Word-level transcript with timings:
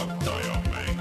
juhatajamäng. 0.00 1.00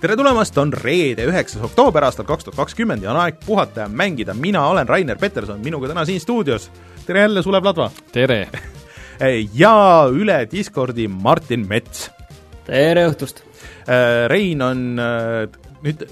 tere 0.00 0.16
tulemast, 0.16 0.58
on 0.58 0.72
reede, 0.72 1.24
üheksas 1.24 1.62
oktoober 1.64 2.04
aastal 2.04 2.26
kaks 2.28 2.44
tuhat 2.44 2.56
kakskümmend 2.56 3.02
ja 3.02 3.12
on 3.14 3.20
aeg 3.22 3.38
puhata 3.46 3.86
ja 3.86 3.88
mängida, 3.88 4.34
mina 4.34 4.66
olen 4.68 4.88
Rainer 4.88 5.18
Peterson, 5.18 5.60
minuga 5.64 5.88
täna 5.88 6.04
siin 6.04 6.20
stuudios, 6.20 6.70
tere 7.06 7.24
jälle, 7.24 7.42
Sulev 7.42 7.64
Ladva! 7.64 7.90
tere! 8.12 8.48
ja 9.62 10.04
üle 10.12 10.44
Discordi 10.50 11.08
Martin 11.08 11.66
Mets. 11.68 12.10
tere 12.66 13.08
õhtust! 13.08 13.40
Rein 14.28 14.62
on 14.62 14.84
nüüd, 15.84 16.04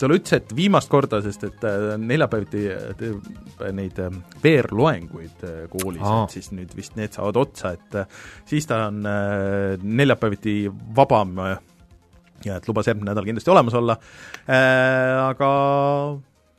talle 0.00 0.18
ütles, 0.20 0.36
et 0.40 0.54
viimast 0.56 0.90
korda, 0.92 1.20
sest 1.24 1.46
et 1.48 1.66
neljapäeviti 2.00 2.66
teeb 3.00 3.64
neid 3.76 3.98
veerloenguid 4.42 5.44
koolis, 5.72 6.04
et 6.04 6.36
siis 6.38 6.52
nüüd 6.56 6.72
vist 6.76 6.96
need 7.00 7.16
saavad 7.16 7.40
otsa, 7.40 7.74
et 7.76 7.98
siis 8.48 8.68
ta 8.70 8.86
on 8.88 9.02
neljapäeviti 9.84 10.62
vabam 10.96 11.36
ja 12.46 12.56
et 12.56 12.68
lubas 12.68 12.88
järgmine 12.88 13.10
nädal 13.12 13.26
kindlasti 13.28 13.52
olemas 13.52 13.76
olla 13.76 13.96
äh,, 14.48 15.14
aga 15.26 15.50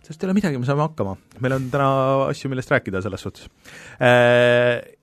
sellest 0.02 0.24
ei 0.24 0.30
ole 0.30 0.38
midagi, 0.38 0.62
me 0.62 0.68
saame 0.68 0.86
hakkama. 0.86 1.16
meil 1.42 1.58
on 1.58 1.70
täna 1.74 1.92
asju, 2.30 2.52
millest 2.54 2.74
rääkida 2.74 3.02
selles 3.06 3.26
suhtes 3.26 3.50
äh,. 4.02 5.01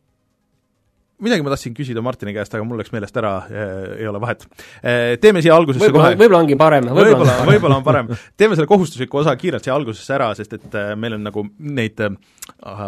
Midagi 1.18 1.42
ma 1.42 1.50
tahtsin 1.50 1.74
küsida 1.74 2.02
Martini 2.04 2.34
käest, 2.36 2.52
aga 2.54 2.66
mul 2.66 2.78
läks 2.78 2.92
meelest 2.94 3.16
ära 3.18 3.32
äh,, 3.48 3.70
ei 4.02 4.06
ole 4.10 4.20
vahet 4.22 4.44
äh,. 4.46 5.16
Teeme 5.22 5.42
siia 5.42 5.56
algusesse 5.58 5.88
võib-olla, 5.88 6.12
kohe 6.12 6.20
võib-olla 6.20 6.42
ongi 6.44 6.58
parem. 6.58 6.90
võib-olla, 6.94 7.38
võib-olla 7.48 7.78
on 7.80 7.86
parem. 7.86 8.12
teeme 8.38 8.58
selle 8.58 8.70
kohustusliku 8.70 9.22
osa 9.24 9.34
kiirelt 9.38 9.66
siia 9.66 9.74
algusesse 9.74 10.14
ära, 10.14 10.30
sest 10.38 10.54
et 10.60 10.78
äh, 10.78 10.92
meil 10.94 11.18
on 11.18 11.26
nagu 11.26 11.44
neid 11.58 12.04
äh, 12.06 12.14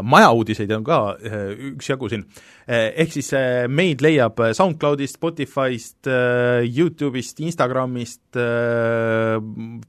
majauudiseid 0.03 0.71
on 0.75 0.85
ka 0.87 1.01
äh, 1.15 1.53
üksjagu 1.75 2.09
siin 2.11 2.25
äh,. 2.67 2.91
Ehk 3.03 3.13
siis 3.15 3.33
äh, 3.35 3.67
meid 3.69 4.03
leiab 4.05 4.39
SoundCloudist, 4.57 5.19
Spotify'st 5.19 6.09
Youtube'ist, 6.71 7.41
Instagramist 7.43 8.39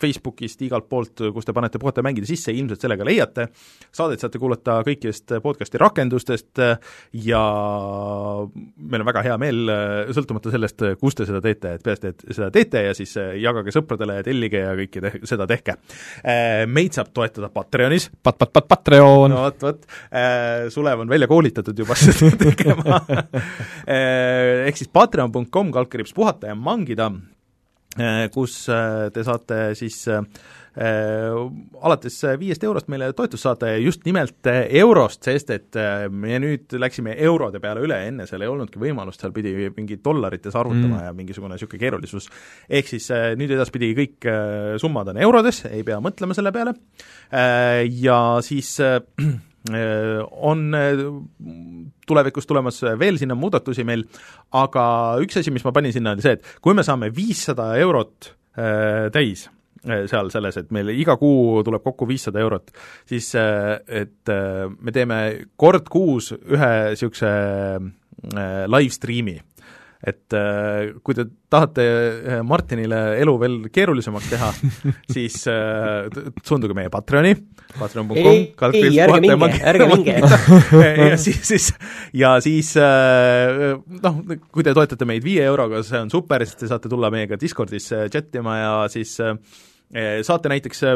Facebookist, 0.02 0.62
igalt 0.66 0.88
poolt, 0.90 1.22
kus 1.34 1.46
te 1.46 1.54
panete 1.54 1.80
puhata 1.82 2.02
mängida 2.06 2.26
sisse, 2.26 2.54
ilmselt 2.56 2.82
sellega 2.82 3.06
leiate. 3.06 3.48
Saadet 3.94 4.24
saate 4.24 4.42
kuulata 4.42 4.80
kõikidest 4.88 5.36
podcast'i 5.44 5.80
rakendustest 5.82 6.62
ja 7.22 7.42
meil 8.42 9.04
on 9.04 9.10
väga 9.12 9.24
hea 9.28 9.38
meel, 9.42 9.72
sõltumata 10.16 10.54
sellest, 10.54 10.84
kus 11.02 11.20
te 11.20 11.28
seda 11.30 11.42
teete, 11.46 11.76
et 11.78 11.86
peaasi, 11.86 12.14
et 12.16 12.26
seda 12.32 12.50
teete 12.56 12.84
ja 12.88 12.98
siis 12.98 13.14
jagage 13.44 13.76
sõpradele 13.76 14.20
ja 14.20 14.26
tellige 14.26 14.64
ja 14.66 14.74
kõike 14.80 15.06
te 15.06 15.14
seda 15.30 15.48
tehke. 15.50 15.78
Meid 16.72 16.98
saab 16.98 17.14
toetada 17.14 17.52
Patreonis 17.54 18.10
pat-, 18.24 18.42
pat-, 18.42 18.54
pat-, 18.58 18.72
No 19.62 19.72
vot, 19.72 19.86
vot, 19.86 20.72
Sulev 20.73 21.04
on 21.04 21.12
välja 21.12 21.30
koolitatud 21.30 21.78
juba 21.78 21.98
seda 22.00 22.31
tegema 22.40 23.02
ehk 23.92 24.80
siis 24.80 24.92
patreon.com 24.94 25.72
kaldkriips 25.76 26.16
puhata 26.18 26.52
ja 26.52 26.58
mangida, 26.58 27.12
kus 28.34 28.64
te 29.14 29.23
saate 29.28 29.64
siis 29.78 30.06
äh, 30.08 30.23
alates 31.84 32.16
viiest 32.40 32.64
eurost 32.64 32.88
meile 32.92 33.09
toetust 33.16 33.44
saada 33.44 33.73
ja 33.73 33.81
just 33.81 34.06
nimelt 34.08 34.48
eurost, 34.48 35.20
sest 35.28 35.52
et 35.52 35.80
me 36.08 36.40
nüüd 36.40 36.72
läksime 36.80 37.18
eurode 37.28 37.59
peale 37.59 37.84
üle, 37.84 37.98
enne 38.08 38.28
seal 38.30 38.46
ei 38.46 38.52
olnudki 38.52 38.80
võimalust, 38.80 39.20
seal 39.20 39.36
pidi 39.36 39.52
mingi 39.75 40.00
dollarites 40.00 40.56
arvutama 40.56 40.96
mm. 40.96 41.06
ja 41.09 41.14
mingisugune 41.18 41.58
niisugune 41.58 41.84
keerulisus. 41.84 42.30
ehk 42.70 42.88
siis 42.94 43.12
nüüd 43.12 43.52
edaspidi 43.58 43.92
kõik 44.00 44.31
summad 44.80 45.12
on 45.12 45.20
eurodes, 45.28 45.66
ei 45.68 45.84
pea 45.84 46.00
mõtlema 46.00 46.38
selle 46.38 46.56
peale 46.56 46.78
ja 48.00 48.20
siis 48.48 48.78
on 49.70 50.62
tulevikus 52.08 52.47
tulemas 52.50 52.81
veel 52.97 53.19
sinna 53.22 53.36
muudatusi 53.38 53.86
meil, 53.86 54.03
aga 54.58 54.84
üks 55.22 55.38
asi, 55.38 55.53
mis 55.53 55.66
ma 55.68 55.74
panin 55.75 55.94
sinna, 55.94 56.16
oli 56.16 56.25
see, 56.25 56.38
et 56.40 56.62
kui 56.63 56.74
me 56.78 56.86
saame 56.88 57.12
viissada 57.13 57.69
eurot 57.81 58.31
täis, 59.13 59.46
seal 59.86 60.34
selles, 60.34 60.58
et 60.58 60.74
meil 60.74 60.90
iga 60.94 61.13
kuu 61.22 61.62
tuleb 61.66 61.86
kokku 61.86 62.09
viissada 62.09 62.41
eurot, 62.41 62.74
siis 63.09 63.30
et 63.38 64.34
me 64.34 64.94
teeme 64.94 65.22
kord 65.62 65.90
kuus 65.94 66.31
ühe 66.34 66.72
niisuguse 66.91 67.31
live 68.69 68.97
stream'i 68.97 69.38
et 70.07 70.34
kui 71.06 71.13
te 71.17 71.28
tahate 71.51 71.84
Martinile 72.47 73.00
elu 73.22 73.34
veel 73.41 73.57
keerulisemaks 73.73 74.29
teha, 74.31 74.50
siis 75.16 75.41
äh, 75.51 76.07
suunduge 76.47 76.75
meie 76.78 76.91
Patreoni, 76.94 77.34
patreon.com, 77.78 78.19
ei, 78.22 78.45
ei, 78.79 79.00
ärge 79.03 79.19
minge, 79.23 79.50
ärge 79.72 79.89
minge. 79.91 80.17
Ja 81.12 81.17
siis, 81.22 81.41
siis, 81.47 81.72
ja 82.17 82.35
siis 82.44 82.73
äh, 82.79 83.73
noh, 84.01 84.22
kui 84.51 84.66
te 84.66 84.75
toetate 84.78 85.07
meid 85.09 85.25
viie 85.25 85.44
euroga, 85.50 85.84
see 85.88 86.00
on 86.01 86.13
super, 86.13 86.45
siis 86.47 86.63
te 86.63 86.72
saate 86.72 86.91
tulla 86.91 87.12
meiega 87.13 87.39
Discordis 87.41 87.91
chat 88.13 88.39
ima 88.39 88.57
ja 88.62 88.72
siis 88.94 89.18
äh, 89.23 89.35
saate 90.25 90.53
näiteks 90.53 90.88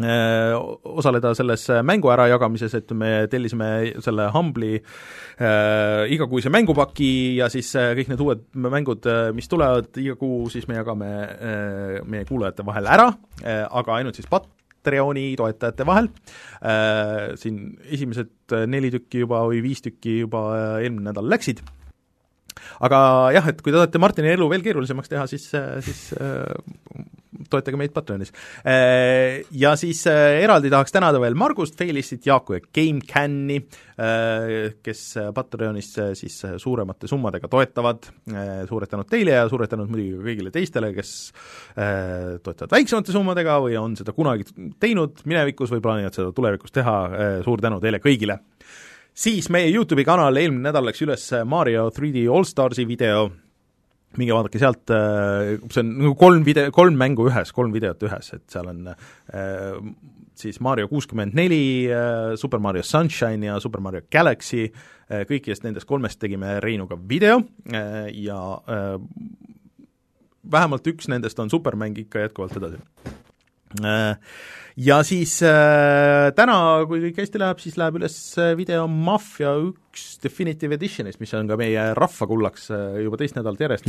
osaleda 0.00 1.34
selles 1.36 1.66
mängu 1.84 2.08
ärajagamises, 2.14 2.72
et 2.78 2.92
me 2.96 3.26
tellisime 3.30 3.66
selle 4.00 4.30
Humble'i 4.32 4.78
äh, 4.78 6.08
igakuise 6.14 6.48
mängupaki 6.52 7.36
ja 7.36 7.50
siis 7.52 7.74
äh, 7.76 7.92
kõik 7.98 8.12
need 8.12 8.22
uued 8.24 8.46
mängud, 8.56 9.08
mis 9.36 9.50
tulevad 9.52 9.92
iga 10.00 10.16
kuu, 10.16 10.46
siis 10.52 10.64
me 10.70 10.78
jagame 10.78 11.10
äh, 11.12 12.00
meie 12.08 12.24
kuulajate 12.28 12.64
vahel 12.66 12.88
ära 12.88 13.10
äh,, 13.44 13.66
aga 13.68 13.98
ainult 13.98 14.16
siis 14.16 14.30
Patreoni 14.32 15.34
toetajate 15.36 15.86
vahel. 15.86 16.08
Äh,, 16.64 17.36
siin 17.36 17.76
esimesed 17.84 18.56
neli 18.72 18.90
tükki 18.96 19.26
juba 19.26 19.44
või 19.44 19.60
viis 19.64 19.84
tükki 19.84 20.22
juba 20.22 20.46
eelmine 20.80 21.10
nädal 21.10 21.28
läksid, 21.28 21.60
aga 22.80 23.02
jah, 23.38 23.50
et 23.52 23.62
kui 23.62 23.72
te 23.72 23.78
tahate 23.78 24.02
Martini 24.02 24.32
elu 24.34 24.48
veel 24.52 24.64
keerulisemaks 24.64 25.12
teha, 25.12 25.26
siis, 25.30 25.48
siis 25.86 26.04
toetage 27.52 27.78
meid 27.80 27.92
Patreonis. 27.94 28.32
Ja 29.56 29.72
siis 29.80 30.04
eraldi 30.08 30.70
tahaks 30.72 30.94
tänada 30.94 31.20
veel 31.22 31.36
Margust, 31.38 31.76
Feilistit, 31.78 32.26
Jaaku 32.28 32.56
ja 32.56 32.62
GameCami, 32.64 33.58
kes 34.84 35.02
Patreonis 35.34 35.90
siis 36.18 36.38
suuremate 36.62 37.10
summadega 37.10 37.50
toetavad, 37.52 38.08
suured 38.68 38.92
tänud 38.92 39.10
teile 39.10 39.36
ja 39.38 39.48
suured 39.50 39.72
tänud 39.72 39.92
muidugi 39.92 40.16
ka 40.16 40.28
kõigile 40.28 40.54
teistele, 40.54 40.92
kes 40.96 41.14
toetavad 41.74 42.76
väiksemate 42.78 43.14
summadega 43.14 43.58
või 43.64 43.76
on 43.80 43.96
seda 43.98 44.14
kunagi 44.16 44.48
teinud 44.82 45.24
minevikus 45.28 45.72
või 45.74 45.84
plaanivad 45.84 46.16
seda 46.16 46.32
tulevikus 46.36 46.74
teha, 46.74 46.96
suur 47.46 47.64
tänu 47.64 47.80
teile 47.82 48.02
kõigile! 48.02 48.40
Siis 49.14 49.48
meie 49.52 49.70
YouTube'i 49.72 50.04
kanal 50.08 50.36
eelmine 50.40 50.68
nädal 50.68 50.86
läks 50.88 51.02
üles 51.04 51.28
Mario 51.48 51.88
3D 51.94 52.24
Allstarsi 52.32 52.86
video, 52.88 53.28
minge 54.18 54.34
vaadake 54.36 54.60
sealt, 54.60 54.88
see 54.88 55.84
on 55.84 55.92
nagu 55.98 56.14
kolm 56.20 56.46
video, 56.46 56.72
kolm 56.74 56.96
mängu 57.00 57.28
ühes, 57.30 57.52
kolm 57.56 57.72
videot 57.74 58.02
ühes, 58.08 58.32
et 58.36 58.44
seal 58.52 58.68
on 58.72 58.90
äh, 58.92 59.78
siis 60.38 60.58
Mario 60.64 60.88
kuuskümmend 60.90 61.36
neli, 61.36 61.88
Super 62.40 62.60
Mario 62.60 62.82
Sunshine 62.86 63.46
ja 63.50 63.60
Super 63.60 63.84
Mario 63.84 64.04
Galaxy, 64.12 64.66
kõikidest 65.28 65.66
nendest 65.66 65.88
kolmest 65.88 66.20
tegime 66.22 66.56
Reinuga 66.64 66.96
video 66.96 67.42
ja 67.68 68.40
äh, 68.64 68.96
vähemalt 70.50 70.86
üks 70.88 71.08
nendest 71.12 71.38
on 71.42 71.50
supermäng 71.52 71.98
ikka 72.04 72.26
jätkuvalt 72.26 72.56
edasi 72.58 72.80
ja 74.76 75.00
siis 75.06 75.36
äh, 75.46 76.30
täna, 76.36 76.56
kui 76.88 77.02
kõik 77.06 77.22
hästi 77.22 77.42
läheb, 77.42 77.60
siis 77.62 77.78
läheb 77.80 78.00
üles 78.00 78.16
video 78.58 78.86
Mafia 78.88 79.54
üks 79.60 80.16
Definitive 80.22 80.78
Editionist, 80.78 81.20
mis 81.20 81.34
on 81.36 81.50
ka 81.50 81.58
meie 81.60 81.90
rahvakullaks 81.98 82.70
juba 83.04 83.20
teist 83.20 83.36
nädalat 83.38 83.66
järjest. 83.66 83.88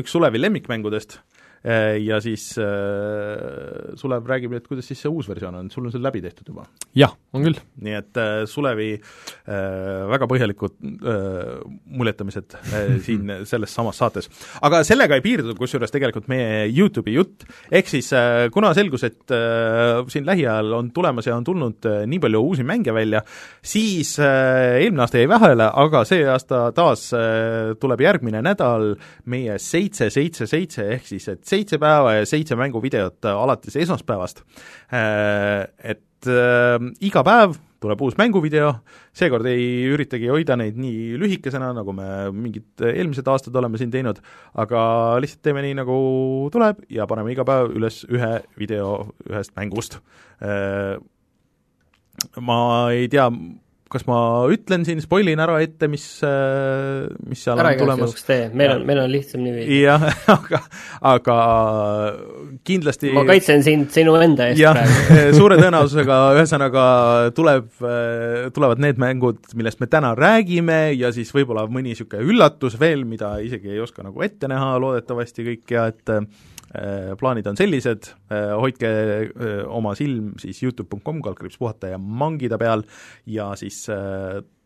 üks 0.00 0.14
Sulevi 0.14 0.40
lemmikmängudest 0.42 1.20
ja 1.66 2.20
siis 2.22 2.52
äh, 2.62 3.96
Sulev 3.98 4.26
räägib 4.28 4.52
nüüd, 4.54 4.66
kuidas 4.68 4.86
siis 4.86 5.00
see 5.02 5.10
uus 5.10 5.26
versioon 5.26 5.56
on, 5.58 5.70
sul 5.72 5.88
on 5.88 5.94
see 5.94 6.02
läbi 6.02 6.20
tehtud 6.22 6.52
juba? 6.52 6.66
jah, 6.96 7.14
on 7.34 7.46
küll. 7.46 7.58
nii 7.82 7.96
et 7.98 8.20
äh, 8.20 8.44
Sulevi 8.50 8.92
äh, 8.94 10.04
väga 10.12 10.28
põhjalikud 10.30 10.76
äh, 10.78 11.64
muljetamised 11.98 12.56
äh, 12.60 12.94
siin 13.06 13.32
selles 13.48 13.74
samas 13.74 13.98
saates. 14.00 14.30
aga 14.66 14.82
sellega 14.86 15.18
ei 15.18 15.24
piirdu 15.24 15.56
kusjuures 15.58 15.92
tegelikult 15.94 16.30
meie 16.30 16.66
YouTube'i 16.70 17.16
jutt, 17.16 17.46
ehk 17.70 17.90
siis 17.90 18.12
äh, 18.16 18.46
kuna 18.54 18.72
selgus, 18.76 19.06
et 19.08 19.34
äh, 19.34 20.04
siin 20.12 20.26
lähiajal 20.28 20.72
on 20.78 20.92
tulemas 20.94 21.26
ja 21.26 21.36
on 21.36 21.46
tulnud 21.46 21.88
äh, 21.88 22.04
nii 22.08 22.22
palju 22.22 22.42
uusi 22.46 22.66
mänge 22.66 22.94
välja, 22.94 23.22
siis 23.62 24.16
äh, 24.22 24.78
eelmine 24.82 25.06
aasta 25.06 25.20
jäi 25.22 25.30
vahele, 25.30 25.68
aga 25.84 26.04
see 26.08 26.22
aasta 26.30 26.68
taas 26.76 27.08
äh, 27.16 27.74
tuleb 27.80 28.06
järgmine 28.06 28.42
nädal 28.44 28.94
meie 29.32 29.58
seitse, 29.62 30.10
seitse, 30.14 30.46
seitse 30.50 30.86
ehk 30.96 31.10
siis 31.10 31.28
et 31.32 31.44
seitse 31.56 31.80
päeva 31.82 32.18
ja 32.20 32.26
seitse 32.28 32.58
mänguvideot 32.58 33.26
alates 33.32 33.76
esmaspäevast. 33.82 34.44
Et 34.92 36.28
äh, 36.30 36.90
iga 37.08 37.24
päev 37.26 37.56
tuleb 37.82 38.00
uus 38.02 38.16
mänguvideo, 38.18 38.70
seekord 39.16 39.46
ei 39.50 39.66
üritagi 39.92 40.30
hoida 40.32 40.56
neid 40.58 40.78
nii 40.80 41.18
lühikesena, 41.20 41.72
nagu 41.76 41.92
me 41.96 42.06
mingid 42.34 42.84
eelmised 42.88 43.28
aastad 43.28 43.56
oleme 43.60 43.78
siin 43.80 43.92
teinud, 43.92 44.22
aga 44.58 44.80
lihtsalt 45.22 45.42
teeme 45.44 45.62
nii, 45.66 45.76
nagu 45.82 45.98
tuleb 46.54 46.80
ja 46.92 47.06
paneme 47.10 47.34
iga 47.34 47.44
päev 47.46 47.74
üles 47.76 48.02
ühe 48.08 48.32
video 48.58 49.12
ühest 49.28 49.52
mängust. 49.60 50.00
Ma 52.40 52.58
ei 52.96 53.10
tea, 53.12 53.28
kas 53.96 54.06
ma 54.08 54.20
ütlen 54.52 54.86
siin, 54.86 55.02
spoilin 55.04 55.42
ära 55.42 55.58
ette, 55.64 55.88
mis, 55.90 56.04
mis 57.26 57.44
seal 57.44 57.60
ära 57.62 57.74
on 57.74 57.82
tulemas? 57.82 58.16
tee, 58.26 58.48
meil 58.56 58.76
on, 58.76 58.86
meil 58.88 59.02
on 59.02 59.12
lihtsam 59.12 59.44
niiviisi. 59.44 59.80
jah, 59.82 60.06
aga, 60.36 60.62
aga 61.12 61.38
kindlasti 62.66 63.12
ma 63.16 63.26
kaitsen 63.28 63.64
sind 63.66 63.92
sinu 63.94 64.16
enda 64.20 64.50
eest 64.52 64.62
jah, 64.62 64.80
suure 65.38 65.58
tõenäosusega 65.60 66.20
ühesõnaga 66.38 66.86
tuleb, 67.36 67.70
tulevad 68.56 68.82
need 68.84 69.00
mängud, 69.02 69.42
millest 69.58 69.82
me 69.82 69.90
täna 69.90 70.14
räägime 70.18 70.80
ja 70.96 71.12
siis 71.14 71.32
võib-olla 71.34 71.66
mõni 71.70 71.94
niisugune 71.94 72.26
üllatus 72.26 72.74
veel, 72.80 73.04
mida 73.06 73.36
isegi 73.44 73.70
ei 73.74 73.82
oska 73.82 74.02
nagu 74.02 74.24
ette 74.26 74.48
näha 74.50 74.74
loodetavasti 74.82 75.44
kõik 75.46 75.76
ja 75.76 75.88
et 75.92 76.16
Äh, 76.16 76.26
plaanid 77.20 77.46
on 77.50 77.56
sellised, 77.58 78.10
äh, 78.32 78.52
hoidke 78.58 78.90
äh, 78.90 79.62
oma 79.68 79.94
silm 79.98 80.34
siis 80.42 80.62
Youtube.com, 80.64 81.22
kaldkriips 81.24 81.58
puhata 81.60 81.92
ja 81.94 81.98
mangida 81.98 82.58
peal 82.60 82.84
ja 83.30 83.52
siis 83.58 83.86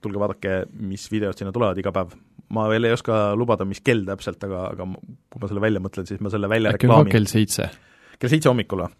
tulge 0.01 0.21
vaadake, 0.21 0.65
mis 0.81 1.07
videod 1.13 1.39
sinna 1.39 1.53
tulevad 1.55 1.79
iga 1.81 1.93
päev. 1.95 2.17
ma 2.51 2.65
veel 2.67 2.89
ei 2.89 2.93
oska 2.97 3.37
lubada, 3.39 3.65
mis 3.69 3.81
kell 3.85 4.03
täpselt, 4.09 4.43
aga, 4.43 4.65
aga 4.73 4.85
kui 4.91 5.39
ma 5.43 5.47
selle 5.51 5.63
välja 5.63 5.81
mõtlen, 5.83 6.07
siis 6.09 6.21
ma 6.25 6.33
selle 6.33 6.49
välja 6.51 6.73
äkki 6.75 6.89
reklaamin. 6.89 7.13
kell 7.13 7.29
seitse? 7.31 7.69
kell 8.19 8.33
seitse 8.33 8.49
hommikul 8.51 8.81
või? 8.87 8.93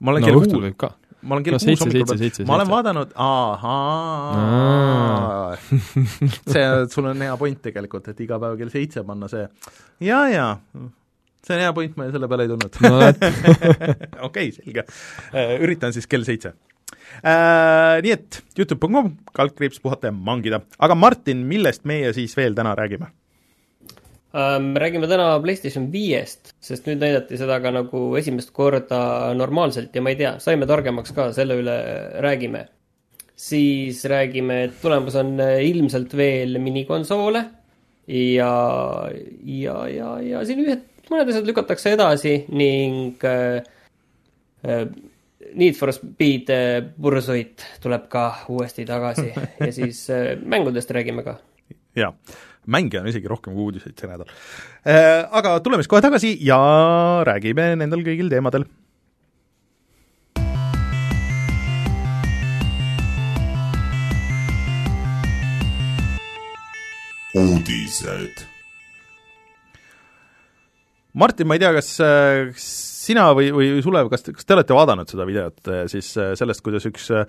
ma 0.00 0.14
olen 0.14 0.22
no 0.24 0.26
kell 0.30 0.38
võib 0.68 0.78
ka. 0.80 0.88
ma 1.22 1.36
olen 1.36 1.44
kell 1.44 1.58
no, 1.58 1.62
kuus 1.66 1.80
hommikul, 1.84 2.46
ma 2.48 2.56
olen 2.58 2.70
vaadanud, 2.72 3.08
ahaa, 3.26 3.64
see, 6.54 6.66
sul 6.94 7.04
on 7.10 7.26
hea 7.26 7.36
point 7.40 7.60
tegelikult, 7.68 8.12
et 8.14 8.18
iga 8.24 8.40
päev 8.42 8.54
kell 8.62 8.72
seitse 8.72 9.00
panna 9.06 9.26
see 9.32 9.44
ja, 10.08 10.20
ja 10.32 10.46
see 11.44 11.56
on 11.56 11.64
hea 11.64 11.72
point, 11.76 11.96
ma 11.98 12.10
selle 12.12 12.28
peale 12.30 12.46
ei 12.46 12.52
tulnud 12.52 12.78
no,. 12.84 13.00
okei, 14.28 14.52
selge. 14.54 14.86
Äh, 15.32 15.56
üritan 15.64 15.94
siis 15.96 16.08
kell 16.10 16.24
seitse. 16.26 16.54
Äh, 17.20 18.00
nii 18.04 18.14
et 18.14 18.40
Youtube.com, 18.58 19.12
kaldkriips 19.36 19.82
puhata 19.84 20.10
ja 20.10 20.16
mangida. 20.16 20.62
aga 20.78 20.96
Martin, 20.98 21.44
millest 21.50 21.84
meie 21.88 22.12
siis 22.16 22.36
veel 22.38 22.56
täna 22.56 22.74
räägime? 22.78 23.10
Äh, 24.34 24.56
me 24.62 24.80
räägime 24.82 25.10
täna 25.10 25.32
PlayStation 25.44 25.90
viiest, 25.92 26.54
sest 26.64 26.88
nüüd 26.88 27.02
näidati 27.04 27.38
seda 27.40 27.60
ka 27.62 27.74
nagu 27.74 28.06
esimest 28.20 28.54
korda 28.56 29.34
normaalselt 29.36 29.94
ja 29.94 30.04
ma 30.04 30.14
ei 30.14 30.20
tea, 30.20 30.38
saime 30.42 30.68
targemaks 30.70 31.12
ka, 31.16 31.30
selle 31.36 31.60
üle 31.60 31.76
räägime. 32.24 32.68
siis 33.34 34.04
räägime, 34.06 34.60
et 34.68 34.74
tulemas 34.78 35.16
on 35.18 35.40
ilmselt 35.42 36.12
veel 36.16 36.54
minikonsoole 36.62 37.40
ja, 38.06 38.52
ja, 39.42 39.74
ja, 39.90 40.10
ja 40.22 40.42
siin 40.46 40.60
ühed 40.62 40.84
mõned 41.12 41.32
asjad 41.32 41.48
lükatakse 41.48 41.94
edasi 41.96 42.36
ning 42.52 43.24
äh, 43.28 43.64
äh, 44.66 44.86
Need 45.54 45.76
for 45.76 45.92
Speed 45.92 46.48
äh, 46.50 46.80
Pursuit 46.96 47.62
tuleb 47.82 48.08
ka 48.10 48.24
uuesti 48.50 48.86
tagasi 48.88 49.28
ja 49.34 49.70
siis 49.78 50.06
äh, 50.10 50.34
mängudest 50.40 50.90
räägime 50.90 51.26
ka. 51.26 51.38
jaa, 51.96 52.14
mänge 52.66 53.00
on 53.00 53.10
isegi 53.10 53.28
rohkem 53.30 53.54
kui 53.54 53.68
uudiseid 53.68 53.98
see 53.98 54.10
nädal 54.10 54.30
äh,. 54.30 55.28
Aga 55.30 55.58
tuleme 55.60 55.84
siis 55.84 55.92
kohe 55.92 56.02
tagasi 56.04 56.36
ja 56.40 56.58
räägime 57.28 57.74
nendel 57.76 58.06
kõigil 58.06 58.32
teemadel 58.32 58.66
uudised 67.34 68.53
Martin, 71.14 71.46
ma 71.46 71.54
ei 71.54 71.62
tea, 71.62 71.70
kas 71.76 71.92
sina 72.58 73.28
või, 73.36 73.50
või 73.54 73.82
Sulev, 73.84 74.08
kas, 74.12 74.24
kas 74.34 74.46
te 74.46 74.56
olete 74.56 74.76
vaadanud 74.76 75.10
seda 75.10 75.26
videot 75.28 75.70
eh, 75.70 75.84
siis 75.92 76.08
eh, 76.18 76.32
sellest, 76.38 76.64
kuidas 76.64 76.86
üks 76.90 77.10
äh, 77.14 77.24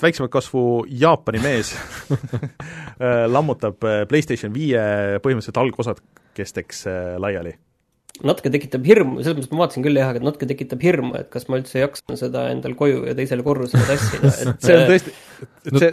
väiksemat 0.00 0.32
kasvu 0.32 0.62
Jaapani 0.88 1.40
mees 1.44 1.74
lammutab 3.34 3.80
PlayStation 4.10 4.52
viie 4.52 4.82
põhimõtteliselt 5.24 5.62
algosakesteks 5.64 6.84
laiali? 7.20 7.54
Natuke 8.26 8.50
tekitab 8.50 8.86
hirmu, 8.88 9.20
selles 9.22 9.36
mõttes 9.38 9.52
ma 9.52 9.62
vaatasin 9.62 9.84
küll 9.84 9.98
jah, 10.00 10.10
aga 10.10 10.22
natuke 10.24 10.48
tekitab 10.50 10.82
hirmu, 10.82 11.12
et 11.20 11.28
kas 11.30 11.46
ma 11.50 11.60
üldse 11.60 11.82
jaksan 11.82 12.18
seda 12.18 12.48
endal 12.52 12.74
koju 12.78 13.04
ja 13.06 13.14
teisele 13.18 13.44
korrusele 13.46 13.84
tassida, 13.86 14.32
et 14.32 14.58
see 14.66 14.74
on 14.74 14.84
tõesti, 14.90 15.14
see, 15.68 15.92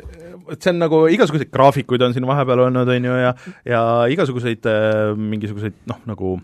see 0.56 0.72
on 0.72 0.82
nagu 0.82 1.04
igasuguseid 1.14 1.52
graafikuid 1.54 2.06
on 2.08 2.16
siin 2.16 2.26
vahepeal 2.30 2.66
olnud, 2.66 2.90
on 2.96 3.10
ju, 3.12 3.22
ja 3.22 3.36
ja 3.70 3.84
igasuguseid 4.16 4.66
äh, 4.72 5.14
mingisuguseid 5.14 5.78
noh, 5.92 6.02
nagu 6.10 6.38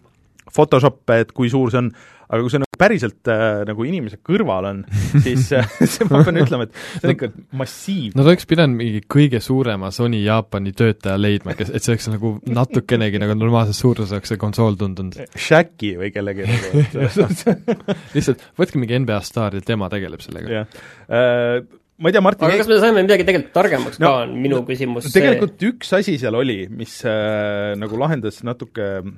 Photoshop'e, 0.52 1.22
et 1.24 1.32
kui 1.36 1.50
suur 1.50 1.72
see 1.72 1.82
on, 1.82 1.92
aga 2.32 2.44
kui 2.46 2.54
see 2.54 2.62
nagu 2.64 2.80
päriselt 2.82 3.30
äh, 3.30 3.62
nagu 3.68 3.86
inimese 3.86 4.20
kõrval 4.26 4.68
on, 4.70 4.80
siis 5.26 5.50
äh, 5.58 5.68
see 5.84 6.08
ma 6.10 6.24
pean 6.26 6.40
ütlema, 6.42 6.68
et 6.68 6.78
see 6.96 7.10
on 7.10 7.16
ikka 7.16 7.32
massiivne. 7.60 8.16
Nad 8.18 8.32
oleks 8.32 8.48
pidanud 8.50 8.80
mingi 8.80 9.04
kõige 9.06 9.42
suurema 9.44 9.92
Sony 9.94 10.22
Jaapani 10.24 10.74
töötaja 10.78 11.18
leidma, 11.20 11.56
kes, 11.60 11.74
et 11.76 11.84
see 11.84 11.94
oleks 11.96 12.10
nagu 12.14 12.34
natukenegi 12.48 13.22
nagu 13.22 13.36
normaalses 13.38 13.82
suuruses 13.84 14.16
oleks 14.16 14.34
see 14.34 14.42
konsool 14.42 14.80
tundunud. 14.80 15.20
Shaqi 15.36 15.94
või 16.00 16.14
kellegi 16.16 16.48
nagu 16.48 16.86
lihtsalt 18.16 18.48
võtke 18.60 18.82
mingi 18.82 19.04
NBA 19.04 19.22
staar 19.28 19.60
ja 19.60 19.66
tema 19.66 19.92
tegeleb 19.92 20.24
sellega. 20.24 20.62
jah 20.62 20.82
äh, 21.12 21.62
ma 22.02 22.10
ei 22.10 22.16
tea, 22.16 22.24
Martin 22.26 22.48
aga 22.48 22.62
kas 22.62 22.70
me 22.70 22.80
saime 22.82 23.04
midagi 23.06 23.26
tegelikult 23.28 23.54
targemaks 23.54 24.00
no, 24.02 24.08
ka, 24.08 24.24
on 24.26 24.38
minu 24.42 24.62
no, 24.62 24.66
küsimus 24.66 25.12
tegelikult 25.14 25.54
see... 25.54 25.74
üks 25.74 25.92
asi 26.00 26.16
seal 26.22 26.38
oli, 26.40 26.64
mis 26.74 26.96
äh, 27.06 27.76
nagu 27.78 28.00
lahendas 28.02 28.42
natuke 28.48 28.88
äh, 29.04 29.12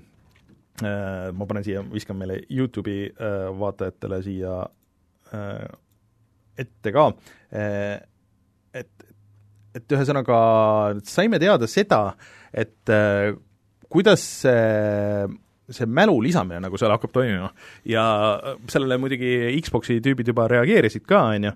ma 0.81 1.45
panen 1.45 1.65
siia, 1.65 1.83
viskan 1.85 2.17
meile 2.17 2.39
YouTube'i 2.49 3.11
äh, 3.11 3.45
vaatajatele 3.59 4.21
siia 4.25 4.55
äh, 5.35 5.67
ette 6.57 6.93
ka. 6.95 7.07
Äh,, 7.53 7.99
et, 8.73 9.07
et 9.77 9.95
ühesõnaga 9.97 10.37
saime 11.05 11.39
teada 11.41 11.69
seda, 11.69 12.01
et 12.49 12.89
äh, 12.89 13.35
kuidas 13.93 14.25
see 14.43 15.29
see 15.73 15.87
mälu 15.87 16.17
lisamine 16.21 16.59
nagu 16.63 16.77
seal 16.79 16.91
hakkab 16.91 17.13
toimima. 17.15 17.49
Ja 17.87 18.03
sellele 18.71 18.97
muidugi 19.01 19.31
Xbox'i 19.63 20.01
tüübid 20.03 20.27
juba 20.33 20.47
reageerisid 20.51 21.05
ka, 21.07 21.21
on 21.33 21.47
ju, 21.47 21.53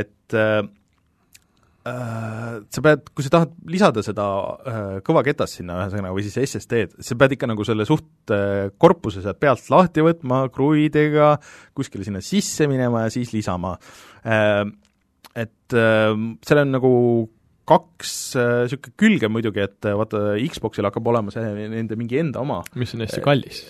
et 0.00 0.36
äh, 0.36 0.62
äh, 0.62 0.68
sa 1.80 2.82
pead, 2.84 3.06
kui 3.16 3.24
sa 3.24 3.32
tahad 3.32 3.54
lisada 3.72 4.02
seda 4.04 4.26
äh, 4.68 4.92
kõvaketast 5.06 5.60
sinna 5.60 5.78
ühesõnaga, 5.80 6.12
või 6.16 6.26
siis 6.26 6.36
SSD-d, 6.42 7.00
sa 7.06 7.16
pead 7.20 7.36
ikka 7.36 7.48
nagu 7.48 7.64
selle 7.64 7.86
suht 7.88 8.32
äh, 8.34 8.68
korpuse 8.80 9.24
sealt 9.24 9.40
pealt 9.40 9.70
lahti 9.72 10.04
võtma, 10.04 10.42
kruvidega, 10.52 11.32
kuskile 11.76 12.04
sinna 12.04 12.20
sisse 12.24 12.68
minema 12.70 13.06
ja 13.06 13.16
siis 13.16 13.34
lisama 13.36 13.76
äh,. 14.24 14.64
Et 15.38 15.70
seal 15.70 16.58
on 16.58 16.72
nagu 16.74 16.88
kaks 17.70 18.14
niisugune 18.34 18.96
külge 18.98 19.28
muidugi, 19.30 19.62
et 19.62 19.86
vaata, 19.94 20.32
Xboxil 20.42 20.88
hakkab 20.88 21.06
olema 21.06 21.30
see 21.30 21.44
nende 21.70 21.94
mingi 21.94 22.18
enda 22.18 22.42
oma. 22.42 22.64
mis 22.74 22.96
on 22.96 23.04
hästi 23.04 23.22
kallis 23.22 23.60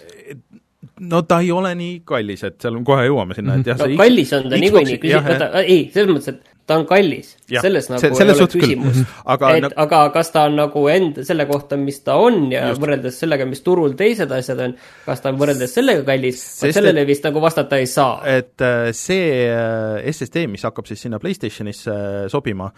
no 1.13 1.23
ta 1.29 1.41
ei 1.45 1.51
ole 1.53 1.73
nii 1.77 2.01
kallis, 2.09 2.45
et 2.49 2.57
seal 2.63 2.79
kohe 2.87 3.05
jõuame 3.09 3.37
sinna, 3.37 3.59
et 3.61 3.71
jah 3.73 3.81
no, 3.81 3.89
kallis 4.01 4.33
on 4.37 4.49
ta 4.49 4.61
niikuinii, 4.61 4.97
küsi-, 5.03 5.21
vaata, 5.27 5.51
ei, 5.61 5.83
selles 5.95 6.17
mõttes, 6.17 6.33
et 6.33 6.60
ta 6.69 6.77
on 6.79 6.87
kallis, 6.89 7.33
selles 7.49 7.89
nagu 7.91 8.01
see, 8.03 8.13
ei 8.25 8.33
ole 8.35 8.47
küsimust. 8.53 9.15
aga, 9.35 9.51
et, 9.59 9.67
aga 9.85 10.01
kas 10.15 10.31
ta 10.35 10.45
on 10.49 10.57
nagu 10.61 10.85
end-, 10.93 11.21
selle 11.27 11.47
kohta, 11.49 11.79
mis 11.81 12.01
ta 12.07 12.17
on 12.21 12.49
ja 12.53 12.69
just. 12.71 12.83
võrreldes 12.83 13.21
sellega, 13.23 13.47
mis 13.49 13.63
turul 13.67 13.97
teised 13.99 14.33
asjad 14.35 14.63
on, 14.67 14.75
kas 15.07 15.25
ta 15.25 15.33
on 15.33 15.41
võrreldes 15.41 15.75
sellega 15.77 16.05
kallis, 16.07 16.43
sellele 16.63 17.05
vist 17.09 17.27
nagu 17.27 17.43
vastata 17.43 17.81
ei 17.81 17.89
saa. 17.91 18.21
et 18.31 18.67
äh, 18.67 18.91
see 18.97 19.47
äh, 19.49 20.11
SSD, 20.13 20.47
mis 20.51 20.67
hakkab 20.67 20.89
siis 20.91 21.03
sinna 21.07 21.21
PlayStationisse 21.23 21.95
äh, 21.95 22.27
sobima, 22.33 22.71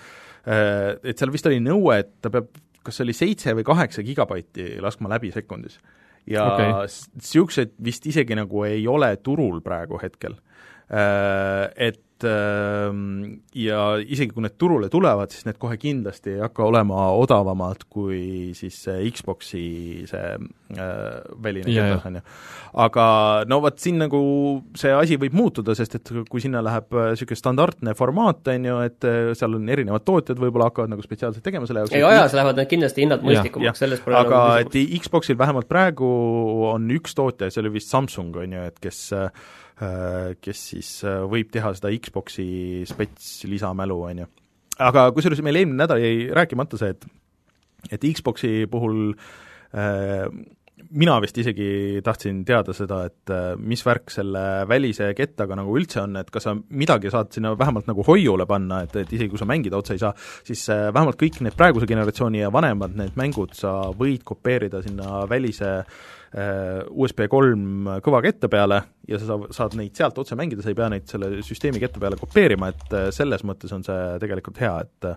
et 0.42 1.20
seal 1.20 1.30
vist 1.30 1.46
oli 1.46 1.60
nõue, 1.62 2.00
et 2.02 2.16
ta 2.18 2.32
peab 2.34 2.48
kas 2.82 2.96
see 2.98 3.04
oli 3.06 3.14
seitse 3.14 3.52
või 3.54 3.62
kaheksa 3.66 4.02
gigabaiti 4.02 4.80
laskma 4.82 5.12
läbi 5.12 5.30
sekundis 5.30 5.76
ja 6.26 6.48
niisuguseid 6.58 7.70
okay. 7.70 7.84
vist 7.86 8.08
isegi 8.10 8.34
nagu 8.38 8.64
ei 8.66 8.82
ole 8.90 9.12
turul 9.22 9.60
praegu 9.62 10.00
hetkel. 10.02 10.34
Et 10.90 12.02
ja 12.28 13.80
isegi 14.02 14.32
kui 14.34 14.44
need 14.44 14.56
turule 14.60 14.88
tulevad, 14.92 15.32
siis 15.32 15.46
need 15.48 15.58
kohe 15.60 15.76
kindlasti 15.80 16.36
ei 16.36 16.42
hakka 16.44 16.64
olema 16.66 17.08
odavamad 17.18 17.86
kui 17.92 18.52
siis 18.56 18.76
see 18.86 19.10
Xboxi 19.12 19.64
see 20.10 20.32
äh, 20.32 21.20
väline 21.42 21.66
ketas, 21.68 22.06
on 22.08 22.18
ju. 22.18 22.24
aga 22.84 23.06
no 23.50 23.60
vot, 23.64 23.78
siin 23.82 24.00
nagu 24.02 24.22
see 24.78 24.92
asi 24.96 25.18
võib 25.20 25.36
muutuda, 25.38 25.76
sest 25.78 25.98
et 25.98 26.12
kui 26.30 26.42
sinna 26.44 26.62
läheb 26.64 26.88
niisugune 26.92 27.38
äh, 27.38 27.42
standardne 27.42 27.96
formaat, 27.98 28.52
on 28.52 28.68
ju, 28.70 28.78
et 28.88 29.08
äh, 29.08 29.32
seal 29.38 29.58
on 29.58 29.72
erinevad 29.72 30.06
tootjad, 30.08 30.40
võib-olla 30.42 30.70
hakkavad 30.70 30.92
nagu 30.94 31.04
spetsiaalselt 31.04 31.44
tegema 31.44 31.68
selle 31.68 31.84
jaoks. 31.84 31.96
Ei, 31.96 32.04
ajas 32.06 32.36
lähevad 32.38 32.60
need 32.60 32.70
kindlasti 32.72 33.06
hinnad 33.06 33.26
mõistlikumaks, 33.26 33.82
selles 33.84 34.04
pole 34.04 34.20
aga 34.20 34.44
nagu 34.60 34.68
et 34.68 35.00
Xboxil 35.02 35.40
vähemalt 35.40 35.70
praegu 35.70 36.12
on 36.72 36.86
üks 36.94 37.16
tootja, 37.18 37.50
see 37.52 37.64
oli 37.64 37.76
vist 37.78 37.92
Samsung, 37.92 38.36
on 38.42 38.56
ju, 38.58 38.70
et 38.72 38.80
kes 38.82 39.08
Äh, 39.22 39.71
kes 40.42 40.64
siis 40.74 40.92
äh, 41.08 41.22
võib 41.28 41.50
teha 41.52 41.72
seda 41.76 41.92
Xboxi 41.96 42.84
spets 42.88 43.42
lisamälu, 43.50 43.98
on 44.10 44.24
ju. 44.24 44.30
aga 44.82 45.08
kusjuures 45.14 45.42
meil 45.44 45.62
eelmine 45.62 45.82
nädal 45.82 46.02
jäi 46.02 46.28
rääkimata 46.34 46.80
see, 46.80 46.94
et 46.94 47.06
et 47.90 48.04
Xboxi 48.14 48.66
puhul 48.70 49.14
äh, 49.74 50.28
mina 50.92 51.16
vist 51.22 51.38
isegi 51.38 52.00
tahtsin 52.04 52.42
teada 52.46 52.74
seda, 52.76 53.02
et 53.08 53.32
äh, 53.32 53.52
mis 53.58 53.82
värk 53.86 54.12
selle 54.12 54.42
välise 54.70 55.12
kettaga 55.18 55.56
nagu 55.58 55.74
üldse 55.78 56.02
on, 56.04 56.16
et 56.20 56.30
kas 56.32 56.46
sa 56.48 56.54
midagi 56.54 57.10
saad 57.12 57.32
sinna 57.34 57.54
vähemalt 57.58 57.88
nagu 57.90 58.04
hoiule 58.06 58.46
panna, 58.48 58.82
et, 58.86 58.96
et 59.02 59.12
isegi 59.16 59.32
kui 59.32 59.40
sa 59.40 59.48
mängida 59.48 59.78
otse 59.78 59.96
ei 59.96 60.02
saa, 60.02 60.12
siis 60.46 60.64
äh, 60.72 60.88
vähemalt 60.94 61.20
kõik 61.20 61.40
need 61.42 61.58
praeguse 61.58 61.88
generatsiooni 61.90 62.44
ja 62.44 62.52
vanemad 62.54 62.98
need 62.98 63.18
mängud 63.18 63.56
sa 63.58 63.78
võid 63.98 64.26
kopeerida 64.28 64.82
sinna 64.84 65.24
välise 65.30 65.78
äh, 65.80 66.02
USB 66.32 67.26
kolm 67.28 67.88
kõvakette 68.04 68.48
peale 68.48 68.78
ja 69.08 69.18
sa 69.20 69.26
sa- 69.32 69.52
saad 69.52 69.76
neid 69.76 69.96
sealt 69.98 70.18
otse 70.18 70.36
mängida, 70.38 70.62
sa 70.64 70.72
ei 70.72 70.78
pea 70.78 70.88
neid 70.92 71.08
selle 71.10 71.42
süsteemi 71.44 71.80
kette 71.82 72.00
peale 72.00 72.16
kopeerima, 72.20 72.70
et 72.72 72.94
äh, 72.96 73.10
selles 73.14 73.44
mõttes 73.44 73.72
on 73.74 73.84
see 73.84 74.18
tegelikult 74.22 74.60
hea, 74.62 74.72
et 74.86 75.08
äh, 75.10 75.16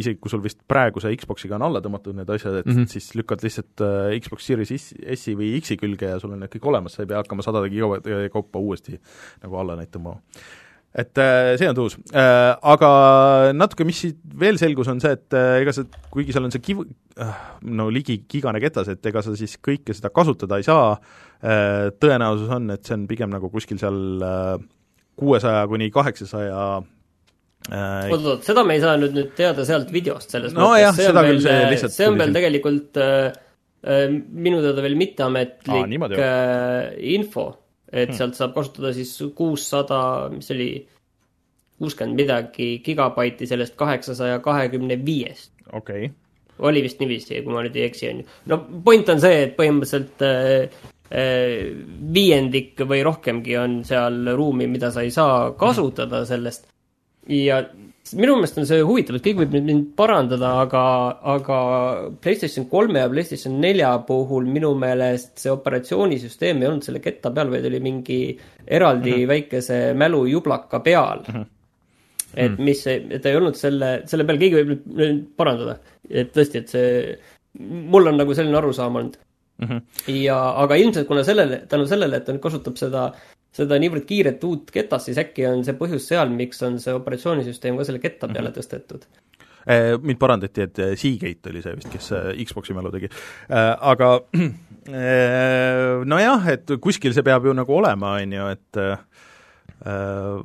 isegi 0.00 0.18
kui 0.18 0.32
sul 0.32 0.42
vist 0.44 0.62
praeguse 0.70 1.12
Xboxiga 1.20 1.58
on 1.58 1.66
alla 1.68 1.82
tõmmatud 1.84 2.16
need 2.16 2.30
asjad, 2.30 2.60
et 2.62 2.66
mm. 2.66 2.76
-hmm. 2.80 2.90
siis 2.90 3.14
lükkad 3.14 3.44
lihtsalt 3.44 3.84
äh, 3.84 4.18
Xbox 4.20 4.46
Series 4.46 4.72
S-i 4.72 5.36
või 5.38 5.54
X-i 5.60 5.76
külge 5.76 6.14
ja 6.14 6.18
sul 6.18 6.32
on 6.32 6.40
need 6.40 6.52
kõik 6.56 6.68
olemas, 6.72 6.96
sa 6.96 7.04
ei 7.04 7.10
pea 7.10 7.22
hakkama 7.22 7.42
sadade 7.42 7.70
gigabaittide 7.70 8.28
kaupa 8.32 8.58
uuesti 8.58 8.98
nagu 9.42 9.56
alla 9.60 9.76
neid 9.76 9.92
tõmbama. 9.92 10.20
Et 10.94 11.18
äh, 11.18 11.54
see 11.58 11.68
on 11.70 11.78
tuus. 11.78 11.96
Äh,, 12.14 12.54
aga 12.74 12.90
natuke, 13.56 13.86
mis 13.88 13.98
siit 14.04 14.20
veel 14.40 14.60
selgus, 14.60 14.90
on 14.92 15.02
see, 15.02 15.14
et 15.16 15.36
äh, 15.36 15.58
ega 15.64 15.74
sa, 15.74 15.86
kuigi 16.14 16.34
seal 16.34 16.46
on 16.46 16.54
see 16.54 16.62
kiv- 16.64 16.86
no 17.62 17.88
ligi 17.94 18.20
gigane 18.30 18.62
ketas, 18.62 18.88
et 18.94 19.06
ega 19.10 19.22
sa 19.22 19.34
siis 19.38 19.58
kõike 19.62 19.94
seda 19.94 20.10
kasutada 20.14 20.58
ei 20.58 20.66
saa. 20.66 20.96
Tõenäosus 21.44 22.48
on, 22.56 22.70
et 22.72 22.86
see 22.88 22.96
on 22.96 23.02
pigem 23.06 23.28
nagu 23.28 23.50
kuskil 23.52 23.76
seal 23.76 23.98
kuuesaja 25.20 25.66
kuni 25.68 25.90
kaheksasaja 25.94 26.62
oot-oot, 27.70 28.44
seda 28.44 28.64
me 28.66 28.76
ei 28.76 28.82
saa 28.82 28.96
nüüd, 29.00 29.14
nüüd 29.16 29.32
teada 29.38 29.64
sealt 29.64 29.92
videost 29.92 30.34
selles 30.34 30.52
No 30.56 30.72
jah, 30.76 30.92
see 30.96 31.06
on 31.08 31.14
seda 31.14 31.24
veel, 31.24 31.38
küll, 31.38 31.46
see 31.46 31.70
lihtsalt 31.72 31.94
see 31.96 32.08
on 32.10 32.18
veel 32.20 32.34
tegelikult 32.36 33.00
äh, 33.00 33.28
minu 34.28 34.60
teada 34.64 34.84
veel 34.84 34.96
mitteametlik 35.00 35.88
niimoodi, 35.92 36.18
äh, 36.20 36.90
info, 37.14 37.46
et 37.94 38.10
hmm. 38.10 38.18
sealt 38.18 38.38
saab 38.38 38.54
kasutada 38.56 38.90
siis 38.96 39.14
kuussada, 39.38 40.00
mis 40.34 40.50
oli, 40.50 40.68
kuuskümmend 41.78 42.18
midagi 42.18 42.68
gigabaiti 42.84 43.46
sellest 43.50 43.76
kaheksasaja 43.78 44.40
kahekümne 44.42 44.98
viiest 45.06 45.54
okei 45.72 46.06
okay. 46.06 46.16
oli 46.58 46.82
vist 46.82 47.00
niiviisi, 47.02 47.40
kui 47.42 47.54
ma 47.54 47.62
nüüd 47.64 47.78
ei 47.78 47.86
eksi, 47.88 48.10
on 48.10 48.20
ju. 48.22 48.26
no 48.52 48.60
point 48.84 49.08
on 49.14 49.22
see, 49.22 49.40
et 49.46 49.56
põhimõtteliselt 49.58 50.26
äh, 50.26 50.82
äh, 51.10 51.72
viiendik 52.14 52.84
või 52.88 53.02
rohkemgi 53.06 53.58
on 53.60 53.80
seal 53.86 54.34
ruumi, 54.36 54.68
mida 54.70 54.92
sa 54.94 55.06
ei 55.06 55.14
saa 55.14 55.52
kasutada 55.58 56.24
sellest. 56.28 56.68
ja 57.30 57.62
minu 58.12 58.34
meelest 58.36 58.58
on 58.60 58.66
see 58.68 58.82
huvitav, 58.84 59.16
et 59.16 59.24
kõik 59.24 59.38
võib 59.40 59.54
nüüd 59.56 59.68
mind 59.70 59.86
parandada, 59.96 60.50
aga, 60.60 60.82
aga 61.34 61.58
PlayStation 62.20 62.66
kolme 62.68 63.00
ja 63.00 63.08
PlayStation 63.08 63.56
nelja 63.62 63.94
puhul 64.04 64.44
minu 64.44 64.74
meelest 64.76 65.38
see 65.40 65.52
operatsioonisüsteem 65.52 66.60
ei 66.60 66.68
olnud 66.68 66.84
selle 66.84 67.00
ketta 67.04 67.32
peal, 67.34 67.52
vaid 67.54 67.64
oli 67.70 67.80
mingi 67.80 68.20
eraldi 68.66 69.10
mm 69.10 69.16
-hmm. 69.16 69.28
väikese 69.32 69.80
mälujublaka 69.96 70.80
peal 70.80 71.24
mm. 71.24 71.34
-hmm 71.34 71.50
et 72.36 72.58
mis, 72.58 72.80
et 72.86 73.26
ei 73.26 73.36
olnud 73.38 73.54
selle, 73.58 73.90
selle 74.10 74.26
peal, 74.26 74.40
keegi 74.40 74.56
võib 74.60 74.88
nüüd- 74.98 75.22
parandada. 75.38 75.78
et 76.10 76.32
tõesti, 76.34 76.62
et 76.64 76.68
see, 76.68 77.18
mul 77.60 78.10
on 78.10 78.18
nagu 78.18 78.34
selline 78.34 78.58
arusaam 78.58 78.96
olnud 78.96 79.16
mm. 79.58 79.68
-hmm. 79.68 79.80
ja, 80.24 80.38
aga 80.64 80.76
ilmselt 80.76 81.06
kuna 81.08 81.24
sellele, 81.24 81.62
tänu 81.68 81.86
sellele, 81.86 82.16
et 82.16 82.24
ta 82.24 82.32
nüüd 82.32 82.42
kasutab 82.42 82.76
seda, 82.80 83.12
seda 83.54 83.78
niivõrd 83.78 84.04
kiiret 84.08 84.42
uut 84.48 84.70
ketast, 84.74 85.06
siis 85.10 85.18
äkki 85.22 85.44
on 85.50 85.62
see 85.66 85.76
põhjus 85.78 86.08
seal, 86.10 86.32
miks 86.34 86.62
on 86.66 86.80
see 86.82 86.94
operatsioonisüsteem 86.96 87.76
ka 87.78 87.86
selle 87.86 88.02
ketta 88.02 88.26
peale 88.28 88.50
Mhm. 88.50 88.58
tõstetud. 88.58 89.06
Eh, 89.64 89.94
mind 89.96 90.18
parandati, 90.20 90.60
et 90.66 90.78
eh, 90.78 90.90
Seagate 91.00 91.48
oli 91.48 91.62
see 91.64 91.72
vist, 91.78 91.88
kes 91.92 92.10
eh, 92.12 92.44
Xbox'i 92.44 92.74
mälu 92.76 92.90
tegi. 92.92 93.08
Aga 93.48 94.10
nojah, 96.12 96.48
et 96.52 96.74
kuskil 96.84 97.14
see 97.16 97.24
peab 97.24 97.46
ju 97.48 97.54
nagu 97.56 97.72
olema, 97.78 98.18
on 98.20 98.34
ju, 98.36 98.48
et 98.52 98.80
äh, 98.82 100.42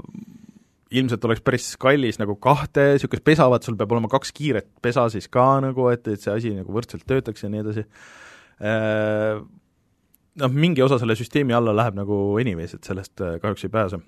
ilmselt 0.90 1.26
oleks 1.28 1.44
päris 1.46 1.68
kallis 1.82 2.18
nagu 2.22 2.38
kahte 2.42 2.94
niisugust 2.96 3.26
pesavat, 3.28 3.68
sul 3.68 3.76
peab 3.78 3.92
olema 3.92 4.08
kaks 4.10 4.32
kiiret 4.38 4.70
pesa 4.82 5.04
siis 5.12 5.28
ka 5.28 5.60
nagu, 5.68 5.90
et, 5.92 6.08
et 6.08 6.24
see 6.24 6.32
asi 6.34 6.54
nagu 6.56 6.72
võrdselt 6.74 7.04
töötaks 7.10 7.44
ja 7.44 7.50
nii 7.52 7.66
edasi. 7.66 7.84
Noh, 10.40 10.50
mingi 10.54 10.82
osa 10.86 10.98
selle 11.00 11.16
süsteemi 11.20 11.54
alla 11.54 11.74
läheb 11.76 11.96
nagu 12.00 12.38
anyways, 12.40 12.74
et 12.78 12.84
sellest 12.88 13.22
eh, 13.22 13.40
kahjuks 13.44 13.64
ei 13.68 13.70
pääse. 13.74 14.00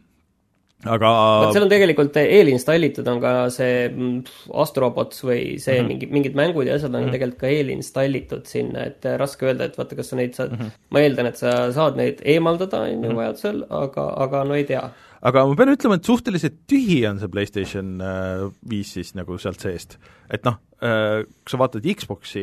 aga 0.85 1.09
vot 1.43 1.53
seal 1.53 1.63
on 1.67 1.69
tegelikult 1.69 2.15
eelinstallitud 2.17 3.05
on 3.11 3.19
ka 3.21 3.31
see 3.53 3.83
mm, 3.89 4.23
Astrobots 4.63 5.21
või 5.27 5.59
see 5.61 5.75
mm 5.75 5.83
Mhm. 5.83 5.83
-hmm. 5.83 5.87
mingi, 5.91 6.07
mingid 6.15 6.35
mängud 6.39 6.65
ja 6.67 6.75
asjad 6.75 6.89
on 6.95 7.01
mm 7.03 7.07
-hmm. 7.07 7.11
tegelikult 7.11 7.39
ka 7.41 7.47
eelinstallitud 7.47 8.45
sinna, 8.49 8.85
et 8.89 9.05
äh, 9.05 9.17
raske 9.19 9.45
öelda, 9.45 9.65
et 9.65 9.77
vaata, 9.77 9.95
kas 9.95 10.09
sa 10.09 10.15
neid 10.15 10.33
saad 10.33 10.51
mm, 10.51 10.57
Mhm. 10.57 10.65
-hmm. 10.65 10.87
ma 10.89 10.99
eeldan, 10.99 11.25
et 11.27 11.37
sa 11.37 11.71
saad 11.71 11.95
neid 11.97 12.21
eemaldada, 12.25 12.81
on 12.81 13.03
ju, 13.03 13.15
vajadusel, 13.15 13.63
aga, 13.69 14.13
aga 14.17 14.43
no 14.43 14.53
ei 14.55 14.63
tea. 14.63 14.89
Aga 15.21 15.45
ma 15.47 15.57
pean 15.59 15.73
ütlema, 15.75 15.99
et 15.99 16.07
suhteliselt 16.07 16.63
tühi 16.69 17.01
on 17.09 17.21
see 17.21 17.31
PlayStation 17.31 18.01
äh, 18.01 18.47
viis 18.69 18.93
siis 18.97 19.13
nagu 19.17 19.37
sealt 19.41 19.61
seest. 19.61 19.99
et 20.31 20.45
noh, 20.47 20.59
kui 20.81 21.51
sa 21.51 21.59
vaatad 21.61 21.85
Xboxi, 21.85 22.41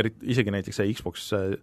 eriti, 0.00 0.30
isegi 0.32 0.52
näiteks 0.54 0.78
see 0.80 0.94
Xbox 0.96 1.26
äh, 1.36 1.58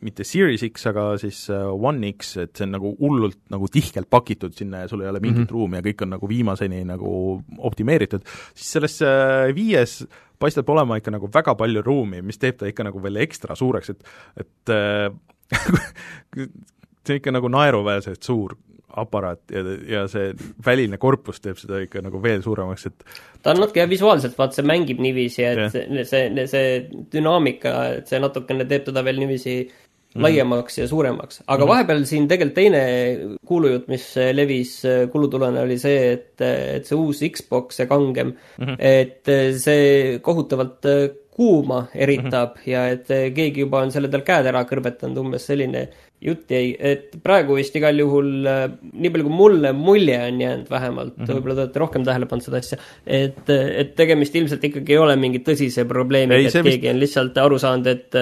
mitte 0.00 0.24
Series 0.24 0.62
X, 0.64 0.86
aga 0.88 1.04
siis 1.20 1.42
äh, 1.50 1.66
One 1.66 2.12
X, 2.14 2.36
et 2.40 2.54
see 2.56 2.66
on 2.68 2.74
nagu 2.76 2.92
hullult 3.00 3.40
nagu 3.52 3.68
tihkelt 3.72 4.08
pakitud 4.10 4.54
sinna 4.56 4.84
ja 4.84 4.90
sul 4.90 5.02
ei 5.02 5.10
ole 5.10 5.20
mingit 5.20 5.42
mm 5.42 5.46
-hmm. 5.46 5.52
ruumi 5.52 5.76
ja 5.80 5.84
kõik 5.84 6.02
on 6.06 6.10
nagu 6.14 6.28
viimaseni 6.28 6.84
nagu 6.84 7.42
optimeeritud, 7.58 8.24
siis 8.54 8.72
selles 8.78 9.00
äh, 9.02 9.54
viies 9.54 10.06
paistab 10.38 10.68
olema 10.68 10.96
ikka 10.96 11.10
nagu 11.10 11.28
väga 11.34 11.54
palju 11.54 11.82
ruumi, 11.82 12.22
mis 12.22 12.38
teeb 12.38 12.56
ta 12.56 12.66
ikka 12.66 12.84
nagu 12.84 13.02
veel 13.02 13.16
ekstra 13.16 13.54
suureks, 13.54 13.90
et 13.90 14.04
et 14.36 14.68
äh, 14.70 15.10
see 17.04 17.14
on 17.14 17.16
ikka 17.16 17.32
nagu 17.32 17.48
naeruväärselt 17.48 18.22
suur 18.22 18.56
aparaat 18.96 19.52
ja, 19.54 19.64
ja 19.88 20.06
see 20.10 20.32
väline 20.66 20.98
korpus 20.98 21.40
teeb 21.40 21.58
seda 21.60 21.82
ikka 21.84 22.02
nagu 22.02 22.22
veel 22.22 22.42
suuremaks, 22.42 22.86
et 22.86 23.04
ta 23.42 23.54
on 23.54 23.62
natuke 23.64 23.82
jah, 23.82 23.90
visuaalselt, 23.90 24.38
vaat 24.38 24.56
see 24.56 24.66
mängib 24.66 25.00
niiviisi, 25.02 25.44
et 25.46 25.58
Jah. 25.58 25.70
see, 25.70 26.04
see, 26.08 26.46
see 26.50 27.04
dünaamika, 27.12 27.76
et 28.00 28.10
see 28.10 28.20
natukene 28.22 28.66
teeb 28.68 28.88
teda 28.90 29.04
veel 29.06 29.22
niiviisi 29.22 29.56
Mhm. 30.10 30.22
laiemaks 30.24 30.78
ja 30.78 30.88
suuremaks. 30.90 31.42
aga 31.46 31.66
vahepeal 31.66 32.04
siin 32.04 32.26
tegelikult 32.28 32.56
teine 32.56 32.80
kuulujutt, 33.46 33.86
mis 33.88 34.06
levis 34.34 34.72
kulutulena, 35.12 35.62
oli 35.62 35.78
see, 35.78 36.12
et, 36.16 36.40
et 36.40 36.86
see 36.86 36.98
uus 36.98 37.22
Xbox, 37.22 37.78
see 37.78 37.86
kangem 37.86 38.32
mm. 38.58 38.64
-hmm. 38.64 38.76
et 38.78 39.30
see 39.62 40.18
kohutavalt 40.18 40.88
kuuma 41.30 41.86
eritab 41.94 42.56
mm 42.56 42.62
-hmm. 42.62 42.70
ja 42.70 42.88
et 42.88 43.06
keegi 43.34 43.60
juba 43.60 43.84
on 43.84 43.92
selle 43.92 44.08
tal 44.08 44.26
käed 44.26 44.46
ära 44.50 44.64
kõrbetanud, 44.64 45.18
umbes 45.18 45.46
selline 45.46 45.88
jutt 46.20 46.52
jäi, 46.52 46.74
et 46.76 47.16
praegu 47.24 47.56
vist 47.56 47.76
igal 47.78 47.96
juhul, 47.96 48.30
nii 48.44 49.12
palju 49.12 49.26
kui 49.26 49.36
mulle 49.36 49.72
mulje 49.76 50.18
on 50.26 50.40
jäänud 50.44 50.70
vähemalt 50.70 51.16
mm. 51.16 51.24
-hmm. 51.24 51.34
võib-olla 51.38 51.56
te 51.56 51.64
olete 51.64 51.82
rohkem 51.82 52.04
tähele 52.04 52.28
pannud 52.30 52.44
seda 52.44 52.60
asja, 52.60 52.78
et, 53.06 53.50
et 53.50 53.94
tegemist 53.96 54.36
ilmselt 54.36 54.64
ikkagi 54.70 54.96
ei 54.96 55.00
ole 55.00 55.16
mingi 55.16 55.42
tõsise 55.46 55.86
probleemiga, 55.88 56.48
et 56.48 56.52
keegi 56.52 56.70
vist- 56.86 56.94
on 56.94 57.04
lihtsalt 57.04 57.44
aru 57.44 57.58
saanud, 57.58 57.86
et 57.86 58.20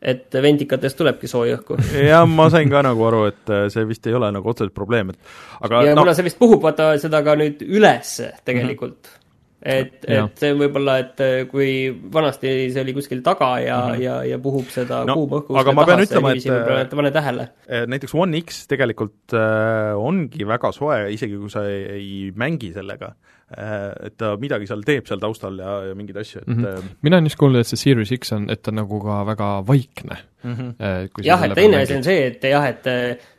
et 0.00 0.32
ventikatest 0.42 0.96
tulebki 0.96 1.28
sooja 1.28 1.58
õhku. 1.58 1.76
jah, 2.10 2.24
ma 2.24 2.46
sain 2.48 2.70
ka 2.72 2.80
nagu 2.86 3.04
aru, 3.04 3.26
et 3.28 3.50
äh, 3.52 3.66
see 3.68 3.84
vist 3.84 4.06
ei 4.08 4.14
ole 4.16 4.30
nagu 4.32 4.48
otseselt 4.48 4.72
probleem, 4.72 5.10
et 5.12 5.18
aga 5.60 5.82
ja 5.84 5.94
noh, 5.94 6.06
kuna 6.06 6.14
see 6.16 6.24
vist 6.24 6.38
puhub 6.40 6.62
vaata 6.64 6.94
seda 7.02 7.20
ka 7.26 7.36
nüüd 7.36 7.60
üles 7.66 8.20
tegelikult 8.44 8.96
mm. 8.96 9.08
-hmm 9.10 9.19
et, 9.60 10.06
et 10.08 10.40
see 10.40 10.54
võib-olla, 10.56 10.96
et 11.02 11.20
äh, 11.24 11.34
kui 11.50 11.90
vanasti 12.12 12.52
see 12.72 12.84
oli 12.84 12.94
kuskil 12.96 13.20
taga 13.24 13.50
ja 13.60 13.76
mm, 13.76 13.92
-hmm. 13.92 14.02
ja, 14.04 14.14
ja 14.32 14.38
puhub 14.40 14.70
seda. 14.72 15.02
No, 15.04 15.18
kuuma 15.18 15.40
õhku 15.42 15.58
aga 15.60 15.74
ma 15.76 15.84
pean 15.88 16.04
ütlema, 16.04 16.32
et, 16.32 16.94
pane 16.94 17.10
tähele. 17.12 17.48
Eh, 17.68 17.84
näiteks 17.86 18.14
One 18.16 18.40
X 18.40 18.64
tegelikult 18.70 19.34
äh, 19.36 19.92
ongi 19.96 20.46
väga 20.48 20.72
soe, 20.72 21.02
isegi 21.12 21.36
kui 21.36 21.52
sa 21.52 21.66
ei, 21.68 21.84
ei 21.98 22.32
mängi 22.36 22.72
sellega 22.72 23.12
äh,, 23.52 24.06
et 24.06 24.16
ta 24.16 24.36
midagi 24.40 24.66
seal 24.66 24.84
teeb 24.86 25.06
seal 25.10 25.20
taustal 25.20 25.58
ja, 25.60 25.76
ja 25.90 25.94
mingeid 25.98 26.16
asju, 26.22 26.40
et 26.40 26.48
mm 26.48 26.64
-hmm. 26.64 26.96
mina 27.02 27.16
olen 27.16 27.28
just 27.28 27.36
kuulnud, 27.36 27.60
et 27.60 27.66
see 27.66 27.76
Series 27.76 28.12
X 28.16 28.32
on, 28.32 28.48
et 28.50 28.62
ta 28.62 28.70
on 28.70 28.80
nagu 28.80 29.00
ka 29.00 29.26
väga 29.26 29.50
vaikne 29.66 30.16
mm 30.42 30.54
-hmm. 30.54 30.70
äh, 30.80 31.08
kui 31.12 31.24
sa 31.24 31.28
jah, 31.28 31.44
et 31.44 31.54
teine 31.54 31.82
asi 31.82 31.96
on 31.96 32.04
see, 32.04 32.26
et 32.26 32.44
jah, 32.44 32.68
et, 32.68 32.86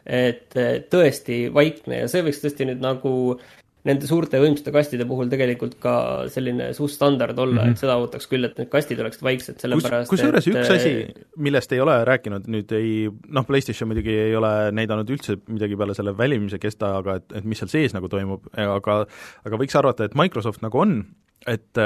et 0.05 0.53
tõesti 0.93 1.53
vaikne 1.53 2.03
ja 2.03 2.07
see 2.07 2.21
võiks 2.21 2.45
tõesti 2.45 2.65
nüüd 2.65 2.81
nagu 2.81 3.39
nende 3.87 4.07
suurte 4.09 4.39
võimsate 4.41 4.73
kastide 4.73 5.05
puhul 5.09 5.29
tegelikult 5.31 5.77
ka 5.81 5.95
selline 6.31 6.69
suht 6.77 6.93
standard 6.93 7.37
olla 7.39 7.53
mm, 7.53 7.57
Mhm. 7.61 7.67
-hmm. 7.67 7.71
et 7.71 7.81
seda 7.81 7.97
ootaks 7.97 8.29
küll, 8.29 8.45
et 8.45 8.57
need 8.59 8.69
kastid 8.69 8.99
oleksid 9.01 9.25
vaiksed, 9.25 9.55
kus, 9.55 9.65
sellepärast 9.65 10.09
kusjuures 10.11 10.47
et, 10.47 10.53
üks 10.53 10.71
asi, 10.75 10.93
millest 11.37 11.73
ei 11.73 11.81
ole 11.81 11.97
rääkinud, 12.05 12.47
nüüd 12.51 12.71
ei 12.77 13.09
noh, 13.09 13.45
PlayStation 13.47 13.89
muidugi 13.89 14.13
ei 14.27 14.35
ole 14.35 14.71
näidanud 14.71 15.09
üldse 15.09 15.37
midagi 15.47 15.77
peale 15.77 15.97
selle 15.97 16.15
välimise 16.17 16.59
kestaga, 16.61 17.15
et, 17.21 17.27
et 17.33 17.45
mis 17.45 17.61
seal 17.61 17.73
sees 17.73 17.97
nagu 17.97 18.09
toimub, 18.11 18.47
aga 18.53 19.05
aga 19.45 19.61
võiks 19.61 19.77
arvata, 19.77 20.05
et 20.05 20.15
Microsoft 20.15 20.61
nagu 20.61 20.79
on, 20.79 21.05
et 21.47 21.77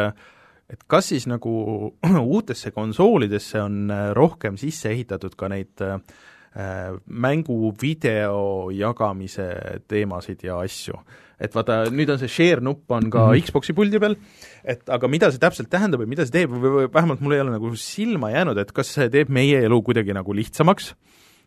et 0.69 0.81
kas 0.89 1.11
siis 1.13 1.27
nagu 1.29 1.51
uutesse 2.35 2.71
konsoolidesse 2.71 3.61
on 3.61 3.91
rohkem 4.17 4.57
sisse 4.57 4.89
ehitatud 4.89 5.35
ka 5.37 5.49
neid 5.51 5.81
äh, 5.85 5.99
äh, 5.99 6.34
mänguvideo 6.55 8.71
jagamise 8.71 9.49
teemasid 9.91 10.45
ja 10.47 10.61
asju. 10.63 10.95
et 11.35 11.51
vaata, 11.51 11.89
nüüd 11.91 12.13
on 12.13 12.19
see 12.21 12.31
share 12.31 12.63
nupp 12.63 12.91
on 12.95 13.09
ka 13.11 13.25
mm 13.25 13.33
-hmm. 13.33 13.43
Xbox'i 13.43 13.73
puldi 13.75 13.99
peal, 13.99 14.15
et 14.63 14.89
aga 14.89 15.07
mida 15.07 15.31
see 15.31 15.39
täpselt 15.39 15.69
tähendab 15.69 15.99
või 15.99 16.07
mida 16.07 16.25
see 16.25 16.31
teeb 16.31 16.49
või 16.49 16.87
vähemalt 16.87 17.19
mul 17.19 17.33
ei 17.33 17.41
ole 17.41 17.51
nagu 17.51 17.75
silma 17.75 18.31
jäänud, 18.31 18.57
et 18.57 18.71
kas 18.71 18.93
see 18.93 19.09
teeb 19.09 19.29
meie 19.29 19.59
elu 19.59 19.81
kuidagi 19.81 20.13
nagu 20.13 20.31
lihtsamaks, 20.31 20.95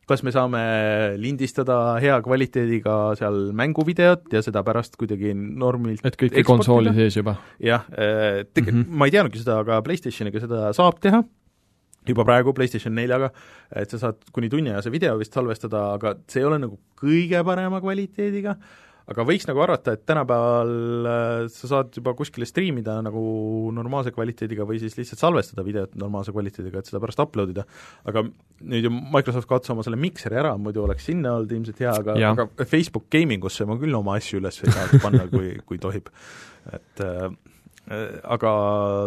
kas 0.08 0.22
me 0.22 0.30
saame 0.30 1.16
lindistada 1.16 1.98
hea 2.00 2.20
kvaliteediga 2.24 3.16
seal 3.16 3.52
mänguvideot 3.52 4.32
ja 4.32 4.42
seda 4.42 4.62
pärast 4.62 4.96
kuidagi 4.96 5.32
normilt 5.34 6.04
et 6.04 6.20
kõik 6.20 6.44
konsooli 6.44 6.92
sees 6.96 7.16
juba? 7.16 7.36
jah, 7.58 7.84
tege- 7.88 8.72
mm, 8.72 8.82
-hmm. 8.82 8.88
ma 8.88 9.06
ei 9.06 9.10
teadnudki 9.10 9.38
seda, 9.38 9.60
aga 9.64 9.82
PlayStationiga 9.82 10.40
seda 10.40 10.72
saab 10.76 11.00
teha, 11.00 11.24
juba 12.08 12.26
praegu 12.28 12.54
PlayStation 12.56 12.94
neljaga, 12.96 13.30
et 13.76 13.94
sa 13.94 14.02
saad 14.06 14.28
kuni 14.34 14.50
tunniajase 14.52 14.92
video 14.94 15.16
vist 15.20 15.36
salvestada, 15.36 15.88
aga 15.98 16.16
see 16.28 16.42
ei 16.42 16.50
ole 16.50 16.60
nagu 16.62 16.78
kõige 16.98 17.40
parema 17.46 17.80
kvaliteediga, 17.84 18.56
aga 19.08 19.24
võiks 19.24 19.46
nagu 19.48 19.62
arvata, 19.64 19.94
et 19.96 20.04
tänapäeval 20.08 20.72
äh, 21.08 21.44
sa 21.52 21.70
saad 21.70 21.94
juba 21.96 22.12
kuskile 22.18 22.48
striimida 22.48 22.98
nagu 23.04 23.22
normaalse 23.76 24.12
kvaliteediga 24.12 24.66
või 24.68 24.80
siis 24.82 24.98
lihtsalt 24.98 25.22
salvestada 25.22 25.64
videot 25.64 25.96
normaalse 26.00 26.34
kvaliteediga, 26.34 26.82
et 26.82 26.90
seda 26.90 27.00
pärast 27.02 27.22
upload 27.24 27.54
ida. 27.54 27.64
aga 28.08 28.26
nüüd 28.28 28.88
ju 28.88 28.92
Microsoft 28.92 29.48
kaotas 29.48 29.72
oma 29.72 29.86
selle 29.86 30.00
mikseri 30.00 30.40
ära, 30.42 30.56
muidu 30.60 30.84
oleks 30.84 31.08
sinna 31.08 31.38
olnud 31.38 31.56
ilmselt 31.56 31.80
hea, 31.84 31.96
aga, 32.02 32.18
aga 32.34 32.68
Facebook 32.68 33.08
Gaming 33.12 33.48
usse 33.48 33.68
ma 33.68 33.78
küll 33.80 33.96
oma 33.96 34.18
asju 34.20 34.42
üles 34.42 34.60
ei 34.64 34.74
tahaks 34.74 35.04
panna, 35.04 35.24
kui, 35.32 35.56
kui 35.64 35.80
tohib. 35.80 36.12
et 36.68 36.88
Äh, 37.00 37.30
aga 37.88 38.50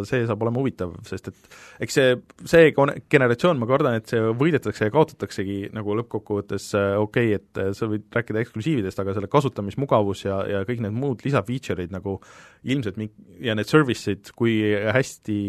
see 0.09 0.23
saab 0.25 0.41
olema 0.45 0.61
huvitav, 0.61 0.95
sest 1.05 1.29
et 1.29 1.57
eks 1.85 1.97
see, 1.97 2.15
see 2.49 2.71
generatsioon, 2.73 3.59
ma 3.61 3.67
kardan, 3.69 3.99
et 3.99 4.09
see 4.09 4.21
võidetakse 4.37 4.87
ja 4.87 4.93
kaotataksegi 4.93 5.57
nagu 5.75 5.95
lõppkokkuvõttes 5.99 6.67
äh, 6.79 6.95
okei 7.01 7.35
okay,, 7.35 7.37
et 7.37 7.61
äh, 7.61 7.71
sa 7.77 7.89
võid 7.91 8.07
rääkida 8.15 8.41
eksklusiividest, 8.41 9.03
aga 9.03 9.15
selle 9.17 9.29
kasutamismugavus 9.31 10.25
ja, 10.25 10.41
ja 10.49 10.63
kõik 10.67 10.81
need 10.85 10.97
muud 10.97 11.21
lisafeature'id 11.27 11.93
nagu 11.93 12.17
ilmselt 12.63 12.97
mi-, 13.01 13.11
ja 13.43 13.57
need 13.57 13.69
service'id, 13.69 14.33
kui 14.37 14.57
hästi 14.97 15.39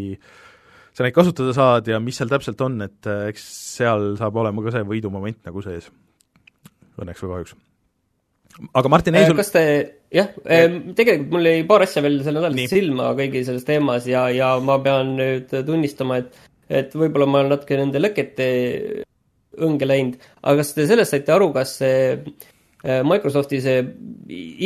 sa 0.92 1.06
neid 1.06 1.16
kasutada 1.16 1.56
saad 1.56 1.88
ja 1.88 2.00
mis 2.04 2.20
seal 2.20 2.32
täpselt 2.32 2.60
on, 2.64 2.80
et 2.84 3.12
eks 3.32 3.48
seal 3.78 4.12
saab 4.20 4.36
olema 4.44 4.64
ka 4.64 4.76
see 4.76 4.88
võidumoment 4.88 5.40
nagu 5.48 5.64
sees. 5.64 5.88
Õnneks 7.00 7.24
või 7.24 7.38
kahjuks 7.38 7.60
aga 8.76 8.90
Martin 8.92 9.16
Eisul 9.16 9.38
kas 9.38 9.52
te, 9.54 9.64
jah, 10.12 10.30
tegelikult 10.44 11.32
mul 11.32 11.48
jäi 11.50 11.66
paar 11.68 11.86
asja 11.86 12.02
veel 12.04 12.20
sel 12.24 12.38
nädalal 12.38 12.70
silma 12.70 13.12
kõigi 13.18 13.44
selles 13.48 13.66
teemas 13.68 14.06
ja, 14.10 14.26
ja 14.34 14.54
ma 14.64 14.78
pean 14.84 15.16
nüüd 15.18 15.52
tunnistama, 15.66 16.22
et 16.22 16.40
et 16.72 16.94
võib-olla 16.96 17.28
ma 17.28 17.42
olen 17.42 17.52
natuke 17.52 17.76
nende 17.76 18.00
lõkete 18.00 18.46
õnge 19.62 19.88
läinud, 19.88 20.22
aga 20.40 20.62
kas 20.62 20.72
te 20.76 20.86
sellest 20.88 21.12
saite 21.12 21.34
aru, 21.34 21.50
kas 21.52 21.76
see 21.82 22.16
Microsofti 22.82 23.60
see 23.62 23.82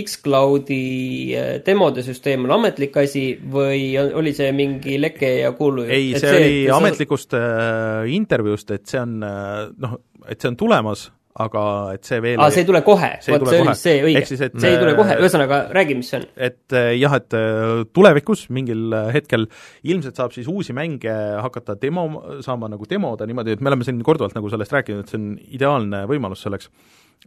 X-Cloudi 0.01 1.35
demode 1.67 2.05
süsteem 2.07 2.47
on 2.47 2.55
ametlik 2.55 2.95
asi 3.03 3.27
või 3.37 3.91
oli 4.01 4.33
see 4.37 4.55
mingi 4.57 4.97
leke 5.01 5.35
ja 5.43 5.51
kuulujutt? 5.57 5.93
ei, 5.93 6.15
see, 6.15 6.23
see 6.23 6.39
oli 6.39 6.63
ametlikust 6.79 7.37
äh, 7.37 8.07
intervjuust, 8.17 8.73
et 8.73 8.87
see 8.89 9.03
on 9.03 9.19
noh, 9.21 9.99
et 10.25 10.41
see 10.41 10.49
on 10.49 10.57
tulemas 10.57 11.11
aga 11.43 11.63
et 11.97 12.09
see 12.09 12.21
veel 12.25 12.41
aa, 12.41 12.51
see 12.53 12.65
ei 12.65 12.69
tule 12.69 12.81
kohe, 12.87 13.11
vot 13.21 13.47
see 13.51 13.61
oli 13.61 13.75
see 13.79 13.97
õige, 14.09 14.25
see 14.31 14.71
ei 14.71 14.79
tule 14.81 14.95
kohe, 14.97 15.17
ühesõnaga 15.21 15.61
räägi, 15.77 15.97
mis 15.99 16.11
see 16.13 16.21
on. 16.23 16.27
et 16.49 16.77
eh, 16.77 16.93
jah, 16.97 17.17
et 17.19 17.37
eh, 17.37 17.85
tulevikus 17.97 18.47
mingil 18.57 18.95
hetkel 19.15 19.49
ilmselt 19.87 20.17
saab 20.17 20.37
siis 20.37 20.49
uusi 20.51 20.77
mänge 20.77 21.13
hakata 21.45 21.77
demo, 21.81 22.07
saama 22.45 22.71
nagu 22.73 22.89
demoda 22.89 23.29
niimoodi, 23.29 23.57
et 23.57 23.65
me 23.65 23.73
oleme 23.73 23.87
siin 23.87 24.01
korduvalt 24.07 24.37
nagu 24.39 24.53
sellest 24.53 24.79
rääkinud, 24.79 25.05
et 25.05 25.13
see 25.13 25.21
on 25.21 25.35
ideaalne 25.59 26.03
võimalus 26.09 26.47
selleks, 26.47 26.73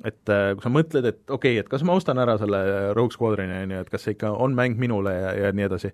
et 0.05 0.25
kui 0.25 0.65
sa 0.65 0.73
mõtled, 0.73 1.05
et 1.05 1.21
okei 1.27 1.53
okay,, 1.53 1.61
et 1.61 1.69
kas 1.69 1.85
ma 1.85 1.93
ostan 1.99 2.21
ära 2.21 2.39
selle 2.41 2.63
Rogue 2.97 3.13
Squadroni, 3.13 3.61
on 3.67 3.77
ju, 3.77 3.85
et 3.85 3.93
kas 3.93 4.07
see 4.07 4.17
ikka 4.17 4.33
on 4.41 4.57
mäng 4.57 4.81
minule 4.81 5.13
ja, 5.13 5.31
ja 5.43 5.53
nii 5.53 5.69
edasi, 5.69 5.93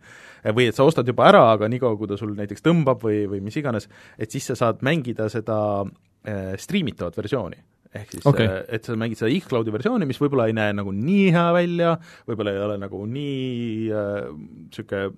või 0.56 0.70
et 0.72 0.80
sa 0.80 0.88
ostad 0.88 1.08
juba 1.10 1.28
ära, 1.28 1.46
aga 1.58 1.68
niikaua, 1.72 2.00
kui 2.00 2.12
ta 2.12 2.20
sul 2.20 2.36
näiteks 2.38 2.64
tõmbab 2.64 3.04
või, 3.04 3.26
või 3.32 3.44
mis 3.44 3.60
iganes, 3.60 3.90
et 4.16 4.32
siis 4.32 4.48
sa 4.52 4.60
saad 4.60 4.84
mängida 4.86 5.28
seda 5.34 5.58
äh, 5.84 6.54
striimitavat 6.62 7.18
versiooni 7.20 7.64
ehk 7.96 8.16
siis 8.16 8.28
okay., 8.30 8.48
äh, 8.48 8.58
et 8.78 8.88
sa 8.88 8.96
mängid 9.00 9.20
seda 9.20 9.32
iCloudi 9.34 9.74
versiooni, 9.76 10.08
mis 10.10 10.20
võib-olla 10.22 10.50
ei 10.50 10.56
näe 10.58 10.76
nagu 10.78 10.94
nii 10.96 11.30
hea 11.36 11.46
välja, 11.56 11.96
võib-olla 12.30 12.56
ei 12.56 12.64
ole 12.68 12.80
nagu 12.82 13.04
nii 13.10 13.92
niisugune 13.92 15.06
äh, 15.06 15.14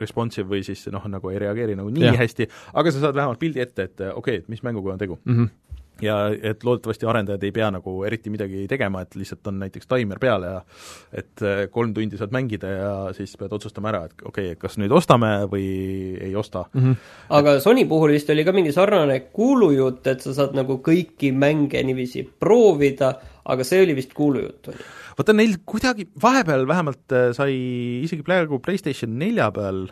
responsive 0.00 0.48
või 0.50 0.64
siis 0.66 0.84
noh, 0.92 1.04
nagu 1.10 1.32
ei 1.32 1.40
reageeri 1.44 1.78
nagu 1.78 1.92
nii 1.94 2.10
ja. 2.10 2.18
hästi, 2.20 2.48
aga 2.76 2.92
sa 2.92 3.06
saad 3.06 3.16
vähemalt 3.18 3.40
pildi 3.40 3.64
ette, 3.64 3.88
et 3.88 4.04
okei 4.04 4.20
okay,, 4.20 4.42
et 4.44 4.52
mis 4.52 4.64
mänguga 4.66 4.94
on 4.94 5.02
tegu 5.06 5.20
mm. 5.24 5.38
-hmm 5.38 5.67
ja 6.02 6.16
et 6.30 6.64
loodetavasti 6.64 7.06
arendajad 7.08 7.44
ei 7.46 7.52
pea 7.54 7.70
nagu 7.74 7.94
eriti 8.06 8.30
midagi 8.32 8.66
tegema, 8.70 9.02
et 9.02 9.16
lihtsalt 9.18 9.46
on 9.50 9.58
näiteks 9.62 9.88
taimer 9.90 10.20
peal 10.22 10.46
ja 10.46 10.54
et 11.12 11.42
äh, 11.42 11.64
kolm 11.72 11.94
tundi 11.96 12.20
saad 12.20 12.34
mängida 12.34 12.70
ja 12.72 12.92
siis 13.16 13.34
pead 13.40 13.54
otsustama 13.54 13.92
ära, 13.92 14.04
et 14.08 14.14
okei 14.22 14.50
okay,, 14.50 14.56
et 14.56 14.62
kas 14.62 14.78
nüüd 14.80 14.94
ostame 14.94 15.32
või 15.50 15.66
ei 16.24 16.34
osta 16.36 16.64
mm. 16.72 16.80
-hmm. 16.84 17.10
aga 17.40 17.58
Sony 17.64 17.84
puhul 17.88 18.14
vist 18.16 18.30
oli 18.30 18.44
ka 18.44 18.54
mingi 18.56 18.72
sarnane 18.72 19.20
kuulujutt, 19.32 20.06
et 20.06 20.24
sa 20.24 20.34
saad 20.34 20.56
nagu 20.58 20.80
kõiki 20.84 21.32
mänge 21.32 21.82
niiviisi 21.82 22.24
proovida, 22.40 23.14
aga 23.44 23.64
see 23.64 23.82
oli 23.82 23.96
vist 23.98 24.14
kuulujutt, 24.14 24.72
oli? 24.72 24.90
vaata, 25.18 25.34
neil 25.34 25.56
kuidagi 25.66 26.08
vahepeal 26.22 26.66
vähemalt 26.68 27.12
äh, 27.12 27.30
sai 27.36 27.54
isegi 28.04 28.22
praegu 28.22 28.60
PlayStation 28.62 29.18
nelja 29.18 29.50
peal 29.54 29.88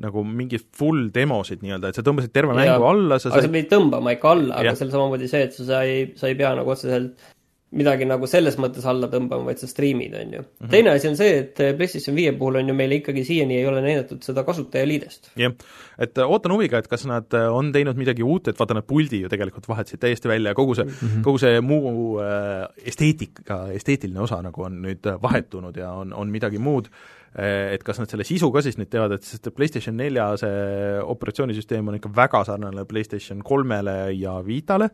nagu 0.00 0.22
mingeid 0.24 0.64
full 0.76 1.10
demosid 1.14 1.64
nii-öelda, 1.64 1.90
et 1.90 1.98
sa 1.98 2.04
tõmbasid 2.06 2.32
terve 2.32 2.54
ja, 2.56 2.76
mängu 2.76 2.88
alla, 2.88 3.18
sa 3.20 3.32
aga 3.34 3.44
sa 3.44 3.52
pidid 3.52 3.68
tõmbama 3.72 4.14
ikka 4.16 4.32
alla, 4.36 4.62
aga 4.62 4.72
seal 4.78 4.92
samamoodi 4.94 5.28
see, 5.30 5.44
et 5.48 5.56
sa, 5.56 5.66
sa 5.68 5.82
ei, 5.88 6.06
sa 6.16 6.30
ei 6.30 6.38
pea 6.38 6.54
nagu 6.56 6.72
otseselt 6.72 7.30
midagi 7.76 8.06
nagu 8.08 8.26
selles 8.26 8.56
mõttes 8.58 8.86
alla 8.90 9.06
tõmbama, 9.10 9.46
vaid 9.46 9.60
sa 9.62 9.68
striimid, 9.70 10.14
on 10.18 10.32
ju 10.34 10.40
mm. 10.40 10.48
-hmm. 10.60 10.70
teine 10.72 10.90
asi 10.90 11.08
on 11.08 11.16
see, 11.16 11.36
et 11.38 11.60
PlayStation 11.76 12.16
viie 12.16 12.32
puhul 12.38 12.58
on 12.58 12.68
ju 12.68 12.74
meile 12.74 12.98
ikkagi 12.98 13.24
siiani 13.24 13.60
ei 13.60 13.66
ole 13.66 13.82
näidatud 13.84 14.22
seda 14.26 14.42
kasutajaliidest. 14.44 15.30
jah, 15.38 15.54
et 15.98 16.18
äh, 16.18 16.30
ootan 16.30 16.52
huviga, 16.52 16.78
et 16.78 16.88
kas 16.88 17.06
nad 17.06 17.30
äh, 17.34 17.46
on 17.54 17.70
teinud 17.72 17.96
midagi 17.96 18.26
uut, 18.26 18.48
et 18.48 18.58
vaata, 18.58 18.74
nad 18.74 18.86
puldi 18.86 19.22
ju 19.22 19.28
tegelikult 19.28 19.68
vahetasid 19.68 20.02
täiesti 20.02 20.28
välja, 20.28 20.54
kogu 20.54 20.74
see 20.74 20.84
mm, 20.84 20.90
-hmm. 20.90 21.22
kogu 21.22 21.38
see 21.38 21.60
muu 21.60 22.18
äh, 22.18 22.66
esteetika, 22.84 23.68
esteetiline 23.72 24.20
osa 24.20 24.42
nagu 24.42 24.62
on 24.62 24.82
nüüd 24.82 25.06
vahetunud 25.22 25.76
ja 25.76 25.92
on, 25.92 26.12
on 26.12 26.28
midagi 26.30 26.58
muud 26.58 26.90
et 27.38 27.82
kas 27.86 27.98
nad 27.98 28.10
selle 28.10 28.24
sisu 28.26 28.50
ka 28.50 28.58
siis 28.62 28.74
nüüd 28.74 28.88
teevad, 28.90 29.12
et 29.14 29.22
sest 29.22 29.46
PlayStation 29.54 29.96
nelja 29.96 30.32
see 30.36 30.98
operatsioonisüsteem 30.98 31.88
on 31.88 31.94
ikka 31.94 32.10
väga 32.16 32.44
sarnane 32.44 32.84
PlayStation 32.84 33.42
kolmele 33.46 34.10
ja 34.18 34.32
Vitale, 34.46 34.90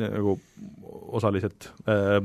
nagu 0.00 0.38
osaliselt, 1.14 1.70
eh, 1.90 2.18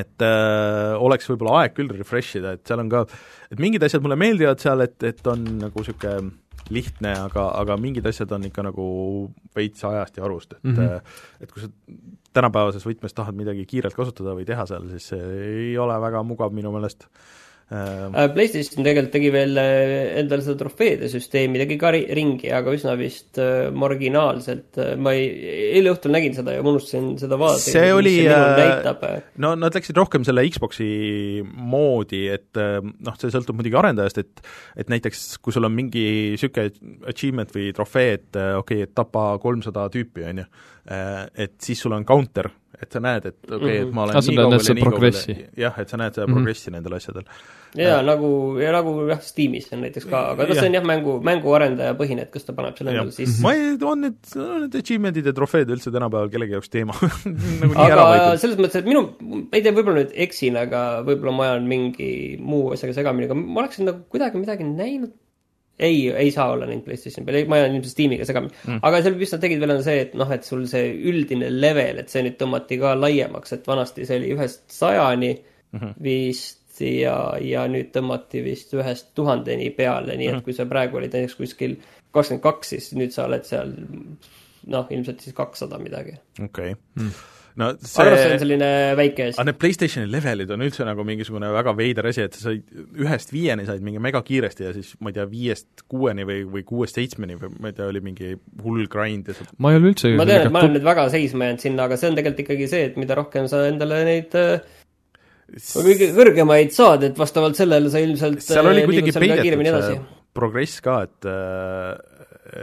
et 0.00 0.24
äh, 0.26 0.94
oleks 0.98 1.28
võib-olla 1.30 1.60
aeg 1.62 1.76
küll 1.76 1.92
refresh 1.94 2.40
ida, 2.40 2.54
et 2.56 2.64
seal 2.66 2.82
on 2.82 2.90
ka, 2.92 3.04
et 3.52 3.60
mingid 3.62 3.84
asjad 3.86 4.02
mulle 4.04 4.18
meeldivad 4.18 4.62
seal, 4.62 4.82
et, 4.86 4.96
et 5.06 5.30
on 5.30 5.44
nagu 5.60 5.84
niisugune 5.84 6.32
lihtne, 6.72 7.12
aga, 7.26 7.50
aga 7.60 7.76
mingid 7.76 8.06
asjad 8.08 8.30
on 8.32 8.46
ikka 8.48 8.64
nagu 8.64 8.84
veits 9.56 9.84
ajast 9.84 10.16
ja 10.16 10.24
arust, 10.24 10.56
et 10.56 10.64
mm 10.64 10.76
-hmm. 10.76 11.16
et 11.44 11.52
kui 11.52 11.62
sa 11.62 11.68
tänapäevases 12.32 12.86
võtmes 12.86 13.14
tahad 13.14 13.36
midagi 13.36 13.66
kiirelt 13.66 13.94
kasutada 13.94 14.32
või 14.34 14.46
teha 14.48 14.66
seal, 14.66 14.88
siis 14.90 15.12
see 15.12 15.20
ei 15.20 15.78
ole 15.78 16.00
väga 16.00 16.22
mugav 16.22 16.56
minu 16.56 16.72
meelest 16.72 17.04
äh, 17.04 17.10
Äh, 17.10 17.10
äh, 17.10 17.43
PlayStation 17.68 18.84
tegelikult 18.84 19.14
tegi 19.14 19.30
veel 19.34 19.60
äh, 19.60 20.18
endale 20.20 20.44
seda 20.44 20.58
trofeede 20.60 21.08
süsteemi, 21.10 21.60
tegi 21.62 21.78
ka 21.80 21.92
ringi, 21.94 22.50
aga 22.54 22.74
üsna 22.76 22.92
vist 23.00 23.40
marginaalselt. 23.74 24.80
ma 25.00 25.14
ei, 25.16 25.30
eile 25.78 25.94
õhtul 25.94 26.14
nägin 26.14 26.36
seda 26.36 26.54
ja 26.56 26.64
ma 26.64 26.74
unustasin 26.74 27.14
seda 27.20 27.38
vaadata. 27.40 27.64
see 27.64 27.94
oli, 27.94 28.14
no 29.42 29.54
nad 29.58 29.78
läksid 29.78 29.96
rohkem 29.98 30.26
selle 30.28 30.44
Xbox'i 30.50 31.40
moodi, 31.44 32.26
et 32.34 32.60
noh, 32.60 33.18
see 33.20 33.32
sõltub 33.32 33.58
muidugi 33.58 33.80
arendajast, 33.80 34.20
et 34.22 34.44
et 34.84 34.92
näiteks 34.92 35.24
kui 35.42 35.54
sul 35.54 35.66
on 35.66 35.74
mingi 35.74 36.04
niisugune 36.34 36.70
achievement 37.10 37.50
või 37.54 37.72
trofee, 37.76 38.18
et 38.18 38.30
okei 38.34 38.60
okay,, 38.60 38.86
et 38.88 38.94
tapa 38.96 39.32
kolmsada 39.42 39.88
tüüpi, 39.92 40.28
on 40.30 40.44
ju, 40.44 40.48
et 40.84 41.54
siis 41.64 41.80
sul 41.80 41.94
on 41.96 42.04
counter 42.04 42.50
et 42.84 42.94
sa 42.94 43.02
näed, 43.02 43.28
et 43.30 43.36
okei 43.48 43.58
okay, 43.58 43.76
et 43.84 43.92
ma 43.94 44.04
olen 44.04 44.16
mm 44.16 44.20
-hmm. 44.20 44.30
nii 44.30 44.38
kaugel 44.38 44.64
ja 44.68 44.74
nii 44.74 44.86
kaugel, 44.88 45.44
jah, 45.64 45.78
et 45.82 45.88
sa 45.88 46.00
näed 46.00 46.16
seda 46.16 46.26
mm 46.26 46.30
-hmm. 46.30 46.36
progressi 46.36 46.72
nendel 46.74 46.96
asjadel. 46.98 47.24
jaa, 47.78 48.02
nagu, 48.06 48.30
ja 48.62 48.72
nagu 48.72 48.92
jah, 49.08 49.20
Steamis 49.22 49.72
on 49.72 49.80
näiteks 49.84 50.06
ka, 50.10 50.20
aga 50.32 50.46
kas 50.46 50.58
see 50.58 50.68
on 50.68 50.76
jah, 50.78 50.84
mängu, 50.84 51.16
mänguarendaja 51.28 51.94
põhine, 51.98 52.26
et 52.26 52.30
kas 52.34 52.44
ta 52.44 52.52
paneb 52.52 52.76
selle 52.78 52.94
endale 52.94 53.12
sisse? 53.12 53.42
ma 53.42 53.54
ei, 53.54 53.74
on 53.82 54.00
need, 54.06 54.20
need 54.34 54.78
achievement'id 54.82 55.26
ja 55.30 55.32
trofeed 55.32 55.74
üldse 55.76 55.90
tänapäeval 55.94 56.30
kellegi 56.34 56.56
jaoks 56.58 56.70
teema 56.70 56.94
nagu 57.62 57.74
aga 57.74 58.36
selles 58.36 58.58
mõttes, 58.58 58.78
et 58.82 58.86
minu, 58.86 59.02
ma 59.20 59.42
ei 59.52 59.62
tea, 59.62 59.72
võib-olla 59.72 60.02
nüüd 60.02 60.14
eksin, 60.26 60.56
aga 60.60 61.02
võib-olla 61.06 61.36
ma 61.36 61.50
ajan 61.50 61.68
mingi 61.74 62.12
muu 62.40 62.72
asjaga 62.76 62.94
segamini, 63.00 63.30
aga 63.30 63.38
ma 63.38 63.60
oleksin 63.64 63.90
nagu 63.90 64.06
kuidagi 64.10 64.38
midagi 64.38 64.70
näinud 64.70 65.12
ei, 65.78 66.10
ei 66.10 66.30
saa 66.30 66.50
olla 66.54 66.66
neid 66.70 66.84
PlayStationi 66.84 67.26
peal, 67.26 67.48
ma 67.50 67.58
jään 67.58 67.74
ilmselt 67.74 67.92
Steamiga 67.92 68.26
segamini 68.28 68.54
mm.. 68.66 68.82
aga 68.86 69.00
seal, 69.02 69.16
mis 69.18 69.32
nad 69.34 69.42
tegid 69.42 69.62
veel, 69.62 69.74
on 69.74 69.82
see, 69.86 69.96
et 70.04 70.14
noh, 70.18 70.30
et 70.36 70.46
sul 70.46 70.66
see 70.70 70.92
üldine 71.10 71.48
level, 71.50 71.98
et 72.02 72.12
see 72.12 72.22
nüüd 72.26 72.38
tõmmati 72.40 72.78
ka 72.82 72.94
laiemaks, 72.98 73.56
et 73.56 73.66
vanasti 73.70 74.06
see 74.06 74.20
oli 74.20 74.30
ühest 74.36 74.64
sajani 74.74 75.32
mm 75.34 75.80
-hmm. 75.80 75.98
vist 76.06 76.80
ja, 76.82 77.18
ja 77.42 77.66
nüüd 77.70 77.90
tõmmati 77.94 78.42
vist 78.44 78.74
ühest 78.74 79.12
tuhandeni 79.14 79.70
peale, 79.70 80.16
nii 80.16 80.26
et 80.26 80.32
mm 80.34 80.40
-hmm. 80.40 80.44
kui 80.44 80.56
sa 80.56 80.66
praegu 80.66 80.96
olid 80.96 81.12
näiteks 81.14 81.34
kuskil 81.34 81.76
kakskümmend 82.14 82.42
kaks, 82.42 82.68
siis 82.68 82.92
nüüd 82.94 83.10
sa 83.10 83.26
oled 83.26 83.44
seal 83.44 83.74
noh, 84.66 84.86
ilmselt 84.90 85.20
siis 85.20 85.34
kakssada 85.34 85.78
midagi. 85.78 86.14
okei 86.38 86.72
okay. 86.72 86.74
Mm. 86.94 87.10
No 87.60 87.68
arvan, 87.70 87.78
et 87.78 87.86
see 87.86 88.04
on 88.04 88.16
see 88.18 88.38
selline 88.42 88.68
väike 88.98 89.28
asi 89.28 89.38
aga. 89.38 89.46
need 89.48 89.58
PlayStationi 89.62 90.10
levelid 90.10 90.52
on 90.54 90.64
üldse 90.66 90.86
nagu 90.88 91.06
mingisugune 91.06 91.50
väga 91.54 91.74
veider 91.78 92.08
asi, 92.10 92.24
et 92.26 92.34
sa 92.34 92.48
said 92.48 92.64
ühest 92.98 93.34
viieni 93.34 93.66
said 93.68 93.84
mingi 93.86 94.02
megakiiresti 94.02 94.66
ja 94.66 94.72
siis 94.74 94.94
ma 94.98 95.12
ei 95.12 95.18
tea, 95.18 95.26
viiest 95.30 95.84
kuueni 95.90 96.26
või, 96.28 96.40
või 96.56 96.64
kuuest 96.66 96.98
seitsmeni 96.98 97.38
või 97.38 97.52
ma 97.60 97.70
ei 97.70 97.76
tea, 97.76 97.88
oli 97.92 98.02
mingi 98.04 98.32
hull 98.64 98.88
grind 98.90 99.30
ja 99.30 99.36
sa 99.38 99.46
ma 99.62 99.74
ei 99.74 99.80
ole 99.80 99.92
üldse 99.92 100.14
ma 100.18 100.26
tean, 100.28 100.48
et 100.48 100.54
ma 100.54 100.64
olen 100.64 100.74
nüüd 100.78 100.88
väga 100.88 101.06
seisma 101.14 101.50
jäänud 101.50 101.66
sinna, 101.66 101.86
aga 101.86 102.00
see 102.00 102.10
on 102.10 102.18
tegelikult 102.18 102.44
ikkagi 102.46 102.70
see, 102.74 102.88
et 102.90 102.98
mida 103.00 103.18
rohkem 103.18 103.46
sa 103.50 103.62
endale 103.68 104.02
neid 104.08 104.34
äh, 104.40 104.56
kõige 105.54 106.10
kõrgemaid 106.16 106.74
saad, 106.74 107.06
et 107.06 107.18
vastavalt 107.20 107.58
sellele 107.58 107.92
sa 107.92 108.02
ilmselt 108.02 108.42
seal 108.42 108.66
oli 108.72 108.82
äh, 108.82 108.90
kuidagi 108.90 109.14
peidetud 109.14 109.62
edasi 109.62 109.92
see. 109.92 110.02
progress 110.34 110.82
ka, 110.82 111.04
et 111.06 111.30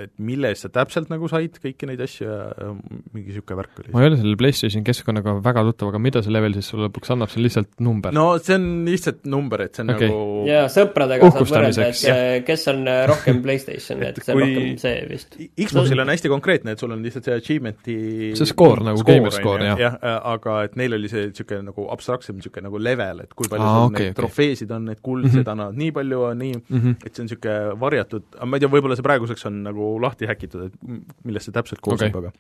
et 0.06 0.14
mille 0.22 0.52
eest 0.52 0.66
sa 0.66 0.72
täpselt 0.74 1.12
nagu 1.12 1.30
said 1.32 1.58
kõiki 1.62 1.90
neid 1.90 2.02
asju 2.04 2.28
ja 2.28 2.70
mingi 3.14 3.32
niisugune 3.32 3.58
värk 3.62 3.82
oli. 3.84 3.94
ma 3.96 4.04
ei 4.04 4.12
ole 4.12 4.20
selle 4.22 4.38
PlayStationi 4.40 4.88
keskkonnaga 4.88 5.36
väga 5.44 5.64
tuttav, 5.70 5.92
aga 5.92 6.02
mida 6.04 6.24
see 6.26 6.34
level 6.34 6.56
siis 6.58 6.70
sulle 6.72 6.88
lõpuks 6.88 7.14
annab, 7.16 7.32
see 7.32 7.42
on 7.42 7.48
lihtsalt 7.48 7.84
number 7.88 8.16
no.? 8.16 8.26
see 8.44 8.58
on 8.58 8.68
lihtsalt 8.88 9.26
number, 9.32 9.66
et 9.68 9.78
see 9.78 9.86
on 9.86 9.94
okay. 9.96 10.12
nagu 10.12 10.48
ja 10.50 10.64
sõpradega 10.72 11.32
saad 11.32 11.52
võrrelda, 11.52 11.88
et 11.92 12.04
äh, 12.14 12.36
kes 12.48 12.68
on 12.72 12.84
äh, 12.92 13.02
rohkem 13.12 13.42
Playstation, 13.46 14.04
et 14.08 14.22
see 14.22 14.36
on 14.36 14.44
rohkem 14.44 14.70
see 14.82 14.96
vist. 15.10 15.38
Xboxil 15.66 16.04
on 16.04 16.14
hästi 16.14 16.32
konkreetne, 16.32 16.76
et 16.76 16.84
sul 16.84 16.94
on 16.96 17.04
lihtsalt 17.06 17.28
see 17.30 17.38
achievement'i 17.38 17.98
See 18.40 18.50
score 18.50 18.86
nagu 18.86 19.06
gamer 19.08 19.34
ju, 19.34 19.56
jah. 19.72 19.82
jah, 19.82 19.98
aga 20.32 20.58
et 20.68 20.78
neil 20.80 20.98
oli 20.98 21.12
see 21.12 21.28
niisugune 21.30 21.68
nagu 21.72 21.88
abstraktsem 21.94 22.38
niisugune 22.40 22.68
nagu 22.70 22.82
level, 22.82 23.24
et 23.26 23.36
kui 23.38 23.50
palju 23.52 23.68
Aa, 23.68 23.78
sul 23.78 23.90
okei, 23.90 24.08
neid 24.08 24.14
okei. 24.14 24.18
trofeesid 24.22 24.74
on, 24.76 24.88
neid 24.92 25.02
kuldseid 25.06 25.52
annavad 25.52 25.80
nii 25.80 25.96
palju, 25.96 26.24
nii 26.42 26.50
Mm 26.72 26.80
-hmm. 26.80 27.06
et 27.06 27.16
see 27.16 27.24
on 27.24 27.28
niisugune 27.28 27.80
varjatud, 27.80 28.24
ma 28.46 28.58
ei 28.58 28.62
tea, 28.64 28.70
võib-olla 28.72 28.96
see 28.98 29.06
praeguseks 29.06 29.46
on 29.50 29.62
nagu 29.66 29.81
lahti 30.04 30.30
häkitud, 30.30 30.70
et 30.70 31.04
millest 31.28 31.50
see 31.50 31.56
täpselt 31.56 31.84
koosneb 31.84 32.16
Okei. 32.16 32.32
okay., 32.32 32.40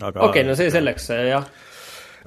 aga 0.00 0.08
aga 0.08 0.26
okei, 0.30 0.46
no 0.48 0.56
see 0.58 0.70
selleks, 0.72 1.10
jah. 1.28 1.46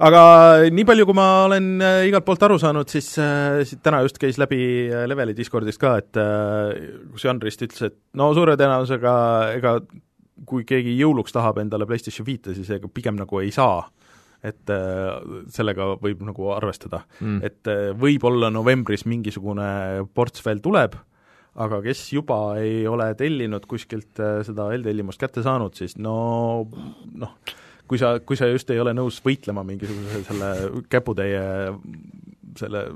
aga 0.06 0.22
nii 0.70 0.86
palju, 0.88 1.06
kui 1.08 1.16
ma 1.18 1.28
olen 1.48 1.70
äh, 1.82 2.00
igalt 2.10 2.26
poolt 2.26 2.44
aru 2.46 2.58
saanud, 2.62 2.90
siis 2.92 3.12
äh, 3.22 3.62
siit 3.66 3.82
täna 3.86 4.02
just 4.06 4.20
käis 4.22 4.38
läbi 4.38 4.60
äh, 4.86 5.06
Leveli 5.08 5.34
Discordist 5.36 5.80
ka, 5.82 5.96
et 6.02 6.20
äh, 6.20 6.90
kus 7.12 7.26
Janrist 7.26 7.64
ütles, 7.66 7.88
et 7.90 7.98
no 8.18 8.32
suure 8.36 8.58
tõenäosusega 8.60 9.14
ega 9.56 9.78
kui 10.46 10.66
keegi 10.68 10.92
jõuluks 10.98 11.32
tahab 11.32 11.62
endale 11.62 11.86
PlayStation 11.88 12.26
viite, 12.26 12.54
siis 12.54 12.68
ega 12.76 12.90
pigem 12.92 13.16
nagu 13.16 13.40
ei 13.40 13.52
saa. 13.54 13.86
et 14.46 14.70
äh, 14.70 15.16
sellega 15.50 15.96
võib 15.98 16.20
nagu 16.22 16.50
arvestada 16.54 17.00
Mm. 17.20 17.40
et 17.42 17.66
äh, 17.66 17.90
võib-olla 17.96 18.50
novembris 18.52 19.06
mingisugune 19.08 20.04
ports 20.14 20.44
veel 20.44 20.60
tuleb, 20.60 20.94
aga 21.56 21.80
kes 21.84 22.02
juba 22.12 22.38
ei 22.60 22.82
ole 22.88 23.10
tellinud 23.18 23.66
kuskilt 23.68 24.20
äh, 24.20 24.40
seda 24.46 24.68
eeltellimust 24.74 25.20
kätte 25.20 25.44
saanud, 25.46 25.76
siis 25.78 25.96
no 25.96 26.16
noh, 27.16 27.36
kui 27.88 28.00
sa, 28.00 28.16
kui 28.20 28.38
sa 28.38 28.50
just 28.50 28.70
ei 28.74 28.82
ole 28.82 28.94
nõus 28.96 29.20
võitlema 29.24 29.64
mingisuguse 29.66 30.24
selle 30.28 30.50
käputäie 30.92 31.44
selle 32.56 32.88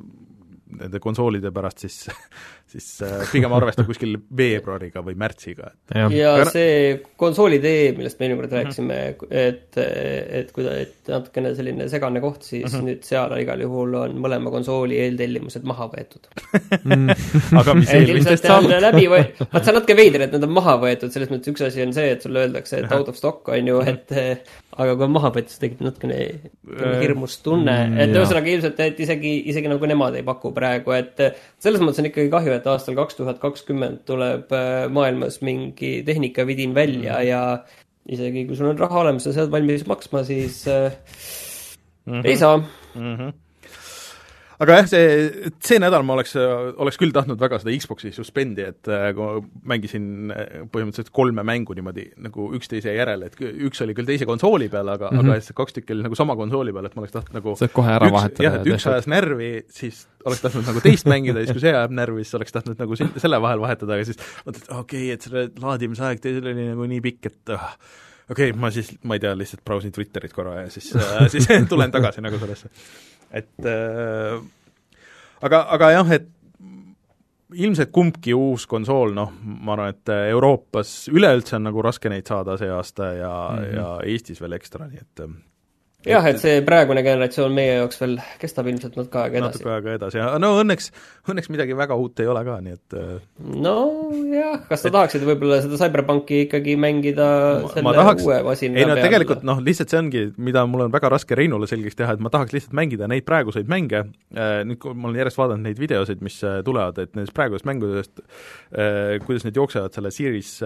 nende 0.71 1.01
konsoolide 1.03 1.51
pärast, 1.55 1.85
siis 1.85 2.05
siis 2.71 2.87
äh, 3.03 3.25
pigem 3.33 3.53
arvesta 3.57 3.85
kuskil 3.89 4.17
veebruariga 4.37 5.03
või 5.07 5.17
märtsiga, 5.19 5.73
et 5.91 6.15
ja 6.17 6.35
Aga- 6.37 6.51
see 6.55 7.01
konsoolid 7.21 7.65
E, 7.71 7.75
millest 7.97 8.19
me 8.21 8.27
eelmine 8.29 8.41
kord 8.41 8.51
Mhm. 8.51 8.61
rääkisime, 8.61 8.99
et, 9.31 9.79
et 10.41 10.53
kui 10.55 10.65
ta, 10.65 10.77
et 10.85 11.11
natukene 11.11 11.53
selline 11.59 11.89
segane 11.93 12.21
koht, 12.23 12.43
siis 12.47 12.73
Mhm. 12.73 12.87
nüüd 12.87 13.03
seal 13.07 13.35
igal 13.41 13.61
juhul 13.67 13.95
on 14.05 14.17
mõlema 14.23 14.51
konsooli 14.55 14.99
eeltellimused 15.05 15.65
maha 15.69 15.89
võetud. 15.93 16.31
aga 17.61 17.75
mis 17.79 17.91
eelmistest 17.95 18.47
saab, 18.49 18.67
läbi 18.71 19.07
või-, 19.11 19.27
vaat 19.51 19.65
see 19.67 19.73
on 19.75 19.79
natuke 19.81 19.97
veider, 19.99 20.25
et 20.27 20.35
nad 20.37 20.47
on 20.47 20.55
maha 20.57 20.77
võetud, 20.83 21.13
selles 21.15 21.31
mõttes 21.33 21.53
üks 21.53 21.65
asi 21.67 21.83
on 21.85 21.93
see, 21.97 22.11
et 22.15 22.23
sulle 22.25 22.45
öeldakse, 22.47 22.81
et 22.85 22.93
out 22.97 23.09
of 23.13 23.19
stock 23.19 23.49
on 23.53 23.71
ju, 23.73 23.81
et 23.91 24.15
aga 24.81 24.95
kui 24.97 25.07
on 25.07 25.15
maha 25.17 25.31
võetud, 25.35 25.51
siis 25.53 25.63
tekib 25.63 25.83
natukene 25.85 26.21
Äh, 26.71 27.01
hirmus 27.03 27.39
tunne, 27.43 27.73
mm, 27.89 27.97
et 28.05 28.13
ühesõnaga 28.15 28.51
ilmselt, 28.53 28.79
et 28.85 28.99
isegi, 29.03 29.33
isegi 29.51 29.67
nagu 29.73 29.87
nemad 29.91 30.15
ei 30.15 30.23
paku 30.23 30.53
praegu, 30.55 30.93
et 30.95 31.19
selles 31.59 31.83
mõttes 31.83 31.99
on 31.99 32.07
ikkagi 32.11 32.31
kahju, 32.31 32.53
et 32.55 32.60
aastal 32.67 32.95
kaks 32.95 33.15
tuhat 33.15 33.39
kakskümmend 33.39 34.05
tuleb 34.07 34.53
eh, 34.53 34.89
maailmas 34.89 35.41
mingi 35.43 36.03
tehnikavidin 36.07 36.75
välja 36.75 37.19
Mhm. 37.19 37.29
ja 37.29 37.65
isegi 38.09 38.47
kui 38.47 38.57
sul 38.57 38.67
on 38.73 38.79
raha 38.79 39.01
olemas 39.01 39.27
ja 39.27 39.33
sa 39.33 39.41
oled 39.43 39.53
valmis 39.53 39.87
maksma, 39.87 40.25
siis 40.25 40.67
äh, 40.69 40.93
Mhm. 42.07 42.21
ei 42.25 42.37
saa. 42.37 42.57
mm. 42.95 43.17
-hmm. 43.17 43.33
Aga 44.61 44.77
jah, 44.81 44.89
see, 44.91 45.51
see 45.65 45.81
nädal 45.81 46.05
ma 46.07 46.15
oleks, 46.19 46.35
oleks 46.37 46.99
küll 47.01 47.15
tahtnud 47.15 47.41
väga 47.41 47.61
seda 47.63 47.73
Xbox'i 47.73 48.13
suspendi, 48.15 48.67
et 48.69 48.91
äh, 48.93 49.09
kui 49.17 49.25
ma 49.25 49.73
mängisin 49.73 50.35
äh, 50.35 50.53
põhimõtteliselt 50.73 51.13
kolme 51.17 51.45
mängu 51.47 51.77
niimoodi 51.77 52.07
nagu 52.21 52.51
üksteise 52.59 52.93
järel, 52.97 53.25
et 53.29 53.39
üks 53.41 53.81
oli 53.87 53.97
küll 53.97 54.09
teise 54.09 54.29
konsooli 54.29 54.69
peal, 54.73 54.89
aga 54.93 55.11
mm. 55.11 55.23
-hmm. 55.23 55.37
aga 55.39 55.59
kaks 55.63 55.79
tükki 55.79 55.97
oli 55.97 56.05
nagu 56.07 56.19
sama 56.19 56.37
konsooli 56.39 56.75
peal, 56.77 56.91
et 56.91 56.97
ma 56.97 57.05
oleks 57.05 57.17
tahtnud 57.17 57.41
nagu 57.41 57.57
saad 57.57 57.75
kohe 57.77 57.95
ära 57.95 58.11
üks, 58.11 58.17
vahetada 58.19 58.47
jah, 58.49 58.59
et 58.61 58.71
üks 58.75 58.89
ajas 58.93 59.09
närvi, 59.11 59.51
siis 59.81 60.05
oleks 60.25 60.45
tahtnud 60.45 60.69
nagu 60.69 60.85
teist 60.85 61.09
mängida 61.09 61.41
ja 61.41 61.49
siis, 61.49 61.57
kui 61.57 61.65
see 61.65 61.73
ajab 61.73 61.97
närvi, 61.97 62.25
siis 62.27 62.37
oleks 62.41 62.57
tahtnud 62.59 62.85
nagu 62.85 63.01
selle 63.01 63.41
vahel 63.43 63.65
vahetada, 63.65 63.97
aga 63.97 64.09
siis 64.09 64.21
mõtled, 64.45 64.63
et 64.63 64.71
okei 64.77 65.05
okay,, 65.07 65.17
et 65.17 65.27
selle 65.27 65.47
laadimisaeg 65.63 66.21
teisel 66.21 66.53
oli 66.53 66.69
nagu 66.73 66.89
nii 66.91 67.01
pikk, 67.07 67.31
et 67.33 67.55
ah, 67.57 67.71
okei 68.29 68.51
okay,, 68.53 68.59
ma 68.61 68.73
siis, 68.75 68.93
ma 69.09 69.17
ei 69.17 69.25
tea, 69.25 69.33
lihtsalt 69.39 69.65
brausin 69.65 69.95
Twitterit 69.97 70.37
korra 70.37 70.61
ja 70.63 70.69
siis 70.73 70.93
äh,, 70.97 71.25
siis 71.33 71.49
tulen 71.73 71.95
tagasi 71.95 72.25
nagu 72.25 72.41
sellesse. 72.43 72.73
Et 73.31 73.67
äh, 73.69 74.41
aga, 75.43 75.65
aga 75.77 75.91
jah, 75.97 76.13
et 76.19 76.29
ilmselt 77.51 77.91
kumbki 77.91 78.35
uus 78.37 78.67
konsool, 78.71 79.15
noh, 79.17 79.33
ma 79.43 79.75
arvan, 79.75 79.95
et 79.95 80.13
Euroopas 80.31 81.09
üleüldse 81.11 81.57
on 81.59 81.67
nagu 81.67 81.83
raske 81.83 82.13
neid 82.13 82.29
saada 82.31 82.55
see 82.61 82.71
aasta 82.71 83.13
ja 83.19 83.33
mm. 83.51 83.63
-hmm. 83.65 83.77
ja 83.77 83.89
Eestis 84.13 84.41
veel 84.41 84.55
ekstra, 84.59 84.87
nii 84.87 85.03
et 85.03 85.25
jah, 86.09 86.25
et 86.31 86.39
see 86.41 86.61
praegune 86.65 87.03
generatsioon 87.05 87.53
meie 87.53 87.75
jaoks 87.81 87.99
veel 88.01 88.15
kestab 88.41 88.69
ilmselt 88.71 88.95
natuke 88.97 89.19
aega 89.21 89.41
edasi 89.41 89.59
natuke. 89.61 89.73
aega 89.75 89.95
edasi 89.99 90.23
no 90.41 90.51
õnneks, 90.63 90.89
õnneks 91.29 91.51
midagi 91.53 91.77
väga 91.77 91.99
uut 92.01 92.23
ei 92.25 92.31
ole 92.33 92.43
ka, 92.47 92.57
nii 92.65 92.77
et 92.77 92.97
äh, 92.97 93.11
nojah, 93.67 94.63
kas 94.71 94.85
sa 94.87 94.93
tahaksid 94.95 95.27
võib-olla 95.29 95.61
seda 95.65 95.81
CyberPunki 95.83 96.43
ikkagi 96.47 96.77
mängida 96.81 97.29
Ma- 97.61 97.73
selle 97.75 97.85
ma 97.89 97.95
tahaks- 97.99 98.25
uue 98.27 98.41
masina 98.49 98.81
ei 98.81 98.89
no 98.89 98.97
peal? 98.97 99.05
tegelikult 99.09 99.45
noh, 99.47 99.61
lihtsalt 99.67 99.93
see 99.93 100.01
ongi, 100.01 100.25
mida 100.41 100.65
mul 100.71 100.87
on 100.87 100.95
väga 100.95 101.13
raske 101.17 101.37
Reinule 101.39 101.69
selgeks 101.71 101.99
teha, 102.01 102.17
et 102.17 102.25
ma 102.25 102.33
tahaks 102.33 102.57
lihtsalt 102.57 102.77
mängida 102.81 103.09
neid 103.11 103.29
praeguseid 103.29 103.69
mänge 103.71 104.05
äh,, 104.07 104.61
nüüd 104.65 104.81
kui 104.81 104.95
ma 104.97 105.11
olen 105.11 105.21
järjest 105.21 105.41
vaadanud 105.43 105.69
neid 105.69 105.81
videosid, 105.83 106.25
mis 106.25 106.41
äh, 106.47 106.61
tulevad, 106.67 106.99
et 107.03 107.13
nendest 107.19 107.37
praegusest 107.37 107.69
mängudest 107.69 108.25
kuidas 109.27 109.45
need 109.45 109.59
jooksevad 109.59 109.93
selle 109.95 110.11
Series 110.15 110.57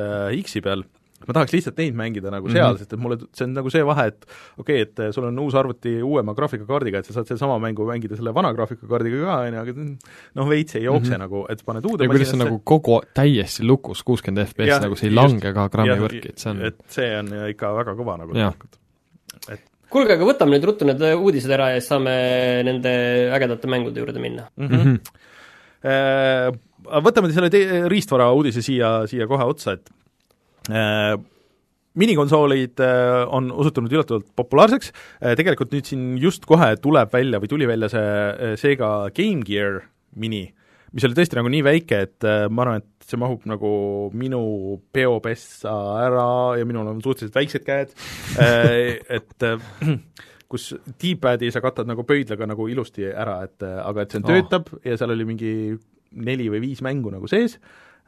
X-i 0.44 0.60
peal, 0.64 0.84
ma 1.26 1.32
tahaks 1.36 1.52
lihtsalt 1.54 1.76
neid 1.80 1.94
mängida 1.98 2.30
nagu 2.30 2.48
seal 2.48 2.64
mm, 2.64 2.68
Mhm. 2.68 2.74
-hmm. 2.74 2.78
sest 2.78 2.92
et 2.92 3.00
mulle, 3.00 3.16
see 3.32 3.44
on 3.46 3.52
nagu 3.54 3.70
see 3.70 3.82
vahe, 3.86 4.06
et 4.12 4.26
okei 4.58 4.82
okay,, 4.82 4.82
et 4.82 4.98
äh, 5.00 5.12
sul 5.12 5.24
on 5.24 5.38
uus 5.38 5.54
arvuti 5.54 6.02
uuema 6.02 6.34
graafikakaardiga, 6.34 6.98
et 6.98 7.06
sa 7.06 7.12
saad 7.12 7.26
sedasama 7.26 7.58
mängu 7.58 7.86
mängida 7.86 8.16
selle 8.16 8.34
vana 8.34 8.52
graafikakaardiga 8.52 9.24
ka, 9.24 9.38
on 9.40 9.54
ju, 9.54 9.60
aga 9.60 9.72
noh, 10.34 10.48
veits 10.48 10.74
ei 10.76 10.84
jookse 10.84 11.00
mm 11.00 11.14
Mhm. 11.14 11.14
-hmm. 11.14 11.18
nagu, 11.24 11.46
et 11.48 11.64
paned 11.66 11.84
uude 11.84 12.04
ja 12.04 12.08
kuidas 12.08 12.28
see 12.30 12.38
nagu 12.44 12.58
kogu 12.64 13.00
täiesti 13.14 13.64
lukus, 13.66 14.02
kuuskümmend 14.02 14.46
FPS 14.48 14.80
nagu 14.82 14.96
see 14.96 15.08
ei 15.08 15.14
just. 15.14 15.22
lange 15.22 15.52
ka 15.54 15.68
grammi 15.68 15.98
võrki, 16.04 16.28
et 16.28 16.38
see 16.38 16.50
on 16.50 16.62
et 16.64 16.74
see 16.88 17.18
on 17.18 17.26
ikka 17.50 17.74
väga 17.76 17.92
kõva 17.94 18.18
nagu 18.18 18.32
tegelikult. 18.32 18.78
kuulge, 19.90 20.12
aga 20.12 20.24
võtame 20.26 20.50
nüüd 20.58 20.64
ruttu 20.66 20.84
need 20.84 21.00
uudised 21.14 21.50
ära 21.50 21.68
ja 21.70 21.80
siis 21.80 21.88
saame 21.88 22.10
nende 22.66 22.90
ägedate 23.32 23.66
mängude 23.70 24.00
juurde 24.00 24.18
minna. 24.20 24.48
mm. 24.56 24.68
-hmm. 24.68 24.98
Võtame 27.04 27.30
selle 27.32 27.48
te- 27.52 27.88
riistvara 27.88 28.26
uudise 28.36 28.62
siia, 28.64 29.06
siia 29.08 29.26
kohe 29.30 29.44
otsa, 29.48 29.72
et 29.78 29.90
minikonsoolid 31.94 32.80
äh, 32.82 33.22
on 33.30 33.52
osutunud 33.52 33.92
üllatavalt 33.94 34.30
populaarseks. 34.36 34.90
Äh,, 35.22 35.34
tegelikult 35.38 35.74
nüüd 35.74 35.88
siin 35.88 36.14
just 36.22 36.46
kohe 36.48 36.74
tuleb 36.82 37.12
välja 37.14 37.40
või 37.42 37.50
tuli 37.50 37.68
välja 37.70 37.90
see 37.92 38.02
äh, 38.02 38.54
Sega 38.60 38.90
Game 39.14 39.46
Gear 39.46 39.82
mini, 40.18 40.44
mis 40.94 41.06
oli 41.06 41.16
tõesti 41.18 41.38
nagu 41.38 41.50
nii 41.50 41.62
väike, 41.66 42.02
et 42.08 42.26
äh, 42.26 42.44
ma 42.50 42.66
arvan, 42.66 42.82
et 42.82 43.08
see 43.08 43.20
mahub 43.20 43.46
nagu 43.50 43.70
minu 44.16 44.42
peopessa 44.94 45.74
ära 46.06 46.28
ja 46.58 46.66
minul 46.66 46.88
on 46.94 47.02
suhteliselt 47.04 47.38
väiksed 47.38 47.66
käed. 47.66 47.94
Äh,, 48.42 48.98
et 49.20 49.46
äh, 49.46 49.62
kus 50.50 50.72
D-pad'i 51.00 51.50
sa 51.54 51.62
katad 51.64 51.88
nagu 51.90 52.04
pöidlaga 52.06 52.46
nagu 52.50 52.66
ilusti 52.70 53.06
ära, 53.10 53.40
et 53.46 53.62
äh, 53.66 53.80
aga 53.86 54.04
et 54.04 54.14
see 54.14 54.22
Oh. 54.24 54.30
töötab 54.30 54.70
ja 54.86 54.98
seal 54.98 55.14
oli 55.14 55.26
mingi 55.28 55.54
neli 56.14 56.46
või 56.50 56.62
viis 56.68 56.82
mängu 56.82 57.10
nagu 57.14 57.30
sees. 57.30 57.58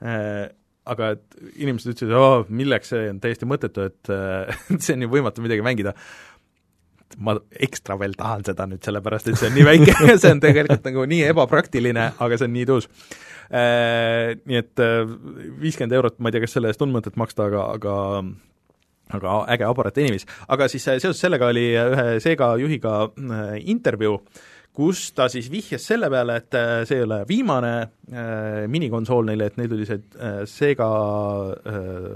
Äh,, 0.02 0.50
aga 0.86 1.12
et 1.16 1.36
inimesed 1.56 1.92
ütlesid, 1.92 2.14
oo, 2.16 2.46
milleks 2.48 2.92
see 2.94 3.10
on 3.10 3.20
täiesti 3.22 3.48
mõttetu, 3.48 3.88
et 3.90 4.12
äh, 4.12 4.56
see 4.84 4.96
on 4.96 5.06
ju 5.06 5.12
võimatu 5.12 5.44
midagi 5.44 5.66
mängida. 5.66 5.96
ma 7.22 7.36
ekstra 7.62 7.94
veel 7.96 8.16
tahan 8.18 8.42
seda 8.44 8.66
nüüd 8.66 8.82
sellepärast, 8.84 9.28
et 9.30 9.38
see 9.38 9.48
on 9.48 9.54
nii 9.56 9.66
väike 9.66 9.94
ja 10.10 10.16
see 10.18 10.32
on 10.34 10.42
tegelikult 10.42 10.84
nagu 10.88 11.06
nii 11.06 11.22
ebapraktiline, 11.30 12.10
aga 12.18 12.38
see 12.38 12.48
on 12.48 12.56
nii 12.56 12.66
tuus. 12.66 12.90
Nii 13.46 14.56
et 14.58 14.80
viiskümmend 15.62 15.94
eurot, 15.94 16.16
ma 16.18 16.28
ei 16.28 16.34
tea, 16.34 16.42
kas 16.42 16.56
selle 16.56 16.72
eest 16.72 16.82
on 16.82 16.90
mõtet 16.90 17.14
maksta, 17.14 17.46
aga, 17.46 17.68
aga 17.76 17.94
aga 19.14 19.36
äge 19.54 19.66
aparaat 19.66 19.98
anyways, 20.02 20.26
aga 20.50 20.68
siis 20.70 20.86
äh, 20.90 20.98
seoses 21.02 21.20
sellega 21.22 21.50
oli 21.52 21.68
ühe 21.78 22.06
Sega 22.22 22.50
juhiga 22.58 22.96
äh, 23.06 23.56
intervjuu, 23.70 24.18
kus 24.76 25.10
ta 25.16 25.28
siis 25.32 25.48
vihjas 25.52 25.86
selle 25.88 26.10
peale, 26.12 26.40
et 26.42 26.56
äh, 26.58 26.80
see 26.88 27.00
ei 27.00 27.06
ole 27.06 27.22
viimane 27.28 27.74
äh, 27.80 28.64
minikonsool 28.70 29.28
neile, 29.30 29.50
et 29.50 29.60
neil 29.60 29.72
oli 29.76 29.88
see 29.88 30.02
äh, 30.20 30.42
Sega 30.50 30.90
äh, 31.64 32.10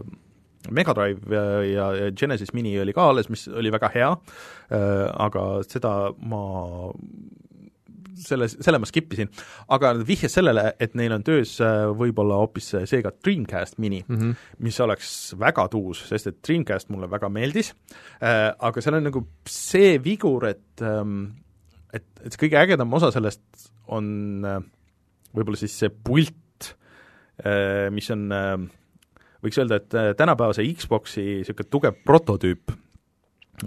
Mega 0.70 0.92
Drive 0.94 1.24
ja, 1.32 1.44
ja, 1.64 2.10
Genesis 2.12 2.52
Mini 2.52 2.74
oli 2.80 2.92
ka 2.92 3.08
alles, 3.10 3.30
mis 3.32 3.46
oli 3.48 3.72
väga 3.72 3.88
hea 3.94 4.10
äh,, 4.12 5.06
aga 5.24 5.44
seda 5.64 5.94
ma 6.20 6.42
selle, 8.20 8.48
selle 8.52 8.80
ma 8.82 8.88
skip 8.88 9.14
isin, 9.16 9.30
aga 9.72 9.94
vihjas 10.06 10.36
sellele, 10.36 10.66
et 10.82 10.92
neil 10.98 11.14
on 11.16 11.24
töös 11.24 11.56
äh, 11.64 11.88
võib-olla 11.96 12.42
hoopis 12.42 12.74
seega 12.90 13.14
Dreamcast 13.16 13.78
mini 13.80 14.02
mm, 14.06 14.16
-hmm. 14.16 14.48
mis 14.66 14.80
oleks 14.84 15.34
väga 15.40 15.68
tuus, 15.72 16.04
sest 16.10 16.28
et 16.28 16.42
Dreamcast 16.46 16.92
mulle 16.92 17.10
väga 17.10 17.32
meeldis 17.32 17.72
äh,, 18.20 18.52
aga 18.58 18.84
seal 18.84 19.00
on 19.00 19.08
nagu 19.08 19.24
see 19.48 19.96
vigur, 20.04 20.46
et 20.52 20.84
ähm, 20.84 21.30
et, 21.96 22.06
et 22.24 22.32
see 22.32 22.44
kõige 22.46 22.60
ägedam 22.60 22.92
osa 22.96 23.10
sellest 23.14 23.70
on 23.90 24.44
äh, 24.46 24.60
võib-olla 25.36 25.60
siis 25.60 25.76
see 25.82 25.90
pult 25.90 26.70
äh,, 27.44 27.88
mis 27.94 28.10
on 28.14 28.28
äh, 28.34 28.54
võiks 29.40 29.58
öelda, 29.60 29.80
et 29.80 30.18
tänapäevase 30.20 30.66
Xboxi 30.76 31.24
niisugune 31.40 31.72
tugev 31.72 32.00
prototüüp, 32.04 32.72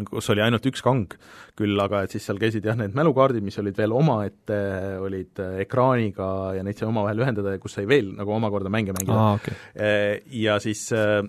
kus 0.10 0.30
oli 0.34 0.42
ainult 0.46 0.66
üks 0.70 0.82
kang 0.86 1.12
küll, 1.58 1.78
aga 1.82 2.04
et 2.06 2.14
siis 2.14 2.26
seal 2.26 2.40
käisid 2.42 2.66
jah, 2.66 2.78
need 2.78 2.96
mälukaardid, 2.98 3.46
mis 3.46 3.58
olid 3.62 3.78
veel 3.78 3.94
omaette, 3.94 4.60
olid 5.02 5.42
ekraaniga 5.66 6.28
ja 6.58 6.66
neid 6.66 6.78
sai 6.78 6.90
omavahel 6.90 7.22
ühendada 7.26 7.56
ja 7.56 7.62
kus 7.62 7.78
sai 7.78 7.88
veel 7.90 8.14
nagu 8.18 8.34
omakorda 8.38 8.74
mänge 8.74 8.96
mängida 8.98 9.18
ah,. 9.18 9.38
Okay. 9.38 9.58
Ja 10.44 10.60
siis 10.62 10.88
äh, 10.94 11.22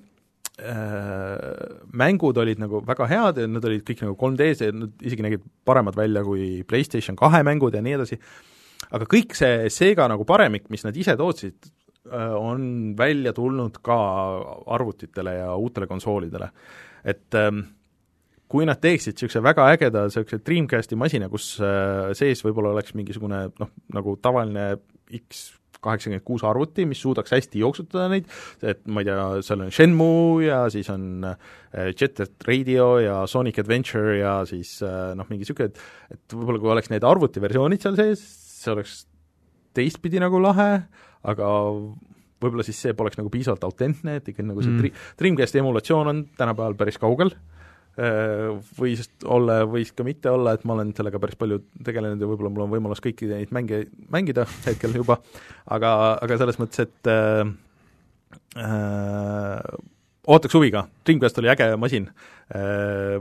mängud 0.55 2.37
olid 2.38 2.61
nagu 2.62 2.79
väga 2.87 3.09
head 3.11 3.40
ja 3.43 3.47
nad 3.51 3.64
olid 3.67 3.83
kõik 3.83 4.05
nagu 4.05 4.14
3D-s 4.21 4.61
ja 4.62 4.75
nad 4.75 5.03
isegi 5.03 5.25
nägid 5.27 5.47
paremad 5.67 5.97
välja 5.99 6.23
kui 6.23 6.62
PlayStation 6.69 7.19
kahe 7.19 7.40
mängud 7.43 7.75
ja 7.75 7.83
nii 7.83 7.97
edasi, 7.97 8.21
aga 8.95 9.09
kõik 9.11 9.35
see 9.35 9.67
Sega 9.75 10.07
nagu 10.11 10.23
paremik, 10.29 10.69
mis 10.71 10.87
nad 10.87 10.95
ise 10.95 11.17
tootsid, 11.19 11.73
on 12.38 12.95
välja 12.99 13.33
tulnud 13.33 13.81
ka 13.83 13.97
arvutitele 14.77 15.38
ja 15.40 15.55
uutele 15.57 15.87
konsoolidele. 15.87 16.51
et 17.05 17.35
ähm, 17.35 17.61
kui 18.49 18.64
nad 18.67 18.81
teeksid 18.81 19.17
niisuguse 19.17 19.43
väga 19.43 19.67
ägeda 19.73 20.05
niisuguse 20.07 20.38
Dreamcasti 20.47 20.97
masina, 20.97 21.29
kus 21.29 21.59
äh, 21.61 22.12
sees 22.17 22.45
võib-olla 22.45 22.73
oleks 22.73 22.95
mingisugune 22.95 23.49
noh, 23.59 23.71
nagu 23.93 24.17
tavaline 24.23 24.77
X 25.17 25.51
kaheksakümmend 25.85 26.25
kuus 26.27 26.44
arvuti, 26.47 26.87
mis 26.88 27.03
suudaks 27.05 27.35
hästi 27.35 27.62
jooksutada 27.62 28.09
neid, 28.12 28.29
et 28.64 28.83
ma 28.87 29.03
ei 29.03 29.09
tea, 29.09 29.27
seal 29.47 29.64
on 29.66 29.73
Shenmue 29.75 30.47
ja 30.47 30.64
siis 30.73 30.90
on 30.92 31.27
äh, 31.29 31.90
Jet 31.92 32.20
Set 32.20 32.49
Radio 32.49 32.94
ja 33.03 33.23
Sonic 33.31 33.61
Adventure 33.62 34.18
ja 34.18 34.37
siis 34.49 34.77
äh, 34.85 35.12
noh, 35.18 35.29
mingi 35.31 35.44
niisugune, 35.44 35.73
et 35.73 36.14
et 36.14 36.37
võib-olla 36.37 36.62
kui 36.62 36.73
oleks 36.75 36.92
need 36.92 37.05
arvutiversioonid 37.07 37.85
seal 37.85 37.99
sees, 37.99 38.23
see 38.64 38.75
oleks 38.75 39.05
teistpidi 39.75 40.20
nagu 40.23 40.38
lahe, 40.42 40.85
aga 41.27 41.49
võib-olla 42.44 42.64
siis 42.66 42.79
see 42.85 42.94
poleks 42.97 43.18
nagu 43.18 43.33
piisavalt 43.33 43.64
autentne, 43.66 44.18
et 44.20 44.31
ikkagi 44.31 44.47
nagu 44.47 44.62
see 44.62 44.75
mm. 44.75 45.03
Dreamcasti 45.20 45.62
emulatsioon 45.62 46.12
on 46.12 46.23
tänapäeval 46.38 46.77
päris 46.79 47.01
kaugel 47.01 47.33
Äh, 47.33 47.54
võis 47.94 49.04
olla, 49.30 49.61
võis 49.70 49.92
ka 49.94 50.07
mitte 50.07 50.30
olla, 50.33 50.54
et 50.54 50.64
ma 50.66 50.74
olen 50.74 50.90
sellega 50.96 51.20
päris 51.22 51.38
palju 51.38 51.61
tegelenud 51.87 52.22
ja 52.22 52.26
võib-olla 52.26 52.50
mul 52.50 52.66
on 52.66 52.72
võimalus 52.72 53.02
kõiki 53.04 53.28
neid 53.30 53.52
mänge 53.54 53.85
mängida 54.11 54.46
hetkel 54.66 54.96
juba, 54.98 55.20
aga, 55.70 55.94
aga 56.24 56.38
selles 56.40 56.59
mõttes, 56.59 56.88
et 56.88 57.11
äh, 57.11 57.44
äh, 58.59 59.74
ootaks 60.26 60.57
huviga, 60.59 60.87
Dreamcast 61.07 61.38
oli 61.42 61.52
äge 61.52 61.70
masin. 61.80 62.09
Äh,, 62.54 63.18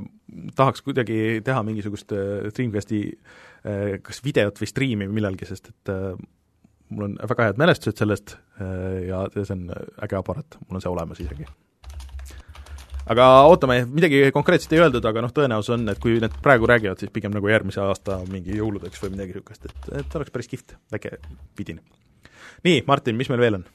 tahaks 0.58 0.82
kuidagi 0.82 1.42
teha 1.46 1.64
mingisugust 1.64 2.16
äh, 2.16 2.50
Dreamcasti 2.50 3.04
äh, 3.14 4.00
kas 4.04 4.24
videot 4.26 4.58
või 4.62 4.72
striimi 4.72 5.10
millalgi, 5.12 5.50
sest 5.50 5.70
et 5.70 5.94
äh, 5.94 6.16
mul 6.94 7.12
on 7.12 7.20
väga 7.30 7.52
head 7.52 7.62
mälestused 7.62 8.02
sellest 8.02 8.38
äh, 8.62 9.06
ja 9.10 9.26
see 9.36 9.54
on 9.56 9.70
äge 9.74 10.18
aparaat, 10.20 10.58
mul 10.66 10.82
on 10.82 10.86
see 10.86 10.94
olemas 10.94 11.22
isegi 11.24 11.48
aga 13.12 13.28
ootame, 13.50 13.82
midagi 13.90 14.24
konkreetset 14.36 14.76
ei 14.76 14.84
öeldud, 14.84 15.06
aga 15.10 15.24
noh, 15.26 15.34
tõenäosus 15.36 15.76
on, 15.76 15.86
et 15.92 16.02
kui 16.04 16.18
need 16.24 16.36
praegu 16.44 16.70
räägivad, 16.70 17.02
siis 17.02 17.12
pigem 17.14 17.36
nagu 17.36 17.52
järgmise 17.52 17.84
aasta 17.84 18.22
mingi 18.32 18.58
jõuludeks 18.60 19.04
või 19.04 19.16
midagi 19.18 19.36
niisugust, 19.36 19.70
et, 19.70 19.94
et 20.04 20.20
oleks 20.20 20.34
päris 20.34 20.52
kihvt, 20.52 20.76
väike 20.94 21.18
vidin. 21.60 21.82
nii, 22.68 22.84
Martin, 22.88 23.20
mis 23.20 23.32
meil 23.32 23.44
veel 23.44 23.62
on? 23.62 23.72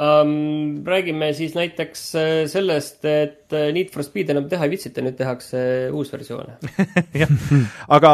Um, 0.00 0.80
räägime 0.86 1.26
siis 1.36 1.52
näiteks 1.52 2.02
äh, 2.16 2.28
sellest, 2.48 3.02
et 3.04 3.52
äh, 3.52 3.66
Need 3.74 3.90
for 3.92 4.06
Speed 4.06 4.30
enam 4.32 4.46
teha 4.48 4.64
ei 4.64 4.70
viitsita, 4.72 5.02
nüüd 5.04 5.18
tehakse 5.18 5.60
uusversioone 5.92 6.54
jah, 7.20 7.34
aga 7.98 8.12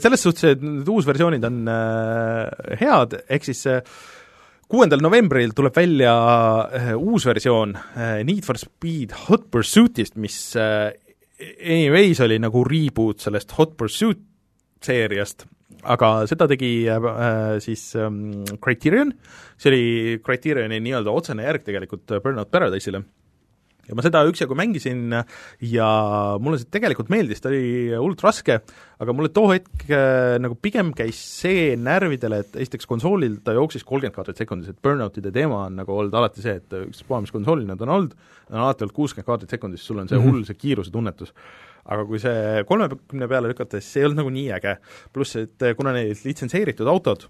selles 0.00 0.24
suhtes, 0.24 0.54
et 0.54 0.64
need 0.64 0.88
uusversioonid 0.88 1.44
on 1.44 1.58
äh, 1.68 2.78
head, 2.80 3.18
ehk 3.28 3.44
siis 3.50 3.60
äh, 3.68 3.82
kuuendal 4.70 5.02
novembril 5.02 5.54
tuleb 5.56 5.74
välja 5.74 6.14
äh, 6.70 6.90
uus 6.94 7.26
versioon 7.26 7.74
äh, 7.74 8.20
Need 8.26 8.44
for 8.46 8.58
Speed 8.58 9.14
Hot 9.26 9.48
Pursuitist, 9.50 10.14
mis 10.20 10.36
äh, 10.58 10.92
anyways 11.58 12.20
oli 12.22 12.38
nagu 12.42 12.62
reboot 12.66 13.24
sellest 13.24 13.56
Hot 13.58 13.74
Pursuit 13.80 14.22
seeriast, 14.84 15.44
aga 15.82 16.22
seda 16.28 16.46
tegi 16.48 16.70
siis 17.60 17.82
ähm, 18.00 18.46
Criterion, 18.64 19.10
see 19.60 19.68
oli 19.72 19.82
Criterioni 20.24 20.78
nii-öelda 20.80 21.12
otsene 21.12 21.44
järg 21.44 21.66
tegelikult 21.66 22.14
Burnout 22.22 22.48
Paradise'ile 22.52 23.02
ja 23.90 23.98
ma 23.98 24.04
seda 24.06 24.22
üksjagu 24.28 24.56
mängisin 24.58 25.16
ja 25.66 25.88
mulle 26.42 26.60
see 26.60 26.70
tegelikult 26.70 27.10
meeldis, 27.12 27.42
ta 27.42 27.50
oli 27.50 27.90
hullult 27.90 28.22
raske, 28.24 28.60
aga 29.02 29.14
mulle 29.16 29.32
too 29.34 29.50
hetk 29.50 29.86
äh, 29.90 30.36
nagu 30.42 30.56
pigem 30.62 30.92
käis 30.96 31.18
see 31.40 31.74
närvidele, 31.80 32.42
et 32.44 32.60
esiteks 32.64 32.88
konsoolil 32.90 33.40
ta 33.44 33.56
jooksis 33.56 33.86
kolmkümmend 33.88 34.16
kaadrit 34.16 34.44
sekundis, 34.44 34.70
et 34.70 34.78
burnout'ide 34.84 35.34
teema 35.34 35.64
on 35.66 35.80
nagu 35.82 35.96
olnud 35.96 36.14
alati 36.20 36.44
see, 36.44 36.60
et 36.62 36.78
ükspuha, 36.84 37.24
mis 37.24 37.34
konsoolil 37.34 37.66
nad 37.68 37.82
on 37.82 37.96
olnud, 37.96 38.14
on 38.52 38.62
alati 38.62 38.86
olnud 38.86 38.96
kuuskümmend 38.96 39.28
kaadrit 39.28 39.58
sekundis, 39.58 39.84
sul 39.86 39.98
on 39.98 40.08
see 40.08 40.18
mm 40.18 40.24
-hmm. 40.24 40.38
hull, 40.38 40.46
see 40.46 40.62
kiiruse 40.62 40.94
tunnetus 40.94 41.34
aga 41.90 42.04
kui 42.06 42.20
see 42.22 42.64
kolmekümne 42.68 43.26
peale 43.28 43.50
lükata, 43.50 43.80
siis 43.80 43.92
see 43.92 44.02
ei 44.02 44.06
olnud 44.06 44.20
nagu 44.22 44.30
nii 44.30 44.48
äge. 44.52 44.76
pluss, 45.12 45.36
et 45.36 45.64
kuna 45.76 45.92
need 45.96 46.24
litsenseeritud 46.24 46.86
autod 46.86 47.26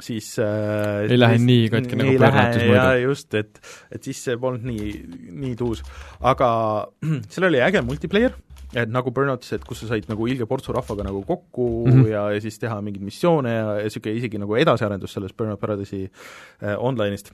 siis 0.00 0.38
äh, 0.40 1.04
ei 1.04 1.18
lähe 1.18 1.40
nii 1.42 1.66
katki 1.72 1.98
nagu 2.00 2.14
muidu. 2.14 2.70
jaa, 2.72 2.94
just, 3.02 3.34
et, 3.36 3.60
et 3.92 4.08
siis 4.08 4.22
see 4.24 4.38
polnud 4.40 4.64
nii, 4.64 4.94
nii 5.42 5.52
tuus. 5.60 5.82
aga 6.20 6.48
seal 7.32 7.48
oli 7.50 7.60
äge 7.60 7.84
multiplayer, 7.84 8.34
et 8.72 8.88
nagu 8.88 9.12
Burnoutis, 9.12 9.52
et 9.52 9.64
kus 9.68 9.82
sa 9.84 9.92
said 9.92 10.08
nagu 10.08 10.26
ilge 10.30 10.48
portsu 10.48 10.72
rahvaga 10.72 11.04
nagu 11.04 11.22
kokku 11.28 11.86
mm 11.86 11.92
-hmm. 11.92 12.08
ja, 12.08 12.26
ja 12.32 12.40
siis 12.40 12.58
teha 12.58 12.80
mingeid 12.80 13.04
missioone 13.04 13.52
ja, 13.52 13.70
ja 13.76 13.82
niisugune 13.84 14.16
isegi 14.16 14.38
nagu 14.38 14.56
edasiarendus 14.56 15.12
sellest 15.12 15.36
Burnout 15.36 15.60
Paradise'i 15.60 16.04
äh, 16.08 16.76
online'ist 16.78 17.32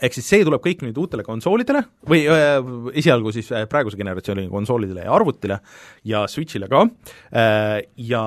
ehk 0.00 0.16
siis 0.16 0.28
see 0.28 0.44
tuleb 0.44 0.62
kõik 0.64 0.82
nüüd 0.86 0.98
uutele 0.98 1.24
konsoolidele 1.26 1.82
või 2.08 2.24
äh, 2.30 2.58
esialgu 2.94 3.32
siis 3.32 3.50
äh, 3.52 3.66
praeguse 3.68 3.96
generatsiooni 3.96 4.48
konsoolidele 4.48 5.06
ja 5.06 5.14
arvutile 5.14 5.58
ja 6.04 6.26
Switchile 6.28 6.68
ka 6.68 6.84
äh, 6.84 7.82
ja 7.96 8.24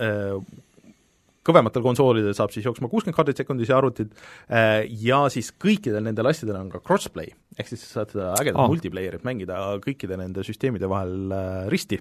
äh, 0.00 0.42
kõvematel 1.46 1.84
konsoolidel 1.84 2.34
saab 2.36 2.52
siis 2.54 2.66
jooksma 2.68 2.90
kuuskümmend 2.90 3.16
kaardit 3.16 3.40
sekundis 3.40 3.70
ja 3.70 3.78
arvutid 3.80 4.12
äh, 4.52 4.82
ja 5.04 5.22
siis 5.32 5.52
kõikidel 5.56 6.04
nendel 6.04 6.28
asjadel 6.30 6.58
on 6.60 6.72
ka 6.72 6.82
crossplay, 6.84 7.32
ehk 7.56 7.70
siis 7.70 7.86
sa 7.86 8.00
saad 8.00 8.14
seda 8.14 8.32
ägedat 8.40 8.60
oh. 8.60 8.68
multiplayer'it 8.72 9.24
mängida 9.26 9.60
kõikide 9.84 10.20
nende 10.20 10.44
süsteemide 10.46 10.90
vahel 10.90 11.32
äh, 11.36 11.62
risti. 11.72 12.00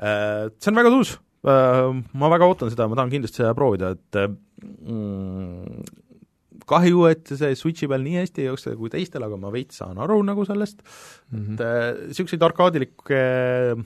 Äh, 0.00 0.48
see 0.56 0.72
on 0.72 0.80
väga 0.80 0.94
tuus, 0.94 1.18
ma 1.42 2.28
väga 2.30 2.46
ootan 2.46 2.70
seda, 2.70 2.86
ma 2.86 2.94
tahan 2.94 3.10
kindlasti 3.10 3.40
seda 3.40 3.50
proovida, 3.58 3.92
et 3.96 4.18
mm, 4.22 5.82
kahju, 6.70 7.06
et 7.10 7.32
see 7.34 7.56
Switchi 7.58 7.88
peal 7.90 8.04
nii 8.04 8.20
hästi 8.20 8.44
ei 8.44 8.50
jookse 8.50 8.76
kui 8.78 8.92
teistel, 8.92 9.26
aga 9.26 9.38
ma 9.40 9.50
veits 9.52 9.80
saan 9.82 9.98
aru 10.00 10.20
nagu 10.24 10.46
sellest 10.48 10.84
mm, 10.84 11.42
-hmm. 11.42 11.58
et 11.58 12.06
niisuguseid 12.12 12.46
arkaadilikke 12.46 13.18
äh, 13.18 13.82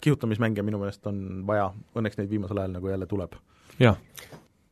kihutamismänge 0.00 0.64
minu 0.66 0.80
meelest 0.82 1.06
on 1.10 1.42
vaja, 1.48 1.68
õnneks 1.96 2.18
neid 2.20 2.30
viimasel 2.32 2.62
ajal 2.62 2.78
nagu 2.78 2.90
jälle 2.92 3.06
tuleb. 3.10 3.36
jah. 3.82 3.98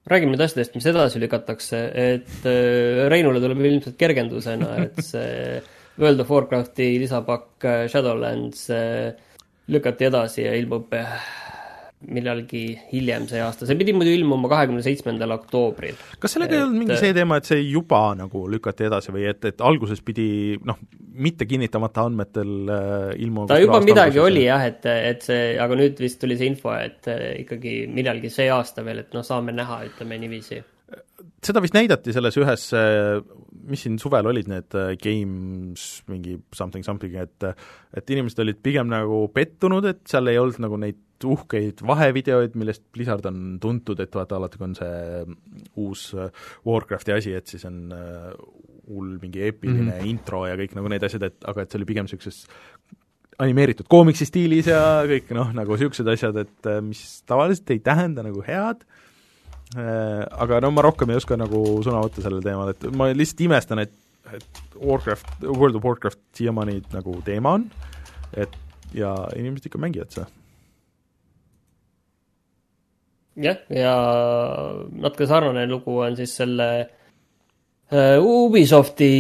räägime 0.07 0.35
nüüd 0.35 0.45
asjadest, 0.45 0.75
mis 0.75 0.87
edasi 0.91 1.21
lükatakse, 1.23 1.83
et 1.95 2.49
äh, 2.49 3.05
Reinule 3.13 3.43
tuleb 3.43 3.63
ilmselt 3.65 3.99
kergendusena, 4.01 4.75
et 4.87 4.99
see 5.05 5.61
World 6.01 6.25
of 6.25 6.31
Warcrafti 6.33 6.95
lisapakk 7.03 7.67
äh, 7.69 7.85
Shadowlands 7.93 8.69
äh, 8.71 9.13
lükati 9.69 10.09
edasi 10.09 10.47
ja 10.47 10.57
ilmub 10.59 10.95
millalgi 12.09 12.65
hiljem 12.91 13.29
see 13.31 13.43
aasta, 13.43 13.67
see 13.69 13.79
pidi 13.79 13.95
muidu 13.97 14.13
ilmuma 14.17 14.51
kahekümne 14.53 14.83
seitsmendal 14.85 15.37
oktoobril. 15.37 15.99
kas 16.23 16.37
sellega 16.37 16.57
et... 16.57 16.59
ei 16.59 16.67
olnud 16.67 16.81
mingi 16.83 16.99
see 17.01 17.15
teema, 17.17 17.39
et 17.41 17.51
see 17.51 17.61
juba 17.65 18.03
nagu 18.19 18.45
lükati 18.51 18.89
edasi 18.89 19.15
või 19.15 19.29
et, 19.31 19.45
et 19.53 19.63
alguses 19.65 20.03
pidi 20.05 20.59
noh, 20.67 20.81
mitte 21.13 21.47
kinnitamata 21.49 22.07
andmetel 22.09 22.53
äh, 22.73 23.09
ilmuma 23.23 23.49
ta 23.51 23.61
juba 23.63 23.81
midagi 23.85 24.19
alguses, 24.19 24.33
oli 24.33 24.47
jah, 24.49 24.67
et, 24.69 24.87
et 25.13 25.25
see, 25.29 25.47
aga 25.63 25.79
nüüd 25.79 26.03
vist 26.03 26.21
tuli 26.23 26.39
see 26.41 26.51
info, 26.53 26.75
et 26.77 27.09
äh, 27.13 27.29
ikkagi 27.45 27.83
millalgi 27.93 28.33
see 28.33 28.51
aasta 28.53 28.85
veel, 28.87 29.05
et 29.05 29.17
noh, 29.17 29.27
saame 29.27 29.55
näha, 29.57 29.83
ütleme 29.91 30.19
niiviisi. 30.23 30.63
Seda 31.43 31.63
vist 31.63 31.75
näidati 31.75 32.13
selles 32.15 32.37
ühes, 32.39 32.69
äh, 32.77 33.21
mis 33.69 33.85
siin 33.85 33.97
suvel 34.03 34.29
olid 34.31 34.51
need 34.51 34.77
äh, 34.79 34.93
games, 35.01 36.03
mingi 36.11 36.37
something 36.55 36.85
something, 36.87 37.15
et 37.19 37.47
et 37.97 38.13
inimesed 38.15 38.43
olid 38.45 38.61
pigem 38.65 38.91
nagu 38.91 39.25
pettunud, 39.35 39.87
et 39.91 40.03
seal 40.11 40.31
ei 40.33 40.41
olnud 40.41 40.63
nagu 40.63 40.79
neid 40.81 41.01
uhkeid 41.29 41.83
vahevideoid, 41.87 42.57
millest 42.59 42.85
Blizzard 42.95 43.27
on 43.29 43.59
tuntud, 43.63 44.01
et 44.03 44.15
vaata 44.15 44.39
alati, 44.39 44.61
kui 44.61 44.69
on 44.69 44.77
see 44.79 45.25
uus 45.83 46.11
äh, 46.17 46.31
Warcrafti 46.67 47.17
asi, 47.17 47.35
et 47.39 47.51
siis 47.51 47.65
on 47.69 47.85
hull 47.93 49.17
mingi 49.23 49.45
eepiline 49.47 49.85
mm. 49.85 49.91
-hmm. 49.99 50.11
intro 50.11 50.45
ja 50.47 50.57
kõik 50.59 50.75
nagu 50.79 50.91
need 50.91 51.05
asjad, 51.07 51.23
et 51.29 51.49
aga 51.49 51.63
et 51.63 51.71
see 51.71 51.81
oli 51.81 51.89
pigem 51.89 52.09
niisuguses 52.09 52.47
animeeritud 53.43 53.87
koomiksi 53.89 54.27
stiilis 54.29 54.69
ja 54.71 55.03
kõik 55.09 55.31
noh, 55.35 55.53
nagu 55.55 55.77
niisugused 55.77 56.09
asjad, 56.09 56.37
et 56.45 56.71
äh, 56.71 56.83
mis 56.85 57.23
tavaliselt 57.27 57.71
ei 57.71 57.81
tähenda 57.81 58.23
nagu 58.27 58.43
head, 58.47 58.85
aga 59.73 60.59
no 60.61 60.69
ma 60.71 60.83
rohkem 60.85 61.09
ei 61.09 61.17
oska 61.17 61.37
nagu 61.41 61.81
sõna 61.81 62.03
võtta 62.05 62.21
sellel 62.21 62.43
teemal, 62.45 62.75
et 62.75 62.83
ma 62.93 63.07
lihtsalt 63.09 63.41
imestan, 63.47 63.81
et 63.87 63.95
et 64.33 64.63
Warcraft, 64.77 65.27
World 65.43 65.77
of 65.77 65.85
Warcraft 65.85 66.21
siiamaani 66.37 66.83
nagu 66.93 67.17
teema 67.27 67.57
on, 67.59 67.67
et 68.37 68.55
ja 68.95 69.13
inimesed 69.37 69.69
ikka 69.69 69.81
mängivad 69.83 70.13
seda. 70.15 70.29
Jah, 73.41 73.63
ja 73.73 73.95
natuke 75.05 75.29
sarnane 75.29 75.67
lugu 75.71 75.99
on 76.05 76.17
siis 76.19 76.35
selle 76.41 76.69
uh, 77.93 78.19
Ubisofti 78.21 79.13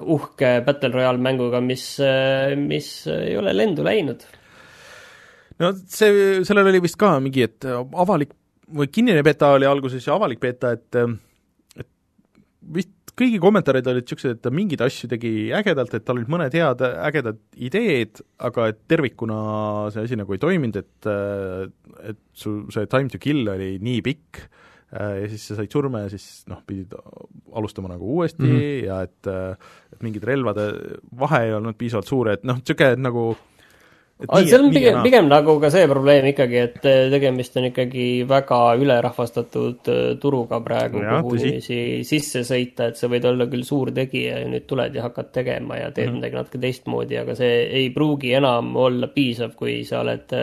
uhke 0.00 0.52
Battle 0.66 0.92
Royale 0.94 1.22
mänguga, 1.22 1.62
mis 1.64 1.86
uh,, 2.04 2.52
mis 2.58 2.90
ei 3.12 3.36
ole 3.40 3.54
lendu 3.56 3.86
läinud. 3.86 4.26
no 5.60 5.72
see, 5.86 6.44
sellel 6.44 6.72
oli 6.72 6.84
vist 6.84 7.00
ka 7.00 7.16
mingi, 7.22 7.48
et 7.48 7.68
avalik 7.70 8.36
või 8.70 8.90
kinnine 8.92 9.24
beta 9.26 9.54
oli 9.56 9.66
alguses 9.66 10.06
ja 10.06 10.14
avalik 10.14 10.40
beta, 10.42 10.74
et 10.76 11.00
et 11.80 11.88
vist 12.74 12.99
kõigi 13.20 13.40
kommentaarid 13.42 13.90
olid 13.92 14.06
niisugused, 14.06 14.38
et 14.38 14.42
ta 14.44 14.52
mingeid 14.54 14.82
asju 14.84 15.10
tegi 15.10 15.32
ägedalt, 15.56 15.92
et 15.96 16.06
tal 16.06 16.18
olid 16.20 16.32
mõned 16.32 16.56
head 16.56 16.84
ägedad 16.88 17.42
ideed, 17.68 18.22
aga 18.48 18.70
et 18.72 18.80
tervikuna 18.90 19.42
see 19.94 20.08
asi 20.08 20.18
nagu 20.20 20.36
ei 20.36 20.42
toiminud, 20.42 20.80
et 20.80 21.10
et 22.10 22.20
su 22.32 22.62
see 22.72 22.88
time 22.90 23.12
to 23.12 23.20
kill 23.20 23.48
oli 23.52 23.74
nii 23.82 24.00
pikk 24.06 24.44
ja 24.90 25.28
siis 25.30 25.44
sa 25.46 25.58
said 25.58 25.70
surma 25.70 26.04
ja 26.04 26.08
siis 26.10 26.42
noh, 26.50 26.64
pidid 26.66 26.96
alustama 27.54 27.92
nagu 27.92 28.08
uuesti 28.16 28.42
mm 28.42 28.56
-hmm. 28.56 28.86
ja 28.86 29.02
et 29.06 29.26
et 29.92 30.02
mingid 30.02 30.24
relvade 30.24 30.66
vahe 31.18 31.44
ei 31.46 31.54
olnud 31.54 31.78
piisavalt 31.78 32.06
suur, 32.06 32.32
et 32.32 32.44
noh, 32.44 32.58
niisugune 32.58 32.96
nagu 32.98 33.36
seal 34.28 34.64
on 34.66 34.72
pigem, 34.74 34.98
pigem 35.04 35.28
nagu 35.30 35.56
ka 35.62 35.70
see 35.72 35.86
probleem 35.90 36.28
ikkagi, 36.30 36.58
et 36.60 36.78
tegemist 37.12 37.56
on 37.60 37.68
ikkagi 37.70 38.06
väga 38.28 38.58
ülerahvastatud 38.80 39.90
turuga 40.22 40.60
praegu, 40.64 41.00
kuhu 41.00 41.38
inimesi 41.38 41.80
sisse 42.08 42.44
sõita, 42.48 42.90
et 42.90 43.00
sa 43.00 43.10
võid 43.12 43.28
olla 43.30 43.48
küll 43.50 43.64
suur 43.66 43.92
tegija 43.96 44.42
ja 44.42 44.50
nüüd 44.50 44.66
tuled 44.70 44.96
ja 44.96 45.06
hakkad 45.08 45.32
tegema 45.36 45.80
ja 45.80 45.90
teed 45.90 46.08
mm 46.08 46.12
-hmm. 46.12 46.20
midagi 46.20 46.40
natuke 46.40 46.62
teistmoodi, 46.66 47.20
aga 47.22 47.38
see 47.38 47.56
ei 47.80 47.90
pruugi 47.94 48.34
enam 48.36 48.76
olla 48.76 49.08
piisav, 49.08 49.56
kui 49.56 49.80
sa 49.84 50.00
oled 50.04 50.36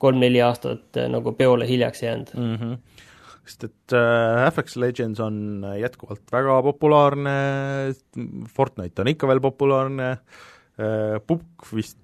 kolm-neli 0.00 0.40
aastat 0.42 1.02
nagu 1.08 1.32
peole 1.32 1.68
hiljaks 1.68 2.02
jäänud 2.02 2.34
mm. 2.34 2.56
-hmm 2.56 2.78
sest 3.50 3.64
et 3.64 3.94
äh, 3.96 4.46
FX 4.52 4.76
Legends 4.76 5.20
on 5.20 5.64
jätkuvalt 5.80 6.22
väga 6.32 6.60
populaarne, 6.62 7.34
Fortnite 8.54 9.02
on 9.02 9.08
ikka 9.08 9.26
veel 9.30 9.40
populaarne 9.40 10.10
äh,, 10.12 11.18
Pukk 11.26 11.66
vist 11.74 11.98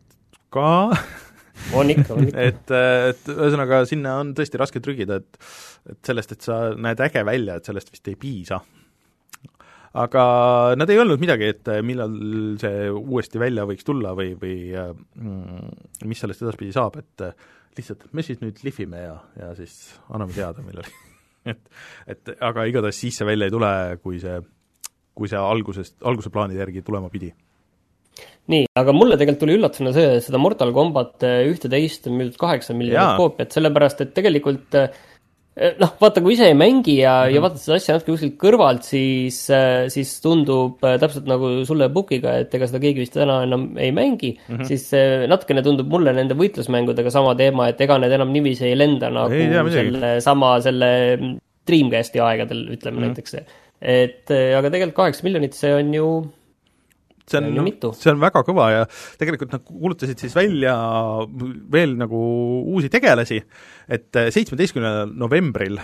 ka 0.55 0.69
on 1.79 1.91
ikka, 1.93 2.15
on 2.15 2.29
ikka. 2.29 2.45
Et, 2.51 2.75
et 3.13 3.33
ühesõnaga, 3.33 3.85
sinna 3.89 4.19
on 4.23 4.35
tõesti 4.37 4.61
raske 4.61 4.83
trügida, 4.85 5.21
et 5.23 5.41
et 5.91 6.09
sellest, 6.11 6.35
et 6.35 6.47
sa 6.47 6.57
näed 6.75 7.01
äge 7.05 7.23
välja, 7.27 7.59
et 7.59 7.69
sellest 7.69 7.93
vist 7.93 8.11
ei 8.11 8.17
piisa. 8.21 8.61
aga 9.97 10.23
nad 10.77 10.91
ei 10.93 10.99
öelnud 11.01 11.21
midagi, 11.23 11.47
et 11.55 11.69
millal 11.87 12.17
see 12.61 12.91
uuesti 12.91 13.41
välja 13.41 13.65
võiks 13.69 13.87
tulla 13.87 14.13
või, 14.19 14.35
või 14.37 14.75
mm, 14.75 15.71
mis 16.11 16.21
sellest 16.21 16.43
edaspidi 16.45 16.75
saab, 16.75 16.99
et 17.01 17.25
lihtsalt 17.79 18.05
me 18.13 18.25
siis 18.25 18.43
nüüd 18.43 18.61
lihvime 18.65 19.01
ja, 19.01 19.15
ja 19.41 19.55
siis 19.57 19.95
anname 20.11 20.37
teada, 20.37 20.65
millal 20.67 20.85
et, 21.53 21.73
et 22.13 22.35
aga 22.45 22.67
igatahes 22.69 23.01
siis 23.01 23.17
see 23.17 23.29
välja 23.29 23.49
ei 23.49 23.55
tule, 23.55 23.73
kui 24.03 24.21
see, 24.21 24.37
kui 25.17 25.33
see 25.33 25.41
algusest, 25.41 25.97
alguse 26.05 26.33
plaanide 26.35 26.61
järgi 26.61 26.85
tulema 26.85 27.09
pidi 27.13 27.33
nii, 28.53 28.69
aga 28.79 28.95
mulle 28.95 29.19
tegelikult 29.19 29.43
tuli 29.43 29.57
üllatusena 29.59 29.93
see, 29.97 30.21
seda 30.23 30.39
Mortal 30.39 30.73
Combat 30.75 31.27
ühte-teist 31.27 32.07
on 32.11 32.21
müüdud 32.21 32.39
kaheksa 32.41 32.77
miljonit 32.79 33.19
koopiat, 33.19 33.53
sellepärast 33.57 34.05
et 34.05 34.15
tegelikult 34.15 34.77
noh, 35.81 35.93
vaata, 36.01 36.21
kui 36.21 36.35
ise 36.35 36.51
ei 36.51 36.57
mängi 36.57 36.99
ja 36.99 37.15
mm, 37.15 37.29
-hmm. 37.29 37.35
ja 37.35 37.43
vaatad 37.45 37.63
seda 37.63 37.79
asja 37.81 37.97
natuke 37.97 38.13
kuskilt 38.13 38.37
kõrvalt, 38.43 38.85
siis, 38.85 39.39
siis 39.95 40.13
tundub 40.21 40.85
täpselt 40.85 41.29
nagu 41.31 41.51
sulle 41.69 41.89
Pukiga, 41.93 42.37
et 42.43 42.55
ega 42.55 42.69
seda 42.69 42.83
keegi 42.83 43.03
vist 43.03 43.17
täna 43.17 43.41
enam 43.47 43.71
ei 43.81 43.91
mängi 43.97 44.35
mm, 44.37 44.57
-hmm. 44.57 44.69
siis 44.69 44.91
natukene 45.33 45.65
tundub 45.65 45.89
mulle 45.91 46.13
nende 46.13 46.37
võitlusmängudega 46.37 47.11
sama 47.11 47.35
teema, 47.35 47.71
et 47.73 47.81
ega 47.81 47.99
need 47.99 48.13
enam 48.13 48.33
niiviisi 48.37 48.69
ei 48.69 48.77
lenda 48.77 49.11
nagu 49.11 49.33
ei, 49.33 49.49
tea, 49.49 49.65
selle 49.81 50.15
sama, 50.21 50.57
selle 50.61 50.91
Dreamcasti 51.67 52.21
aegadel, 52.21 52.67
ütleme 52.77 53.01
mm 53.01 53.03
-hmm. 53.03 53.07
näiteks. 53.07 53.35
et 53.81 54.31
aga 54.31 54.71
tegelikult 54.71 55.01
kaheksa 55.03 55.25
miljonit, 55.25 55.55
see 55.55 55.75
on 55.75 55.95
ju 55.95 56.11
see 57.31 57.41
on, 57.41 57.71
see 57.97 58.13
on 58.13 58.23
väga 58.23 58.43
kõva 58.47 58.69
ja 58.73 58.85
tegelikult 59.21 59.55
nad 59.57 59.65
kuulutasid 59.67 60.23
siis 60.23 60.37
välja 60.37 60.77
veel 61.73 61.97
nagu 61.99 62.21
uusi 62.75 62.91
tegelasi, 62.93 63.41
et 63.89 64.21
seitsmeteistkümnendal 64.35 65.13
novembril 65.19 65.81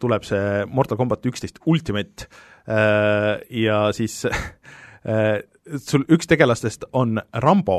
tuleb 0.00 0.26
see 0.28 0.64
Mortal 0.72 1.00
Combat 1.00 1.28
üksteist 1.28 1.60
Ultimate 1.68 2.28
ja 2.68 3.84
siis 3.96 4.22
sul 5.76 6.04
üks 6.12 6.28
tegelastest 6.28 6.86
on 6.96 7.18
Rambo 7.42 7.78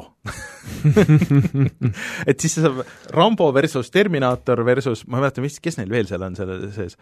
et 2.30 2.40
siis 2.40 2.54
see 2.56 2.64
saab 2.64 2.82
Rambo 3.16 3.50
versus 3.56 3.90
Terminaator 3.94 4.62
versus, 4.68 5.06
ma 5.08 5.20
ei 5.20 5.26
mäleta, 5.26 5.44
mis, 5.44 5.60
kes 5.64 5.80
neil 5.80 5.92
veel 5.92 6.10
seal 6.10 6.26
on 6.26 6.38
selle 6.38 6.60
sees, 6.76 6.98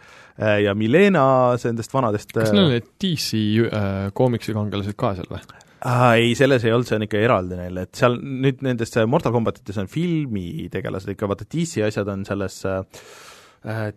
ja 0.64 0.74
Milena, 0.78 1.24
see 1.60 1.72
nendest 1.72 1.94
vanadest 1.94 2.32
kas 2.34 2.52
neil 2.54 2.70
olid 2.72 2.92
DC 3.00 3.42
äh, 3.68 4.04
koomiksikangelased 4.16 4.98
ka 4.98 5.14
seal 5.18 5.32
või? 5.32 5.42
Ah, 5.86 6.16
ei, 6.18 6.34
selles 6.34 6.64
ei 6.66 6.72
olnud, 6.74 6.88
see 6.88 6.96
on 6.98 7.06
ikka 7.06 7.20
eraldi 7.22 7.58
neil, 7.58 7.76
et 7.84 7.94
seal 7.94 8.16
nüüd 8.18 8.64
nendes 8.66 8.90
Mortal 9.06 9.34
Combatites 9.34 9.78
on 9.78 9.90
filmitegelased 9.90 11.12
ikka, 11.12 11.28
vaata 11.30 11.46
DC 11.46 11.84
asjad 11.86 12.08
on 12.10 12.24
selles 12.26 12.56
äh, 12.66 13.90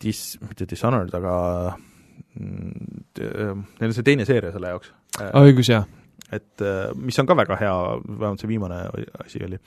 dis-, 0.00 0.38
mitte 0.46 0.68
Dishonored, 0.70 1.12
aga 1.18 1.34
mm, 2.40 3.02
neil 3.20 3.90
on 3.90 3.96
see 3.96 4.06
teine 4.06 4.24
seeria 4.28 4.52
selle 4.54 4.72
jaoks 4.72 4.94
äh,. 5.20 5.34
õigus, 5.42 5.68
jah. 5.74 5.84
et 6.32 6.64
mis 6.96 7.20
on 7.20 7.28
ka 7.28 7.36
väga 7.36 7.58
hea, 7.60 7.74
vähemalt 8.06 8.40
see 8.40 8.52
viimane 8.54 8.80
asi 9.20 9.44
oli. 9.44 9.60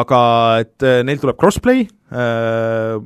aga 0.00 0.20
et 0.64 0.88
neil 1.06 1.22
tuleb 1.22 1.38
crossplay 1.38 1.86
äh, 1.86 2.98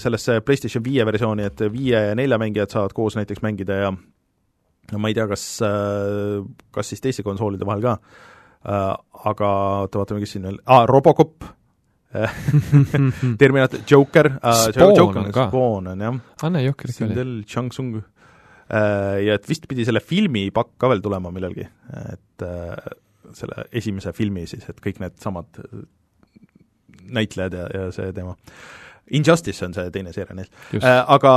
sellesse 0.00 0.40
PlayStation 0.40 0.84
viie 0.84 1.04
versiooni, 1.04 1.44
et 1.44 1.66
viie 1.68 2.00
ja 2.08 2.16
nelja 2.16 2.40
mängijad 2.40 2.72
saavad 2.72 2.96
koos 2.96 3.18
näiteks 3.20 3.44
mängida 3.44 3.76
ja 3.82 3.92
no 4.92 5.00
ma 5.00 5.10
ei 5.10 5.16
tea, 5.16 5.26
kas, 5.30 5.46
kas 6.74 6.92
siis 6.92 7.02
teiste 7.04 7.24
konsoolide 7.26 7.66
vahel 7.68 7.82
ka, 7.84 7.96
aga 9.32 9.50
oota, 9.82 10.02
vaatame, 10.02 10.22
kes 10.22 10.36
siin 10.36 10.46
veel 10.48 10.60
ah,, 10.66 10.84
Robocop 10.90 11.48
Terminator, 13.40 13.80
Joker 13.88 14.28
Spawn 14.36 14.96
Joker, 14.98 15.22
on 15.22 15.30
ka. 15.32 15.46
Spawn 15.48 15.86
on 15.94 16.04
jah. 16.04 16.18
aa, 16.42 16.50
näe, 16.52 16.66
Joker 16.66 16.92
ikka 16.92 17.08
oli. 17.08 17.36
Changsung 17.48 18.02
ja 18.72 19.36
et 19.36 19.48
vist 19.48 19.66
pidi 19.68 19.84
selle 19.84 20.00
filmi 20.00 20.46
pakk 20.54 20.76
ka 20.80 20.88
veel 20.92 21.02
tulema 21.04 21.32
millalgi, 21.34 21.64
et 22.12 22.44
selle 23.36 23.66
esimese 23.72 24.12
filmi 24.16 24.46
siis, 24.48 24.64
et 24.70 24.78
kõik 24.80 25.00
needsamad 25.02 25.60
näitlejad 27.12 27.56
ja, 27.56 27.66
ja 27.74 27.88
see 27.94 28.12
teema. 28.16 28.36
Injustice 29.12 29.66
on 29.66 29.74
see 29.76 29.90
teine 29.92 30.12
seeria 30.14 30.36
neil. 30.38 30.48
Aga 30.82 31.32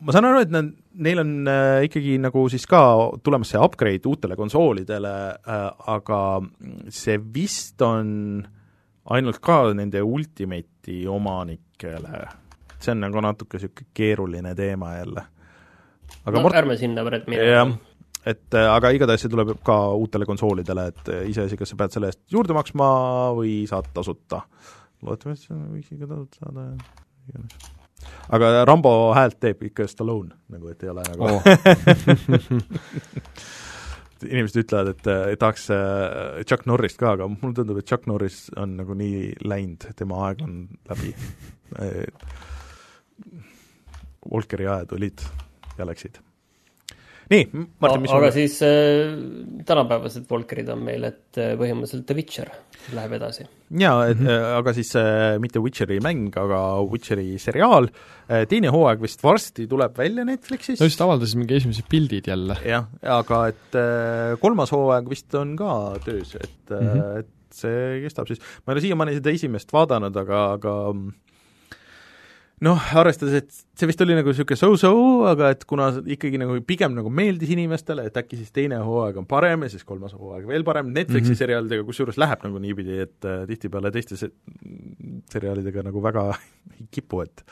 ma 0.00 0.14
saan 0.14 0.28
aru, 0.28 0.44
et 0.44 0.52
nad, 0.52 0.70
neil 1.04 1.22
on 1.22 1.32
äh, 1.50 1.82
ikkagi 1.86 2.16
nagu 2.22 2.44
siis 2.52 2.64
ka 2.68 2.80
tulemas 3.24 3.52
see 3.52 3.60
upgrade 3.60 4.08
uutele 4.08 4.36
konsoolidele 4.38 5.12
äh,, 5.36 5.66
aga 5.94 6.20
see 6.88 7.18
vist 7.34 7.82
on 7.84 8.40
ainult 9.10 9.40
ka 9.44 9.62
nende 9.76 10.02
Ultimate'i 10.04 11.02
omanikele. 11.10 12.24
see 12.80 12.94
on 12.94 13.04
nagu 13.04 13.20
natuke 13.24 13.58
niisugune 13.58 13.92
keeruline 13.94 14.54
teema 14.56 14.94
jälle. 14.96 15.24
aga 16.24 16.36
no, 16.36 16.42
Mort... 16.46 16.60
ärme 16.62 16.76
sinna 16.80 17.04
praegu 17.04 17.32
mine. 17.32 17.48
jah, 17.50 17.74
et 18.24 18.56
äh, 18.56 18.68
aga 18.72 18.94
igatahes 18.96 19.26
see 19.26 19.32
tuleb 19.32 19.58
ka 19.66 19.80
uutele 19.96 20.28
konsoolidele, 20.28 20.86
et 20.94 21.12
äh, 21.12 21.26
iseasi, 21.32 21.60
kas 21.60 21.74
sa 21.74 21.80
pead 21.82 21.96
selle 21.96 22.12
eest 22.12 22.24
juurde 22.32 22.56
maksma 22.56 22.88
või 23.36 23.60
saad 23.68 23.92
tasuta. 23.96 24.46
loodetavasti 25.04 25.52
võiks 25.52 25.92
ikka 25.92 26.08
tasuta 26.14 26.44
saada 26.44 26.70
ja 26.70 26.80
iganes 27.34 27.79
aga 28.30 28.64
Rambo 28.68 28.92
häält 29.16 29.40
teeb 29.42 29.62
ikka 29.70 29.86
Stallone, 29.90 30.34
nagu 30.52 30.70
et 30.72 30.82
ei 30.84 30.92
ole 30.92 31.02
nagu 31.08 31.22
oh. 31.26 31.42
inimesed 34.28 34.60
ütlevad, 34.64 34.88
et, 34.94 35.06
et 35.32 35.40
tahaks 35.40 35.70
äh, 35.72 36.40
Chuck 36.44 36.66
Norrist 36.68 36.98
ka, 37.00 37.14
aga 37.16 37.28
mulle 37.30 37.54
tundub, 37.56 37.78
et 37.80 37.88
Chuck 37.88 38.08
Norris 38.10 38.50
on 38.60 38.76
nagu 38.80 38.96
nii 38.96 39.30
läinud, 39.48 39.86
tema 39.96 40.14
aeg 40.28 40.44
on 40.44 40.56
läbi. 40.90 41.14
Volkeri 44.30 44.66
ajad 44.68 44.90
olid 44.92 45.22
ja 45.78 45.86
läksid. 45.88 46.20
nii, 47.30 47.46
Martin, 47.82 48.02
mis 48.04 48.12
aga 48.14 48.30
sul 48.30 48.36
siis 48.40 48.58
äh, 48.66 49.14
tänapäevased 49.66 50.26
Volkerid 50.30 50.70
on 50.72 50.82
meil, 50.86 51.06
et 51.08 51.38
äh, 51.38 51.54
põhimõtteliselt 51.58 52.06
The 52.08 52.16
Witcher 52.18 52.50
läheb 52.96 53.14
edasi. 53.18 53.46
jaa, 53.80 54.04
et 54.10 54.22
äh, 54.24 54.46
aga 54.58 54.74
siis 54.76 54.92
äh, 54.98 55.36
mitte 55.42 55.62
Witcheri 55.62 56.00
mäng, 56.04 56.30
aga 56.40 56.60
Witcheri 56.90 57.38
seriaal 57.42 57.90
äh,, 57.90 58.46
teine 58.50 58.72
hooaeg 58.74 59.02
vist 59.04 59.22
varsti 59.24 59.68
tuleb 59.70 59.98
välja 59.98 60.26
Netflixis 60.26 60.80
no 60.80 60.88
just 60.90 61.02
avaldasid 61.04 61.40
mingi 61.40 61.58
esimesed 61.60 61.88
pildid 61.90 62.30
jälle. 62.30 62.58
jah, 62.66 62.88
aga 63.18 63.42
et 63.52 63.78
äh, 63.78 64.36
kolmas 64.42 64.74
hooaeg 64.74 65.10
vist 65.12 65.34
on 65.38 65.54
ka 65.60 65.74
töös, 66.06 66.34
et 66.40 66.74
mm. 66.74 66.86
-hmm. 66.86 67.20
et 67.22 67.36
see 67.54 68.00
kestab 68.04 68.30
siis, 68.30 68.42
ma 68.64 68.72
ei 68.72 68.78
ole 68.78 68.86
siiamaani 68.86 69.18
seda 69.18 69.34
esimest 69.34 69.72
vaadanud, 69.74 70.16
aga, 70.22 70.44
aga 70.58 70.74
mm, 70.92 71.29
noh, 72.64 72.80
arvestades, 73.00 73.36
et 73.40 73.78
see 73.80 73.88
vist 73.88 74.02
oli 74.04 74.16
nagu 74.16 74.32
niisugune 74.32 74.58
so-so, 74.58 74.92
aga 75.30 75.50
et 75.54 75.62
kuna 75.68 75.88
ikkagi 76.16 76.40
nagu 76.40 76.58
pigem 76.66 76.92
nagu 76.96 77.12
meeldis 77.12 77.52
inimestele, 77.54 78.04
et 78.10 78.18
äkki 78.20 78.38
siis 78.40 78.52
teine 78.56 78.80
hooaeg 78.84 79.20
on 79.22 79.28
parem 79.30 79.64
ja 79.64 79.70
siis 79.72 79.86
kolmas 79.88 80.12
hooaeg 80.16 80.48
veel 80.50 80.66
parem, 80.66 80.90
Netflixi 80.92 81.30
mm. 81.30 81.32
-hmm. 81.32 81.42
seriaalidega 81.44 81.86
kusjuures 81.88 82.20
läheb 82.20 82.44
nagu 82.44 82.60
niipidi, 82.60 82.98
et 83.06 83.24
äh, 83.24 83.46
tihtipeale 83.48 83.92
teiste 83.94 84.16
se- 84.20 84.32
seriaalidega 85.32 85.86
nagu 85.88 86.02
väga 86.02 86.26
ei 86.76 86.86
kipu, 86.90 87.22
et 87.24 87.44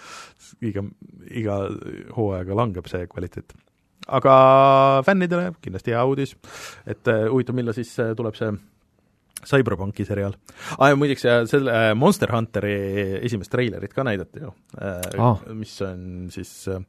iga, 0.61 0.85
iga 1.31 1.59
hooaega 2.17 2.61
langeb 2.63 2.87
see 2.87 3.07
kvaliteet 3.07 3.57
aga 4.09 4.35
fännidele 5.07 5.53
kindlasti 5.61 5.93
hea 5.93 6.05
uudis, 6.05 6.37
et 6.87 7.09
äh, 7.09 7.29
huvitav, 7.33 7.57
millal 7.57 7.77
siis 7.77 7.93
äh, 8.01 8.15
tuleb 8.17 8.37
see 8.37 8.53
Cyberpunki 9.47 10.05
seriaal 10.05 10.35
ah,. 10.79 10.95
muideks 10.99 11.23
selle 11.51 11.71
äh, 11.71 11.93
Monster 11.95 12.33
Hunteri 12.35 12.75
esimest 13.23 13.53
treilerit 13.53 13.95
ka 13.95 14.05
näidati 14.07 14.43
ju 14.43 14.51
Aa. 14.79 15.37
mis 15.55 15.77
on 15.87 16.27
siis 16.35 16.53
äh, 16.73 16.81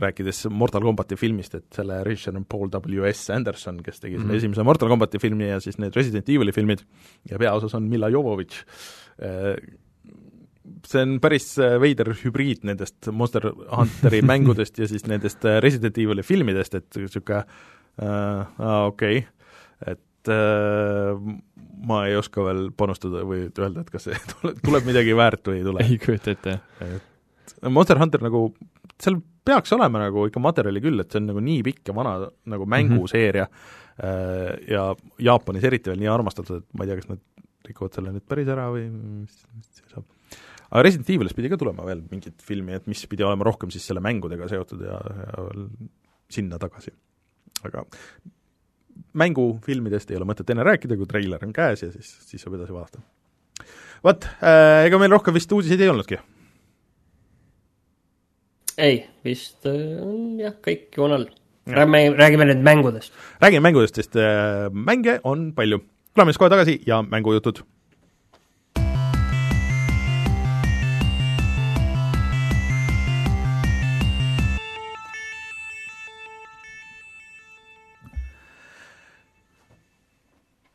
rääkides 0.00 0.46
Mortal 0.50 0.82
Combati 0.82 1.16
filmist, 1.16 1.54
et 1.54 1.66
selle 1.76 2.00
režissöör 2.04 2.38
on 2.40 2.44
Paul 2.48 2.70
W 2.72 3.04
S 3.12 3.28
Anderson, 3.30 3.82
kes 3.84 4.00
tegi 4.00 4.16
selle 4.16 4.32
Mhm. 4.32 4.36
esimese 4.40 4.64
Mortal 4.64 4.88
Combati 4.88 5.18
filmi 5.22 5.48
ja 5.48 5.60
siis 5.60 5.78
need 5.78 5.94
Resident 5.96 6.28
Evil'i 6.28 6.52
filmid 6.56 6.82
ja 7.30 7.38
peaosas 7.38 7.74
on 7.74 7.88
Mila 7.88 8.08
Jovovitš 8.08 8.64
see 10.88 11.02
on 11.04 11.18
päris 11.22 11.54
veider 11.80 12.10
hübriid 12.22 12.64
nendest 12.66 13.10
Monster 13.12 13.50
Hunteri 13.52 14.22
mängudest 14.32 14.78
ja 14.80 14.88
siis 14.90 15.04
nendest 15.08 15.44
Resident 15.62 15.98
Evil'i 16.00 16.24
filmidest, 16.24 16.74
et 16.80 16.98
niisugune 17.00 17.44
äh, 18.00 18.60
okei 18.88 19.18
okay., 19.18 19.24
et 19.94 20.32
äh, 20.32 21.18
ma 21.88 22.04
ei 22.08 22.16
oska 22.18 22.44
veel 22.46 22.68
panustada 22.76 23.24
või 23.28 23.46
öelda, 23.48 23.84
et 23.84 23.92
kas 23.92 24.08
see 24.08 24.16
tuleb, 24.34 24.60
tuleb 24.64 24.88
midagi 24.88 25.16
väärt 25.16 25.50
või 25.50 25.60
ei 25.60 25.68
tule. 25.68 25.84
ei 25.84 26.00
kujuta 26.02 26.34
ette, 26.34 26.58
jah. 26.80 27.10
Monster 27.72 28.00
Hunter 28.00 28.24
nagu, 28.24 28.46
seal 29.00 29.18
peaks 29.44 29.72
olema 29.76 30.00
nagu 30.06 30.26
ikka 30.28 30.40
materjali 30.42 30.80
küll, 30.84 31.00
et 31.00 31.12
see 31.12 31.20
on 31.20 31.30
nagu 31.32 31.42
nii 31.44 31.60
pikk 31.66 31.90
ja 31.90 31.96
vana 31.96 32.14
nagu 32.50 32.66
mänguseeria 32.68 33.44
mm 33.44 33.54
-hmm. 34.00 34.72
ja 34.72 34.84
Jaapanis 35.28 35.64
eriti 35.64 35.90
veel 35.90 36.00
nii 36.00 36.10
armastatud, 36.12 36.62
et 36.62 36.68
ma 36.72 36.84
ei 36.84 36.90
tea, 36.90 37.00
kas 37.00 37.08
nad 37.12 37.20
rikuvad 37.68 37.96
selle 37.96 38.12
nüüd 38.12 38.26
päris 38.28 38.48
ära 38.52 38.68
või 38.72 38.88
mis, 38.92 39.36
mis 39.56 39.70
see 39.78 39.88
saab. 39.92 40.04
aga 40.70 40.82
Resident 40.82 41.10
Evilist 41.10 41.36
pidi 41.36 41.52
ka 41.52 41.60
tulema 41.60 41.84
veel 41.86 42.02
mingit 42.10 42.42
filmi, 42.42 42.76
et 42.76 42.86
mis 42.90 43.06
pidi 43.06 43.24
olema 43.24 43.44
rohkem 43.44 43.70
siis 43.70 43.86
selle 43.86 44.02
mängudega 44.04 44.48
seotud 44.48 44.84
ja, 44.84 44.98
ja 45.20 45.46
sinna 46.32 46.58
tagasi. 46.58 46.92
aga 47.64 47.84
mängufilmidest 49.12 50.10
ei 50.10 50.18
ole 50.20 50.28
mõtet 50.28 50.50
enne 50.50 50.66
rääkida, 50.66 50.98
kui 50.98 51.08
treiler 51.10 51.42
on 51.46 51.52
käes 51.54 51.82
ja 51.86 51.90
siis, 51.92 52.14
siis 52.28 52.42
saab 52.42 52.58
edasi 52.58 52.74
vaadata. 52.74 53.02
vot 54.04 54.28
äh,, 54.40 54.86
ega 54.86 54.98
meil 54.98 55.12
rohkem 55.14 55.34
vist 55.34 55.52
uudiseid 55.52 55.80
ei 55.80 55.92
olnudki 55.92 56.20
ei, 58.78 59.04
vist 59.24 59.66
äh, 59.70 60.02
on 60.02 60.40
jah, 60.42 60.56
kõik 60.64 60.94
joon 60.96 61.14
all. 61.16 61.28
räägime, 61.70 62.02
räägime 62.18 62.48
nüüd 62.50 62.64
mängudest. 62.66 63.14
räägime 63.42 63.68
mängudest, 63.68 64.00
sest 64.00 64.16
äh, 64.16 64.68
mänge 64.72 65.20
on 65.24 65.52
palju. 65.54 65.80
tuleme 66.14 66.32
siis 66.32 66.42
kohe 66.42 66.50
tagasi 66.50 66.80
ja 66.86 67.02
mängujutud. 67.02 67.62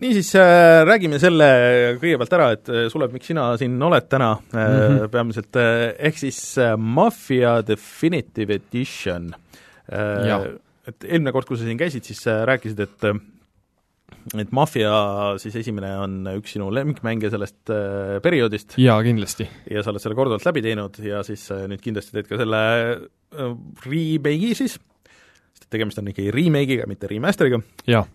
Niisiis 0.04 0.32
äh, 0.40 0.82
räägime 0.88 1.20
selle 1.22 1.48
kõigepealt 2.00 2.36
ära, 2.38 2.48
et 2.56 2.72
äh, 2.72 2.86
Sulev, 2.92 3.12
miks 3.16 3.30
sina 3.32 3.50
siin 3.60 3.76
oled 3.84 4.08
täna 4.12 4.32
mm, 4.38 4.54
-hmm. 4.56 5.10
peamiselt 5.12 5.60
äh, 5.60 5.90
ehk 6.10 6.22
siis 6.22 6.40
Mafia 6.78 7.60
Definitive 7.66 8.60
Edition 8.62 9.34
Jah.. 9.90 10.46
et 10.88 11.04
eelmine 11.08 11.34
kord, 11.34 11.48
kui 11.50 11.58
sa 11.58 11.66
siin 11.66 11.80
käisid, 11.80 12.06
siis 12.06 12.22
rääkisid, 12.26 12.80
et 12.80 13.08
et 14.38 14.52
Mafia 14.54 14.92
siis 15.42 15.56
esimene 15.56 15.90
on 15.98 16.28
üks 16.36 16.54
sinu 16.54 16.68
lemmikmänge 16.74 17.32
sellest 17.34 17.72
perioodist 18.24 18.78
jaa, 18.78 19.00
kindlasti. 19.04 19.48
ja 19.70 19.84
sa 19.84 19.92
oled 19.92 20.04
selle 20.04 20.18
korduvalt 20.18 20.46
läbi 20.46 20.62
teinud 20.62 21.00
ja 21.02 21.24
siis 21.26 21.48
nüüd 21.50 21.82
kindlasti 21.82 22.14
teed 22.14 22.30
ka 22.30 22.38
selle 22.38 22.62
remake'i 23.86 24.54
siis, 24.58 24.78
sest 25.58 25.70
tegemist 25.74 26.02
on 26.02 26.14
ikkagi 26.14 26.32
remake'iga, 26.36 26.88
mitte 26.90 27.10
remaster'iga 27.10 27.64
jaa. 27.90 28.06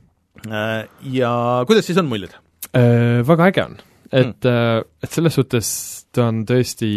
äh,. 0.46 0.86
Ja 1.14 1.34
kuidas 1.68 1.86
siis 1.88 2.00
on 2.00 2.08
muljed? 2.10 2.34
Äh, 2.74 3.20
Väga 3.26 3.50
äge 3.50 3.66
on, 3.68 3.76
et 4.10 4.48
mm., 4.48 4.88
et 5.02 5.12
selles 5.12 5.36
suhtes 5.36 5.68
ta 6.14 6.28
on 6.30 6.42
tõesti 6.48 6.90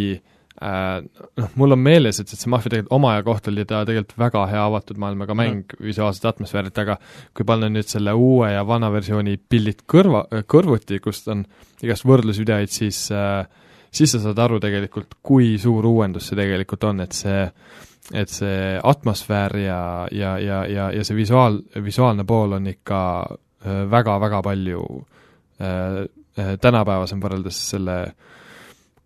noh, 0.57 1.51
mul 1.53 1.75
on 1.75 1.81
meeles, 1.85 2.17
et, 2.17 2.31
et 2.33 2.39
see 2.41 2.49
Mafia 2.49 2.71
tegelikult 2.71 2.95
omaja 2.97 3.21
kohta 3.27 3.51
oli 3.51 3.65
ta 3.69 3.83
tegelikult 3.85 4.15
väga 4.17 4.45
hea 4.49 4.63
avatud 4.65 4.97
maailmaga 5.03 5.35
mäng 5.37 5.59
mm., 5.61 5.83
visuaalset 5.85 6.25
atmosfäärit, 6.31 6.81
aga 6.81 6.95
kui 7.37 7.45
panna 7.45 7.69
nüüd 7.69 7.85
selle 7.85 8.15
uue 8.17 8.49
ja 8.55 8.63
vana 8.65 8.89
versiooni 8.93 9.37
pildid 9.37 9.85
kõrva, 9.85 10.23
kõrvuti, 10.49 10.97
kust 11.03 11.29
on 11.29 11.45
igast 11.85 12.07
võrdlusvideoid, 12.09 12.73
siis 12.73 13.03
äh, 13.13 13.45
siis 13.91 14.13
sa 14.13 14.21
saad 14.21 14.39
aru 14.41 14.59
tegelikult, 14.63 15.19
kui 15.23 15.55
suur 15.61 15.85
uuendus 15.89 16.29
see 16.29 16.39
tegelikult 16.39 16.87
on, 16.89 17.03
et 17.05 17.15
see 17.15 17.45
et 18.13 18.31
see 18.31 18.77
atmosfäär 18.83 19.57
ja, 19.59 19.81
ja, 20.11 20.37
ja, 20.39 20.61
ja, 20.65 20.91
ja 20.95 21.03
see 21.03 21.17
visuaal, 21.17 21.59
visuaalne 21.83 22.23
pool 22.27 22.55
on 22.55 22.67
ikka 22.71 23.01
väga-väga 23.91 24.41
palju 24.45 24.83
äh, 25.61 26.05
äh, 26.39 26.53
tänapäevasem 26.61 27.21
võrreldes 27.23 27.59
selle 27.71 27.97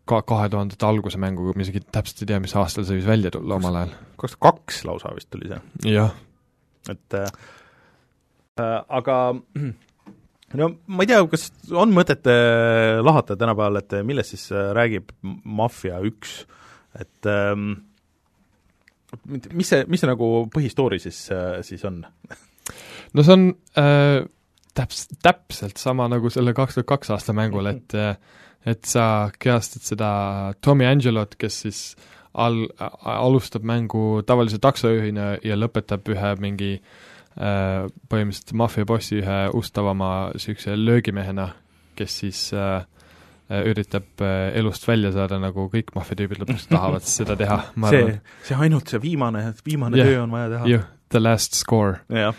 ka 0.05 0.21
kahe 0.27 0.49
tuhandete 0.51 0.87
alguse 0.87 1.19
mänguga, 1.21 1.53
ma 1.55 1.65
isegi 1.65 1.83
täpselt 1.93 2.23
ei 2.23 2.31
tea, 2.33 2.41
mis 2.43 2.55
aastal 2.57 2.85
see 2.87 2.99
võis 2.99 3.07
välja 3.07 3.31
tulla 3.33 3.57
omal 3.57 3.79
ajal. 3.81 3.93
kaks 4.19 4.35
tuhat 4.35 4.59
kaks 4.59 4.83
lausa 4.89 5.13
vist 5.15 5.29
tuli 5.33 5.51
see, 5.51 5.61
jah, 5.93 6.11
et 6.91 7.17
äh, 7.17 7.31
äh, 8.59 8.79
aga 8.99 9.19
no 10.59 10.71
ma 10.87 11.05
ei 11.05 11.11
tea, 11.11 11.21
kas 11.31 11.47
on 11.71 11.93
mõtet 11.95 12.27
äh, 12.29 12.99
lahata 13.03 13.37
tänapäeval, 13.39 13.81
et 13.81 13.95
äh, 13.97 14.03
millest 14.07 14.35
siis 14.35 14.49
äh, 14.51 14.71
räägib 14.77 15.13
Mafia 15.21 16.01
üks, 16.05 16.41
et 16.99 17.29
ähm, 17.29 17.71
mis 19.53 19.71
see, 19.71 19.85
mis 19.87 20.03
see 20.03 20.09
nagu 20.09 20.29
põhistoori 20.53 20.99
siis 21.03 21.23
äh,, 21.33 21.59
siis 21.65 21.83
on? 21.87 22.03
no 23.13 23.25
see 23.25 23.35
on 23.35 23.49
äh, 23.79 24.21
täps-, 24.77 25.09
täpselt 25.23 25.81
sama 25.81 26.07
nagu 26.11 26.31
selle 26.33 26.53
kaks 26.57 26.79
tuhat 26.79 26.89
kaks 26.93 27.13
aasta 27.15 27.35
mängul, 27.37 27.69
et 27.71 27.97
äh, 27.97 28.15
et 28.65 28.85
sa 28.85 29.31
kehastad 29.41 29.81
seda 29.81 30.09
Tommy 30.61 30.85
Angelot, 30.85 31.33
kes 31.41 31.61
siis 31.63 31.79
al-, 32.33 32.67
alustab 33.01 33.65
mängu 33.65 34.21
tavalise 34.27 34.59
taksojuhina 34.61 35.37
ja 35.43 35.57
lõpetab 35.57 36.05
ühe 36.13 36.33
mingi 36.43 36.75
äh, 36.77 37.87
põhimõtteliselt 38.11 38.53
maffiabossi 38.61 39.21
ühe 39.23 39.39
ustavama 39.57 40.11
niisuguse 40.35 40.77
löögimehena, 40.77 41.49
kes 41.97 42.19
siis 42.23 42.43
äh, 42.53 42.85
üritab 43.71 44.23
äh, 44.23 44.51
elust 44.59 44.87
välja 44.87 45.11
saada, 45.15 45.39
nagu 45.41 45.67
kõik 45.71 45.91
maffiatüübid 45.97 46.43
lõpuks 46.43 46.69
tahavad 46.75 47.05
seda 47.07 47.37
teha, 47.39 47.59
ma 47.75 47.91
see 47.91 48.05
arvan., 48.05 48.23
see 48.47 48.63
ainult 48.67 48.93
see 48.93 49.03
viimane, 49.03 49.43
viimane 49.65 49.99
yeah. 49.99 50.09
töö 50.09 50.23
on 50.23 50.33
vaja 50.37 50.55
teha 50.55 50.71
jah, 50.75 50.87
The 51.11 51.21
Last 51.21 51.59
Score. 51.59 52.01
jah, 52.11 52.37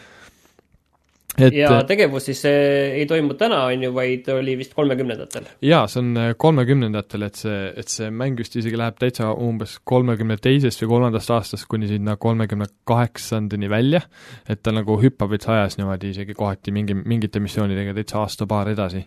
et 1.41 1.57
ja 1.57 1.71
tegevus 1.89 2.27
siis 2.29 2.43
äh, 2.49 2.97
ei 2.99 3.07
toimu 3.09 3.37
täna, 3.41 3.63
on 3.71 3.85
ju, 3.87 3.93
vaid 3.95 4.29
oli 4.35 4.57
vist 4.61 4.75
kolmekümnendatel. 4.77 5.47
jaa, 5.65 5.87
see 5.91 6.03
on 6.03 6.11
äh, 6.21 6.33
kolmekümnendatel, 6.37 7.27
et 7.29 7.41
see, 7.41 7.61
et 7.83 7.93
see 7.93 8.11
mäng 8.13 8.39
vist 8.41 8.57
isegi 8.61 8.79
läheb 8.79 8.99
täitsa 9.01 9.33
umbes 9.33 9.79
kolmekümne 9.89 10.37
teisest 10.43 10.85
või 10.85 10.93
kolmandast 10.97 11.33
aastast 11.33 11.69
kuni 11.73 11.89
sinna 11.91 12.19
kolmekümne 12.21 12.69
kaheksandani 12.89 13.71
välja, 13.73 14.03
et 14.49 14.63
ta 14.63 14.75
nagu 14.77 14.99
hüppab 15.01 15.33
veits 15.33 15.49
ajas 15.53 15.79
niimoodi 15.81 16.13
isegi 16.13 16.37
kohati 16.37 16.75
mingi, 16.75 16.97
mingite 17.01 17.41
missioonidega 17.43 17.97
täitsa 17.97 18.21
aasta-paar 18.25 18.73
edasi. 18.75 19.07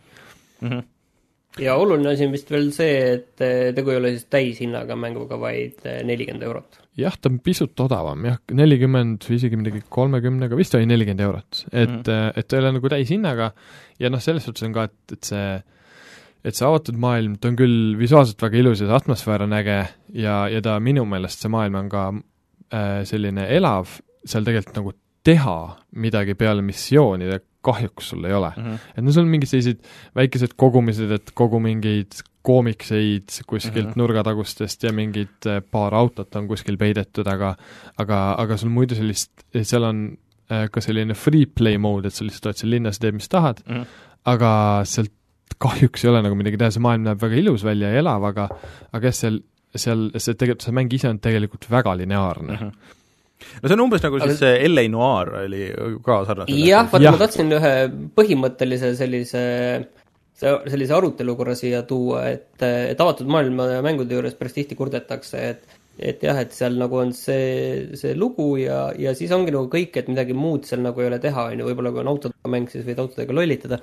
mm. 0.61 0.69
-hmm. 0.69 0.83
Ja 1.61 1.75
oluline 1.79 2.11
asi 2.11 2.25
on 2.27 2.33
vist 2.35 2.49
veel 2.51 2.71
see, 2.75 2.95
et 3.15 3.43
äh, 3.43 3.69
tegu 3.75 3.93
ei 3.93 3.99
ole 3.99 4.15
siis 4.15 4.27
täishinnaga 4.31 4.97
mänguga, 4.99 5.39
vaid 5.39 5.85
äh, 5.87 6.01
nelikümmend 6.07 6.43
eurot. 6.47 6.81
jah, 6.99 7.15
ta 7.19 7.31
on 7.31 7.39
pisut 7.43 7.79
odavam 7.85 8.27
jah, 8.27 8.41
nelikümmend 8.55 9.27
või 9.27 9.39
isegi 9.39 9.59
midagi 9.59 9.83
kolmekümnega, 9.89 10.57
vist 10.59 10.75
oli 10.77 10.89
nelikümmend 10.89 11.23
eurot, 11.27 11.63
et 11.71 12.01
mm, 12.01 12.35
et 12.35 12.47
ta 12.47 12.57
ei 12.57 12.63
ole 12.63 12.75
nagu 12.79 12.91
täishinnaga 12.91 13.53
ja 14.01 14.11
noh, 14.11 14.23
selles 14.23 14.47
suhtes 14.47 14.67
on 14.67 14.75
ka, 14.75 14.89
et, 14.89 15.17
et 15.17 15.31
see 15.31 15.47
et 16.45 16.53
see 16.53 16.67
avatud 16.67 16.97
maailm, 17.01 17.39
ta 17.41 17.49
on 17.49 17.57
küll 17.57 17.95
visuaalselt 17.97 18.43
väga 18.45 18.59
ilus 18.61 18.83
ja 18.83 18.89
see 18.89 18.97
atmosfäär 18.99 19.45
on 19.47 19.55
äge 19.57 19.79
ja, 20.13 20.35
ja 20.51 20.61
ta 20.65 20.77
minu 20.83 21.05
meelest, 21.09 21.41
see 21.41 21.49
maailm 21.49 21.79
on 21.79 21.89
ka 21.89 22.05
äh, 22.13 23.01
selline 23.09 23.47
elav, 23.55 23.97
seal 24.25 24.45
tegelikult 24.45 24.77
nagu 24.77 24.93
teha 25.25 25.57
midagi 25.97 26.35
peale 26.37 26.61
missioonide 26.61 27.39
kahjuks 27.65 28.13
sul 28.13 28.25
ei 28.27 28.35
ole 28.37 28.51
mm. 28.55 28.63
-hmm. 28.63 28.93
et 28.95 29.03
no 29.03 29.11
sul 29.11 29.25
on 29.25 29.33
mingid 29.33 29.51
sellised 29.51 29.81
väikesed 30.15 30.55
kogumised, 30.55 31.11
et 31.17 31.31
kogu 31.33 31.59
mingeid 31.63 32.21
koomikseid 32.45 33.31
kuskilt 33.47 33.85
mm 33.85 33.91
-hmm. 33.91 34.01
nurgatagustest 34.01 34.83
ja 34.83 34.93
mingid 34.93 35.47
äh, 35.49 35.61
paar 35.71 35.95
autot 35.95 36.35
on 36.35 36.47
kuskil 36.47 36.77
peidetud, 36.77 37.27
aga 37.27 37.55
aga, 37.97 38.19
aga 38.37 38.57
sul 38.57 38.69
muidu 38.69 38.95
sellist, 38.95 39.31
seal 39.61 39.83
on 39.83 40.05
äh, 40.51 40.67
ka 40.71 40.81
selline 40.81 41.13
free 41.13 41.45
play 41.45 41.77
mode, 41.77 42.07
et 42.07 42.13
sa 42.13 42.25
lihtsalt 42.25 42.51
oled 42.51 42.61
seal 42.61 42.71
linnas 42.77 42.99
ja 42.99 43.07
teed, 43.07 43.17
mis 43.19 43.29
tahad 43.29 43.63
mm, 43.65 43.75
-hmm. 43.75 43.85
aga 44.25 44.51
sealt 44.83 45.13
kahjuks 45.57 46.05
ei 46.05 46.11
ole 46.11 46.21
nagu 46.21 46.35
midagi 46.35 46.57
teha, 46.57 46.71
see 46.71 46.83
maailm 46.83 47.07
näeb 47.07 47.21
väga 47.21 47.41
ilus 47.41 47.63
välja 47.63 47.89
ja 47.93 48.03
elav, 48.03 48.23
aga 48.29 48.49
aga 48.91 49.07
jah, 49.07 49.17
seal, 49.21 49.39
seal 49.75 50.09
see 50.17 50.33
tegelikult, 50.33 50.67
see 50.67 50.77
mäng 50.81 50.93
ise 50.93 51.09
on 51.09 51.19
tegelikult 51.19 51.69
väga 51.71 51.97
lineaarne 52.03 52.53
mm. 52.53 52.69
-hmm 52.69 52.93
no 53.61 53.67
see 53.67 53.75
on 53.77 53.85
umbes 53.87 54.03
nagu 54.05 54.21
siis 54.23 54.41
see 54.41 54.67
LA 54.69 54.87
Noir 54.93 55.33
oli 55.43 55.67
ka 56.05 56.21
sarnane. 56.29 56.59
jah, 56.65 56.89
vaata 56.91 57.13
ma 57.15 57.21
tahtsin 57.21 57.55
ühe 57.59 57.75
põhimõttelise 58.17 58.95
sellise 58.99 59.45
sellise 60.35 60.91
arutelu 60.91 61.35
korra 61.39 61.55
siia 61.55 61.85
tuua, 61.87 62.25
et, 62.33 62.59
et 62.59 62.99
avatud 62.99 63.29
maailma 63.31 63.79
mängude 63.85 64.17
juures 64.17 64.35
päris 64.35 64.57
tihti 64.57 64.75
kurdetakse, 64.75 65.43
et 65.53 65.81
et 65.95 66.23
jah, 66.23 66.39
et 66.43 66.51
seal 66.51 66.75
nagu 66.79 66.97
on 66.99 67.13
see, 67.15 67.85
see 67.95 68.15
lugu 68.19 68.49
ja, 68.59 68.89
ja 68.99 69.13
siis 69.15 69.31
ongi 69.35 69.53
nagu 69.55 69.69
kõik, 69.71 69.95
et 69.95 70.09
midagi 70.11 70.35
muud 70.35 70.67
seal 70.67 70.83
nagu 70.83 70.99
ei 71.01 71.07
ole 71.07 71.21
teha, 71.23 71.47
on 71.51 71.61
ju, 71.61 71.67
võib-olla 71.69 71.93
kui 71.93 72.03
on 72.03 72.11
autodega 72.11 72.51
mäng, 72.51 72.67
siis 72.71 72.83
võid 72.87 72.99
autodega 72.99 73.37
lollitada. 73.37 73.79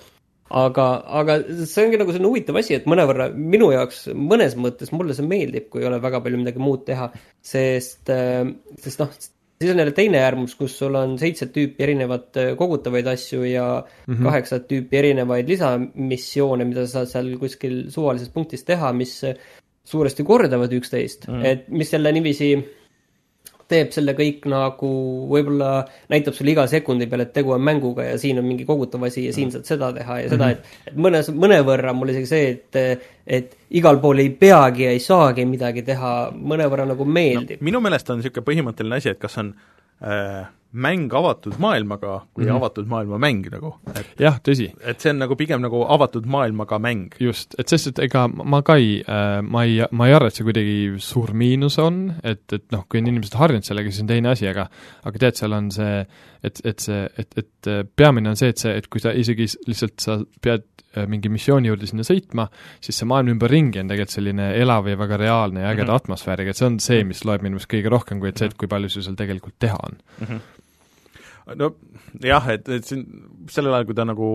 aga, 0.52 0.86
aga 1.20 1.38
see 1.64 1.86
ongi 1.86 2.00
nagu 2.02 2.12
selline 2.12 2.28
huvitav 2.28 2.58
asi, 2.60 2.76
et 2.76 2.88
mõnevõrra 2.90 3.30
minu 3.32 3.70
jaoks 3.72 4.10
mõnes 4.12 4.58
mõttes 4.60 4.92
mulle 4.92 5.16
see 5.16 5.24
meeldib, 5.24 5.70
kui 5.72 5.80
ei 5.80 5.88
ole 5.88 6.02
väga 6.04 6.20
palju 6.20 6.42
midagi 6.42 6.60
muud 6.60 6.84
teha, 6.84 7.08
sest, 7.40 8.12
sest 8.84 9.00
noh, 9.00 9.16
siis 9.62 9.72
on 9.72 9.80
jälle 9.82 9.94
teine 9.96 10.20
äärmus, 10.26 10.54
kus 10.58 10.74
sul 10.78 10.98
on 10.98 11.16
seitset 11.20 11.54
tüüpi 11.54 11.86
erinevat 11.86 12.36
äh, 12.40 12.52
kogutavaid 12.58 13.06
asju 13.14 13.46
ja 13.48 13.66
mm 13.80 14.14
-hmm. 14.14 14.28
kaheksat 14.28 14.68
tüüpi 14.70 14.98
erinevaid 15.00 15.48
lisamissioone, 15.48 16.66
mida 16.68 16.86
sa 16.86 16.92
saad 17.00 17.12
seal 17.14 17.32
kuskil 17.40 17.84
suvalises 17.94 18.32
punktis 18.34 18.66
teha, 18.68 18.92
mis 18.92 19.14
äh, 19.24 19.36
suuresti 19.84 20.24
kordavad 20.24 20.72
üksteist 20.72 21.28
mm, 21.28 21.34
-hmm. 21.34 21.46
et 21.46 21.68
mis 21.68 21.92
jälle 21.92 22.12
niiviisi 22.12 22.52
teeb 23.72 23.90
selle 23.94 24.14
kõik 24.18 24.46
nagu 24.52 24.92
võib-olla 25.30 25.72
näitab 26.12 26.36
sulle 26.36 26.54
iga 26.54 26.66
sekundi 26.70 27.08
peale, 27.10 27.26
et 27.28 27.34
tegu 27.36 27.54
on 27.56 27.64
mänguga 27.64 28.06
ja 28.10 28.20
siin 28.20 28.40
on 28.42 28.46
mingi 28.46 28.66
kogutav 28.68 29.08
asi 29.08 29.26
ja 29.26 29.34
siin 29.34 29.48
mhm. 29.48 29.58
saad 29.58 29.72
seda 29.72 29.90
teha 29.96 30.20
ja 30.22 30.30
seda, 30.34 30.52
et, 30.56 30.72
et 30.90 30.96
mõnes, 31.08 31.32
mõnevõrra 31.34 31.94
mul 31.96 32.14
isegi 32.14 32.30
see, 32.30 32.54
et, 32.54 33.10
et 33.40 33.56
igal 33.80 34.00
pool 34.02 34.22
ei 34.22 34.32
peagi 34.36 34.86
ja 34.86 34.94
ei 34.94 35.02
saagi 35.02 35.46
midagi 35.48 35.84
teha, 35.86 36.14
mõnevõrra 36.36 36.88
nagu 36.92 37.08
meeldib 37.08 37.60
no,. 37.60 37.68
minu 37.70 37.84
meelest 37.84 38.12
on 38.12 38.20
niisugune 38.20 38.48
põhimõtteline 38.50 39.00
asi, 39.00 39.14
et 39.14 39.22
kas 39.22 39.38
on 39.42 39.54
äh, 40.04 40.44
mäng 40.72 41.12
avatud 41.12 41.58
maailmaga 41.60 42.26
kui 42.32 42.44
mm 42.44 42.50
-hmm. 42.50 42.56
avatud 42.56 42.86
maailma 42.88 43.18
mäng 43.18 43.48
nagu. 43.52 43.74
jah, 44.18 44.38
tõsi. 44.40 44.70
et 44.80 45.00
see 45.00 45.10
on 45.10 45.18
nagu 45.18 45.36
pigem 45.36 45.60
nagu 45.60 45.84
avatud 45.88 46.26
maailmaga 46.26 46.78
mäng. 46.78 47.14
just, 47.20 47.54
et 47.58 47.68
sest, 47.68 47.86
et 47.86 47.98
ega 47.98 48.28
ma 48.28 48.62
ka 48.62 48.76
ei 48.76 49.04
äh,, 49.08 49.42
ma 49.42 49.64
ei, 49.64 49.82
ma 49.90 50.08
ei 50.08 50.14
arva, 50.14 50.26
et 50.28 50.34
see 50.34 50.44
kuidagi 50.44 50.94
suur 50.98 51.34
miinus 51.34 51.78
on, 51.78 52.14
et, 52.22 52.52
et 52.52 52.64
noh, 52.72 52.86
kui 52.88 53.00
on 53.00 53.06
inimesed 53.06 53.36
harjunud 53.36 53.64
sellega, 53.64 53.90
siis 53.90 54.02
on 54.02 54.06
teine 54.06 54.28
asi, 54.28 54.48
aga 54.48 54.68
aga 55.04 55.18
tead, 55.18 55.36
seal 55.36 55.52
on 55.52 55.70
see, 55.70 56.06
et, 56.42 56.60
et 56.64 56.78
see, 56.80 57.08
et, 57.18 57.38
et 57.38 57.72
peamine 57.96 58.32
on 58.32 58.36
see, 58.36 58.48
et 58.48 58.58
see, 58.58 58.72
et 58.76 58.88
kui 58.88 59.00
sa 59.00 59.12
isegi 59.12 59.48
lihtsalt 59.68 60.00
sa 60.00 60.18
pead 60.40 60.64
äh, 60.96 61.04
mingi 61.06 61.28
missiooni 61.28 61.68
juurde 61.68 61.86
sinna 61.86 62.06
sõitma, 62.06 62.48
siis 62.80 62.96
see 62.96 63.10
maailm 63.12 63.34
ümberringi 63.34 63.82
on 63.82 63.92
tegelikult 63.92 64.16
selline 64.16 64.48
elav 64.56 64.88
ja 64.88 64.96
väga 64.96 65.20
reaalne 65.20 65.60
ja 65.60 65.68
ägeda 65.74 65.84
mm 65.84 65.90
-hmm. 65.90 66.00
atmosfääriga, 66.00 66.50
et 66.50 66.56
see 66.56 66.66
on 66.66 66.80
see, 66.80 67.04
mis 67.04 67.24
loeb 67.24 67.42
minu 67.42 67.56
meelest 67.56 67.72
kõige 67.72 67.92
rohkem, 67.92 68.20
kui 68.20 68.28
et 68.28 68.38
see, 68.38 68.48
et 68.48 68.56
kui 68.56 68.68
palju 68.68 68.88
sul 68.88 69.02
seal 69.02 69.16
tegelikult 69.16 69.58
teha 69.58 69.78
on 69.82 69.96
mm. 70.20 70.26
-hmm 70.26 70.61
no 71.58 71.74
jah, 72.22 72.48
et, 72.54 72.68
et 72.68 72.86
siin 72.86 73.06
sellel 73.50 73.74
ajal, 73.74 73.86
kui 73.88 73.96
ta 73.96 74.04
nagu 74.06 74.26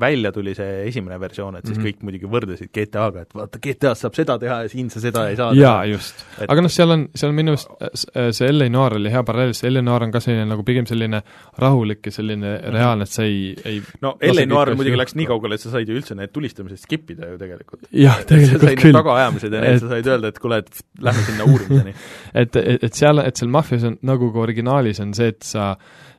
välja 0.00 0.30
tuli, 0.32 0.54
see 0.56 0.84
esimene 0.88 1.18
versioon, 1.20 1.58
et 1.58 1.66
siis 1.66 1.76
mm 1.76 1.82
-hmm. 1.82 1.98
kõik 1.98 2.06
muidugi 2.06 2.30
võrdlesid 2.30 2.70
GTA-ga, 2.72 3.24
et 3.26 3.34
vaata, 3.36 3.60
GTA-s 3.66 4.04
saab 4.04 4.16
seda 4.16 4.38
teha 4.40 4.60
ja 4.64 4.68
siin 4.72 4.90
sa 4.90 5.00
seda 5.00 5.26
ei 5.28 5.36
saa 5.36 5.52
jaa, 5.54 5.84
just 5.90 6.24
et.... 6.38 6.48
aga 6.48 6.64
noh, 6.64 6.72
seal 6.72 6.90
on, 6.90 7.06
seal 7.14 7.32
on 7.32 7.36
minu 7.36 7.54
arust, 7.54 7.68
äh, 7.80 8.30
see 8.32 8.48
L.A. 8.48 8.68
Noir 8.72 8.96
oli 8.98 9.12
hea 9.12 9.22
paralleel, 9.22 9.54
sest 9.54 9.68
L.A. 9.70 9.82
Noir 9.82 10.06
on 10.06 10.14
ka 10.14 10.22
selline 10.24 10.46
nagu 10.48 10.64
pigem 10.64 10.86
selline 10.86 11.22
rahulik 11.58 12.06
ja 12.06 12.12
selline 12.12 12.54
mhm. 12.58 12.76
reaalne, 12.76 13.08
et 13.08 13.18
sa 13.18 13.26
ei, 13.28 13.54
ei 13.64 13.82
no 14.00 14.16
L.A. 14.20 14.46
Noir 14.46 14.74
muidugi 14.78 15.00
läks 15.00 15.18
nii 15.18 15.28
kaugele, 15.30 15.58
et 15.58 15.64
sa 15.64 15.74
said 15.74 15.88
ju 15.88 15.98
üldse 15.98 16.16
need 16.18 16.32
tulistamised 16.32 16.80
skip 16.86 17.10
ida 17.10 17.28
ju 17.32 17.38
tegelikult. 17.38 17.88
jah, 17.92 18.22
tegelikult 18.24 18.80
küll. 18.80 18.96
tagaajamised 18.96 19.52
ja 19.52 19.60
need 19.60 19.76
et... 19.76 19.84
sa 19.84 19.92
said 19.92 20.10
öelda, 20.14 20.32
et 20.32 20.40
kuule, 20.40 20.62
et 20.64 20.84
lähme 21.00 21.28
sinna 21.28 21.44
uurimiseni 21.44 21.94
et, 22.42 22.56
et, 22.56 22.88
et 22.88 22.94
seal, 22.94 23.20
et 23.24 23.36
seal 23.36 23.52
Mafias 23.52 23.84
on, 23.84 23.98
nagu 24.02 24.32
ka 24.32 24.44
originaalis 24.48 25.00
on 25.04 25.14
see, 25.14 25.34
et 25.34 25.42
sa 25.44 25.74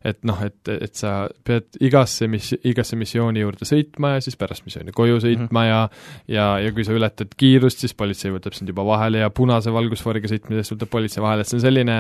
et 0.06 0.22
noh, 0.28 0.38
et, 0.45 0.58
et 0.70 0.93
sa 0.97 1.14
pead 1.47 1.80
igasse 1.84 2.28
mis-, 2.30 2.53
igasse 2.68 2.97
missiooni 2.99 3.41
juurde 3.41 3.68
sõitma 3.68 4.16
ja 4.16 4.24
siis 4.24 4.38
pärast 4.39 4.66
missiooni 4.68 4.93
koju 4.95 5.20
sõitma 5.24 5.49
mm 5.49 5.58
-hmm. 5.58 5.70
ja 5.70 6.36
ja, 6.38 6.47
ja 6.68 6.72
kui 6.76 6.86
sa 6.86 6.93
ületad 6.93 7.34
kiirust, 7.38 7.82
siis 7.82 7.93
politsei 7.97 8.34
võtab 8.34 8.53
sind 8.53 8.70
juba 8.70 8.86
vahele 8.86 9.24
ja 9.24 9.30
punase 9.30 9.74
valgusfooriga 9.74 10.30
sõitmisest 10.32 10.76
võtab 10.76 10.91
politsei 10.93 11.24
vahele, 11.24 11.41
et 11.41 11.49
see 11.49 11.58
on 11.58 11.66
selline 11.66 11.97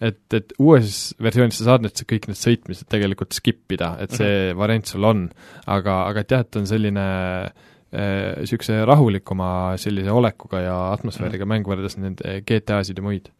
et, 0.00 0.20
et 0.34 0.52
uues 0.58 0.98
versioonis 1.22 1.58
sa 1.58 1.72
saad 1.72 1.86
need, 1.86 2.04
kõik 2.12 2.28
need 2.28 2.38
sõitmised 2.38 2.88
tegelikult 2.90 3.32
skip 3.32 3.72
ida, 3.72 3.96
et 4.00 4.12
see 4.12 4.28
mm 4.28 4.52
-hmm. 4.52 4.58
variant 4.58 4.86
sul 4.86 5.04
on. 5.04 5.28
aga, 5.66 6.04
aga 6.08 6.20
et 6.20 6.30
jah, 6.30 6.40
et 6.40 6.56
on 6.56 6.66
selline 6.66 7.00
äh, 7.00 7.50
niisuguse 7.88 8.74
äh, 8.82 8.84
rahulikuma 8.84 9.50
sellise 9.80 10.12
olekuga 10.12 10.60
ja 10.60 10.76
atmosfääriga 10.92 11.46
mm. 11.46 11.54
mäng 11.54 11.68
võrreldes 11.68 11.96
nende 11.96 12.34
GTA-sid 12.44 12.98
ja 13.00 13.04
muid. 13.04 13.30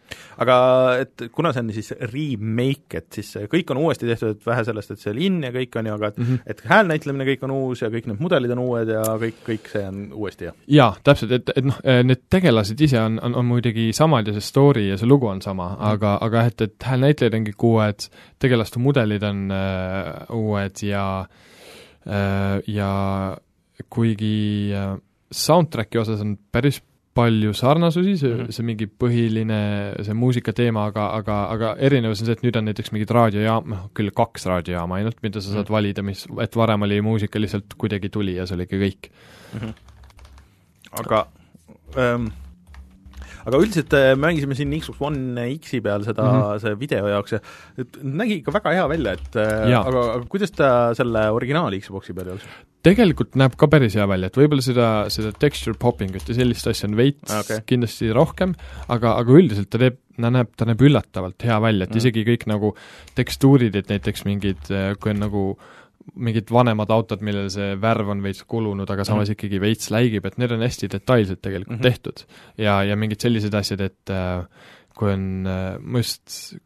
aga 0.40 0.54
et 1.02 1.26
kuna 1.34 1.50
see 1.52 1.60
on 1.60 1.72
siis 1.76 1.90
remake, 2.14 3.02
et 3.02 3.18
siis 3.18 3.34
kõik 3.52 3.68
on 3.74 3.82
uuesti 3.82 4.06
tehtud, 4.08 4.38
et 4.38 4.46
vähe 4.46 4.62
sellest, 4.64 4.94
et 4.94 5.02
see 5.02 5.12
linn 5.12 5.44
ja 5.44 5.50
kõik 5.52 5.76
on 5.76 5.90
ju, 5.90 5.96
aga 5.98 6.08
et 6.08 6.16
mm 6.16 6.24
-hmm. 6.24 6.38
et 6.46 6.62
häälnäitlemine 6.64 7.26
kõik 7.28 7.44
on 7.44 7.52
uus 7.58 7.82
ja 7.82 7.90
kõik 7.92 8.08
need 8.08 8.22
mudelid 8.24 8.54
on 8.56 8.62
uued 8.64 8.88
ja 8.88 9.02
kõik, 9.20 9.42
kõik 9.48 9.68
see 9.72 9.82
on 9.88 9.98
uuesti, 10.12 10.48
jah? 10.48 10.54
jaa, 10.66 10.96
täpselt, 11.04 11.32
et, 11.36 11.52
et 11.54 11.64
noh, 11.64 11.80
äh, 11.84 12.00
need 12.04 12.22
tegelased 12.30 12.80
ise 12.80 13.00
on, 13.00 13.18
on, 13.22 13.34
on 13.34 13.44
muidugi 13.44 13.92
samad 13.92 14.26
ja 14.26 14.32
see 14.32 14.46
story 14.48 14.86
ja 14.88 14.96
see 14.96 15.08
lugu 15.08 15.26
on 15.26 15.42
sama 15.42 15.68
mm, 15.68 15.74
-hmm. 15.74 15.92
aga, 15.92 16.18
aga 16.20 16.46
et, 16.46 16.60
et 16.60 16.84
häälnäitlejad 16.84 17.34
on 17.34 17.46
kõik 17.50 17.68
uued, 17.68 18.08
tegelaste 18.38 18.78
mudelid 18.78 19.22
on 19.22 19.50
äh, 19.52 20.24
uued 20.32 20.82
ja 20.82 21.04
äh, 22.08 22.62
ja 22.66 23.36
kuigi 23.90 24.72
äh, 24.74 24.96
soundtracki 25.30 26.00
osas 26.00 26.22
on 26.24 26.36
päris 26.52 26.80
palju 27.18 27.52
sarnasusi, 27.56 28.14
see 28.18 28.30
mm, 28.30 28.40
-hmm. 28.40 28.54
see 28.54 28.66
mingi 28.66 28.86
põhiline, 28.86 29.60
see 30.06 30.14
muusikateema, 30.14 30.84
aga, 30.92 31.08
aga, 31.18 31.38
aga 31.54 31.70
erinevus 31.88 32.22
on 32.22 32.28
see, 32.28 32.36
et 32.38 32.44
nüüd 32.46 32.58
on 32.60 32.68
näiteks 32.68 32.92
mingid 32.94 33.10
raadiojaam, 33.14 33.70
noh 33.72 33.86
küll 33.98 34.12
kaks 34.14 34.46
raadiojaama 34.50 35.00
ainult, 35.00 35.18
mida 35.26 35.40
sa 35.40 35.48
saad 35.48 35.64
mm 35.64 35.64
-hmm. 35.64 35.76
valida, 35.78 36.04
mis, 36.06 36.26
et 36.44 36.56
varem 36.56 36.86
oli 36.86 37.00
muusika 37.02 37.40
lihtsalt 37.40 37.74
kuidagi 37.78 38.12
tuli 38.14 38.36
ja 38.36 38.46
see 38.46 38.58
oligi 38.58 38.82
kõik 38.84 39.10
mm. 39.10 39.60
-hmm. 39.60 39.72
aga 41.02 41.26
ähm, 41.98 42.30
aga 43.48 43.60
üldiselt 43.64 43.94
äh, 43.96 44.12
mängisime 44.18 44.56
siin 44.58 44.72
Xbox 44.76 45.02
One 45.08 45.46
X-i 45.56 45.80
peal 45.84 46.04
seda 46.06 46.24
mm, 46.24 46.40
-hmm. 46.40 46.64
see 46.64 46.80
video 46.80 47.12
jaoks 47.12 47.36
ja 47.36 47.42
et 47.78 48.00
nägi 48.02 48.40
ikka 48.40 48.54
väga 48.58 48.74
hea 48.76 48.88
välja, 48.90 49.14
et 49.18 49.38
äh, 49.40 49.70
ja. 49.72 49.82
aga, 49.82 50.02
aga 50.16 50.24
kuidas 50.32 50.52
ta 50.54 50.72
selle 50.98 51.28
originaal 51.34 51.76
Xboxi 51.80 52.16
peal 52.16 52.34
jookseb? 52.34 52.58
tegelikult 52.88 53.34
näeb 53.38 53.56
ka 53.58 53.68
päris 53.70 53.96
hea 53.98 54.06
välja, 54.08 54.30
et 54.30 54.36
võib-olla 54.38 54.64
seda, 54.64 54.88
seda 55.12 55.32
texture 55.32 55.76
popping 55.78 56.14
ut 56.16 56.28
ja 56.30 56.36
sellist 56.36 56.68
asja 56.70 56.88
on 56.88 56.96
veits 56.98 57.32
okay. 57.40 57.64
kindlasti 57.66 58.12
rohkem, 58.14 58.54
aga, 58.88 59.16
aga 59.18 59.40
üldiselt 59.40 59.70
ta 59.72 59.80
teeb, 59.82 59.98
ta 60.16 60.30
näeb, 60.30 60.52
ta 60.56 60.68
näeb 60.68 60.84
üllatavalt 60.86 61.42
hea 61.48 61.58
välja, 61.64 61.88
et 61.88 61.96
mm. 61.96 62.02
isegi 62.04 62.24
kõik 62.28 62.46
nagu 62.50 62.74
tekstuurid, 63.18 63.76
et 63.76 63.90
näiteks 63.90 64.24
mingid, 64.28 64.70
äh, 64.70 64.92
kui 65.02 65.12
on 65.12 65.20
nagu 65.26 65.44
äh, 65.56 65.74
mingid 66.14 66.52
vanemad 66.52 66.90
autod, 66.94 67.22
millel 67.24 67.50
see 67.52 67.74
värv 67.80 68.14
on 68.14 68.22
veits 68.24 68.44
kulunud, 68.48 68.88
aga 68.90 69.04
samas 69.04 69.28
mm 69.28 69.32
-hmm. 69.32 69.38
ikkagi 69.38 69.60
veits 69.60 69.90
läigib, 69.94 70.26
et 70.26 70.38
need 70.38 70.54
on 70.54 70.64
hästi 70.64 70.90
detailselt 70.92 71.42
tegelikult 71.42 71.76
mm 71.76 71.80
-hmm. 71.80 71.90
tehtud. 71.90 72.24
ja, 72.58 72.82
ja 72.84 72.96
mingid 72.96 73.20
sellised 73.20 73.54
asjad, 73.54 73.80
et 73.80 74.10
äh, 74.10 74.46
kui 74.94 75.12
on 75.12 75.46
äh,, 75.46 75.78
ma 75.80 75.98
just 75.98 76.56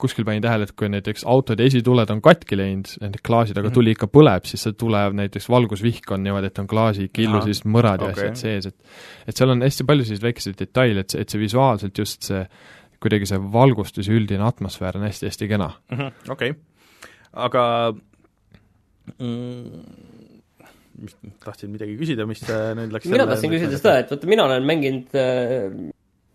kuskil 0.00 0.24
panin 0.24 0.42
tähele, 0.42 0.66
et 0.68 0.72
kui 0.78 0.88
näiteks 0.88 1.24
autode 1.28 1.64
esituled 1.68 2.10
on 2.12 2.22
katki 2.24 2.56
läinud, 2.58 2.88
nende 3.02 3.20
klaasid, 3.26 3.58
aga 3.58 3.68
mhm. 3.68 3.76
tuli 3.76 3.94
ikka 3.96 4.08
põleb, 4.12 4.48
siis 4.48 4.64
see 4.66 4.76
tuleb 4.80 5.16
näiteks 5.18 5.48
valgusvihk 5.52 6.14
on 6.16 6.24
niimoodi, 6.24 6.50
et 6.50 6.60
on 6.62 6.68
klaasi 6.70 7.08
killu 7.12 7.42
siis 7.46 7.64
mõrad 7.66 8.04
ja 8.04 8.10
okay. 8.10 8.30
asjad 8.30 8.40
sees, 8.40 8.70
et 8.70 9.28
et 9.30 9.36
seal 9.36 9.52
on 9.54 9.64
hästi 9.66 9.86
palju 9.88 10.06
selliseid 10.08 10.28
väikeseid 10.28 10.60
detaile, 10.60 11.04
et 11.04 11.14
see, 11.14 11.24
et 11.24 11.32
see 11.32 11.42
visuaalselt 11.42 12.02
just 12.02 12.30
see 12.30 12.44
kuidagi 13.00 13.28
see 13.28 13.40
valgustus 13.52 14.08
ja 14.10 14.16
üldine 14.16 14.44
atmosfäär 14.44 14.98
on 14.98 15.06
hästi-hästi 15.08 15.48
kena 15.48 15.70
mm 15.90 15.98
-hmm,. 15.98 16.32
okei 16.32 16.50
okay., 16.50 16.62
aga 17.32 17.64
mm, 19.16 20.66
mis, 21.04 21.16
tahtsin 21.44 21.72
midagi 21.72 21.96
küsida, 22.00 22.26
mis 22.28 22.42
nüüd 22.46 22.92
läks 22.94 23.08
mina 23.12 23.26
tahtsin 23.30 23.54
küsida 23.54 23.80
seda, 23.80 23.96
et 24.02 24.12
vaata, 24.12 24.30
mina 24.30 24.46
olen 24.48 24.68
mänginud 24.68 25.16
äh, 25.18 25.64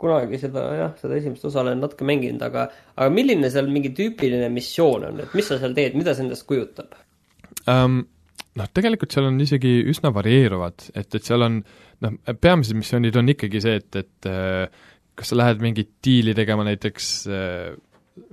kunagi 0.01 0.39
seda 0.41 0.65
jah, 0.79 0.97
seda 0.99 1.19
esimest 1.19 1.45
osa 1.49 1.61
olen 1.63 1.79
natuke 1.83 2.07
mänginud, 2.07 2.43
aga 2.45 2.67
aga 2.95 3.11
milline 3.13 3.51
seal 3.53 3.69
mingi 3.71 3.93
tüüpiline 3.97 4.49
missioon 4.53 5.07
on, 5.11 5.23
et 5.23 5.37
mis 5.37 5.47
sa 5.49 5.59
seal 5.61 5.77
teed, 5.77 5.97
mida 5.99 6.15
see 6.17 6.27
endast 6.27 6.47
kujutab 6.49 6.97
um,? 7.71 8.03
Noh, 8.55 8.69
tegelikult 8.71 9.11
seal 9.11 9.25
on 9.27 9.35
isegi 9.43 9.81
üsna 9.91 10.13
varieeruvad, 10.15 10.85
et, 10.95 11.09
et 11.17 11.25
seal 11.27 11.43
on 11.43 11.57
noh, 11.59 12.13
peamised 12.39 12.77
missioonid 12.79 13.17
on 13.19 13.33
ikkagi 13.33 13.59
see, 13.59 13.81
et, 13.81 13.97
et 13.99 14.29
äh, 14.31 14.85
kas 15.19 15.31
sa 15.31 15.37
lähed 15.41 15.59
mingit 15.63 15.89
diili 16.03 16.31
tegema 16.37 16.63
näiteks 16.63 17.09
äh, 17.27 17.73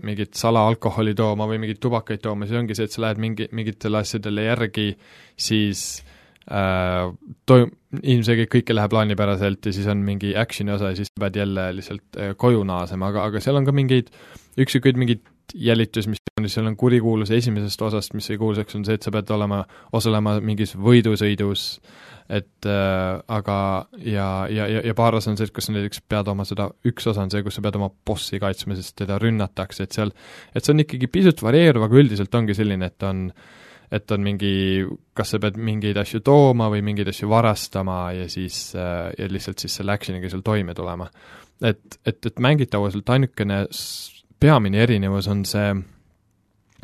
mingit 0.06 0.38
salaalkoholi 0.38 1.14
tooma 1.18 1.46
või 1.50 1.60
mingeid 1.62 1.80
tubakaid 1.82 2.22
tooma, 2.22 2.46
siis 2.46 2.60
ongi 2.60 2.76
see, 2.78 2.86
et 2.88 2.94
sa 2.94 3.06
lähed 3.06 3.20
mingi, 3.22 3.48
mingitele 3.54 4.02
asjadele 4.02 4.46
järgi, 4.46 4.88
siis 5.38 5.84
äh, 6.46 7.08
toim-, 7.50 7.72
ilmselgelt 8.02 8.52
kõike 8.52 8.76
läheb 8.76 8.94
plaanipäraselt 8.94 9.66
ja 9.66 9.74
siis 9.74 9.88
on 9.90 10.04
mingi 10.06 10.36
action'i 10.38 10.74
osa 10.76 10.92
ja 10.92 11.00
siis 11.00 11.12
pead 11.18 11.40
jälle 11.42 11.68
lihtsalt 11.78 12.20
äh, 12.20 12.36
koju 12.38 12.62
naasema, 12.68 13.10
aga, 13.10 13.26
aga 13.30 13.42
seal 13.42 13.58
on 13.58 13.68
ka 13.68 13.74
mingeid 13.74 14.12
üksikuid 14.60 15.00
mingeid 15.00 15.26
jälitusmissioone, 15.54 16.48
seal 16.48 16.68
on 16.70 16.76
kurikuulus 16.76 17.30
esimesest 17.34 17.82
osast, 17.82 18.14
mis 18.14 18.26
sai 18.30 18.38
kuulsaks, 18.40 18.76
on 18.78 18.86
see, 18.86 18.96
et 18.98 19.04
sa 19.04 19.12
pead 19.14 19.30
olema, 19.34 19.62
osalema 19.92 20.36
mingis 20.44 20.74
võidusõidus, 20.78 21.66
et 22.32 22.68
äh, 22.68 23.22
aga 23.36 23.56
ja, 23.98 24.28
ja, 24.50 24.68
ja, 24.70 24.84
ja 24.86 24.94
paar 24.98 25.18
osa 25.18 25.32
on 25.32 25.40
see, 25.40 25.48
et 25.50 25.54
kus 25.54 25.68
sa 25.68 25.74
näiteks 25.76 26.04
pead 26.08 26.30
oma 26.32 26.46
seda, 26.48 26.68
üks 26.88 27.08
osa 27.10 27.24
on 27.24 27.32
see, 27.32 27.42
kus 27.44 27.58
sa 27.58 27.64
pead 27.64 27.80
oma 27.80 27.90
bossi 28.06 28.40
kaitsma, 28.42 28.76
sest 28.78 28.96
teda 29.02 29.18
rünnatakse, 29.22 29.88
et 29.88 29.98
seal, 29.98 30.14
et 30.54 30.64
see 30.64 30.74
on 30.74 30.84
ikkagi 30.86 31.10
pisut 31.12 31.42
varieeruv, 31.44 31.88
aga 31.88 32.00
üldiselt 32.00 32.40
ongi 32.40 32.56
selline, 32.56 32.92
et 32.92 33.08
on 33.08 33.28
et 33.92 34.12
on 34.14 34.22
mingi, 34.24 34.52
kas 35.12 35.34
sa 35.34 35.38
pead 35.42 35.58
mingeid 35.60 35.98
asju 36.00 36.22
tooma 36.24 36.70
või 36.72 36.80
mingeid 36.86 37.10
asju 37.12 37.28
varastama 37.28 37.98
ja 38.16 38.28
siis 38.32 38.70
äh, 38.72 39.10
ja 39.18 39.28
lihtsalt 39.28 39.60
siis 39.60 39.76
selle 39.78 39.92
action'iga 39.92 40.30
seal 40.32 40.44
toime 40.46 40.72
tulema. 40.74 41.10
et, 41.60 41.98
et, 42.06 42.26
et 42.26 42.40
mängitavuselt 42.40 43.10
ainukene 43.12 43.66
peamine 44.42 44.82
erinevus 44.82 45.28
on 45.30 45.44
see, 45.48 45.70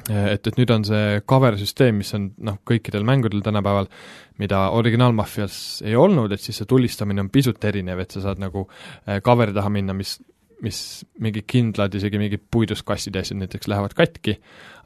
et, 0.09 0.47
et 0.47 0.57
nüüd 0.61 0.73
on 0.75 0.87
see 0.87 1.21
cover 1.29 1.59
süsteem, 1.61 2.01
mis 2.03 2.15
on 2.17 2.31
noh, 2.47 2.61
kõikidel 2.69 3.07
mängudel 3.09 3.43
tänapäeval, 3.45 3.91
mida 4.39 4.69
originaalmaffias 4.79 5.61
ei 5.87 5.97
olnud, 5.99 6.33
et 6.33 6.43
siis 6.43 6.61
see 6.63 6.71
tulistamine 6.71 7.25
on 7.25 7.31
pisut 7.35 7.65
erinev, 7.69 8.05
et 8.05 8.15
sa 8.15 8.23
saad 8.29 8.43
nagu 8.43 8.69
eh, 8.71 9.19
cover'i 9.25 9.57
taha 9.57 9.73
minna, 9.75 9.97
mis 9.97 10.19
mis 10.65 11.05
mingid 11.23 11.47
kindlad, 11.47 11.95
isegi 11.95 12.19
mingid 12.19 12.49
puidust 12.51 12.83
kastide 12.87 13.23
asjad 13.23 13.39
näiteks 13.39 13.69
lähevad 13.71 13.95
katki, 13.95 14.39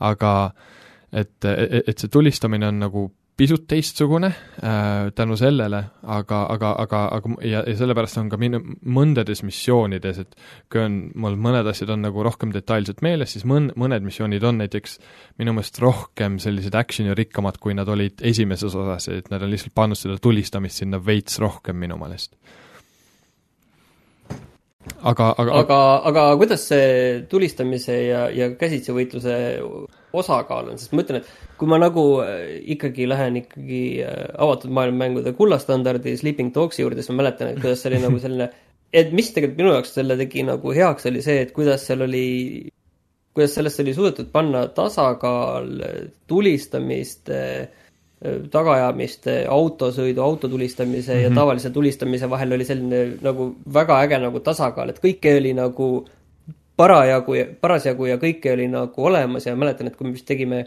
aga 0.05 0.33
et, 1.13 1.33
et, 1.49 1.89
et 1.89 1.97
see 1.97 2.13
tulistamine 2.13 2.69
on 2.69 2.81
nagu 2.83 3.07
pisut 3.37 3.65
teistsugune 3.69 4.29
äh, 4.29 5.11
tänu 5.17 5.37
sellele, 5.41 5.83
aga, 6.03 6.43
aga, 6.53 6.73
aga, 6.85 7.03
aga 7.17 7.35
ja, 7.49 7.63
ja 7.67 7.75
sellepärast 7.79 8.21
on 8.21 8.29
ka 8.33 8.39
minu, 8.41 8.61
mõndades 8.85 9.43
missioonides, 9.47 10.21
et 10.23 10.37
kui 10.73 10.83
on, 10.85 10.99
mul 11.25 11.39
mõned 11.41 11.69
asjad 11.73 11.95
on 11.95 12.05
nagu 12.05 12.25
rohkem 12.27 12.53
detailselt 12.55 13.01
meeles, 13.05 13.33
siis 13.35 13.47
mõn-, 13.49 13.71
mõned 13.79 14.05
missioonid 14.07 14.45
on 14.45 14.61
näiteks 14.63 14.99
minu 15.41 15.57
meelest 15.57 15.81
rohkem 15.83 16.37
sellised 16.43 16.77
action'i 16.77 17.17
rikkamad, 17.19 17.59
kui 17.63 17.77
nad 17.79 17.89
olid 17.89 18.21
esimeses 18.33 18.77
osas, 18.77 19.09
et 19.13 19.33
nad 19.33 19.43
on 19.43 19.53
lihtsalt 19.53 19.75
pannud 19.75 19.99
seda 19.99 20.21
tulistamist 20.23 20.85
sinna 20.85 21.01
veits 21.03 21.41
rohkem 21.43 21.81
minu 21.81 21.99
meelest 22.01 22.37
aga, 25.03 25.29
aga 25.39 25.59
aga, 25.61 25.79
aga 26.11 26.23
kuidas 26.41 26.65
see 26.71 27.21
tulistamise 27.31 27.97
ja, 28.09 28.23
ja 28.35 28.51
käsitsi 28.59 28.95
võitluse 28.97 29.37
osakaal 30.13 30.73
on, 30.73 30.81
sest 30.81 30.95
ma 30.95 31.05
ütlen, 31.05 31.23
et 31.23 31.57
kui 31.61 31.71
ma 31.71 31.79
nagu 31.81 32.05
äh, 32.25 32.59
ikkagi 32.75 33.07
lähen 33.09 33.39
ikkagi 33.43 33.85
äh, 34.05 34.27
avatud 34.43 34.75
maailma 34.75 35.05
mängude 35.05 35.35
kullastandardi 35.39 36.17
Sleeping 36.21 36.53
Dogsi 36.55 36.83
juurde, 36.85 37.01
siis 37.01 37.13
ma 37.15 37.23
mäletan, 37.23 37.53
et 37.53 37.63
kuidas 37.63 37.85
see 37.85 37.93
oli 37.93 38.03
nagu 38.03 38.21
selline, 38.25 38.51
et 38.93 39.15
mis 39.17 39.31
tegelikult 39.33 39.63
minu 39.63 39.75
jaoks 39.77 39.95
selle 39.99 40.19
tegi 40.21 40.47
nagu 40.49 40.75
heaks, 40.77 41.09
oli 41.11 41.25
see, 41.25 41.39
et 41.47 41.55
kuidas 41.57 41.87
seal 41.89 42.05
oli, 42.09 42.27
kuidas 43.37 43.57
sellest 43.59 43.85
oli 43.85 43.95
suudetud 43.97 44.33
panna 44.35 44.67
tasakaal 44.77 45.71
tulistamist 46.31 47.33
äh, 47.33 47.71
tagaajamiste, 48.51 49.45
autosõidu, 49.51 50.21
auto 50.23 50.49
tulistamise 50.49 51.13
mm 51.13 51.19
-hmm. 51.19 51.23
ja 51.23 51.29
mhm. 51.31 51.39
tavalise 51.39 51.71
tulistamise 51.71 52.31
vahel 52.31 52.53
oli 52.53 52.65
selline 52.65 53.19
nagu 53.23 53.55
väga 53.75 54.03
äge 54.03 54.19
nagu 54.19 54.41
tasakaal, 54.41 54.89
et 54.89 55.01
kõike 55.03 55.37
oli 55.39 55.55
nagu 55.55 56.05
parajagu, 56.77 57.35
parasjagu 57.61 58.07
ja 58.07 58.17
kõike 58.17 58.53
oli 58.53 58.69
nagu 58.69 59.05
olemas 59.05 59.47
ja 59.47 59.57
mäletan, 59.57 59.87
et 59.87 59.97
kui 59.97 60.07
me 60.07 60.13
vist 60.13 60.27
tegime, 60.27 60.67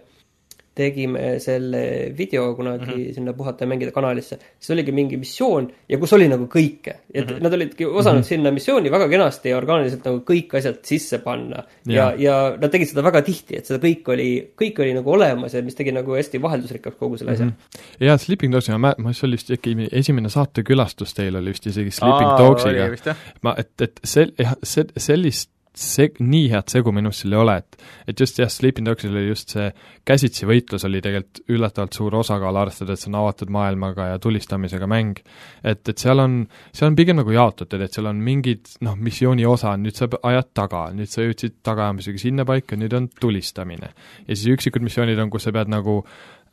tegime 0.76 1.40
selle 1.40 1.82
video 2.18 2.54
kunagi 2.56 2.86
mm 2.86 2.92
-hmm. 2.92 3.14
sinna 3.14 3.34
Puhata 3.34 3.64
ja 3.64 3.68
mängida 3.68 3.92
kanalisse, 3.92 4.38
siis 4.60 4.70
oligi 4.76 4.92
mingi 4.92 5.18
missioon 5.18 5.70
ja 5.90 5.98
kus 5.98 6.14
oli 6.14 6.28
nagu 6.28 6.46
kõike. 6.46 6.94
et 7.14 7.26
mm 7.26 7.36
-hmm. 7.36 7.44
nad 7.44 7.54
olidki 7.54 7.86
osanud 7.86 8.18
mm 8.18 8.22
-hmm. 8.22 8.28
sinna 8.28 8.52
missiooni 8.52 8.92
väga 8.92 9.10
kenasti 9.10 9.50
ja 9.50 9.58
orgaaniliselt 9.58 10.06
nagu 10.06 10.18
kõik 10.18 10.58
asjad 10.58 10.80
sisse 10.84 11.18
panna. 11.18 11.64
ja, 11.86 11.94
ja, 11.94 12.14
ja 12.18 12.58
nad 12.62 12.72
tegid 12.72 12.88
seda 12.88 13.04
väga 13.04 13.22
tihti, 13.22 13.58
et 13.58 13.66
seda 13.66 13.80
kõik 13.88 14.12
oli, 14.14 14.52
kõik 14.62 14.82
oli 14.82 14.94
nagu 14.94 15.12
olemas 15.12 15.54
ja 15.54 15.62
mis 15.62 15.76
tegi 15.76 15.92
nagu 15.92 16.16
hästi 16.16 16.42
vaheldusrikkaks 16.42 16.98
kogu 16.98 17.18
selle 17.18 17.32
asja 17.32 17.46
mm. 17.46 17.52
-hmm. 17.52 18.06
ja 18.06 18.18
Sleeping 18.18 18.54
Dogs, 18.54 18.70
ma, 18.70 18.94
ma, 18.98 19.14
see 19.14 19.28
oli 19.28 19.36
vist 19.36 19.52
äkki 19.52 19.90
esimene 19.92 20.30
saatekülastus 20.30 21.14
teil 21.14 21.36
oli 21.36 21.50
vist 21.50 21.68
isegi 21.68 21.92
Sleeping 21.92 22.38
Dogsiga. 22.38 23.16
ma, 23.42 23.56
et, 23.58 23.72
et 23.82 24.00
see, 24.04 24.28
jah, 24.40 24.56
see, 24.64 24.86
sellist 24.98 25.55
see, 25.80 26.10
nii 26.24 26.48
head 26.52 26.72
segu 26.72 26.92
minu 26.96 27.10
arust 27.12 27.24
seal 27.24 27.36
ei 27.36 27.40
ole, 27.42 27.56
et 27.62 27.78
et 28.12 28.22
just 28.22 28.40
jah, 28.40 28.50
Sleeping 28.52 28.88
Dogsil 28.88 29.14
oli 29.14 29.28
just 29.28 29.52
see 29.56 29.68
käsitsi 30.08 30.48
võitlus 30.48 30.86
oli 30.88 31.02
tegelikult 31.04 31.52
üllatavalt 31.52 31.98
suur 31.98 32.16
osakaal, 32.22 32.60
arvestades, 32.62 33.00
et 33.00 33.06
see 33.06 33.12
on 33.12 33.20
avatud 33.20 33.52
maailmaga 33.54 34.10
ja 34.14 34.22
tulistamisega 34.22 34.88
mäng. 34.90 35.20
et, 35.64 35.82
et 35.90 35.98
seal 35.98 36.22
on, 36.24 36.40
seal 36.72 36.92
on 36.92 36.98
pigem 37.00 37.20
nagu 37.20 37.36
jaotatud, 37.36 37.82
et 37.82 37.94
seal 37.94 38.10
on 38.12 38.24
mingid 38.24 38.76
noh, 38.86 38.96
missiooni 38.96 39.46
osa, 39.50 39.76
nüüd 39.82 39.98
sa 39.98 40.08
ajad 40.08 40.52
taga, 40.54 40.88
nüüd 40.96 41.12
sa 41.12 41.26
jõudsid 41.26 41.60
tagaajamisega 41.66 42.24
sinnapaika, 42.24 42.80
nüüd 42.80 42.96
on 42.96 43.10
tulistamine. 43.20 43.94
ja 44.28 44.34
siis 44.36 44.48
üksikud 44.56 44.86
missioonid 44.86 45.20
on, 45.20 45.34
kus 45.34 45.48
sa 45.48 45.56
pead 45.56 45.72
nagu 45.72 46.02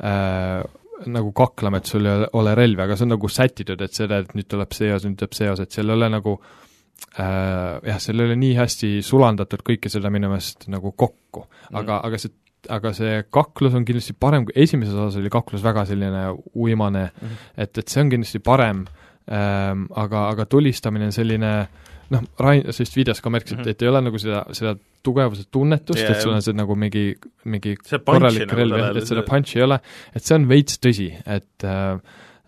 äh, 0.02 0.62
nagu 1.02 1.32
kaklema, 1.34 1.80
et 1.80 1.88
sul 1.90 2.06
ei 2.06 2.26
ole 2.38 2.54
relvi, 2.54 2.82
aga 2.84 2.96
see 2.96 3.08
on 3.08 3.16
nagu 3.16 3.30
sätitud, 3.30 3.80
et 3.82 3.94
seda, 3.94 4.20
et 4.22 4.36
nüüd 4.38 4.46
tuleb 4.50 4.74
see 4.76 4.92
osa, 4.94 5.08
nüüd 5.08 5.18
tuleb 5.18 5.34
see 5.34 5.48
osa, 5.50 5.66
et 5.66 5.74
seal 5.74 5.90
ei 5.90 5.96
ole 5.96 6.10
nagu 6.12 6.36
äh, 6.38 6.60
jah, 7.16 7.98
seal 8.00 8.24
oli 8.24 8.36
nii 8.40 8.54
hästi 8.56 8.92
sulandatud 9.04 9.64
kõike 9.66 9.90
seda 9.92 10.10
minu 10.12 10.30
meelest 10.32 10.68
nagu 10.72 10.94
kokku 10.96 11.44
mm., 11.44 11.76
aga, 11.82 12.00
aga 12.08 12.20
see 12.20 12.32
aga 12.70 12.92
see 12.94 13.22
kaklus 13.34 13.74
on 13.74 13.86
kindlasti 13.86 14.14
parem, 14.14 14.46
kui 14.46 14.54
esimeses 14.62 14.94
osas 14.94 15.18
oli 15.18 15.30
kaklus 15.34 15.64
väga 15.64 15.84
selline 15.88 16.28
uimane 16.54 17.08
mm, 17.08 17.28
-hmm. 17.28 17.54
et, 17.56 17.78
et 17.78 17.88
see 17.88 18.02
on 18.04 18.12
kindlasti 18.12 18.38
parem 18.38 18.84
ähm,, 19.26 19.88
aga, 19.90 20.28
aga 20.28 20.46
tulistamine 20.46 21.10
on 21.10 21.12
selline 21.12 21.52
noh, 22.12 22.24
Rain 22.38 22.62
sellest 22.70 22.96
videost 22.96 23.22
ka 23.24 23.30
märkis, 23.30 23.52
et 23.52 23.58
mm, 23.58 23.64
-hmm. 23.64 23.70
et 23.70 23.82
ei 23.82 23.88
ole 23.88 24.00
nagu 24.00 24.18
seda, 24.18 24.44
seda 24.52 24.76
tugevuse 25.02 25.44
tunnetust 25.50 25.98
yeah,, 25.98 26.16
et 26.16 26.22
sul 26.22 26.34
on 26.34 26.42
see 26.42 26.54
nagu 26.54 26.74
mingi, 26.78 27.14
mingi 27.44 27.76
korralik 28.06 28.46
nagu 28.46 28.60
relv, 28.60 28.78
et, 28.78 29.02
et 29.02 29.08
seda 29.08 29.24
punch'i 29.26 29.58
ei 29.58 29.66
ole, 29.66 29.80
et 30.14 30.22
see 30.22 30.36
on 30.38 30.48
veits 30.48 30.78
tõsi, 30.78 31.08
et 31.26 31.66
äh, 31.66 31.98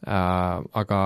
äh, 0.07 0.63
aga 0.83 1.01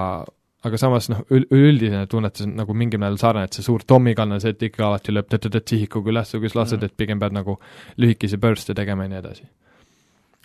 aga 0.69 0.81
samas 0.81 1.09
noh, 1.13 1.23
üldine 1.31 2.05
tunnetus 2.11 2.47
on 2.47 2.55
nagu 2.59 2.75
mingil 2.77 3.01
määral 3.03 3.19
sarnane, 3.21 3.49
et 3.49 3.59
see 3.59 3.67
suur 3.67 3.85
tommikann 3.89 4.37
on 4.37 4.43
see, 4.43 4.55
et 4.55 4.67
ikka 4.69 4.87
alati 4.89 5.15
lööb 5.15 5.29
tõtt-tõtt 5.33 5.75
sihikuga 5.75 6.13
üles, 6.13 6.35
kui 6.35 6.51
sa 6.53 6.61
lased 6.63 6.79
mm., 6.79 6.91
et 6.91 6.99
pigem 7.01 7.23
pead 7.23 7.37
nagu 7.37 7.57
lühikesi 8.01 8.41
burst'e 8.41 8.77
tegema 8.79 9.07
ja 9.07 9.13
nii 9.15 9.21
edasi. 9.23 9.49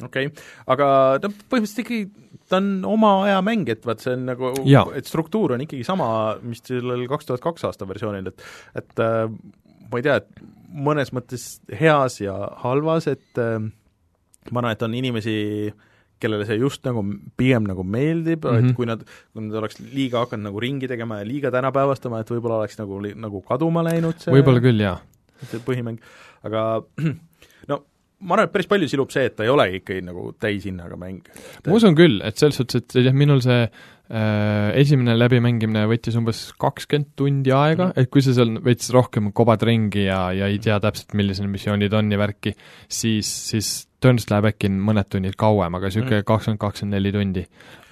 okei 0.04 0.32
okay., 0.32 0.48
aga 0.74 0.88
no 1.24 1.32
põhimõtteliselt 1.32 1.84
ikkagi 1.86 2.02
ta 2.50 2.60
on 2.60 2.74
oma 2.90 3.14
aja 3.28 3.44
mäng, 3.46 3.70
et 3.72 3.86
vaat 3.88 4.04
see 4.04 4.16
on 4.18 4.28
nagu, 4.32 4.52
et 4.98 5.10
struktuur 5.10 5.56
on 5.56 5.64
ikkagi 5.66 5.86
sama, 5.88 6.10
mis 6.44 6.64
sellel 6.66 7.06
kaks 7.12 7.30
tuhat 7.30 7.44
kaks 7.44 7.70
aasta 7.70 7.88
versioonil, 7.90 8.34
et 8.34 8.50
et 8.84 9.06
äh, 9.06 9.24
ma 9.92 10.02
ei 10.02 10.06
tea, 10.06 10.20
et 10.24 10.46
mõnes 10.74 11.14
mõttes 11.14 11.48
heas 11.80 12.20
ja 12.24 12.36
halvas, 12.64 13.08
et 13.12 13.42
äh, 13.42 13.58
ma 14.52 14.64
arvan, 14.64 14.74
et 14.74 14.86
on 14.88 14.96
inimesi 14.98 15.40
äh, 15.70 15.90
kellele 16.24 16.48
see 16.50 16.60
just 16.62 16.84
nagu 16.88 17.04
pigem 17.40 17.68
nagu 17.70 17.86
meeldib 17.86 18.44
mm, 18.44 18.50
-hmm. 18.50 18.60
et 18.60 18.70
mhm. 18.70 18.76
kui 18.80 18.90
nad, 18.90 19.04
kui 19.34 19.46
nad 19.48 19.62
oleks 19.62 19.80
liiga 19.84 20.24
hakanud 20.26 20.50
nagu 20.50 20.64
ringi 20.64 20.90
tegema 20.92 21.22
ja 21.22 21.28
liiga 21.28 21.52
tänapäevastama, 21.54 22.24
et 22.24 22.32
võib-olla 22.34 22.64
oleks 22.64 22.80
nagu, 22.80 23.02
nagu 23.28 23.44
kaduma 23.48 23.86
läinud 23.86 24.20
see 24.24 24.34
võib-olla 24.36 24.64
küll, 24.64 24.84
jaa. 24.88 24.98
see 25.52 25.62
põhimäng, 25.68 26.00
aga 26.48 26.84
ma 28.24 28.38
arvan, 28.38 28.48
et 28.48 28.54
päris 28.54 28.70
palju 28.72 28.90
silub 28.92 29.12
see, 29.14 29.26
et 29.30 29.36
ta 29.38 29.46
ei 29.46 29.52
olegi 29.52 29.82
ikkagi 29.82 30.06
nagu 30.06 30.30
täishinnaga 30.42 30.98
mäng. 31.00 31.28
ma 31.68 31.76
usun 31.78 31.98
küll, 31.98 32.22
et 32.26 32.40
selles 32.40 32.60
suhtes, 32.60 32.82
et 32.82 32.98
jah, 33.04 33.16
minul 33.18 33.44
see 33.44 33.60
äh, 33.68 34.70
esimene 34.80 35.16
läbimängimine 35.20 35.86
võttis 35.92 36.18
umbes 36.20 36.46
kakskümmend 36.62 37.14
tundi 37.20 37.54
aega 37.56 37.90
mm, 37.90 38.00
et 38.00 38.12
kui 38.14 38.26
sa 38.26 38.36
seal 38.38 38.56
veits 38.66 38.92
rohkem 38.96 39.32
kobad 39.36 39.66
ringi 39.68 40.08
ja, 40.08 40.26
ja 40.36 40.50
ei 40.52 40.62
tea 40.64 40.80
täpselt, 40.84 41.16
millised 41.20 41.50
missioonid 41.52 41.94
on 42.00 42.12
ja 42.14 42.22
värki, 42.22 42.56
siis, 42.88 43.30
siis 43.52 43.76
tõenäoliselt 44.04 44.36
läheb 44.36 44.52
äkki 44.54 44.74
mõned 44.74 45.12
tunnid 45.12 45.38
kauem, 45.40 45.80
aga 45.80 45.92
niisugune 45.92 46.22
mm. 46.22 46.28
kakskümmend, 46.32 46.64
kakskümmend 46.64 47.00
neli 47.00 47.16
tundi 47.16 47.48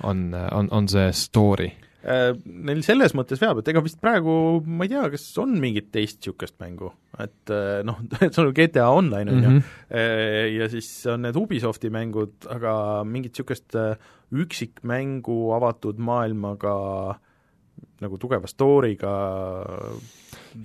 on, 0.07 0.29
on, 0.34 0.71
on 0.71 0.91
see 0.91 1.07
story 1.15 1.71
Neil 2.02 2.82
selles 2.86 3.14
mõttes 3.18 3.41
veab, 3.41 3.60
et 3.62 3.68
ega 3.70 3.84
vist 3.86 3.99
praegu 4.02 4.34
ma 4.66 4.88
ei 4.88 4.93
tea, 4.93 5.04
kas 5.14 5.26
on 5.41 5.54
mingit 5.62 5.91
teist 5.93 6.18
niisugust 6.22 6.56
mängu, 6.64 6.89
et 7.22 7.54
äh, 7.54 7.82
noh, 7.86 7.99
see 8.22 8.41
on 8.41 8.54
GTA 8.58 8.88
Online, 8.89 9.30
on 9.30 9.43
ju, 9.43 9.52
mhm. 9.52 9.76
äh, 9.93 10.47
ja 10.56 10.70
siis 10.72 10.89
on 11.12 11.28
need 11.28 11.38
Ubisofti 11.38 11.91
mängud, 11.93 12.39
aga 12.49 12.74
mingit 13.06 13.36
niisugust 13.36 13.78
üksikmängu 14.32 15.38
avatud 15.58 15.99
maailmaga 16.02 16.74
nagu 18.02 18.18
tugeva 18.18 18.49
story'ga 18.49 19.14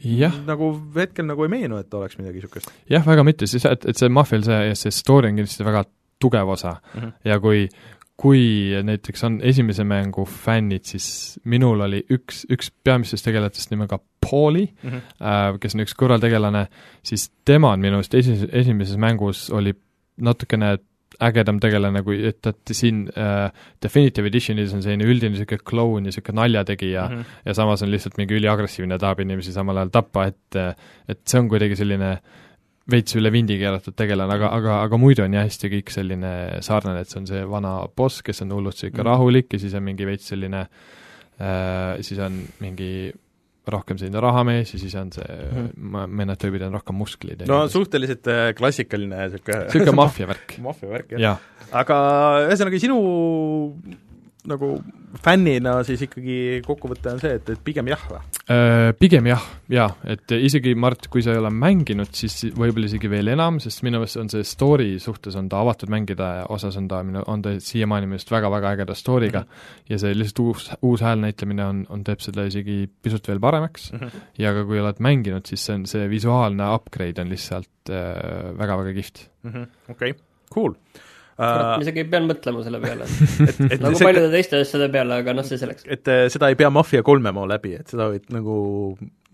jah. 0.02 0.40
nagu 0.46 0.70
hetkel 0.96 1.28
nagu 1.28 1.44
ei 1.44 1.52
meenu, 1.52 1.80
et 1.82 1.94
oleks 1.94 2.16
midagi 2.20 2.40
niisugust. 2.40 2.72
jah, 2.90 3.04
väga 3.06 3.26
mitte, 3.26 3.48
siis 3.50 3.66
et, 3.68 3.84
et 3.84 3.98
see 3.98 4.12
Maffial 4.12 4.46
see, 4.46 4.72
see 4.78 4.94
story 4.94 5.30
on 5.32 5.42
kindlasti 5.42 5.66
väga 5.66 5.84
tugev 6.22 6.48
osa 6.48 6.76
mm 6.80 7.00
-hmm. 7.00 7.12
ja 7.24 7.40
kui 7.40 7.68
kui 8.16 8.72
näiteks 8.82 9.24
on 9.28 9.38
esimese 9.44 9.84
mängu 9.84 10.24
fännid, 10.24 10.86
siis 10.88 11.38
minul 11.44 11.82
oli 11.84 12.00
üks, 12.12 12.46
üks 12.52 12.70
peamistest 12.84 13.26
tegelastest 13.28 13.72
nimega 13.74 13.98
Pauli 14.24 14.64
mm, 14.66 14.90
-hmm. 14.90 15.02
äh, 15.20 15.58
kes 15.60 15.76
on 15.76 15.84
üks 15.84 15.94
kõrvaltegelane, 16.00 16.66
siis 17.04 17.28
tema 17.44 17.74
on 17.76 17.80
minu 17.80 18.00
arust 18.00 18.14
esi-, 18.14 18.48
esimeses 18.52 18.96
mängus 18.96 19.50
oli 19.50 19.74
natukene 20.16 20.78
ägedam 21.22 21.60
tegelane, 21.60 22.02
kui 22.04 22.18
et, 22.28 22.46
et 22.46 22.72
siin 22.72 23.04
äh, 23.16 23.52
Definitive 23.82 24.28
Editionis 24.28 24.72
on 24.74 24.82
selline 24.82 25.04
üldine 25.04 25.32
niisugune 25.32 25.62
kloun 25.64 26.02
ja 26.04 26.10
niisugune 26.10 26.40
naljategija 26.40 27.08
mm 27.08 27.20
-hmm. 27.20 27.38
ja 27.44 27.54
samas 27.54 27.82
on 27.82 27.90
lihtsalt 27.90 28.16
mingi 28.18 28.34
üliagressiivne, 28.34 28.98
tahab 28.98 29.20
inimesi 29.20 29.52
samal 29.52 29.76
ajal 29.76 29.92
tappa, 29.92 30.24
et 30.24 30.60
et 31.08 31.20
see 31.26 31.40
on 31.40 31.48
kuidagi 31.48 31.76
selline 31.76 32.18
veits 32.90 33.16
üle 33.18 33.32
vindi 33.34 33.58
keeratud 33.58 33.96
tegelane, 33.98 34.36
aga, 34.38 34.52
aga, 34.54 34.78
aga 34.86 34.98
muidu 35.00 35.24
on 35.24 35.34
jah, 35.34 35.46
hästi 35.48 35.70
kõik 35.72 35.92
selline 35.94 36.32
sarnane, 36.64 37.02
et 37.02 37.10
see 37.10 37.20
on 37.22 37.28
see 37.28 37.42
vana 37.50 37.76
boss, 37.98 38.22
kes 38.26 38.44
on 38.44 38.54
hullult 38.56 38.78
niisugune 38.78 39.02
mm 39.02 39.06
rahulik 39.06 39.52
ja 39.54 39.60
siis 39.62 39.74
on 39.78 39.84
mingi 39.86 40.06
veits 40.08 40.26
selline 40.32 40.64
äh, 40.66 41.98
siis 42.04 42.18
on 42.22 42.38
mingi 42.62 43.12
rohkem 43.70 43.98
selline 43.98 44.22
rahamees 44.22 44.72
ja 44.74 44.80
siis 44.80 44.94
on 44.98 45.10
see 45.14 45.26
mm, 45.26 46.06
mõned 46.20 46.38
tüübid 46.42 46.64
on 46.66 46.74
rohkem 46.78 46.98
musklid. 46.98 47.42
no 47.50 47.64
suhteliselt 47.70 48.26
äh, 48.30 48.50
klassikaline 48.58 49.26
niisugune 49.26 49.66
niisugune 49.66 49.96
maffiavärk. 50.02 50.58
maffiavärk, 50.62 51.14
jah 51.16 51.24
ja.. 51.24 51.36
aga 51.82 51.96
ühesõnaga, 52.46 52.82
sinu 52.82 52.98
nagu 54.50 54.76
fännina 55.22 55.78
siis 55.86 56.02
ikkagi 56.06 56.62
kokkuvõte 56.66 57.12
on 57.14 57.20
see, 57.22 57.36
et, 57.38 57.48
et 57.54 57.62
pigem 57.64 57.88
jah 57.90 58.02
või? 58.10 58.20
Äh, 58.52 58.90
pigem 58.98 59.26
jah, 59.30 59.42
jaa, 59.72 59.88
et 60.06 60.34
isegi 60.36 60.74
Mart, 60.78 61.08
kui 61.12 61.24
sa 61.24 61.32
ei 61.34 61.40
ole 61.40 61.50
mänginud, 61.54 62.12
siis 62.16 62.52
võib-olla 62.54 62.90
isegi 62.90 63.10
veel 63.10 63.32
enam, 63.32 63.60
sest 63.62 63.82
minu 63.86 64.00
meelest 64.00 64.20
on 64.20 64.30
see 64.32 64.46
story 64.46 64.90
suhtes, 65.02 65.38
on 65.38 65.48
ta 65.52 65.62
avatud 65.64 65.90
mängida 65.92 66.30
osas 66.52 66.78
on 66.80 66.86
ta 66.90 67.00
minu, 67.06 67.24
on 67.26 67.42
ta 67.44 67.56
siiamaani 67.62 68.10
minu 68.10 68.20
arust 68.20 68.30
väga-väga 68.34 68.74
ägeda 68.76 68.98
story'ga 68.98 69.42
mm 69.42 69.48
-hmm. 69.48 69.88
ja 69.92 69.98
see 70.02 70.14
lihtsalt 70.14 70.44
uus, 70.44 70.70
uus 70.82 71.02
häälnäitlemine 71.06 71.66
on, 71.66 71.84
on, 71.88 72.04
teeb 72.04 72.22
selle 72.22 72.46
isegi 72.46 72.78
pisut 73.02 73.28
veel 73.28 73.40
paremaks 73.40 73.92
mm 73.92 73.98
-hmm. 73.98 74.22
ja 74.38 74.54
ka 74.54 74.64
kui 74.64 74.80
oled 74.80 75.00
mänginud, 75.00 75.46
siis 75.46 75.66
see 75.66 75.74
on, 75.74 75.86
see 75.86 76.08
visuaalne 76.10 76.74
upgrade 76.74 77.22
on 77.22 77.28
lihtsalt 77.28 77.90
äh, 77.90 78.58
väga-väga 78.58 78.92
kihvt. 78.92 79.30
Mhm, 79.42 79.62
okei, 79.90 80.14
cool 80.54 80.74
kurat, 81.36 81.68
ma 81.76 81.84
isegi 81.84 82.06
pean 82.10 82.26
mõtlema 82.30 82.64
selle 82.66 82.80
peale 82.82 83.06
et, 83.48 83.60
et 83.68 83.84
nagu 83.84 83.94
see, 83.98 84.08
paljude 84.08 84.32
teiste 84.32 84.62
asjade 84.64 84.88
peale, 84.94 85.20
aga 85.22 85.36
noh, 85.36 85.46
see 85.46 85.60
selleks. 85.60 85.86
et 85.88 86.12
äh, 86.12 86.24
seda 86.32 86.50
ei 86.52 86.58
pea 86.58 86.72
Mafia 86.72 87.04
kolme 87.06 87.32
moo 87.36 87.46
läbi, 87.50 87.76
et 87.80 87.92
seda 87.92 88.10
võid 88.12 88.28
nagu 88.34 88.58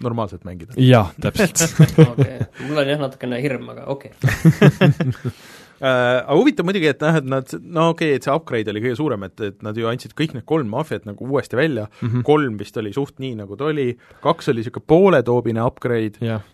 normaalselt 0.03 0.47
mängida. 0.49 0.77
jah, 0.83 1.13
täpselt 1.23 1.67
okei, 2.13 2.39
mul 2.67 2.85
on 2.85 2.95
jah 2.95 3.03
natukene 3.07 3.43
hirm, 3.45 3.69
aga 3.75 3.89
okei 3.95 4.15
okay. 4.19 5.35
Uh, 5.83 5.89
aga 6.23 6.35
huvitav 6.39 6.67
muidugi, 6.69 6.87
et 6.93 7.01
noh, 7.03 7.17
et 7.19 7.25
nad, 7.27 7.53
no 7.59 7.89
okei 7.91 8.13
okay,, 8.13 8.19
et 8.21 8.23
see 8.23 8.31
upgrade 8.31 8.71
oli 8.71 8.85
kõige 8.85 8.99
suurem, 9.01 9.25
et, 9.27 9.41
et 9.43 9.65
nad 9.67 9.75
ju 9.75 9.89
andsid 9.91 10.13
kõik 10.15 10.37
need 10.37 10.45
kolm 10.47 10.69
maffiat 10.71 11.09
nagu 11.09 11.27
uuesti 11.27 11.59
välja 11.59 11.89
mm, 11.89 12.05
-hmm. 12.07 12.23
kolm 12.29 12.55
vist 12.61 12.79
oli 12.79 12.93
suht 12.95 13.17
nii, 13.19 13.33
nagu 13.41 13.59
ta 13.59 13.67
oli, 13.67 13.89
kaks 14.23 14.53
oli 14.53 14.63
niisugune 14.63 14.87
pooletoobine 14.87 15.65
upgrade 15.67 16.23
yeah., 16.23 16.47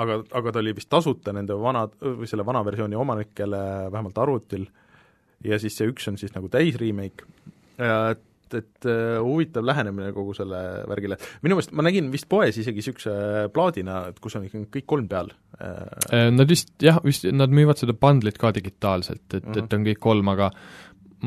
aga, 0.00 0.22
aga 0.32 0.52
ta 0.52 0.62
oli 0.62 0.74
vist 0.76 0.90
tasuta 0.92 1.34
nende 1.36 1.56
vana, 1.58 1.86
või 2.00 2.28
selle 2.30 2.46
vana 2.46 2.64
versiooni 2.64 2.96
omanikele 2.96 3.62
vähemalt 3.92 4.18
arvutil 4.18 4.68
ja 5.44 5.58
siis 5.60 5.76
see 5.78 5.88
üks 5.90 6.06
on 6.10 6.18
siis 6.20 6.34
nagu 6.36 6.50
täis 6.52 6.76
remake, 6.80 7.26
et, 7.78 8.22
et 8.56 8.88
uh, 8.88 9.18
huvitav 9.24 9.66
lähenemine 9.66 10.12
kogu 10.14 10.34
selle 10.36 10.60
värgile. 10.90 11.18
minu 11.44 11.56
meelest 11.58 11.74
ma 11.76 11.86
nägin 11.86 12.10
vist 12.12 12.28
poes 12.30 12.58
isegi 12.60 12.82
niisuguse 12.82 13.16
plaadina, 13.54 14.02
et 14.12 14.20
kus 14.22 14.36
on 14.38 14.46
ikka 14.46 14.64
kõik 14.78 14.88
kolm 14.94 15.08
peal. 15.10 15.32
Äh, 15.58 16.28
nad 16.32 16.48
vist 16.50 16.72
jah, 16.82 17.00
vist 17.04 17.26
nad 17.32 17.52
müüvad 17.54 17.80
seda 17.80 17.96
bundlit 17.96 18.40
ka 18.40 18.52
digitaalselt, 18.54 19.26
et 19.32 19.42
uh, 19.42 19.50
-huh. 19.50 19.64
et 19.64 19.78
on 19.78 19.86
kõik 19.88 20.02
kolm, 20.02 20.32
aga 20.34 20.52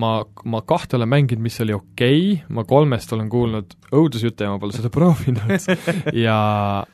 ma, 0.02 0.12
ma 0.52 0.62
kahte 0.68 0.98
olen 0.98 1.10
mänginud, 1.12 1.44
mis 1.46 1.58
oli 1.64 1.76
okei 1.76 2.20
okay., 2.34 2.56
ma 2.56 2.66
kolmest 2.68 3.14
olen 3.16 3.30
kuulnud 3.32 3.76
õudusjutte 3.96 4.48
ja 4.48 4.54
ma 4.54 4.60
pole 4.62 4.76
seda 4.76 4.92
proovinud 4.98 5.56
ja, 6.16 6.40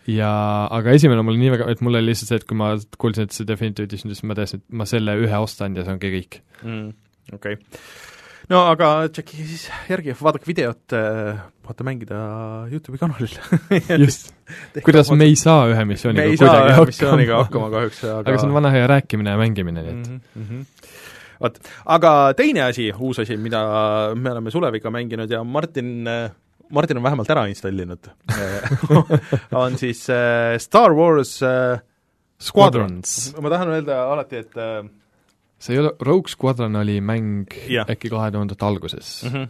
ja 0.09 0.33
aga 0.79 0.97
esimene 0.97 1.25
mul 1.25 1.39
nii 1.41 1.55
väga, 1.55 1.69
et 1.73 1.81
mul 1.85 1.97
oli 1.97 2.11
lihtsalt 2.11 2.33
see, 2.33 2.41
et 2.41 2.47
kui 2.49 2.59
ma 2.59 2.73
kuulsin, 3.01 3.27
et 3.27 3.35
see 3.35 3.47
Definitive 3.49 3.89
Edition, 3.89 4.13
siis 4.13 4.25
ma 4.27 4.37
teadsin, 4.37 4.61
et 4.61 4.77
ma 4.81 4.87
selle 4.89 5.17
ühe 5.23 5.41
ostan 5.41 5.77
ja 5.77 5.85
see 5.87 5.97
ongi 5.97 6.15
kõik 6.19 6.41
mm,. 6.61 6.91
Okei 7.31 7.57
okay. 7.57 7.81
no 8.51 8.65
aga 8.69 8.91
tšekkige 9.09 9.47
siis 9.49 9.65
järgi, 9.89 10.15
vaadake 10.21 10.49
videot, 10.49 10.97
vaata 11.65 11.87
mängida 11.87 12.21
Youtube'i 12.69 13.01
kanalil 13.01 13.33
just 14.05 14.29
kuidas 14.85 15.09
me 15.15 15.25
ei 15.29 15.37
saa 15.39 15.65
ühe 15.71 15.87
missiooniga 15.89 16.27
me 16.27 16.35
ei 16.35 16.41
saa 16.41 16.69
ühe 16.69 16.85
missiooniga 16.91 17.41
hakkama 17.45 17.73
kahjuks, 17.73 18.05
aga 18.05 18.21
aga 18.25 18.41
see 18.41 18.49
on 18.51 18.57
vana 18.59 18.73
hea 18.73 18.89
rääkimine 18.93 19.33
ja 19.33 19.41
mängimine, 19.41 19.85
nii 19.87 19.97
et 19.97 20.13
mm 20.13 20.45
-hmm 20.45 20.80
vot, 21.41 21.59
aga 21.85 22.13
teine 22.37 22.65
asi, 22.69 22.91
uus 22.93 23.21
asi, 23.23 23.37
mida 23.37 23.61
me 24.15 24.33
oleme 24.35 24.53
Suleviga 24.53 24.93
mänginud 24.93 25.31
ja 25.31 25.43
Martin 25.43 26.07
Martin 26.71 26.97
on 26.97 27.03
vähemalt 27.03 27.29
ära 27.29 27.45
installinud 27.51 28.11
on 29.63 29.77
siis 29.77 30.05
äh, 30.09 30.57
Star 30.61 30.95
Wars 30.95 31.41
äh, 31.43 31.81
Squadrons. 32.41 33.33
ma 33.41 33.51
tahan 33.53 33.75
öelda 33.75 34.03
alati, 34.13 34.43
et 34.45 34.57
äh, 34.57 34.85
see 35.61 35.75
ei 35.75 35.81
ole, 35.83 35.95
Rogue 36.01 36.31
Squadron 36.31 36.79
oli 36.79 37.01
mäng 37.01 37.51
ja. 37.69 37.85
äkki 37.89 38.09
kahe 38.09 38.31
tuhandete 38.31 38.65
alguses 38.65 39.23
mm. 39.27 39.35
-hmm 39.35 39.49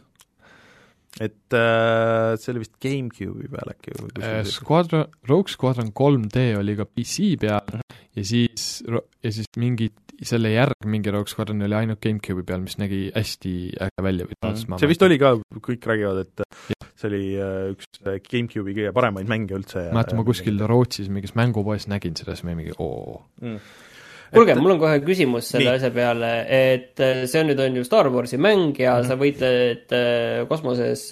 et 1.19 1.55
äh, 1.57 2.37
see 2.39 2.53
oli 2.53 2.61
vist 2.63 2.77
GameCube'i 2.83 3.49
peal 3.51 3.73
äkki 3.73 3.95
või 3.97 4.23
äh, 4.23 4.37
Squadron, 4.47 5.09
Rogue 5.27 5.51
Squadron 5.51 5.91
3D 5.95 6.45
oli 6.59 6.77
ka 6.79 6.87
PC 6.87 7.33
peal 7.41 7.81
ja 8.15 8.23
siis, 8.27 8.69
ja 8.87 9.33
siis 9.33 9.49
mingid 9.59 9.97
selle 10.27 10.53
järg 10.53 10.87
mingi 10.87 11.11
Rogue 11.11 11.31
Squadron 11.31 11.65
oli 11.65 11.77
ainult 11.81 11.99
GameCube'i 12.03 12.45
peal, 12.47 12.63
mis 12.63 12.77
nägi 12.79 13.03
hästi 13.15 13.53
äge 13.87 14.05
välja 14.05 14.29
või 14.29 14.39
taas 14.39 14.63
mm. 14.63 14.79
see 14.79 14.91
vist 14.93 15.03
oli 15.07 15.19
ka, 15.21 15.33
kõik 15.59 15.91
räägivad, 15.91 16.23
et 16.23 16.45
ja. 16.45 16.89
see 16.95 17.11
oli 17.11 17.23
äh, 17.35 17.61
üks 17.75 18.03
äh, 18.05 18.19
GameCube'i 18.23 18.77
kõige 18.79 18.95
paremaid 18.95 19.31
mänge 19.31 19.57
üldse. 19.59 19.89
mäletan, 19.91 20.21
ma 20.21 20.27
kuskil 20.27 20.63
Rootsis 20.71 21.11
mingis 21.11 21.35
mängupoes 21.35 21.89
nägin 21.91 22.15
seda, 22.15 22.37
siis 22.37 22.47
ma 22.47 22.55
mingi 22.55 22.77
oo 22.79 23.23
mm 23.41 23.89
kuulge, 24.31 24.55
mul 24.59 24.75
on 24.75 24.81
kohe 24.81 25.01
küsimus 25.05 25.51
selle 25.53 25.69
nii. 25.69 25.79
asja 25.79 25.91
peale, 25.95 26.31
et 26.47 27.03
äh, 27.03 27.25
see 27.29 27.43
on 27.43 27.51
nüüd 27.51 27.61
on 27.65 27.77
ju 27.81 27.85
Star 27.87 28.09
Warsi 28.13 28.39
mäng 28.41 28.79
ja 28.79 28.95
mm 28.95 29.03
-hmm. 29.03 29.07
sa 29.07 29.19
võitled 29.19 30.47
kosmoses 30.49 31.05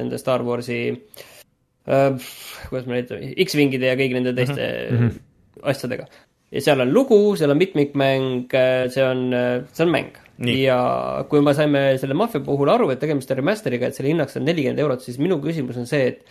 nende 0.00 0.18
Star 0.18 0.42
Warsi 0.42 0.82
äh, 0.90 2.30
kuidas 2.68 2.86
ma 2.86 2.98
neid, 2.98 3.10
X-Wingide 3.46 3.92
ja 3.92 3.98
kõigi 3.98 4.20
nende 4.20 4.34
teiste 4.36 4.70
mm 4.90 4.98
-hmm. 4.98 5.18
asjadega 5.62 6.08
ja 6.54 6.62
seal 6.62 6.82
on 6.84 6.92
lugu, 6.94 7.18
seal 7.38 7.52
on 7.54 7.58
mitmikmäng, 7.58 8.46
äh, 8.54 8.86
see 8.92 9.04
on, 9.04 9.26
äh, 9.34 9.64
see 9.72 9.86
on 9.86 9.92
mäng. 9.92 10.14
ja 10.38 11.24
kui 11.30 11.40
me 11.46 11.54
saime 11.54 11.98
selle 11.98 12.14
Mafia 12.18 12.42
puhul 12.42 12.70
aru, 12.72 12.88
et 12.90 12.98
tegemist 12.98 13.30
on 13.30 13.38
remaster'iga, 13.38 13.86
et 13.86 13.94
selle 13.94 14.10
hinnaks 14.10 14.34
on 14.36 14.42
nelikümmend 14.48 14.82
eurot, 14.82 15.04
siis 15.04 15.20
minu 15.22 15.38
küsimus 15.42 15.78
on 15.78 15.86
see, 15.86 16.08
et 16.10 16.24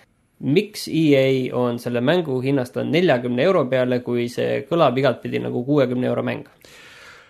miks 0.43 0.87
EA 0.91 1.53
on 1.55 1.79
selle 1.79 2.03
mängu 2.03 2.41
hinnastanud 2.43 2.91
neljakümne 2.93 3.43
euro 3.47 3.65
peale, 3.71 4.01
kui 4.05 4.27
see 4.31 4.63
kõlab 4.69 4.97
igatpidi 4.99 5.41
nagu 5.43 5.63
kuuekümne 5.65 6.09
euro 6.11 6.23
mäng? 6.27 6.45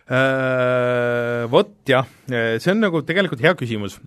Äh, 0.04 1.46
vot 1.52 1.76
jah, 1.88 2.10
see 2.28 2.72
on 2.74 2.84
nagu 2.84 3.02
tegelikult 3.08 3.44
hea 3.44 3.54
küsimus 3.56 4.00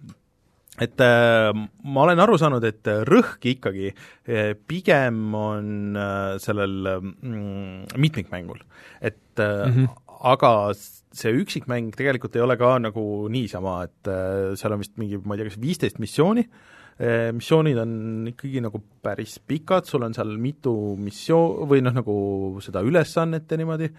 et 0.82 1.00
äh, 1.00 1.52
ma 1.84 2.04
olen 2.04 2.20
aru 2.20 2.36
saanud, 2.40 2.64
et 2.68 2.88
rõhk 3.08 3.48
ikkagi 3.54 3.90
äh, 3.92 4.52
pigem 4.68 5.34
on 5.38 5.96
äh, 5.96 6.36
sellel 6.42 6.90
mm, 7.00 7.96
mitmikmängul, 8.02 8.60
et 9.00 9.40
mm 9.40 9.72
-hmm. 9.72 9.88
aga 10.32 10.72
see 10.76 11.32
üksikmäng 11.32 11.96
tegelikult 11.96 12.36
ei 12.36 12.44
ole 12.44 12.56
ka 12.56 12.78
nagu 12.78 13.28
niisama, 13.32 13.82
et 13.84 14.10
seal 14.56 14.72
on 14.72 14.80
vist 14.80 14.96
mingi, 14.98 15.20
ma 15.24 15.34
ei 15.34 15.40
tea, 15.40 15.48
kas 15.48 15.60
viisteist 15.60 15.98
missiooni, 15.98 16.44
missioonid 17.36 17.76
on 17.76 17.90
ikkagi 18.30 18.62
nagu 18.64 18.80
päris 19.04 19.36
pikad, 19.44 19.84
sul 19.84 20.06
on 20.06 20.14
seal 20.16 20.30
mitu 20.40 20.72
missioon- 20.96 21.68
või 21.68 21.82
noh, 21.84 21.92
nagu 21.92 22.16
seda 22.64 22.80
ülesannet 22.80 23.52
ja 23.52 23.58
niimoodi, 23.60 23.90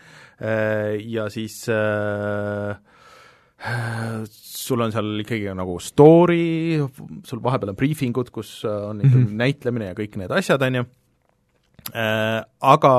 ja 1.06 1.28
siis 1.30 1.60
äh, 1.70 2.74
sul 4.34 4.82
on 4.82 4.92
seal 4.94 5.22
ikkagi 5.22 5.54
nagu 5.58 5.78
story, 5.82 6.80
sul 7.26 7.42
vahepeal 7.46 7.76
on 7.76 7.78
briifingud, 7.78 8.34
kus 8.34 8.60
on 8.66 9.02
ikkagi 9.02 9.24
mm 9.24 9.30
-hmm. 9.30 9.42
näitlemine 9.46 9.92
ja 9.92 9.98
kõik 9.98 10.18
need 10.18 10.34
asjad, 10.34 10.62
on 10.62 10.82
ju, 10.82 10.86
äh, 11.94 12.42
aga 12.62 12.94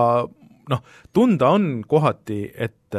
noh, 0.68 0.82
tunda 1.12 1.50
on 1.58 1.82
kohati, 1.86 2.52
et 2.54 2.78
et 2.88 2.96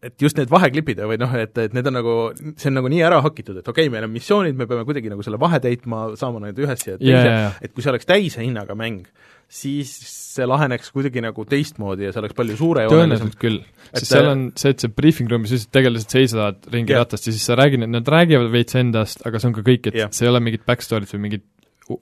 et 0.00 0.14
just 0.22 0.38
need 0.40 0.48
vaheklipid 0.50 1.02
või 1.04 1.18
noh, 1.20 1.32
et, 1.36 1.52
et 1.60 1.74
need 1.76 1.88
on 1.90 1.96
nagu, 1.98 2.14
see 2.56 2.70
on 2.70 2.78
nagu 2.78 2.90
nii 2.92 3.02
ära 3.04 3.18
hakitud, 3.24 3.58
et 3.60 3.66
okei 3.66 3.86
okay,, 3.86 3.92
meil 3.92 4.06
on 4.06 4.14
missioonid, 4.14 4.56
me 4.56 4.66
peame 4.68 4.86
kuidagi 4.88 5.12
nagu 5.12 5.24
selle 5.26 5.40
vahe 5.40 5.60
täitma, 5.60 6.06
saama 6.20 6.40
need 6.46 6.60
ühest 6.64 6.88
ja 6.88 6.96
teise 6.96 7.12
yeah,, 7.12 7.28
yeah. 7.28 7.58
et 7.60 7.74
kui 7.74 7.84
see 7.84 7.92
oleks 7.92 8.08
täise 8.08 8.40
hinnaga 8.40 8.76
mäng, 8.78 9.02
siis 9.50 9.92
see 10.30 10.46
laheneks 10.48 10.92
kuidagi 10.94 11.20
nagu 11.24 11.44
teistmoodi 11.48 12.06
ja 12.06 12.14
see 12.14 12.22
oleks 12.22 12.38
palju 12.38 12.56
suurejoonelisem. 12.62 13.12
tõenäoliselt 13.12 13.40
küll, 13.42 13.60
sest 13.90 14.14
seal 14.14 14.30
on 14.30 14.46
see, 14.60 14.72
et 14.72 14.84
see 14.86 14.94
briefing 14.96 15.32
room'is 15.32 15.52
lihtsalt 15.52 15.74
tegelased 15.76 16.16
seisavad 16.16 16.70
ringi 16.72 16.94
yeah. 16.94 17.04
ratast 17.04 17.28
ja 17.28 17.34
siis 17.36 17.44
sa 17.50 17.58
räägid, 17.60 17.84
nad 17.84 18.12
räägivad 18.16 18.48
veits 18.54 18.78
endast, 18.80 19.26
aga 19.28 19.42
see 19.42 19.50
on 19.50 19.56
ka 19.58 19.66
kõik, 19.66 19.90
et 19.90 19.98
yeah. 20.00 20.12
see 20.16 20.24
ei 20.24 20.32
ole 20.32 20.40
mingit 20.46 20.64
backstory't 20.68 21.12
või 21.12 21.26
mingit 21.26 21.44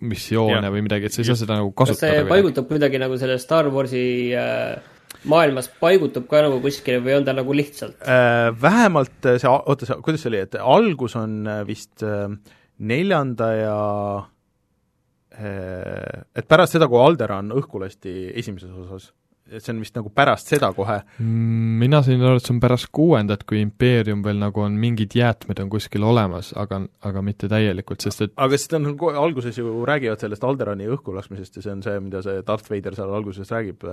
missioone 0.04 0.60
yeah. 0.60 0.70
või 0.70 0.84
midagi, 0.86 1.08
et 1.08 1.16
sa 1.16 1.24
ei 1.24 1.30
saa 1.32 1.40
seda 1.40 1.58
nagu 1.58 1.72
kasutada. 1.74 2.12
see 2.12 2.28
paigutab 2.30 2.70
kuidagi 2.70 3.00
nagu 3.02 3.18
selle 3.18 3.40
Star 3.42 3.72
Warsi 3.72 4.04
äh, 4.36 4.76
maailmas 5.28 5.70
paigutub 5.80 6.28
ka 6.30 6.42
nagu 6.46 6.60
kuskile 6.62 7.02
või 7.04 7.18
on 7.18 7.26
ta 7.26 7.34
nagu 7.36 7.56
lihtsalt? 7.56 7.98
Äh, 8.02 8.48
vähemalt 8.62 9.28
see, 9.28 9.50
oota, 9.50 9.88
see, 9.88 10.00
kuidas 10.04 10.24
see 10.24 10.32
oli, 10.32 10.42
et 10.46 10.58
algus 10.60 11.16
on 11.18 11.40
vist 11.68 12.04
neljanda 12.78 13.52
ja 13.58 13.78
et 15.38 16.46
pärast 16.50 16.74
seda, 16.74 16.88
kui 16.90 16.98
Alderan 16.98 17.52
õhku 17.54 17.78
lasti 17.78 18.32
esimeses 18.40 18.72
osas 18.74 19.12
see 19.56 19.72
on 19.72 19.80
vist 19.82 19.96
nagu 19.96 20.10
pärast 20.14 20.50
seda 20.52 20.70
kohe. 20.76 20.98
Mm, 21.22 21.78
mina 21.80 22.00
sain 22.04 22.22
aru, 22.22 22.38
et 22.38 22.46
see 22.46 22.54
on 22.54 22.60
pärast 22.62 22.90
kuuendat, 22.94 23.44
kui 23.48 23.60
impeerium 23.62 24.22
veel 24.24 24.40
nagu 24.40 24.62
on, 24.64 24.76
mingid 24.80 25.14
jäätmed 25.16 25.60
on 25.62 25.70
kuskil 25.72 26.04
olemas, 26.06 26.52
aga, 26.58 26.82
aga 27.08 27.22
mitte 27.24 27.48
täielikult, 27.50 28.04
sest 28.04 28.26
et 28.26 28.34
aga 28.36 28.58
siis 28.58 28.70
ta 28.70 28.78
on 28.78 28.88
nagu 28.90 29.12
alguses 29.24 29.58
ju 29.58 29.72
räägivad 29.88 30.22
sellest 30.22 30.44
Alderani 30.44 30.88
õhku 30.92 31.14
laskmisest 31.16 31.58
ja 31.58 31.64
see 31.64 31.74
on 31.74 31.82
see, 31.84 32.02
mida 32.04 32.22
see 32.24 32.42
Darth 32.46 32.70
Vader 32.72 32.96
seal 32.98 33.14
alguses 33.18 33.52
räägib, 33.54 33.86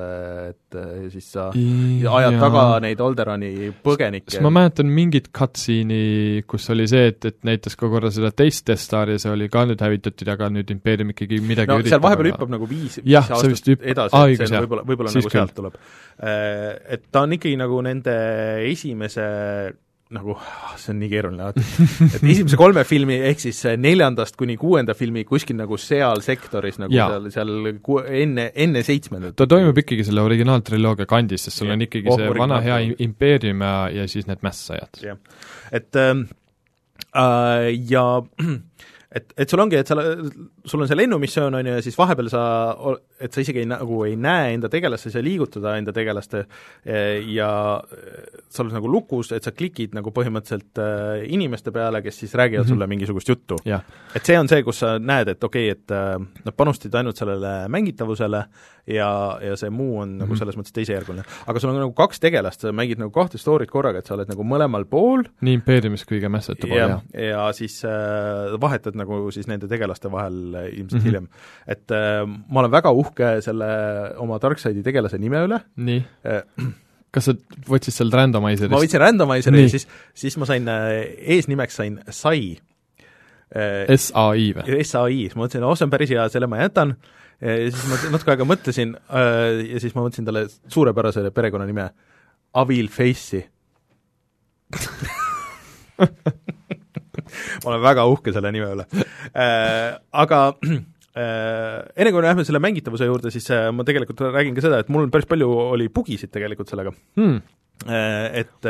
et 0.49 0.79
siis 1.13 1.29
sa 1.35 1.47
ja, 1.55 2.15
ajad 2.19 2.39
taga 2.43 2.65
neid 2.83 3.03
Alderani 3.05 3.71
põgenikke. 3.85 4.41
ma 4.45 4.53
mäletan 4.59 4.91
mingit 4.91 5.31
cutscene'i, 5.35 6.43
kus 6.49 6.67
oli 6.73 6.87
see, 6.91 7.09
et, 7.13 7.31
et 7.31 7.39
näitas 7.47 7.79
ka 7.79 7.89
korra 7.91 8.11
seda 8.13 8.33
teist 8.35 8.67
Death 8.67 8.83
Stari, 8.83 9.17
see 9.21 9.31
oli 9.31 9.49
ka 9.51 9.65
nüüd 9.69 9.81
hävitatud, 9.81 10.27
aga 10.35 10.51
nüüd 10.53 10.75
impeerium 10.75 11.15
ikkagi 11.15 11.39
midagi 11.45 11.71
no 11.71 11.79
seal 11.85 12.03
vahepeal 12.03 12.33
hüppab 12.33 12.53
nagu 12.57 12.69
viis, 12.69 12.99
viis 13.01 13.17
aastat 13.21 13.71
edasi, 13.79 14.23
et 14.35 14.45
see 14.45 14.51
on 14.51 14.65
võib-olla, 14.65 14.87
võib-olla 14.87 15.15
nagu 15.15 15.44
sealt 15.45 15.57
tuleb. 15.57 15.79
Äh, 16.19 16.75
et 16.97 17.07
ta 17.11 17.25
on 17.25 17.37
ikkagi 17.37 17.57
nagu 17.59 17.81
nende 17.85 18.15
esimese 18.67 19.25
nagu, 20.13 20.35
ah, 20.37 20.75
see 20.77 20.91
on 20.93 20.99
nii 21.01 21.09
keeruline 21.09 21.45
alati, 21.47 21.63
et 22.15 22.21
esimese 22.21 22.59
kolme 22.59 22.83
filmi, 22.85 23.17
ehk 23.31 23.41
siis 23.41 23.63
neljandast 23.81 24.37
kuni 24.37 24.53
kuuenda 24.61 24.93
filmi 24.97 25.23
kuskil 25.25 25.57
nagu 25.57 25.79
seal 25.81 26.21
sektoris, 26.25 26.77
nagu 26.81 26.93
ja. 26.93 27.07
seal, 27.09 27.29
seal 27.33 27.71
ku-, 27.85 28.03
enne, 28.05 28.51
enne 28.53 28.83
seitsmendat. 28.85 29.35
ta 29.39 29.49
toimub 29.49 29.81
ikkagi 29.81 30.05
selle 30.05 30.21
originaaltriloogia 30.27 31.09
kandis, 31.09 31.47
sest 31.47 31.63
sul 31.63 31.73
on 31.73 31.87
ikkagi 31.87 32.11
oh, 32.13 32.21
see 32.21 32.37
vana 32.37 32.61
hea 32.65 32.79
impeerium 33.07 33.65
ja, 33.65 33.73
ja 34.01 34.07
siis 34.11 34.29
need 34.29 34.45
mässajad. 34.45 35.01
jah, 35.01 35.17
et 35.73 36.01
ähm, 36.01 36.27
äh, 37.09 37.71
ja 37.89 38.05
et, 39.17 39.33
et 39.33 39.49
sul 39.49 39.65
ongi, 39.65 39.81
et 39.81 39.89
sa, 39.89 39.97
sul 40.65 40.81
on 40.81 40.89
see 40.89 40.97
lennumissioon, 40.97 41.55
on 41.59 41.69
ju, 41.69 41.75
ja 41.77 41.83
siis 41.85 41.97
vahepeal 41.97 42.29
sa, 42.31 42.43
et 43.21 43.33
sa 43.33 43.43
isegi 43.43 43.63
ei, 43.63 43.69
nagu 43.69 44.01
ei 44.07 44.15
näe 44.19 44.53
enda 44.55 44.69
tegelast, 44.71 45.05
sa 45.05 45.11
ei 45.11 45.15
saa 45.15 45.25
liigutada 45.25 45.75
enda 45.79 45.93
tegelaste 45.95 46.45
ja 47.31 47.49
sa 48.49 48.63
oled 48.63 48.75
nagu 48.75 48.91
lukus, 48.91 49.31
et 49.35 49.45
sa 49.45 49.53
klikid 49.55 49.95
nagu 49.97 50.13
põhimõtteliselt 50.15 50.81
äh, 50.81 51.25
inimeste 51.35 51.73
peale, 51.75 52.01
kes 52.05 52.19
siis 52.23 52.35
räägivad 52.35 52.63
mm 52.63 52.67
-hmm. 52.67 52.75
sulle 52.75 52.87
mingisugust 52.87 53.29
juttu. 53.29 53.57
et 54.15 54.25
see 54.25 54.39
on 54.39 54.47
see, 54.47 54.63
kus 54.63 54.79
sa 54.79 54.97
näed, 54.99 55.27
et 55.27 55.43
okei 55.43 55.71
okay,, 55.71 55.81
et 55.81 56.45
nad 56.45 56.55
panustasid 56.57 56.95
ainult 56.95 57.17
sellele 57.17 57.67
mängitavusele 57.67 58.45
ja, 58.87 59.39
ja 59.41 59.55
see 59.57 59.69
muu 59.69 59.99
on 59.99 60.09
mm 60.09 60.15
-hmm. 60.15 60.19
nagu 60.19 60.33
mhm. 60.33 60.39
selles 60.39 60.57
mõttes 60.57 60.73
teisejärguline. 60.73 61.23
aga 61.47 61.59
sul 61.59 61.69
on 61.69 61.79
nagu 61.79 61.93
kaks 61.93 62.19
tegelast, 62.19 62.61
sa 62.61 62.71
mängid 62.71 62.99
nagu 62.99 63.11
kahte 63.11 63.37
story't 63.37 63.71
korraga, 63.71 63.99
et 63.99 64.05
sa 64.05 64.13
oled 64.13 64.29
nagu 64.29 64.43
mõlemal 64.43 64.85
pool 64.85 65.23
nii 65.41 65.53
impeeriumis 65.53 66.05
kui 66.05 66.21
ka 66.21 66.29
mässete 66.29 66.67
pool, 66.67 66.77
jah. 66.77 67.01
ja 67.13 67.51
siis 67.53 67.83
äh, 67.85 68.61
vahetad 68.61 68.95
nagu 68.95 69.31
siis 69.31 69.47
nende 69.47 69.67
tegelaste 69.67 70.11
vahel 70.11 70.54
äh, 70.55 70.69
ilmselt 70.71 71.01
mm 71.01 71.03
-hmm. 71.03 71.05
hiljem. 71.07 71.27
et 71.67 71.91
äh, 71.91 72.23
ma 72.25 72.59
olen 72.63 72.71
väga 72.71 72.91
uhke 72.91 73.35
selle 73.41 73.69
oma 74.17 74.39
Darkside'i 74.41 74.83
tegelase 74.83 75.17
nime 75.17 75.45
üle. 75.47 75.61
nii 75.75 76.03
äh, 76.25 76.41
kas 77.15 77.29
sa 77.29 77.35
võtsid 77.69 77.95
sealt 77.95 78.15
randomizer'ist? 78.15 78.73
ma 78.73 78.81
võtsin 78.83 79.03
randomizer'i 79.03 79.65
ja 79.65 79.73
siis, 79.73 79.87
siis 80.13 80.37
ma 80.41 80.47
sain 80.49 80.67
äh,, 80.67 81.01
eesnimeks 81.35 81.75
sain 81.81 81.99
Sai 82.09 82.57
äh,. 83.55 83.85
S-A-I 83.95 84.53
või? 84.57 84.81
S-A-I, 84.83 85.21
siis 85.27 85.35
ma 85.37 85.45
mõtlesin, 85.45 85.67
oh 85.67 85.77
see 85.77 85.87
on 85.87 85.93
päris 85.93 86.11
hea, 86.11 86.27
selle 86.33 86.49
ma 86.51 86.61
jätan 86.63 86.95
äh,, 86.95 87.65
ja 87.65 87.71
siis 87.71 87.85
ma 87.91 87.95
natuke 88.17 88.35
aega 88.35 88.47
mõtlesin 88.47 88.95
äh, 89.07 89.63
ja 89.75 89.83
siis 89.83 89.95
ma 89.95 90.05
mõtlesin 90.05 90.27
talle 90.27 90.47
suurepärase 90.49 91.31
perekonnanime, 91.35 91.89
Avil 92.55 92.91
Face'i 92.91 93.43
ma 97.65 97.73
olen 97.73 97.83
väga 97.83 98.05
uhke 98.11 98.33
selle 98.35 98.53
nime 98.53 98.69
üle 98.75 98.85
äh,. 99.33 99.97
Aga 100.15 100.41
äh, 100.61 101.79
enne 101.95 102.11
kui 102.13 102.23
lähme 102.23 102.45
selle 102.47 102.61
mängitavuse 102.63 103.07
juurde, 103.09 103.31
siis 103.33 103.47
äh, 103.53 103.69
ma 103.75 103.85
tegelikult 103.87 104.21
räägin 104.29 104.55
ka 104.57 104.65
seda, 104.65 104.81
et 104.83 104.91
mul 104.93 105.09
päris 105.13 105.27
palju 105.29 105.49
oli 105.75 105.89
bugisid 105.93 106.33
tegelikult 106.35 106.71
sellega 106.71 106.93
hmm.. 107.17 107.41
Äh, 107.91 108.43
et 108.45 108.67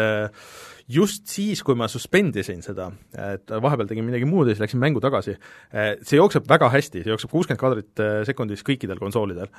just 0.89 1.27
siis, 1.29 1.59
kui 1.65 1.77
ma 1.77 1.85
suspendisin 1.89 2.63
seda, 2.65 2.87
et 3.21 3.51
vahepeal 3.61 3.89
tegin 3.89 4.05
midagi 4.07 4.25
muud 4.25 4.49
ja 4.49 4.55
siis 4.55 4.63
läksin 4.63 4.81
mängu 4.81 5.01
tagasi, 5.01 5.35
see 6.01 6.17
jookseb 6.17 6.47
väga 6.49 6.71
hästi, 6.73 7.03
see 7.03 7.13
jookseb 7.13 7.33
kuuskümmend 7.33 7.61
kaadrit 7.61 8.01
äh, 8.01 8.23
sekundis 8.25 8.65
kõikidel 8.65 9.01
konsoolidel. 9.01 9.51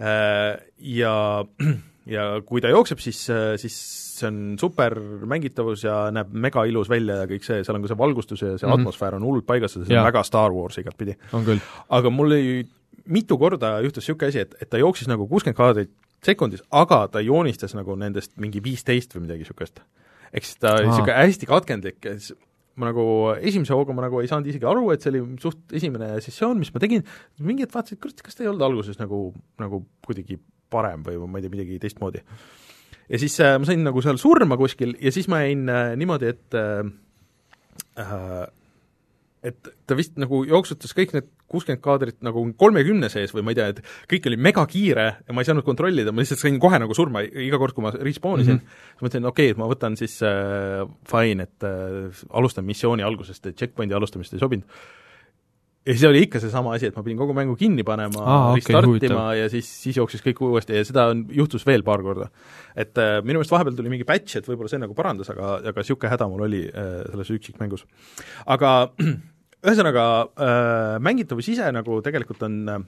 Ja, 0.00 1.14
ja 2.16 2.24
kui 2.48 2.64
ta 2.64 2.72
jookseb, 2.72 3.04
siis, 3.04 3.20
siis 3.60 3.76
see 4.14 4.28
on 4.30 4.38
super 4.60 4.96
mängitavus 5.30 5.84
ja 5.86 5.96
näeb 6.14 6.32
mega 6.46 6.64
ilus 6.70 6.90
välja 6.90 7.22
ja 7.22 7.28
kõik 7.30 7.46
see, 7.46 7.64
seal 7.66 7.78
on 7.78 7.84
ka 7.84 7.92
see 7.92 7.98
valgustus 7.98 8.42
ja 8.42 8.54
see 8.54 8.66
mm 8.66 8.70
-hmm. 8.70 8.84
atmosfäär 8.84 9.18
on 9.18 9.26
hullult 9.26 9.46
paigas 9.46 9.76
ja 9.76 9.84
see 9.84 9.98
on 9.98 10.08
väga 10.08 10.22
Star 10.22 10.52
Wars 10.52 10.78
igatpidi. 10.78 11.16
aga 11.88 12.10
mul 12.10 12.26
oli 12.26 12.66
mitu 13.06 13.38
korda 13.38 13.80
juhtus 13.80 14.04
niisugune 14.04 14.28
asi, 14.28 14.38
et, 14.38 14.54
et 14.62 14.70
ta 14.70 14.78
jooksis 14.78 15.08
nagu 15.08 15.26
kuuskümmend 15.28 15.56
kaadrit 15.56 15.90
sekundis, 16.24 16.62
aga 16.70 17.08
ta 17.08 17.20
joonistas 17.20 17.74
nagu 17.74 17.96
nendest 17.96 18.36
mingi 18.40 18.62
viisteist 18.64 19.14
või 19.14 19.26
midagi 19.26 19.44
niisugust 19.44 19.80
ehk 20.34 20.44
siis 20.44 20.58
ta 20.58 20.78
oli 20.78 20.88
niisugune 20.88 21.14
hästi 21.14 21.46
katkendlik 21.46 22.04
ja 22.04 22.16
ma 22.80 22.90
nagu 22.90 23.04
esimese 23.38 23.74
hooga 23.76 23.94
ma 23.94 24.06
nagu 24.06 24.20
ei 24.20 24.30
saanud 24.30 24.50
isegi 24.50 24.66
aru, 24.66 24.88
et 24.94 25.04
see 25.04 25.12
oli 25.12 25.22
suht 25.42 25.76
esimene 25.78 26.10
sessioon, 26.24 26.58
mis 26.58 26.72
ma 26.74 26.82
tegin, 26.82 27.04
mingi 27.38 27.64
hetk 27.64 27.76
vaatasin, 27.76 27.98
et 27.98 28.02
kurat, 28.02 28.24
kas 28.26 28.34
ta 28.34 28.44
ei 28.44 28.50
olnud 28.50 28.64
alguses 28.66 28.98
nagu, 28.98 29.28
nagu 29.62 29.84
kuidagi 30.06 30.40
parem 30.74 31.04
või 31.06 31.20
ma 31.22 31.38
ei 31.38 31.46
tea, 31.46 31.54
midagi 31.54 31.78
teistmoodi. 31.82 32.24
Ja 33.08 33.20
siis 33.20 33.38
äh, 33.40 33.56
ma 33.60 33.68
sain 33.68 33.84
nagu 33.84 34.02
seal 34.04 34.20
surma 34.20 34.58
kuskil 34.60 34.96
ja 35.00 35.12
siis 35.14 35.28
ma 35.28 35.44
jäin 35.44 35.68
äh, 35.68 35.94
niimoodi, 36.00 36.34
et 36.34 36.60
äh, 36.60 36.92
äh 38.00 38.44
et 39.44 39.68
ta 39.84 39.96
vist 39.96 40.16
nagu 40.16 40.40
jooksutas 40.48 40.94
kõik 40.96 41.12
need 41.12 41.26
kuuskümmend 41.52 41.82
kaadrit 41.84 42.22
nagu 42.24 42.42
kolmekümne 42.58 43.10
sees 43.12 43.34
või 43.34 43.44
ma 43.44 43.52
ei 43.52 43.58
tea, 43.58 43.66
et 43.74 43.80
kõik 44.10 44.28
oli 44.30 44.38
megakiire 44.40 45.06
ja 45.20 45.36
ma 45.36 45.44
ei 45.44 45.48
saanud 45.48 45.66
kontrollida, 45.66 46.14
ma 46.14 46.24
lihtsalt 46.24 46.40
sain 46.40 46.56
kohe 46.62 46.80
nagu 46.80 46.96
surma 46.96 47.22
iga 47.26 47.60
kord, 47.60 47.76
kui 47.76 47.84
ma 47.84 47.92
respawn 47.94 48.40
isin 48.40 48.56
mm, 48.56 48.62
-hmm. 48.62 48.90
siis 48.94 49.04
mõtlesin, 49.04 49.28
okei 49.28 49.50
okay,, 49.50 49.54
et 49.54 49.60
ma 49.60 49.68
võtan 49.70 49.98
siis 50.00 50.16
äh, 50.24 50.82
fine, 51.10 51.44
et 51.44 51.68
äh, 51.68 52.24
alustan 52.30 52.64
missiooni 52.64 53.04
algusest, 53.04 53.52
checkpointi 53.52 53.94
alustamist 53.94 54.32
ei 54.32 54.42
sobinud. 54.42 54.64
Ja 55.84 55.92
siis 55.92 56.04
oli 56.08 56.22
ikka 56.24 56.40
seesama 56.40 56.72
asi, 56.76 56.88
et 56.88 56.96
ma 56.96 57.04
pidin 57.04 57.18
kogu 57.20 57.36
mängu 57.36 57.56
kinni 57.60 57.84
panema 57.86 58.22
ah,, 58.24 58.46
restartima 58.56 59.20
okay, 59.26 59.42
ja 59.42 59.50
siis, 59.52 59.68
siis 59.84 59.98
jooksis 60.00 60.24
kõik 60.24 60.40
uuesti 60.46 60.78
ja 60.78 60.86
seda 60.88 61.10
on, 61.12 61.24
juhtus 61.36 61.66
veel 61.68 61.84
paar 61.86 62.02
korda. 62.04 62.30
et 62.74 62.96
äh, 63.00 63.18
minu 63.22 63.38
meelest 63.40 63.52
vahepeal 63.52 63.76
tuli 63.76 63.92
mingi 63.92 64.08
patch, 64.08 64.38
et 64.40 64.48
võib-olla 64.48 64.72
see 64.72 64.80
nagu 64.80 64.96
parandas, 64.96 65.30
aga, 65.34 65.58
aga 65.60 65.84
niisugune 65.84 66.12
häda 66.14 66.28
mul 66.32 66.46
oli 66.48 66.64
äh, 66.70 66.96
selles 67.12 67.32
üksikmängus. 67.36 67.84
aga 68.56 68.74
ühesõnaga 69.64 70.06
äh, 70.24 70.94
mängitavus 71.04 71.52
ise 71.52 71.68
nagu 71.76 72.00
tegelikult 72.04 72.44
on 72.48 72.60
äh, 72.68 72.84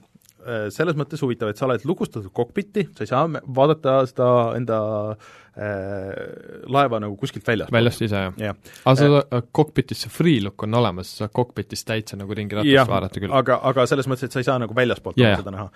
selles 0.73 0.97
mõttes 0.97 1.21
huvitav, 1.21 1.51
et 1.51 1.59
sa 1.59 1.67
oled 1.67 1.85
lukustatud 1.85 2.33
kokpiti, 2.33 2.87
sa 2.97 3.05
ei 3.05 3.09
saa 3.13 3.25
vaadata 3.29 3.99
seda 4.09 4.31
enda 4.57 4.79
äh, 5.13 5.35
laeva 5.57 6.99
nagu 7.01 7.15
kuskilt 7.17 7.47
väljast. 7.47 7.73
väljast 7.73 8.01
ise, 8.05 8.23
jah 8.27 8.41
ja.? 8.41 8.55
aga 8.85 8.95
sa 8.99 9.21
äh, 9.21 9.45
kokpitis 9.51 10.03
see 10.05 10.13
free 10.13 10.41
look 10.43 10.63
on 10.63 10.77
olemas, 10.77 11.15
sa 11.21 11.29
kokpitis 11.33 11.85
täitsa 11.87 12.19
nagu 12.19 12.35
ringi 12.37 12.59
ratast 12.59 12.91
vaadata 12.91 13.23
küll. 13.23 13.33
aga, 13.33 13.59
aga 13.71 13.87
selles 13.89 14.09
mõttes, 14.09 14.29
et 14.29 14.35
sa 14.35 14.43
ei 14.43 14.47
saa 14.47 14.59
nagu 14.61 14.77
väljaspoolt 14.77 15.17
yeah. 15.21 15.39
seda 15.41 15.53
näha. 15.55 15.69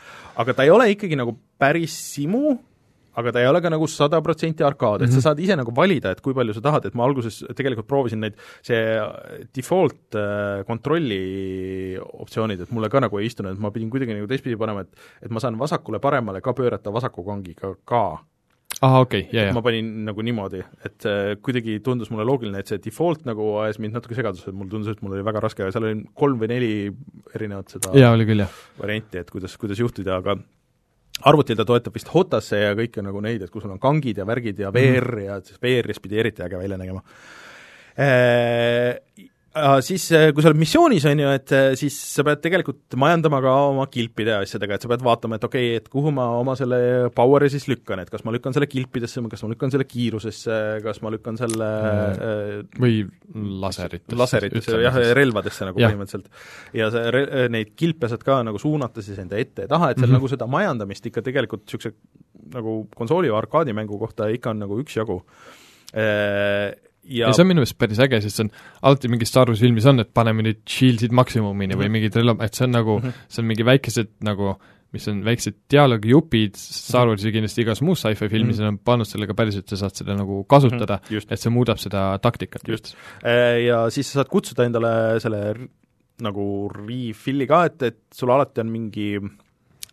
aga 0.43 0.57
ta 0.57 0.67
ei 0.67 0.73
ole 0.73 0.91
ikkagi 0.93 1.17
nagu 1.17 1.33
päris 1.61 1.95
simu, 2.13 2.53
aga 3.17 3.33
ta 3.33 3.41
ei 3.41 3.49
ole 3.49 3.61
ka 3.63 3.71
nagu 3.73 3.87
sada 3.91 4.21
protsenti 4.23 4.63
arkaad, 4.63 5.01
et 5.01 5.09
mm 5.09 5.11
-hmm. 5.11 5.11
sa 5.11 5.17
mhm. 5.17 5.27
saad 5.27 5.39
ise 5.39 5.55
nagu 5.55 5.75
valida, 5.75 6.11
et 6.11 6.21
kui 6.21 6.33
palju 6.33 6.53
sa 6.53 6.61
tahad, 6.61 6.85
et 6.85 6.95
ma 6.95 7.05
alguses 7.05 7.43
tegelikult 7.55 7.87
proovisin 7.87 8.21
neid, 8.21 8.37
see 8.61 8.81
default 9.55 10.15
äh, 10.15 10.63
kontrolli 10.67 11.97
optsioonid, 11.97 12.61
et 12.61 12.71
mulle 12.71 12.89
ka 12.89 12.99
nagu 12.99 13.19
ei 13.19 13.25
istunud, 13.25 13.53
et 13.53 13.59
ma 13.59 13.71
pidin 13.71 13.89
kuidagi 13.89 14.13
nagu 14.13 14.27
teistpidi 14.27 14.57
panema, 14.57 14.81
et 14.81 14.93
et 15.21 15.31
ma 15.31 15.39
saan 15.39 15.57
vasakule-paremale 15.57 16.41
ka 16.41 16.53
pöörata 16.53 16.93
vasaku 16.93 17.23
kangiga 17.23 17.75
ka 17.85 18.19
ahah, 18.81 19.03
okei 19.05 19.25
okay,, 19.25 19.35
jaa, 19.35 19.47
jaa. 19.49 19.55
ma 19.57 19.63
panin 19.65 19.89
nagu 20.07 20.23
niimoodi, 20.25 20.63
et 20.87 21.09
äh, 21.09 21.33
kuidagi 21.45 21.79
tundus 21.85 22.09
mulle 22.13 22.25
loogiline, 22.27 22.61
et 22.61 22.71
see 22.71 22.81
default 22.81 23.27
nagu 23.29 23.51
ajas 23.65 23.77
mind 23.83 23.97
natuke 23.97 24.17
segadusse, 24.17 24.49
et 24.49 24.57
mulle 24.57 24.73
tundus, 24.73 24.95
et 24.95 25.03
mul 25.05 25.17
oli 25.17 25.27
väga 25.27 25.43
raske, 25.45 25.67
seal 25.73 25.87
oli 25.89 26.01
kolm 26.17 26.41
või 26.41 26.49
neli 26.53 26.71
erinevat 27.35 27.77
seda 27.77 27.93
jaa, 27.97 28.13
oli 28.15 28.25
küll, 28.29 28.43
jah. 28.45 28.57
varianti, 28.81 29.21
et 29.21 29.29
kuidas, 29.33 29.57
kuidas 29.61 29.81
juhtida, 29.81 30.17
aga 30.17 30.39
arvutil 31.29 31.59
ta 31.59 31.67
toetab 31.67 31.95
vist 31.97 32.09
HOTAS-e 32.11 32.63
ja 32.63 32.73
kõike 32.77 33.03
nagu 33.05 33.21
neid, 33.23 33.43
et 33.45 33.53
kus 33.53 33.65
sul 33.65 33.75
on 33.75 33.81
kangid 33.81 34.21
ja 34.21 34.25
värgid 34.27 34.61
ja 34.63 34.73
VR 34.73 35.11
mm 35.11 35.27
ja 35.27 35.37
siis 35.45 35.61
VR-is 35.61 36.01
pidi 36.01 36.17
eriti 36.17 36.41
äge 36.41 36.57
välja 36.57 36.77
nägema. 36.81 37.03
Äh, 37.99 38.97
siis 39.83 40.05
äh, 40.15 40.29
kui 40.31 40.43
sa 40.43 40.49
oled 40.51 40.59
missioonis, 40.61 41.05
on 41.09 41.19
ju, 41.19 41.31
et 41.35 41.51
äh, 41.55 41.65
siis 41.79 41.95
sa 42.15 42.23
pead 42.23 42.39
tegelikult 42.43 42.95
majandama 42.99 43.41
ka 43.43 43.55
oma 43.67 43.87
kilpide 43.91 44.31
ja 44.31 44.39
asjadega, 44.45 44.77
et 44.77 44.85
sa 44.85 44.91
pead 44.91 45.03
vaatama, 45.03 45.35
et 45.37 45.47
okei 45.47 45.65
okay,, 45.73 45.79
et 45.81 45.89
kuhu 45.91 46.13
ma 46.15 46.29
oma 46.39 46.55
selle 46.59 47.09
power'i 47.15 47.51
siis 47.51 47.67
lükkan, 47.67 47.99
et 48.03 48.11
kas 48.11 48.23
ma 48.23 48.31
lükkan 48.31 48.55
selle 48.55 48.69
kilpidesse, 48.71 49.23
kas 49.31 49.43
ma 49.43 49.51
lükkan 49.51 49.73
selle 49.73 49.87
kiirusesse, 49.89 50.59
kas 50.85 51.01
ma 51.03 51.11
lükkan 51.11 51.39
selle 51.41 51.69
või 52.79 53.01
laseritesse. 53.65 54.19
laseritesse, 54.21 54.77
jah, 54.85 54.99
relvadesse 55.19 55.67
nagu 55.67 55.83
ja. 55.83 55.89
põhimõtteliselt. 55.91 56.31
ja 56.77 56.87
see 56.93 57.11
re-, 57.17 57.47
neid 57.51 57.73
kilpe 57.79 58.11
saad 58.11 58.23
ka 58.27 58.39
nagu 58.47 58.61
suunata 58.61 59.03
siis 59.03 59.19
enda 59.19 59.39
ette 59.41 59.67
ja 59.67 59.73
taha, 59.73 59.91
et 59.91 59.99
seal 59.99 60.07
mm 60.07 60.15
-hmm. 60.15 60.21
nagu 60.21 60.31
seda 60.31 60.47
majandamist 60.47 61.11
ikka 61.11 61.25
tegelikult 61.27 61.65
niisuguse 61.65 61.91
nagu 62.55 62.77
konsooli 62.95 63.29
või 63.31 63.37
arkaadimängu 63.41 63.99
kohta 63.99 64.31
ikka 64.31 64.55
on 64.55 64.63
nagu 64.63 64.79
üksjagu 64.79 65.19
ja, 67.03 67.27
ja 67.27 67.31
see 67.35 67.45
on 67.45 67.49
minu 67.51 67.63
meelest 67.63 67.77
päris 67.81 68.01
äge, 68.03 68.19
sest 68.23 68.39
see 68.39 68.47
on 68.47 68.51
alati 68.89 69.11
mingis 69.11 69.31
Star 69.33 69.49
Warsi 69.49 69.65
filmis 69.67 69.87
on, 69.89 70.03
et 70.03 70.11
paneme 70.13 70.45
nüüd 70.45 70.61
shield'id 70.69 71.15
maksimumini 71.15 71.73
mm 71.73 71.73
-hmm. 71.73 71.81
või 71.81 71.89
mhm. 71.89 71.97
mingid 71.97 72.19
relvad, 72.19 72.45
et 72.45 72.57
see 72.57 72.67
on 72.67 72.77
nagu 72.77 72.99
mm, 72.99 73.07
-hmm. 73.07 73.25
see 73.27 73.43
on 73.43 73.49
mingi 73.51 73.65
väikesed 73.65 74.13
nagu 74.27 74.55
mis 74.91 75.07
on 75.07 75.21
väiksed 75.23 75.55
dialoogijupid, 75.71 76.57
Star 76.59 77.07
Warsi 77.07 77.29
ja 77.29 77.31
kindlasti 77.31 77.61
igas 77.63 77.81
muus 77.81 78.01
sci-fi 78.03 78.27
filmis 78.29 78.59
mm 78.59 78.67
on 78.71 78.77
pannud 78.77 79.07
sellega 79.07 79.33
päriselt, 79.33 79.69
sa 79.69 79.77
saad 79.77 79.95
seda 79.95 80.15
nagu 80.15 80.43
kasutada 80.43 80.99
mm, 80.99 81.31
et 81.31 81.39
see 81.39 81.49
muudab 81.49 81.79
seda 81.79 82.17
taktikat. 82.19 82.67
just. 82.67 82.95
Äh, 83.23 83.63
ja 83.65 83.89
siis 83.89 84.11
sa 84.11 84.19
saad 84.19 84.29
kutsuda 84.29 84.65
endale 84.67 85.19
selle 85.23 85.69
nagu 86.21 86.69
refill'i 86.75 87.47
ka, 87.47 87.65
et, 87.65 87.81
et 87.81 87.99
sul 88.13 88.29
alati 88.29 88.61
on 88.61 88.67
mingi 88.67 89.15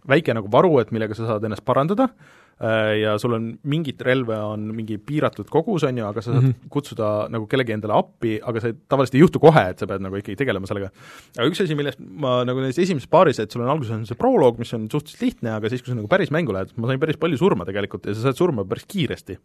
väike 0.09 0.35
nagu 0.35 0.51
varu, 0.51 0.81
et 0.81 0.91
millega 0.91 1.15
sa 1.15 1.27
saad 1.27 1.45
ennast 1.45 1.65
parandada, 1.65 2.09
Äh, 2.09 2.38
ja 2.59 3.13
sul 3.23 3.37
on 3.37 3.45
mingit 3.71 4.01
relva 4.03 4.41
on 4.51 4.65
mingi 4.75 4.97
piiratud 4.99 5.47
kogus, 5.51 5.85
on 5.87 6.01
ju, 6.01 6.07
aga 6.09 6.23
sa 6.23 6.33
saad 6.33 6.43
mm 6.43 6.49
-hmm. 6.49 6.71
kutsuda 6.75 7.11
nagu 7.31 7.47
kellegi 7.47 7.73
endale 7.73 7.95
appi, 7.95 8.41
aga 8.43 8.61
see 8.61 8.75
tavaliselt 8.89 9.15
ei 9.15 9.21
juhtu 9.21 9.39
kohe, 9.39 9.63
et 9.71 9.79
sa 9.79 9.87
pead 9.87 10.03
nagu 10.03 10.19
ikkagi 10.19 10.37
tegelema 10.37 10.67
sellega. 10.67 10.91
aga 11.39 11.47
üks 11.47 11.63
asi, 11.63 11.75
millest 11.79 12.01
ma 12.01 12.43
nagu 12.45 12.59
nendes 12.59 12.79
esimeses 12.79 13.07
paaris, 13.09 13.39
et 13.39 13.51
sul 13.51 13.63
on 13.63 13.71
alguses 13.71 13.95
on 13.95 14.07
see 14.07 14.19
proloog, 14.19 14.59
mis 14.59 14.75
on 14.75 14.91
suhteliselt 14.91 15.23
lihtne, 15.23 15.51
aga 15.55 15.69
siis, 15.69 15.83
kui 15.83 15.93
sa 15.93 15.95
nagu 15.95 16.09
päris 16.09 16.31
mängu 16.31 16.53
lähed, 16.53 16.75
ma 16.77 16.89
sain 16.89 17.01
päris 17.01 17.17
palju 17.17 17.39
surma 17.39 17.65
tegelikult 17.65 18.07
ja 18.07 18.15
sa 18.15 18.21
saad 18.21 18.37
surma 18.37 18.65
päris 18.65 18.87
kiiresti. 18.89 19.39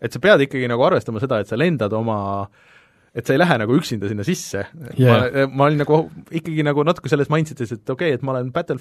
et 0.00 0.12
sa 0.12 0.18
pead 0.18 0.40
ikkagi 0.40 0.68
nagu 0.68 0.82
arvestama 0.82 1.20
seda, 1.20 1.40
et 1.40 1.48
sa 1.48 1.58
lendad 1.58 1.92
oma 1.92 2.48
et 3.14 3.26
sa 3.26 3.34
ei 3.34 3.38
lähe 3.38 3.58
nagu 3.58 3.74
üksinda 3.76 4.08
sinna 4.08 4.24
sisse 4.24 4.66
yeah.. 4.98 5.30
ma, 5.32 5.46
ma 5.46 5.64
olin 5.64 5.78
nagu 5.78 6.10
ikkagi 6.30 6.62
nagu 6.62 6.82
natuke 6.82 7.08
selles 7.08 7.28
mindset'is, 7.28 7.72
et 7.72 7.90
okei 7.90 8.14
okay,, 8.14 8.14
et 8.14 8.22
ma 8.22 8.32
olen 8.32 8.52
Battle 8.52 8.78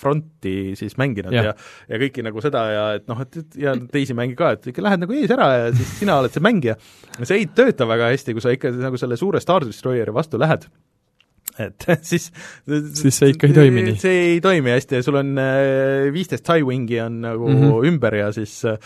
Fronti 0.00 0.74
siis 0.78 0.96
mänginud 1.00 1.34
ja, 1.36 1.50
ja, 1.50 1.56
ja 1.90 2.02
kõiki 2.02 2.24
nagu 2.26 2.44
seda 2.44 2.66
ja 2.72 2.84
et 2.98 3.08
noh, 3.10 3.20
et, 3.24 3.40
et 3.42 3.58
ja 3.66 3.74
teisi 3.92 4.16
mänge 4.16 4.38
ka, 4.38 4.54
et 4.56 4.70
ikka 4.72 4.84
lähed 4.86 5.04
nagu 5.04 5.16
ees 5.16 5.32
ära 5.34 5.50
ja 5.56 5.72
siis 5.74 5.98
sina 6.02 6.20
oled 6.20 6.34
see 6.34 6.44
mängija. 6.44 6.78
see 7.22 7.42
ei 7.42 7.50
tööta 7.54 7.88
väga 7.90 8.12
hästi, 8.14 8.36
kui 8.36 8.44
sa 8.44 8.54
ikka 8.56 8.72
nagu 8.78 9.00
selle 9.00 9.20
suure 9.20 9.42
Star 9.42 9.66
Destroyeri 9.66 10.14
vastu 10.14 10.40
lähed 10.40 10.68
et 11.58 11.86
siis 12.10 12.28
siis 12.94 13.16
see 13.16 13.32
ikka 13.34 13.48
ei 13.50 13.56
toimi 13.56 13.84
nii? 13.88 13.98
see 14.00 14.18
ei 14.34 14.40
toimi 14.44 14.72
hästi 14.74 15.00
ja 15.00 15.04
sul 15.06 15.18
on 15.20 15.32
äh, 15.40 16.08
viisteist 16.14 16.46
Skywingi 16.46 17.00
on 17.04 17.20
nagu 17.24 17.48
mm 17.48 17.62
-hmm. 17.62 17.86
ümber 17.90 18.14
ja 18.14 18.32
siis 18.32 18.64
äh, 18.64 18.78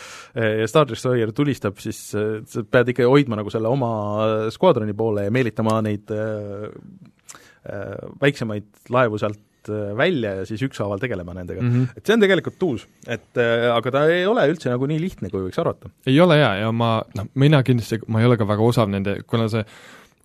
Star 0.66 0.88
Destroyer 0.88 1.32
tulistab, 1.32 1.78
siis 1.78 2.14
äh, 2.14 2.42
sa 2.46 2.64
pead 2.64 2.88
ikka 2.88 3.08
hoidma 3.08 3.36
nagu 3.36 3.50
selle 3.50 3.68
oma 3.68 4.50
skvadroni 4.50 4.94
poole 4.94 5.24
ja 5.24 5.30
meelitama 5.30 5.82
neid 5.82 6.10
väiksemaid 8.20 8.64
laevu 8.90 9.18
sealt 9.18 9.40
Äh, 9.68 9.96
välja 9.96 10.34
ja 10.34 10.44
siis 10.46 10.62
ükshaaval 10.62 11.00
tegelema 11.00 11.34
nendega 11.34 11.62
mm. 11.62 11.72
-hmm. 11.72 11.96
et 11.96 12.06
see 12.06 12.14
on 12.14 12.20
tegelikult 12.20 12.62
uus, 12.62 12.86
et 13.06 13.40
äh, 13.40 13.70
aga 13.72 13.90
ta 13.90 14.04
ei 14.12 14.26
ole 14.26 14.44
üldse 14.50 14.68
nagu 14.68 14.86
nii 14.86 15.00
lihtne, 15.00 15.30
kui 15.32 15.40
võiks 15.46 15.60
arvata. 15.60 15.88
ei 16.06 16.20
ole 16.20 16.36
jaa, 16.38 16.54
ja 16.60 16.72
ma, 16.72 17.02
noh, 17.16 17.28
mina 17.34 17.62
kindlasti, 17.62 18.02
ma 18.06 18.20
ei 18.20 18.26
ole 18.28 18.36
ka 18.36 18.48
väga 18.48 18.62
osav 18.62 18.90
nende, 18.92 19.22
kuna 19.26 19.48
see 19.48 19.64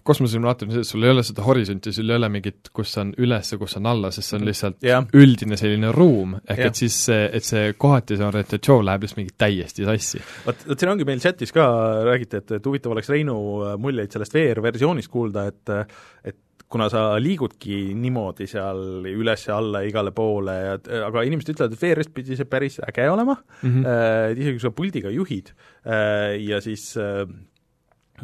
kosmosesimulaator 0.03 0.67
on 0.67 0.73
see, 0.73 0.81
et 0.81 0.89
sul 0.89 1.05
ei 1.05 1.13
ole 1.13 1.23
seda 1.23 1.45
horisonti, 1.45 1.93
sul 1.93 2.09
ei 2.09 2.15
ole 2.17 2.29
mingit, 2.33 2.71
kus 2.73 2.97
on 2.97 3.13
üles 3.21 3.53
ja 3.53 3.59
kus 3.61 3.77
on 3.77 3.87
alla, 3.91 4.11
sest 4.11 4.31
see 4.33 4.39
on 4.39 4.45
lihtsalt 4.49 4.83
yeah. 4.83 5.07
üldine 5.13 5.59
selline 5.59 5.93
ruum, 5.95 6.35
ehk 6.41 6.57
yeah. 6.57 6.73
et 6.73 6.83
siis 6.83 6.99
see, 7.05 7.29
et 7.39 7.45
see 7.45 7.73
kohati 7.77 8.17
see 8.19 8.27
orientatsioon 8.27 8.85
läheb 8.89 9.05
lihtsalt 9.05 9.21
mingi 9.21 9.35
täiesti 9.37 9.87
sassi. 9.87 10.23
vot, 10.49 10.67
vot 10.67 10.83
siin 10.83 10.93
ongi 10.95 11.07
meil 11.07 11.23
chatis 11.23 11.55
ka 11.55 11.69
räägiti, 12.09 12.43
et, 12.43 12.57
et 12.59 12.69
huvitav 12.71 12.97
oleks 12.97 13.11
Reinu 13.13 13.39
muljeid 13.79 14.11
sellest 14.15 14.35
VR-versioonist 14.35 15.11
kuulda, 15.13 15.47
et 15.53 15.75
et 16.27 16.39
kuna 16.69 16.85
sa 16.93 17.03
liigudki 17.17 17.95
niimoodi 17.97 18.45
seal 18.49 19.05
üles 19.09 19.47
ja 19.47 19.57
alla 19.57 19.81
igale 19.87 20.13
poole 20.13 20.55
ja 20.55 20.75
aga 21.07 21.23
inimesed 21.25 21.55
ütlevad, 21.55 21.73
et 21.73 21.81
VR-ist 21.81 22.13
pidi 22.13 22.37
see 22.37 22.49
päris 22.49 22.77
äge 22.85 23.09
olema 23.09 23.39
mm, 23.39 23.69
-hmm. 23.69 23.85
äh, 23.85 24.37
isegi 24.37 24.57
kui 24.57 24.65
sa 24.65 24.71
puldiga 24.71 25.09
juhid 25.09 25.53
äh, 25.85 26.37
ja 26.45 26.61
siis 26.61 26.91
äh, 26.97 27.25
Äh, 27.25 27.27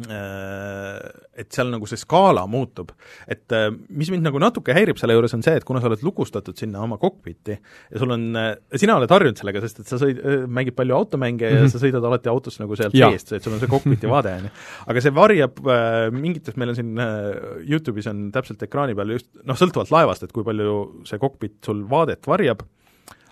et 0.06 1.52
seal 1.54 1.70
nagu 1.72 1.88
see 1.88 2.00
skaala 2.00 2.46
muutub. 2.50 2.92
et 3.28 3.52
äh, 3.56 3.68
mis 3.88 4.10
mind 4.12 4.26
nagu 4.26 4.40
natuke 4.42 4.74
häirib 4.76 5.00
selle 5.00 5.16
juures, 5.16 5.34
on 5.36 5.44
see, 5.46 5.56
et 5.58 5.64
kuna 5.66 5.80
sa 5.82 5.90
oled 5.90 6.02
lukustatud 6.06 6.56
sinna 6.58 6.82
oma 6.84 6.98
kokpiti 7.00 7.56
ja 7.56 8.02
sul 8.02 8.12
on, 8.14 8.28
äh, 8.38 8.52
sina 8.78 8.98
oled 9.00 9.12
harjunud 9.12 9.40
sellega, 9.40 9.62
sest 9.64 9.82
et 9.82 9.90
sa 9.90 10.00
sõid, 10.00 10.20
mängid 10.46 10.76
palju 10.78 10.96
automänge 10.96 11.46
mm 11.46 11.52
-hmm. 11.52 11.56
ja 11.56 11.66
mhm. 11.66 11.72
sa 11.72 11.82
sõidad 11.82 12.08
alati 12.08 12.32
autos 12.32 12.60
nagu 12.60 12.76
sealt 12.76 12.96
seest, 12.96 13.32
et 13.32 13.42
sul 13.42 13.56
on 13.56 13.62
see 13.62 13.72
kokpiti 13.72 14.10
vaade, 14.10 14.34
on 14.38 14.48
ju. 14.48 14.54
aga 14.86 15.04
see 15.04 15.14
varjab 15.14 15.60
äh, 15.66 16.10
mingites, 16.12 16.56
meil 16.56 16.72
on 16.74 16.78
siin 16.78 16.96
äh, 16.98 17.66
YouTube'is 17.66 18.10
on 18.10 18.30
täpselt 18.32 18.62
ekraani 18.62 18.94
peal 18.94 19.16
just 19.16 19.30
noh, 19.44 19.56
sõltuvalt 19.56 19.90
laevast, 19.90 20.22
et 20.22 20.32
kui 20.32 20.44
palju 20.44 21.04
see 21.08 21.18
kokpit 21.18 21.58
sul 21.64 21.84
vaadet 21.90 22.26
varjab, 22.26 22.62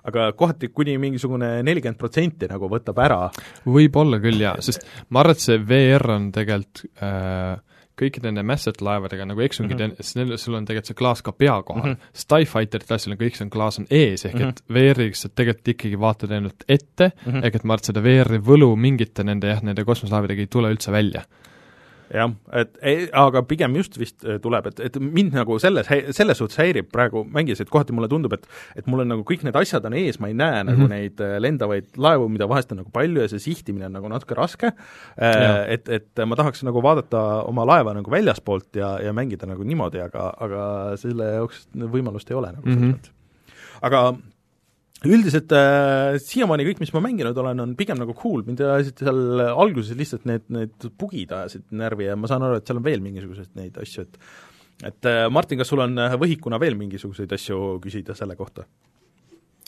aga 0.05 0.31
kohati 0.37 0.69
kuni 0.69 0.97
mingisugune 1.01 1.63
nelikümmend 1.67 2.01
protsenti 2.01 2.49
nagu 2.51 2.69
võtab 2.71 2.99
ära. 3.05 3.21
võib-olla 3.65 4.21
küll 4.23 4.43
jaa, 4.43 4.57
sest 4.65 4.85
ma 5.09 5.25
arvan, 5.25 5.39
et 5.39 5.45
see 5.45 5.61
VR 5.61 6.11
on 6.17 6.29
tegelikult 6.35 6.85
äh, 7.03 7.55
kõikide 7.99 8.31
nende 8.31 8.43
Massett 8.47 8.83
laevadega 8.83 9.27
nagu 9.29 9.43
X-Wingid 9.47 9.79
mm, 9.79 9.95
-hmm. 9.95 10.19
neil, 10.19 10.39
sul 10.41 10.57
on 10.59 10.67
tegelikult 10.67 10.91
see 10.91 10.99
klaas 10.99 11.23
ka 11.23 11.33
pea 11.33 11.55
kohal 11.63 11.93
mm. 11.93 11.95
-hmm. 11.95 12.19
Starfighterite 12.25 12.95
asjal 12.97 13.15
on 13.15 13.21
kõik 13.21 13.39
see 13.39 13.47
on, 13.47 13.53
klaas 13.55 13.79
on 13.79 13.87
ees, 13.91 14.25
ehk 14.25 14.35
mm 14.35 14.41
-hmm. 14.41 14.49
et 14.49 14.63
VR-iga 14.77 15.21
sa 15.21 15.31
tegelikult 15.31 15.73
ikkagi 15.77 16.01
vaatad 16.01 16.35
ainult 16.35 16.67
ette 16.69 17.13
mm, 17.15 17.33
-hmm. 17.33 17.47
ehk 17.47 17.55
et 17.55 17.65
ma 17.65 17.75
arvan, 17.75 17.83
et 17.83 17.93
seda 17.93 18.03
VR-i 18.03 18.43
võlu 18.51 18.75
mingite 18.77 19.25
nende 19.25 19.53
jah, 19.53 19.63
nende 19.63 19.85
kosmoselaevadega 19.85 20.41
ei 20.41 20.51
tule 20.51 20.73
üldse 20.75 20.93
välja 20.93 21.23
jah, 22.13 22.33
et 22.61 22.75
ei, 22.85 23.07
aga 23.17 23.43
pigem 23.49 23.77
just 23.79 23.97
vist 24.01 24.25
äh, 24.27 24.37
tuleb, 24.43 24.69
et, 24.71 24.81
et 24.89 24.99
mind 25.01 25.37
nagu 25.37 25.57
selles, 25.63 25.89
selles 26.17 26.41
suhtes 26.41 26.59
häirib 26.61 26.91
praegu 26.93 27.25
mängis, 27.25 27.63
et 27.63 27.71
kohati 27.73 27.95
mulle 27.97 28.09
tundub, 28.13 28.35
et 28.37 28.47
et 28.77 28.89
mul 28.91 29.05
on 29.05 29.11
nagu 29.15 29.25
kõik 29.27 29.45
need 29.47 29.57
asjad 29.59 29.87
on 29.89 29.97
ees, 29.99 30.21
ma 30.21 30.29
ei 30.29 30.37
näe 30.37 30.51
mm 30.51 30.61
-hmm. 30.61 30.71
nagu 30.71 30.83
mhm. 30.83 30.91
neid 30.91 31.25
äh, 31.25 31.37
lendavaid 31.41 31.89
laevu, 31.97 32.29
mida 32.29 32.49
vahest 32.49 32.73
on 32.73 32.83
nagu 32.83 32.91
palju 32.93 33.23
ja 33.23 33.29
see 33.29 33.39
sihtimine 33.39 33.87
on 33.87 33.97
nagu 33.99 34.09
natuke 34.09 34.35
raske, 34.35 34.73
äh, 35.17 35.65
et, 35.69 35.89
et 35.89 36.27
ma 36.27 36.37
tahaks 36.37 36.63
nagu 36.63 36.83
vaadata 36.83 37.45
oma 37.49 37.65
laeva 37.67 37.95
nagu 37.95 38.11
väljaspoolt 38.11 38.77
ja, 38.77 38.99
ja 39.01 39.13
mängida 39.13 39.47
nagu 39.47 39.65
niimoodi, 39.65 40.01
aga, 40.01 40.33
aga 40.39 40.63
selle 40.97 41.25
jaoks 41.25 41.69
võimalust 41.75 42.31
ei 42.31 42.37
ole 42.37 42.53
nagu 42.53 42.65
selles 42.65 42.79
mm 42.79 42.83
-hmm. 42.83 42.95
mõttes. 42.95 43.13
aga 43.83 44.15
üldiselt 45.03 45.53
äh, 45.53 46.17
siiamaani 46.23 46.67
kõik, 46.69 46.81
mis 46.81 46.93
ma 46.95 47.03
mänginud 47.05 47.39
olen, 47.41 47.63
on 47.65 47.75
pigem 47.79 47.99
nagu 48.01 48.15
cool, 48.19 48.45
mind 48.47 48.63
ajasid 48.65 49.03
seal 49.05 49.45
alguses 49.51 49.99
lihtsalt 49.99 50.27
need, 50.31 50.47
need 50.55 50.89
bugid 51.01 51.35
ajasid 51.35 51.67
närvi 51.77 52.09
ja 52.09 52.19
ma 52.19 52.31
saan 52.31 52.47
aru, 52.47 52.61
et 52.61 52.69
seal 52.69 52.81
on 52.81 52.87
veel 52.87 53.03
mingisuguseid 53.05 53.55
neid 53.59 53.81
asju, 53.83 54.07
et 54.07 54.21
et 54.85 55.07
äh, 55.07 55.25
Martin, 55.31 55.61
kas 55.61 55.71
sul 55.71 55.85
on 55.85 55.99
äh, 56.03 56.17
võhikuna 56.19 56.59
veel 56.63 56.79
mingisuguseid 56.79 57.33
asju 57.37 57.79
küsida 57.85 58.17
selle 58.19 58.37
kohta? 58.39 58.67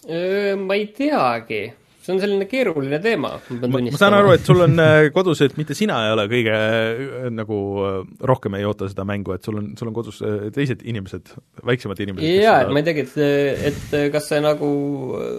Ma 0.06 0.76
ei 0.76 0.84
teagi 0.94 1.64
see 2.06 2.14
on 2.14 2.22
selline 2.22 2.46
keeruline 2.50 3.00
teema, 3.02 3.32
ma 3.34 3.42
pean 3.42 3.72
tunnistama. 3.72 3.96
ma 3.96 4.00
saan 4.00 4.16
aru, 4.20 4.32
et 4.36 4.46
sul 4.46 4.62
on 4.66 4.78
äh, 4.82 5.08
kodus, 5.14 5.42
et 5.46 5.56
mitte 5.58 5.76
sina 5.78 5.98
ei 6.06 6.14
ole 6.14 6.26
kõige 6.30 6.54
äh, 6.54 7.26
nagu 7.34 7.58
äh, 7.82 7.98
rohkem 8.30 8.58
ei 8.58 8.66
oota 8.68 8.88
seda 8.90 9.06
mängu, 9.08 9.34
et 9.34 9.46
sul 9.46 9.58
on, 9.60 9.72
sul 9.78 9.90
on 9.90 9.96
kodus 9.96 10.22
teised 10.54 10.84
inimesed, 10.86 11.34
väiksemad 11.66 12.02
inimesed. 12.06 12.30
jaa, 12.44 12.60
et 12.64 12.72
ma 12.72 12.82
ei 12.82 12.88
teagi, 12.88 13.06
et, 13.06 13.70
et 13.72 13.96
kas 14.14 14.30
see 14.32 14.42
nagu 14.44 14.70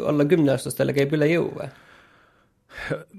alla 0.10 0.28
kümneaastastele 0.28 0.96
käib 0.98 1.16
üle 1.18 1.32
jõu 1.32 1.52
või? 1.56 1.72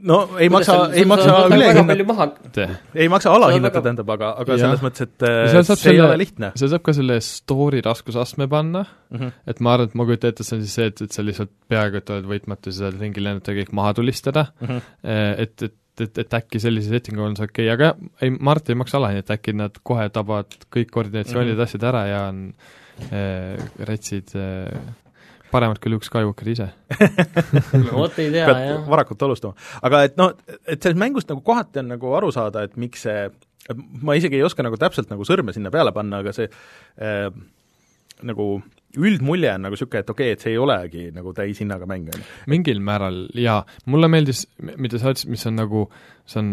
No 0.08 0.18
ei 0.38 0.48
Kuidas 0.48 0.68
maksa, 0.68 0.76
ei 0.94 1.06
maksa 1.08 1.34
ülehinnata, 1.48 2.66
ei 2.94 3.08
maksa 3.12 3.32
alahinnata, 3.34 3.82
tähendab, 3.84 4.12
aga, 4.14 4.30
aga 4.42 4.56
ja. 4.56 4.60
selles 4.64 4.84
mõttes, 4.84 5.08
et 5.08 5.26
see 5.26 5.64
selle, 5.68 5.94
ei 5.94 6.04
ole 6.04 6.20
lihtne. 6.22 6.52
seal 6.58 6.72
saab 6.74 6.84
ka 6.86 6.94
selle 6.96 7.18
story 7.24 7.82
raskusastme 7.84 8.48
panna 8.50 8.84
mm, 8.84 9.18
-hmm. 9.18 9.34
et 9.52 9.60
ma 9.64 9.74
arvan, 9.74 9.90
et 9.90 9.98
ma 9.98 10.06
kujutan 10.08 10.34
ette, 10.34 10.46
see 10.46 10.58
on 10.58 10.64
siis 10.64 10.78
see, 10.80 10.88
et, 10.92 11.04
et 11.08 11.18
sa 11.18 11.26
lihtsalt 11.26 11.52
peaaegu 11.68 12.00
et 12.00 12.14
oled 12.14 12.30
võitmatu, 12.30 12.72
sa 12.72 12.86
saad 12.86 13.02
ringi 13.02 13.24
lennata 13.24 13.54
ja 13.54 13.62
kõik 13.62 13.74
maha 13.80 13.94
tulistada 13.98 14.48
mm, 14.60 14.70
-hmm. 14.70 15.36
et, 15.44 15.68
et 15.68 15.76
et, 15.98 16.18
et 16.22 16.34
äkki 16.38 16.60
sellise 16.62 16.92
settingu 16.92 17.24
on 17.24 17.32
see 17.34 17.48
okei 17.48 17.66
okay., 17.66 17.74
aga 17.74 17.88
ei, 18.22 18.30
Mart 18.30 18.68
ei 18.70 18.78
maksa 18.78 19.00
alahinnata, 19.00 19.34
äkki 19.34 19.54
nad 19.58 19.80
kohe 19.82 20.04
tabavad 20.14 20.54
kõik 20.70 20.92
koordinatsioonid 20.94 21.56
mm, 21.56 21.58
-hmm. 21.58 21.66
asjad 21.66 21.86
ära 21.90 22.02
ja 22.06 22.20
on 22.28 22.44
äh, 23.10 23.58
retsid 23.90 24.36
äh, 24.38 24.78
paremad 25.52 25.80
kui 25.82 25.92
Luke 25.92 26.06
Skywalker 26.06 26.48
ise 26.52 26.70
vot 27.92 28.18
ei 28.20 28.30
tea, 28.34 28.46
jah. 28.46 28.80
varakult 28.88 29.22
alustama. 29.28 29.68
aga 29.82 30.04
et 30.08 30.18
noh, 30.20 30.34
et 30.64 30.80
sellest 30.80 31.00
mängust 31.00 31.30
nagu 31.32 31.44
kohati 31.46 31.82
on 31.82 31.92
nagu 31.94 32.16
aru 32.18 32.32
saada, 32.34 32.64
et 32.68 32.76
miks 32.80 33.06
see, 33.08 33.28
ma 34.02 34.16
isegi 34.18 34.40
ei 34.40 34.46
oska 34.46 34.66
nagu 34.66 34.80
täpselt 34.80 35.12
nagu 35.12 35.26
sõrme 35.28 35.54
sinna 35.56 35.72
peale 35.74 35.94
panna, 35.96 36.22
aga 36.24 36.34
see 36.36 36.48
äh, 36.48 37.28
nagu 38.28 38.48
üldmulje 38.98 39.50
on 39.52 39.66
nagu 39.66 39.76
niisugune, 39.76 40.02
et 40.02 40.10
okei 40.10 40.30
okay,, 40.32 40.36
et 40.36 40.44
see 40.44 40.54
ei 40.54 40.60
olegi 40.60 41.08
nagu 41.14 41.34
täishinnaga 41.36 41.88
mäng, 41.90 42.08
on 42.14 42.22
ju. 42.22 42.26
mingil 42.50 42.80
määral 42.84 43.26
jaa, 43.36 43.60
mulle 43.90 44.08
meeldis, 44.10 44.46
mida 44.58 45.00
sa 45.00 45.12
ütlesid, 45.12 45.30
mis 45.32 45.46
on 45.50 45.58
nagu, 45.60 45.84
see 46.28 46.40
on 46.42 46.52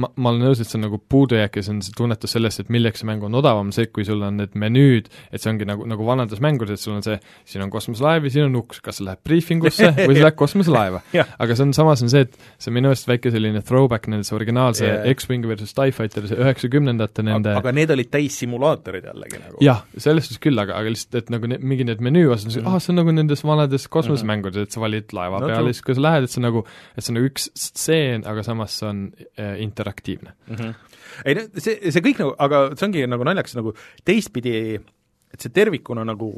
ma, 0.00 0.10
ma 0.20 0.32
olen 0.32 0.44
nõus, 0.46 0.60
et 0.60 0.68
see 0.68 0.76
on 0.78 0.84
nagu 0.86 0.98
puudujääk 1.12 1.58
ja 1.58 1.64
see 1.64 1.72
on 1.74 1.80
see 1.84 1.94
tunnetus 1.96 2.34
sellest, 2.36 2.62
et 2.62 2.72
milleks 2.72 3.02
see 3.02 3.08
mäng 3.08 3.24
on 3.26 3.36
odavam, 3.38 3.72
see, 3.74 3.88
kui 3.92 4.04
sul 4.08 4.22
on 4.26 4.38
need 4.40 4.56
menüüd, 4.58 5.08
et 5.30 5.42
see 5.42 5.50
ongi 5.52 5.68
nagu, 5.68 5.86
nagu 5.88 6.06
vanades 6.06 6.42
mängudes, 6.44 6.80
et 6.80 6.84
sul 6.84 6.96
on 6.96 7.04
see, 7.06 7.16
siin 7.48 7.64
on 7.64 7.72
kosmoselaev 7.72 8.28
ja 8.28 8.34
siin 8.34 8.48
on 8.50 8.58
uks, 8.60 8.82
kas 8.84 9.00
sa 9.00 9.08
lähed 9.08 9.22
briifingusse 9.26 9.92
või 10.08 10.18
sa 10.18 10.26
lähed 10.26 10.38
kosmoselaeva 10.38 11.02
aga 11.14 11.56
see 11.56 11.66
on, 11.66 11.74
samas 11.76 12.04
on 12.04 12.12
see, 12.12 12.26
et 12.26 12.36
see 12.58 12.70
on 12.72 12.76
minu 12.78 12.92
arust 12.92 13.08
väike 13.08 13.32
selline 13.34 13.62
throwback 13.66 14.08
nendesse 14.12 14.36
originaalse 14.36 14.84
yeah. 14.86 15.08
X-Wing 15.16 15.46
versus 15.48 15.72
TIE 15.76 15.94
Fighter, 15.96 16.28
see 16.28 16.40
üheksakümnendate 16.40 17.24
nende 17.26 17.56
aga 17.56 17.72
need 17.76 17.92
olid 17.94 18.12
täissimulaatorid 18.12 19.08
jällegi 19.10 19.40
nagu? 19.40 19.60
jah, 19.64 19.84
selles 19.96 20.28
suhtes 20.28 20.42
küll, 20.44 20.60
aga, 20.60 20.76
aga 20.80 20.92
lihtsalt, 20.92 21.22
et 21.22 21.32
nagu 21.32 21.50
ne, 21.50 21.60
mingi 21.62 21.88
need 21.88 22.04
menüü 22.04 22.28
osad 22.34 22.52
mm, 22.52 22.58
-hmm. 22.60 22.76
ah, 22.76 22.82
see 22.82 22.92
on 22.92 23.00
nagu 23.00 23.16
nendes 23.16 23.44
vanades 23.46 23.88
kosmosemängudes, 23.92 24.68
et 24.68 24.76
sa 24.76 24.82
valid 24.84 25.16
laeva 25.16 25.40
no, 25.42 25.50
peale, 25.50 25.72
siis 25.72 25.84
kui 25.86 25.96
sa 25.96 26.04
lähed, 26.08 26.26
et 26.26 26.32
see 26.32 26.42
on 26.42 26.48
nagu, 26.50 26.64
et 26.92 27.04
see 27.04 27.12
on 27.12 27.20
nagu 27.20 27.30
üks 27.30 27.48
stseen, 27.56 28.26
aga 28.28 28.44
samas 28.46 28.76
see 28.80 28.88
on 28.90 29.02
äh, 29.38 29.56
interaktiivne 29.86 30.34
mm. 30.34 30.56
-hmm. 30.56 31.00
ei 31.24 31.38
no 31.38 31.46
see, 31.56 31.78
see 31.90 32.04
kõik 32.04 32.20
nagu, 32.24 32.36
aga 32.38 32.66
see 32.74 32.90
ongi 32.90 33.08
nagu 33.08 33.26
naljakas 33.26 33.58
nagu 33.58 33.74
teistpidi 34.04 34.56
et 35.36 35.42
see 35.42 35.52
tervikuna 35.52 36.04
nagu 36.06 36.28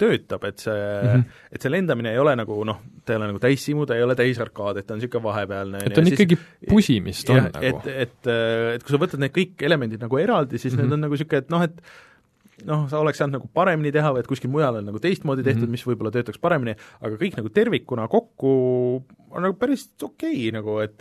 töötab, 0.00 0.44
et 0.48 0.64
see 0.64 0.72
mm, 0.72 1.12
-hmm. 1.12 1.36
et 1.52 1.62
see 1.62 1.70
lendamine 1.72 2.10
ei 2.14 2.18
ole 2.18 2.34
nagu 2.38 2.56
noh, 2.66 2.80
ta 3.04 3.14
ei 3.14 3.20
ole 3.20 3.28
nagu 3.30 3.42
täissimu, 3.42 3.86
ta 3.86 3.96
ei 3.98 4.02
ole 4.02 4.16
täisarkaad, 4.18 4.80
et 4.80 4.88
ta 4.88 4.96
on 4.96 5.00
niisugune 5.02 5.24
vahepealne 5.28 5.84
et 5.84 5.94
ta 5.94 6.02
on 6.02 6.10
ikkagi 6.10 6.38
pusimist 6.68 7.30
on 7.30 7.36
ja, 7.36 7.46
nagu. 7.52 7.64
et, 7.70 7.86
et, 8.08 8.32
et 8.78 8.82
kui 8.82 8.94
sa 8.94 9.00
võtad 9.04 9.22
need 9.22 9.34
kõik 9.36 9.64
elemendid 9.68 10.02
nagu 10.02 10.18
eraldi, 10.18 10.58
siis 10.58 10.74
mm 10.74 10.78
-hmm. 10.78 10.82
need 10.88 10.98
on 10.98 11.04
nagu 11.06 11.18
niisugune, 11.18 11.44
et 11.44 11.54
noh, 11.54 11.62
et 11.68 12.66
noh, 12.66 12.88
sa 12.90 12.98
oleks 12.98 13.20
saanud 13.20 13.38
nagu 13.38 13.52
paremini 13.54 13.92
teha 13.94 14.10
või 14.16 14.24
et 14.24 14.32
kuskil 14.32 14.50
mujal 14.50 14.80
on 14.80 14.90
nagu 14.90 14.98
teistmoodi 14.98 15.44
tehtud 15.44 15.62
mm, 15.62 15.66
-hmm. 15.66 15.78
mis 15.78 15.86
võib-olla 15.86 16.10
töötaks 16.10 16.42
paremini, 16.42 16.74
aga 17.00 17.14
kõik 17.20 17.38
nagu 17.38 17.54
tervikuna 17.54 18.08
kokku 18.08 18.50
on 19.30 19.42
nagu 19.42 19.54
päris 19.60 19.90
okei 20.02 20.48
okay, 20.48 20.52
nagu, 20.56 20.80
et 20.80 20.98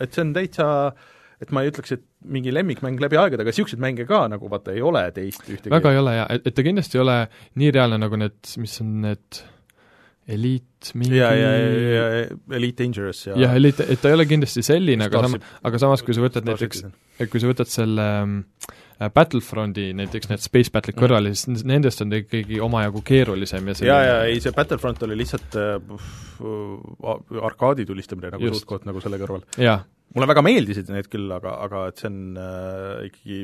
et 0.00 0.12
see 0.12 0.24
on 0.24 0.32
täitsa 0.34 0.66
äh, 0.88 1.08
et 1.40 1.54
ma 1.54 1.62
ei 1.64 1.70
ütleks, 1.72 1.94
et 1.96 2.04
mingi 2.28 2.52
lemmikmäng 2.52 3.00
läbi 3.00 3.18
aegade, 3.20 3.44
aga 3.44 3.54
niisuguseid 3.54 3.80
mänge 3.82 4.04
ka 4.08 4.26
nagu 4.32 4.50
vaata 4.52 4.74
ei 4.76 4.82
ole 4.84 5.06
teist 5.16 5.46
ühtegi. 5.46 5.72
väga 5.72 5.94
ei 5.94 6.02
ole 6.02 6.18
jaa, 6.18 6.26
et, 6.36 6.50
et 6.50 6.56
ta 6.56 6.66
kindlasti 6.66 6.98
ei 6.98 7.04
ole 7.04 7.16
nii 7.62 7.72
reaalne 7.76 8.00
nagu 8.02 8.20
need, 8.20 8.38
mis 8.60 8.76
on 8.84 9.00
need 9.06 9.40
Elite 10.30 10.92
mingi 10.94 11.16
ja, 11.16 11.30
ja, 11.34 11.48
ja, 11.56 12.02
ja 12.04 12.56
Elite 12.56 12.84
Dangerous 12.84 13.24
ja 13.26 13.38
jah, 13.40 13.54
Elite, 13.56 13.86
et 13.90 14.02
ta 14.02 14.12
ei 14.12 14.18
ole 14.18 14.26
kindlasti 14.28 14.62
selline, 14.62 15.08
aga 15.08 15.24
sam-, 15.24 15.40
aga 15.66 15.80
samas, 15.82 16.04
kui 16.06 16.14
sa 16.16 16.22
võtad 16.22 16.46
näiteks, 16.46 16.84
kui 17.32 17.42
sa 17.42 17.50
võtad 17.50 17.70
selle 17.72 18.06
äh, 18.20 19.08
Battlefronti, 19.16 19.88
näiteks 19.96 20.30
need 20.30 20.44
Space 20.44 20.72
Battle'id 20.74 20.98
mm. 20.98 21.02
kõrvale, 21.02 21.32
siis 21.34 21.64
nendest 21.66 22.04
on 22.04 22.12
ta 22.12 22.20
ikkagi 22.20 22.60
omajagu 22.62 23.02
keerulisem 23.06 23.72
ja 23.72 23.78
selline 23.78 23.94
jaa, 23.96 24.10
jaa, 24.10 24.26
ei 24.28 24.44
see 24.44 24.52
Battlefront 24.56 25.08
oli 25.08 25.16
lihtsalt 25.22 25.56
äh, 25.56 25.80
arkaadi 27.48 27.88
tulistamine 27.88 28.34
nagu 28.36 28.52
suht-koht 28.52 28.86
nagu 28.88 29.02
selle 29.02 29.18
kõrval. 29.22 29.48
Mulle 30.14 30.30
väga 30.30 30.44
meeldisid 30.44 30.90
need 30.92 31.08
küll, 31.10 31.30
aga, 31.34 31.56
aga 31.66 31.86
et 31.90 32.02
see 32.02 32.10
on 32.10 32.20
äh, 32.40 33.08
ikkagi 33.10 33.42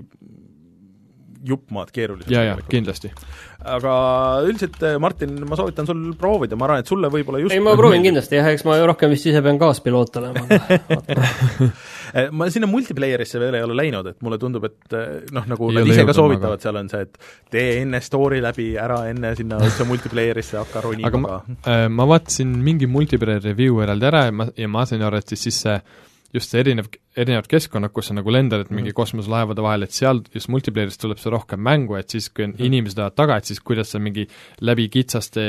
jupp 1.47 1.71
maad 1.75 1.91
keerulisem. 1.95 2.33
jaa, 2.33 2.45
jaa, 2.51 2.61
kindlasti. 2.71 3.11
aga 3.67 3.93
üldiselt, 4.47 4.79
äh, 4.87 4.97
Martin, 5.03 5.37
ma 5.49 5.59
soovitan 5.59 5.89
sul 5.89 6.01
proovida, 6.19 6.59
ma 6.59 6.69
arvan, 6.69 6.85
et 6.85 6.91
sulle 6.91 7.11
võib-olla 7.12 7.43
just 7.43 7.55
ei, 7.55 7.62
ma 7.62 7.77
proovin 7.79 8.05
kindlasti 8.07 8.39
jah, 8.39 8.49
eks 8.55 8.64
ma 8.67 8.79
rohkem 8.89 9.12
vist 9.12 9.29
ise 9.31 9.43
pean 9.45 9.61
kaaspiloot 9.61 10.19
olema 10.21 10.45
äh, 12.17 12.31
ma 12.33 12.49
sinna 12.53 12.71
multiplayer'isse 12.71 13.41
veel 13.43 13.59
ei 13.59 13.67
ole 13.67 13.77
läinud, 13.79 14.11
et 14.14 14.27
mulle 14.27 14.41
tundub, 14.43 14.67
et 14.69 14.97
äh, 14.97 15.12
noh, 15.37 15.47
nagu 15.51 15.71
ei 15.71 15.81
nad 15.81 15.93
ise 15.93 16.07
ka 16.09 16.17
soovitavad, 16.17 16.62
seal 16.64 16.81
on 16.81 16.91
see, 16.93 17.05
et 17.07 17.21
tee 17.53 17.69
enne 17.83 18.03
story 18.05 18.41
läbi, 18.45 18.73
ära 18.81 19.03
enne 19.11 19.35
sinna 19.39 19.61
üldse 19.67 19.87
multiplayer'isse 19.89 20.61
hakka 20.62 20.85
ronima 20.89 21.12
aga 21.12 21.23
ma, 21.23 21.39
äh, 21.62 21.87
ma 21.93 22.09
vaatasin 22.14 22.59
mingi 22.64 22.91
multiplayer 22.91 23.45
review 23.51 23.83
eraldi 23.85 24.11
ära 24.11 24.27
ja 24.29 24.37
ma, 24.43 24.51
ja 24.57 24.73
ma 24.73 24.87
sain 24.89 25.07
aru, 25.07 25.23
et 25.23 25.35
siis, 25.35 25.49
siis 25.49 25.64
see 25.67 25.81
just 26.35 26.53
see 26.53 26.62
erinev, 26.62 26.89
erinevad 27.16 27.49
keskkonnad, 27.51 27.93
kus 27.95 28.11
sa 28.11 28.16
nagu 28.16 28.33
lendad, 28.33 28.66
et 28.66 28.72
mingi 28.72 28.91
mhm. 28.91 28.99
kosmoselaevade 28.99 29.64
vahel, 29.64 29.87
et 29.87 29.97
seal 29.97 30.22
just 30.35 30.51
multiplayer'is 30.53 31.01
tuleb 31.01 31.20
see 31.22 31.33
rohkem 31.33 31.62
mängu, 31.62 31.99
et 31.99 32.12
siis, 32.12 32.31
kui 32.31 32.49
on 32.49 32.57
mm 32.57 32.64
inimesed 32.66 32.99
lähevad 32.99 33.14
taga, 33.14 33.37
et 33.39 33.47
siis 33.47 33.61
kuidas 33.62 33.93
sa 33.95 34.01
mingi 34.03 34.27
läbi 34.64 34.89
kitsaste 34.91 35.45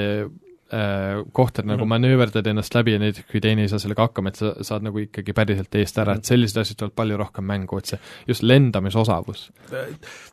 kohtad 1.32 1.66
nagu 1.66 1.80
mm 1.80 1.84
-hmm. 1.84 1.90
manööverdad 1.90 2.48
ennast 2.48 2.76
läbi 2.76 2.92
ja 2.94 3.00
näiteks 3.00 3.32
kui 3.32 3.40
teine 3.42 3.62
ei 3.62 3.70
saa 3.72 3.80
sellega 3.80 4.02
hakkama, 4.04 4.30
et 4.30 4.36
sa 4.36 4.52
saad 4.62 4.84
nagu 4.84 5.00
ikkagi 5.00 5.34
päriselt 5.34 5.76
eest 5.76 5.98
ära 5.98 6.12
mm, 6.12 6.16
-hmm. 6.16 6.20
et 6.20 6.26
sellised 6.26 6.58
asjad 6.62 6.78
tulevad 6.78 6.96
palju 6.96 7.18
rohkem 7.18 7.46
mängu, 7.46 7.78
et 7.78 7.86
see 7.86 8.00
just 8.28 8.44
lendamisosavus. 8.44 9.52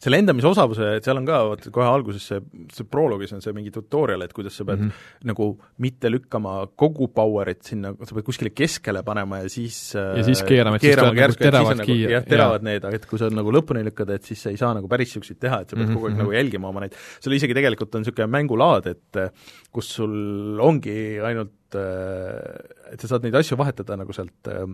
see 0.01 0.11
lendamisosavuse, 0.11 0.97
et 0.97 1.05
seal 1.05 1.17
on 1.17 1.27
ka, 1.27 1.39
vaata 1.49 1.71
kohe 1.71 1.87
alguses 1.87 2.27
see, 2.27 2.41
see 2.73 2.87
proloogis 2.91 3.33
on 3.33 3.43
see 3.43 3.53
mingi 3.53 3.71
tutorial, 3.71 4.23
et 4.23 4.33
kuidas 4.33 4.57
sa 4.57 4.65
pead 4.65 4.81
mm 4.81 4.89
-hmm. 4.89 5.27
nagu 5.31 5.61
mitte 5.79 6.11
lükkama 6.11 6.67
kogu 6.77 7.09
power'it 7.15 7.63
sinna, 7.63 7.95
sa 8.03 8.15
pead 8.15 8.25
kuskile 8.25 8.51
keskele 8.51 9.03
panema 9.03 9.39
ja 9.39 9.49
siis 9.49 9.95
ja 9.95 10.25
siis 10.25 10.43
keerama, 10.43 10.77
et 10.77 10.83
siis 10.83 10.97
tuleb 10.97 11.15
nagu 11.15 11.39
teravad 11.39 11.77
nagu, 11.77 11.87
kiir. 11.87 12.11
jah, 12.11 12.25
teravad 12.25 12.61
ja. 12.61 12.65
need, 12.65 12.85
aga 12.85 12.97
et 12.97 13.07
kui 13.07 13.19
sa 13.19 13.31
nagu 13.31 13.53
lõpuni 13.53 13.85
lükkad, 13.85 14.11
et 14.11 14.25
siis 14.25 14.43
sa 14.43 14.51
ei 14.51 14.57
saa 14.57 14.75
nagu 14.75 14.89
päris 14.89 15.09
niisuguseid 15.09 15.39
teha, 15.39 15.61
et 15.61 15.71
sa 15.71 15.77
pead 15.77 15.87
mm 15.87 15.93
-hmm. 15.93 15.95
kogu 15.95 16.07
aeg 16.07 16.17
nagu 16.17 16.33
jälgima 16.33 16.69
oma 16.69 16.81
neid, 16.81 16.95
seal 17.21 17.35
isegi 17.35 17.55
tegelikult 17.55 17.95
on 17.95 18.03
niisugune 18.03 18.27
mängulaad, 18.27 18.87
et 18.87 19.33
kus 19.71 19.95
sul 19.95 20.24
ongi 20.61 20.97
ainult, 21.25 21.77
äh, 21.79 22.95
et 22.95 23.03
sa 23.03 23.15
saad 23.15 23.27
neid 23.27 23.37
asju 23.41 23.59
vahetada 23.61 23.99
nagu 24.01 24.17
sealt 24.17 24.53
äh, 24.53 24.65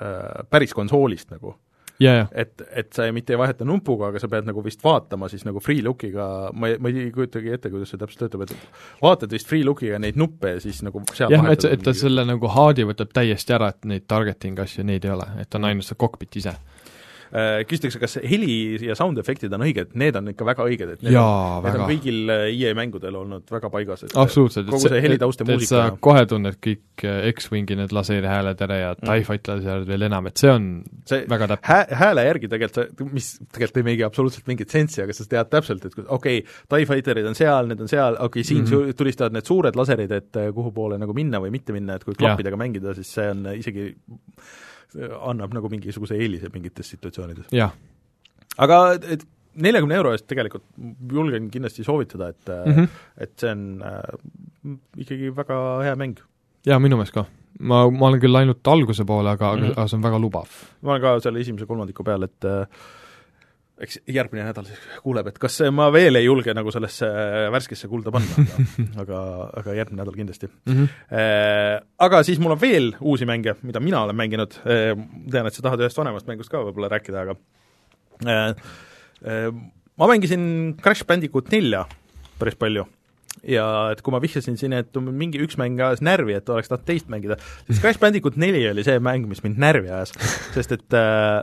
äh 0.00 0.48
päris 0.50 0.74
konsoolist 0.74 1.30
nagu 1.34 1.56
yeah,. 2.00 2.14
Yeah. 2.14 2.28
et, 2.32 2.62
et 2.70 2.92
sa 2.92 3.06
ei, 3.06 3.12
mitte 3.12 3.34
ei 3.34 3.40
vaheta 3.40 3.66
nupuga, 3.68 4.10
aga 4.10 4.20
sa 4.22 4.28
pead 4.32 4.48
nagu 4.48 4.62
vist 4.64 4.82
vaatama 4.84 5.28
siis 5.32 5.44
nagu 5.48 5.60
free 5.62 5.82
look'iga, 5.84 6.26
ma 6.54 6.72
ei, 6.72 6.78
ma 6.82 6.92
ei 6.92 7.10
kujutagi 7.14 7.54
ette, 7.56 7.70
kuidas 7.72 7.92
see 7.92 8.00
täpselt 8.00 8.26
töötab, 8.26 8.46
et 8.46 8.54
vaatad 9.02 9.32
vist 9.34 9.50
free 9.50 9.66
look'iga 9.66 10.00
neid 10.02 10.18
nuppe 10.20 10.56
ja 10.56 10.62
siis 10.62 10.82
nagu 10.86 11.04
seal 11.12 11.32
jah, 11.34 11.48
et, 11.52 11.66
et 11.68 11.84
ta 11.84 11.94
selle 11.96 12.26
nagu 12.28 12.50
HUD-i 12.56 12.86
võtab 12.88 13.14
täiesti 13.14 13.56
ära, 13.58 13.72
et 13.74 13.88
neid 13.88 14.08
targeting 14.10 14.60
asju, 14.62 14.86
neid 14.88 15.06
ei 15.08 15.14
ole, 15.14 15.28
et 15.44 15.58
on 15.58 15.70
ainult 15.70 15.88
see 15.88 15.98
cockpit 16.00 16.42
ise 16.42 16.56
küsitakse, 17.32 18.00
kas 18.02 18.18
heli 18.28 18.76
ja 18.84 18.96
sound 18.98 19.16
efektid 19.22 19.52
on 19.56 19.64
õiged, 19.64 19.94
need 19.98 20.16
on 20.18 20.28
ikka 20.34 20.44
väga 20.44 20.66
õiged, 20.68 20.90
et 20.96 21.04
need, 21.04 21.14
Jaa, 21.14 21.58
on, 21.58 21.64
need 21.64 21.78
on 21.78 21.88
kõigil 21.88 22.32
äh, 22.34 22.42
EA 22.52 22.74
mängudel 22.76 23.16
olnud 23.16 23.46
väga 23.52 23.70
paigas, 23.72 24.02
et 24.04 24.16
absoluutselt, 24.20 24.68
kogu 24.68 24.90
see 24.92 25.00
helitaust 25.04 25.40
ja 25.40 25.46
muusika 25.48 25.70
sa 25.70 25.84
kohe 26.04 26.24
tunned 26.28 26.58
kõik 26.62 27.06
äh, 27.08 27.30
X-Wingi 27.32 27.78
need 27.78 27.94
laseerhääled 27.96 28.64
ära 28.66 28.78
ja 28.80 28.90
mm. 28.92 29.08
TIE 29.08 29.26
Fight 29.28 29.48
laserid 29.48 29.88
veel 29.88 30.04
enam, 30.10 30.28
et 30.28 30.42
see 30.42 30.52
on 30.52 30.66
see 31.08 31.22
väga 31.30 31.48
täpne 31.54 31.70
hää,. 31.70 32.00
hääle 32.02 32.26
järgi 32.28 32.50
tegelikult 32.52 33.06
mis 33.12 33.30
tegelikult 33.46 33.80
ei 33.80 33.86
meegi 33.88 34.04
absoluutselt 34.06 34.50
mingit 34.50 34.74
sensi, 34.74 35.00
aga 35.04 35.16
sa 35.16 35.26
tead 35.30 35.52
täpselt, 35.52 35.86
et 35.88 35.96
okei 36.02 36.42
okay,, 36.42 36.58
TIE 36.74 36.90
Fighterid 36.90 37.30
on 37.30 37.38
seal, 37.38 37.70
need 37.70 37.80
on 37.80 37.88
seal, 37.90 38.18
okei 38.18 38.42
okay,, 38.42 38.48
siin 38.50 38.66
mm 38.66 38.74
-hmm. 38.74 38.98
tulistavad 38.98 39.38
need 39.38 39.48
suured 39.48 39.78
laserid, 39.78 40.12
et 40.12 40.42
kuhu 40.52 40.74
poole 40.76 41.00
nagu 41.00 41.16
minna 41.16 41.40
või 41.40 41.54
mitte 41.54 41.72
minna, 41.72 41.96
et 41.96 42.04
kui 42.04 42.18
klappidega 42.18 42.60
mängida, 42.60 42.92
siis 42.98 43.14
see 43.16 43.30
on 43.32 43.48
isegi 43.56 43.88
annab 45.00 45.54
nagu 45.56 45.70
mingisuguse 45.72 46.18
eelise 46.18 46.50
mingites 46.54 46.90
situatsioonides. 46.94 47.52
aga 48.58 48.80
et 49.14 49.26
neljakümne 49.54 49.96
euro 49.98 50.14
eest 50.16 50.26
tegelikult 50.30 50.64
julgen 51.12 51.50
kindlasti 51.52 51.84
soovitada, 51.84 52.30
et 52.32 52.48
mm, 52.52 52.72
-hmm. 52.72 52.88
et 53.20 53.32
see 53.36 53.52
on 53.52 53.84
äh, 53.84 54.78
ikkagi 55.04 55.36
väga 55.36 55.58
hea 55.84 55.94
mäng. 55.96 56.18
jaa, 56.66 56.78
minu 56.78 56.96
meelest 56.96 57.14
ka. 57.14 57.24
ma, 57.60 57.84
ma 57.90 58.08
olen 58.08 58.20
küll 58.20 58.36
ainult 58.36 58.68
alguse 58.68 59.04
poole, 59.04 59.30
aga 59.30 59.54
mm, 59.56 59.62
-hmm. 59.62 59.76
aga 59.76 59.86
see 59.88 59.96
on 59.96 60.02
väga 60.02 60.18
lubav. 60.18 60.48
ma 60.82 60.92
olen 60.92 61.02
ka 61.02 61.20
selle 61.20 61.40
esimese 61.40 61.66
kolmandiku 61.66 62.04
peal, 62.04 62.22
et 62.22 62.44
äh, 62.44 62.66
eks 63.82 63.98
järgmine 64.12 64.44
nädal 64.44 64.66
siis 64.68 64.80
kuuleb, 65.02 65.30
et 65.30 65.38
kas 65.40 65.58
ma 65.74 65.88
veel 65.94 66.18
ei 66.20 66.26
julge 66.26 66.52
nagu 66.54 66.72
sellesse 66.74 67.08
värskesse 67.54 67.88
kulda 67.90 68.12
panna, 68.14 68.44
aga 68.44 68.62
aga, 69.02 69.20
aga 69.62 69.76
järgmine 69.78 70.02
nädal 70.02 70.16
kindlasti 70.18 70.48
mm. 70.48 70.72
-hmm. 70.72 70.88
Aga 72.02 72.22
siis 72.26 72.40
mul 72.42 72.54
on 72.56 72.60
veel 72.60 72.92
uusi 73.00 73.26
mänge, 73.26 73.54
mida 73.62 73.80
mina 73.80 74.02
olen 74.02 74.16
mänginud, 74.16 74.58
äh, 74.66 74.96
tean, 75.30 75.46
et 75.46 75.54
sa 75.54 75.62
tahad 75.62 75.80
ühest 75.80 75.98
vanemast 75.98 76.26
mängust 76.26 76.50
ka 76.50 76.62
võib-olla 76.62 76.92
rääkida, 76.92 77.24
aga 77.24 77.36
äh, 78.26 79.52
ma 79.96 80.08
mängisin 80.10 80.76
Crash 80.82 81.06
Bandicoot 81.06 81.50
nelja 81.52 81.86
päris 82.38 82.58
palju 82.58 82.86
ja 83.46 83.66
et 83.92 84.02
kui 84.04 84.12
ma 84.14 84.20
vihjasin 84.22 84.58
siin, 84.60 84.74
et 84.76 84.94
mingi 85.02 85.40
üks 85.42 85.58
mäng 85.60 85.80
ajas 85.80 86.02
närvi, 86.04 86.36
et 86.38 86.48
oleks 86.52 86.70
tahtnud 86.70 86.86
teist 86.86 87.10
mängida, 87.12 87.38
siis 87.66 87.80
Crash 87.82 88.00
Bandicoot 88.02 88.36
neli 88.36 88.62
oli 88.70 88.84
see 88.86 89.00
mäng, 89.02 89.26
mis 89.30 89.42
mind 89.44 89.58
närvi 89.62 89.90
ajas, 89.90 90.14
sest 90.56 90.76
et 90.78 90.98
äh, 90.98 91.42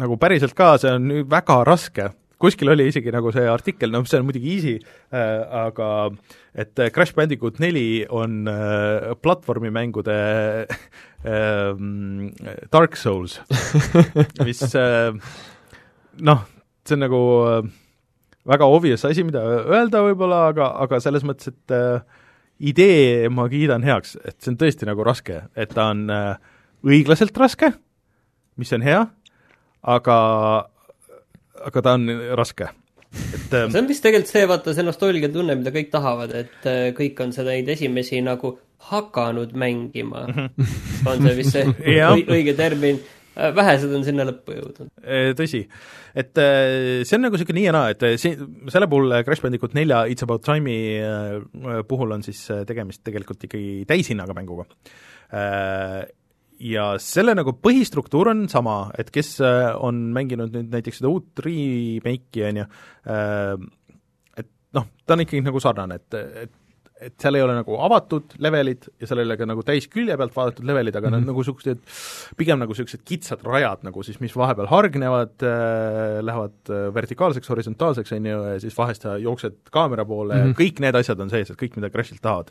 nagu 0.00 0.18
päriselt 0.20 0.56
ka, 0.58 0.74
see 0.80 0.92
on 0.96 1.10
väga 1.30 1.60
raske, 1.68 2.10
kuskil 2.40 2.72
oli 2.72 2.88
isegi 2.88 3.12
nagu 3.12 3.32
see 3.34 3.44
artikkel, 3.50 3.92
noh, 3.92 4.06
see 4.08 4.20
on 4.20 4.26
muidugi 4.28 4.54
easy 4.56 4.76
äh,, 4.80 5.42
aga 5.66 5.90
et 6.56 6.72
Crash 6.94 7.14
Bandicoot 7.16 7.60
neli 7.62 8.06
on 8.08 8.48
äh, 8.48 9.12
platvormimängude 9.20 10.16
äh, 11.34 11.84
Dark 12.72 12.96
Souls, 12.96 13.40
mis 14.46 14.64
äh, 14.74 15.12
noh, 16.24 16.48
see 16.86 16.96
on 16.96 17.04
nagu 17.04 17.22
äh, 17.50 17.70
väga 18.48 18.66
obvious 18.66 19.04
asi, 19.04 19.24
mida 19.26 19.42
öelda 19.44 20.02
võib-olla, 20.04 20.46
aga, 20.54 20.72
aga 20.84 21.00
selles 21.02 21.24
mõttes, 21.26 21.52
et 21.52 21.76
äh, 21.76 22.00
idee 22.72 23.28
ma 23.32 23.46
kiidan 23.52 23.84
heaks, 23.86 24.16
et 24.24 24.38
see 24.40 24.52
on 24.54 24.58
tõesti 24.60 24.88
nagu 24.88 25.04
raske, 25.06 25.44
et 25.56 25.72
ta 25.76 25.90
on 25.94 26.06
äh, 26.12 26.34
õiglaselt 26.86 27.36
raske, 27.40 27.72
mis 28.60 28.72
on 28.76 28.84
hea, 28.84 29.04
aga, 29.82 30.16
aga 31.66 31.82
ta 31.82 31.96
on 31.98 32.08
raske 32.38 32.70
et 33.10 33.54
see 33.54 33.80
on 33.80 33.88
vist 33.90 34.04
tegelikult 34.04 34.30
see, 34.30 34.48
vaata, 34.48 34.74
see 34.74 34.86
nostalgia 34.86 35.30
tunne, 35.32 35.56
mida 35.58 35.72
kõik 35.74 35.88
tahavad, 35.92 36.34
et 36.44 36.68
äh, 36.70 36.90
kõik 36.96 37.18
on 37.24 37.32
seda 37.34 37.54
neid 37.54 37.70
esimesi 37.72 38.20
nagu 38.22 38.54
hakanud 38.90 39.54
mängima. 39.58 40.26
-hmm. 40.28 41.08
on 41.10 41.24
see 41.26 41.38
vist 41.40 41.56
see 41.56 41.64
õige 42.36 42.54
termin. 42.56 43.00
vähesed 43.40 43.92
on 43.94 44.02
sinna 44.04 44.24
lõppu 44.26 44.52
jõudnud. 44.52 44.88
Tõsi, 45.38 45.60
et 46.18 46.34
see 46.34 47.16
on 47.16 47.22
nagu 47.24 47.38
niisugune 47.38 47.56
nii 47.60 47.66
ja 47.68 47.72
naa, 47.72 47.92
et 47.94 48.02
see, 48.20 48.34
selle 48.68 48.88
puhul 48.90 49.14
Crash 49.24 49.40
Bandicoot 49.40 49.76
nelja 49.78 50.02
It's 50.10 50.26
About 50.26 50.42
Time'i 50.44 50.98
puhul 51.88 52.12
on 52.16 52.26
siis 52.26 52.42
tegemist 52.68 53.04
tegelikult 53.06 53.46
ikkagi 53.46 53.86
täishinnaga 53.88 54.34
mänguga 54.36 54.66
ja 56.60 56.86
selle 57.00 57.34
nagu 57.38 57.54
põhistruktuur 57.56 58.32
on 58.34 58.46
sama, 58.52 58.90
et 59.00 59.10
kes 59.14 59.38
on 59.40 60.00
mänginud 60.14 60.52
nüüd 60.54 60.72
näiteks 60.74 61.00
seda 61.00 61.12
uut 61.12 61.42
remake'i, 61.44 62.44
on 62.50 62.62
ju, 62.62 62.66
et 64.42 64.50
noh, 64.76 64.88
ta 65.06 65.16
on 65.16 65.24
ikkagi 65.24 65.44
nagu 65.46 65.62
sarnane, 65.62 66.00
et, 66.00 66.18
et 66.44 66.56
et 67.00 67.14
seal 67.20 67.38
ei 67.38 67.42
ole 67.44 67.54
nagu 67.56 67.76
avatud 67.80 68.34
levelid 68.44 68.86
ja 69.00 69.08
seal 69.08 69.22
ei 69.22 69.28
ole 69.28 69.36
ka 69.40 69.46
nagu 69.48 69.62
täis 69.64 69.86
külje 69.90 70.16
pealt 70.20 70.34
vaadatud 70.36 70.66
levelid, 70.68 70.96
aga 70.96 71.08
mm 71.08 71.10
-hmm. 71.10 71.16
nad 71.16 71.20
mhm. 71.22 71.30
nagu 71.30 71.40
niisugused 71.40 72.36
pigem 72.36 72.60
nagu 72.60 72.74
niisugused 72.74 73.02
kitsad 73.08 73.44
rajad 73.46 73.86
nagu 73.88 74.04
siis, 74.04 74.20
mis 74.20 74.36
vahepeal 74.36 74.68
hargnevad 74.68 75.44
äh,, 75.46 76.20
lähevad 76.26 76.58
äh, 76.68 76.88
vertikaalseks, 76.94 77.48
horisontaalseks, 77.48 78.12
on 78.12 78.26
ju, 78.26 78.42
ja 78.52 78.60
siis 78.60 78.76
vahest 78.76 79.06
sa 79.06 79.16
jooksed 79.16 79.72
kaamera 79.72 80.04
poole 80.04 80.34
mm 80.34 80.50
-hmm. 80.50 80.60
kõik 80.60 80.80
need 80.80 80.94
asjad 80.94 81.20
on 81.20 81.30
sees, 81.30 81.50
et 81.50 81.62
kõik, 81.62 81.76
mida 81.76 81.90
Crashilt 81.90 82.20
tahavad. 82.20 82.50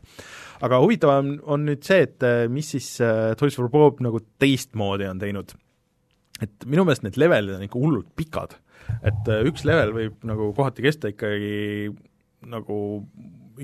aga 0.62 0.80
huvitav 0.80 1.10
on, 1.10 1.40
on 1.44 1.66
nüüd 1.66 1.84
see, 1.84 2.02
et 2.02 2.24
äh, 2.24 2.48
mis 2.50 2.72
siis 2.72 3.02
äh, 3.02 3.36
Toys 3.38 3.56
for 3.56 3.70
Bob 3.70 4.02
nagu 4.02 4.20
teistmoodi 4.40 5.06
on 5.06 5.20
teinud. 5.20 5.54
et 6.42 6.66
minu 6.66 6.86
meelest 6.86 7.04
need 7.04 7.18
levelid 7.18 7.56
on 7.56 7.64
ikka 7.64 7.80
hullult 7.80 8.16
pikad. 8.16 8.58
et 9.04 9.28
äh, 9.28 9.46
üks 9.46 9.66
level 9.66 9.94
võib 9.94 10.24
nagu 10.24 10.54
kohati 10.54 10.82
kesta 10.82 11.08
ikkagi 11.08 11.94
nagu 12.48 13.04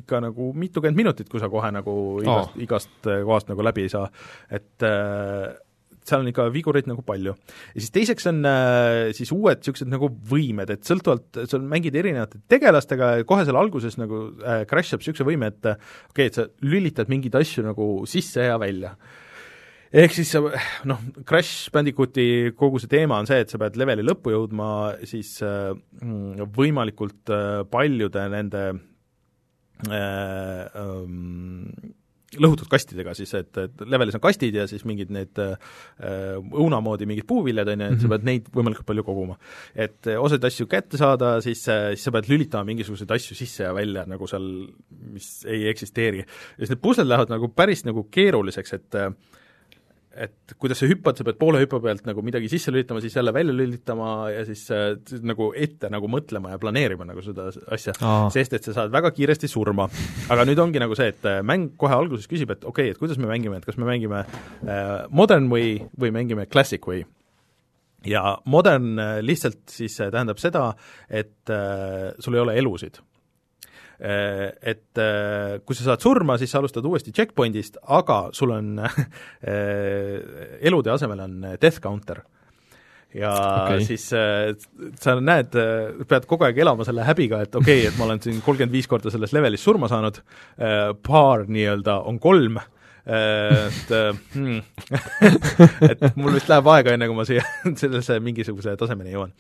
ikka 0.02 0.22
nagu 0.24 0.52
mitukümmend 0.58 1.00
minutit, 1.00 1.30
kui 1.32 1.44
sa 1.44 1.52
kohe 1.52 1.72
nagu 1.76 1.96
igast 2.24 2.56
oh., 2.56 2.64
igast 2.66 3.12
äh, 3.12 3.22
kohast 3.28 3.52
nagu 3.52 3.66
läbi 3.66 3.86
ei 3.86 3.94
saa, 3.94 4.10
et 4.54 4.86
äh, 4.86 5.54
seal 6.06 6.22
on 6.22 6.30
ikka 6.30 6.48
vigureid 6.54 6.88
nagu 6.90 7.04
palju. 7.06 7.34
ja 7.74 7.82
siis 7.82 7.94
teiseks 7.94 8.30
on 8.32 8.42
äh, 8.50 9.12
siis 9.18 9.32
uued 9.36 9.62
niisugused 9.62 9.90
nagu 9.92 10.10
võimed, 10.32 10.72
et 10.74 10.88
sõltuvalt, 10.88 11.44
sa 11.50 11.60
mängid 11.62 11.98
erinevate 11.98 12.42
tegelastega 12.52 13.12
ja 13.20 13.28
kohe 13.28 13.46
seal 13.48 13.60
alguses 13.60 14.00
nagu 14.02 14.28
äh, 14.44 14.64
crash 14.70 14.96
ib 14.96 15.04
niisuguse 15.04 15.28
võime, 15.28 15.52
et 15.54 15.72
äh, 15.72 15.94
okei 16.12 16.30
okay,, 16.30 16.32
et 16.32 16.42
sa 16.42 16.50
lülitad 16.66 17.12
mingeid 17.12 17.38
asju 17.42 17.66
nagu 17.66 17.90
sisse 18.10 18.50
ja 18.50 18.60
välja 18.62 18.96
ehk 19.96 20.16
siis 20.16 20.32
sa 20.34 20.42
noh, 20.90 21.04
Crash 21.28 21.72
Bandicooti 21.74 22.56
kogu 22.58 22.82
see 22.82 22.92
teema 22.92 23.20
on 23.22 23.30
see, 23.30 23.40
et 23.44 23.52
sa 23.52 23.60
pead 23.62 23.78
leveli 23.80 24.04
lõppu 24.06 24.34
jõudma 24.34 24.68
siis 25.08 25.38
äh, 25.46 25.72
võimalikult 26.56 27.32
äh, 27.34 27.64
paljude 27.72 28.26
nende 28.34 28.66
lõhutud 32.42 32.68
kastidega 32.72 33.14
siis, 33.18 33.32
et, 33.38 33.52
et 33.60 33.84
levelis 33.88 34.18
on 34.18 34.24
kastid 34.24 34.56
ja 34.58 34.66
siis 34.70 34.86
mingid 34.88 35.12
need 35.14 35.40
äh, 35.42 35.56
õuna 36.36 36.82
moodi 36.84 37.08
mingid 37.10 37.28
puuviljad, 37.30 37.70
on 37.72 37.86
ju, 37.86 37.92
et 37.94 38.02
sa 38.02 38.08
mhm. 38.08 38.14
pead 38.16 38.28
neid 38.30 38.50
võimalikult 38.56 38.90
palju 38.90 39.06
koguma. 39.08 39.38
et 39.74 40.10
äh, 40.12 40.20
osasid 40.22 40.50
asju 40.50 40.68
kätte 40.72 41.00
saada, 41.02 41.36
siis, 41.46 41.64
siis 41.68 42.04
sa 42.08 42.14
pead 42.16 42.30
lülitama 42.32 42.68
mingisuguseid 42.72 43.16
asju 43.16 43.38
sisse 43.38 43.66
ja 43.68 43.74
välja 43.76 44.06
nagu 44.10 44.28
seal, 44.32 44.50
mis 45.16 45.30
ei 45.50 45.68
eksisteeri. 45.72 46.26
ja 46.26 46.62
siis 46.64 46.74
need 46.74 46.84
pusled 46.84 47.10
lähevad 47.10 47.34
nagu 47.34 47.52
päris 47.56 47.86
nagu 47.88 48.08
keeruliseks, 48.12 48.78
et 48.80 49.00
äh, 49.00 49.12
et 50.16 50.54
kuidas 50.60 50.80
sa 50.80 50.88
hüppad, 50.90 51.18
sa 51.20 51.26
pead 51.28 51.38
poole 51.40 51.60
hüppe 51.64 51.80
pealt 51.84 52.06
nagu 52.08 52.24
midagi 52.26 52.50
sisse 52.52 52.72
lülitama, 52.74 53.02
siis 53.04 53.16
jälle 53.18 53.34
välja 53.36 53.56
lülitama 53.56 54.30
ja 54.32 54.46
siis 54.48 54.64
äh, 54.74 54.94
nagu 55.26 55.50
ette 55.60 55.90
nagu 55.92 56.10
mõtlema 56.12 56.54
ja 56.54 56.60
planeerima 56.62 57.08
nagu 57.10 57.24
seda 57.26 57.50
asja, 57.76 57.96
sest 58.34 58.56
et 58.58 58.68
sa 58.68 58.76
saad 58.80 58.94
väga 58.94 59.12
kiiresti 59.16 59.50
surma. 59.52 59.90
aga 60.32 60.46
nüüd 60.48 60.62
ongi 60.64 60.82
nagu 60.82 60.96
see, 60.98 61.12
et 61.14 61.28
äh, 61.30 61.42
mäng 61.46 61.74
kohe 61.80 61.96
alguses 61.96 62.30
küsib, 62.32 62.54
et 62.56 62.64
okei 62.64 62.90
okay,, 62.90 62.96
et 62.96 63.02
kuidas 63.02 63.20
me 63.20 63.30
mängime, 63.32 63.60
et 63.60 63.68
kas 63.68 63.80
me 63.82 63.90
mängime 63.90 64.24
äh, 64.24 64.96
modern 65.10 65.52
way 65.52 65.82
või 66.00 66.14
mängime 66.16 66.48
classic 66.48 66.88
way. 66.88 67.04
Ja 68.06 68.38
modern 68.46 69.00
äh, 69.00 69.18
lihtsalt 69.26 69.66
siis 69.74 69.98
äh, 70.00 70.12
tähendab 70.14 70.40
seda, 70.40 70.70
et 71.10 71.50
äh, 71.50 72.14
sul 72.20 72.38
ei 72.38 72.46
ole 72.46 72.58
elusid 72.62 73.02
et 74.00 75.00
äh, 75.00 75.58
kui 75.64 75.78
sa 75.78 75.90
saad 75.90 76.04
surma, 76.04 76.38
siis 76.40 76.52
sa 76.52 76.60
alustad 76.60 76.86
uuesti 76.86 77.14
checkpoint'ist, 77.16 77.80
aga 77.96 78.30
sul 78.36 78.52
on 78.56 78.80
äh, 78.84 78.96
elude 80.62 80.92
asemel 80.96 81.26
on 81.26 81.38
death 81.62 81.80
counter 81.84 82.24
ja 83.16 83.32
okay. 83.64 83.86
siis 83.88 84.10
äh, 84.12 84.52
sa 85.00 85.16
näed, 85.24 85.56
pead 86.10 86.28
kogu 86.28 86.48
aeg 86.48 86.60
elama 86.66 86.88
selle 86.88 87.08
häbiga, 87.08 87.46
et 87.46 87.56
okei 87.56 87.86
okay,, 87.86 87.92
et 87.94 88.00
ma 88.00 88.10
olen 88.10 88.24
siin 88.24 88.42
kolmkümmend 88.44 88.76
viis 88.76 88.92
korda 88.92 89.14
selles 89.14 89.36
levelis 89.36 89.64
surma 89.64 89.88
saanud 89.92 90.20
äh,, 90.20 90.92
paar 91.08 91.48
nii-öelda 91.48 92.02
on 92.12 92.20
kolm 92.20 92.60
äh,, 92.60 92.72
et 93.06 93.92
äh, 93.94 94.12
hmm. 94.34 94.62
et 95.92 96.06
mul 96.18 96.34
vist 96.34 96.50
läheb 96.50 96.70
aega, 96.74 96.96
enne 96.96 97.10
kui 97.10 97.18
ma 97.18 97.26
siia 97.28 97.46
sellesse 97.82 98.18
mingisuguse 98.24 98.74
tasemeni 98.80 99.14
jõuan 99.14 99.34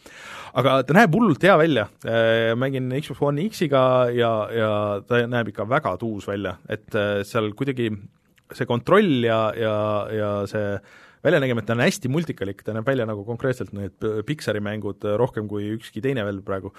aga 0.55 0.75
ta 0.87 0.95
näeb 0.95 1.15
hullult 1.15 1.43
hea 1.43 1.55
välja, 1.59 1.87
äh, 2.07 2.51
mängin 2.59 2.91
Xbox 3.01 3.23
One 3.25 3.47
X-iga 3.49 3.81
ja, 4.15 4.31
ja 4.55 4.69
ta 5.07 5.23
näeb 5.27 5.51
ikka 5.51 5.67
väga 5.69 5.95
tuus 6.01 6.27
välja, 6.29 6.55
et 6.71 6.95
äh, 6.95 7.23
seal 7.27 7.51
kuidagi 7.57 7.89
see 8.55 8.69
kontroll 8.69 9.25
ja, 9.25 9.39
ja, 9.57 9.75
ja 10.13 10.29
see 10.49 10.77
väljanägemine, 11.25 11.65
ta 11.65 11.73
on 11.75 11.83
hästi 11.83 12.11
multikalik, 12.13 12.61
ta 12.63 12.75
näeb 12.75 12.87
välja 12.87 13.07
nagu 13.09 13.25
konkreetselt 13.27 13.73
need 13.75 13.97
Pixari 14.27 14.61
mängud 14.63 15.03
rohkem 15.19 15.49
kui 15.49 15.71
ükski 15.73 16.03
teine 16.05 16.23
veel 16.27 16.43
praegu. 16.45 16.71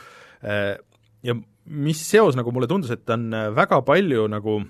Äh, 0.47 0.77
ja 1.27 1.35
mis 1.67 2.01
seos, 2.07 2.39
nagu 2.39 2.53
mulle 2.55 2.71
tundus, 2.71 2.93
et 2.95 3.03
ta 3.05 3.17
on 3.19 3.29
väga 3.57 3.81
palju 3.85 4.29
nagu 4.31 4.61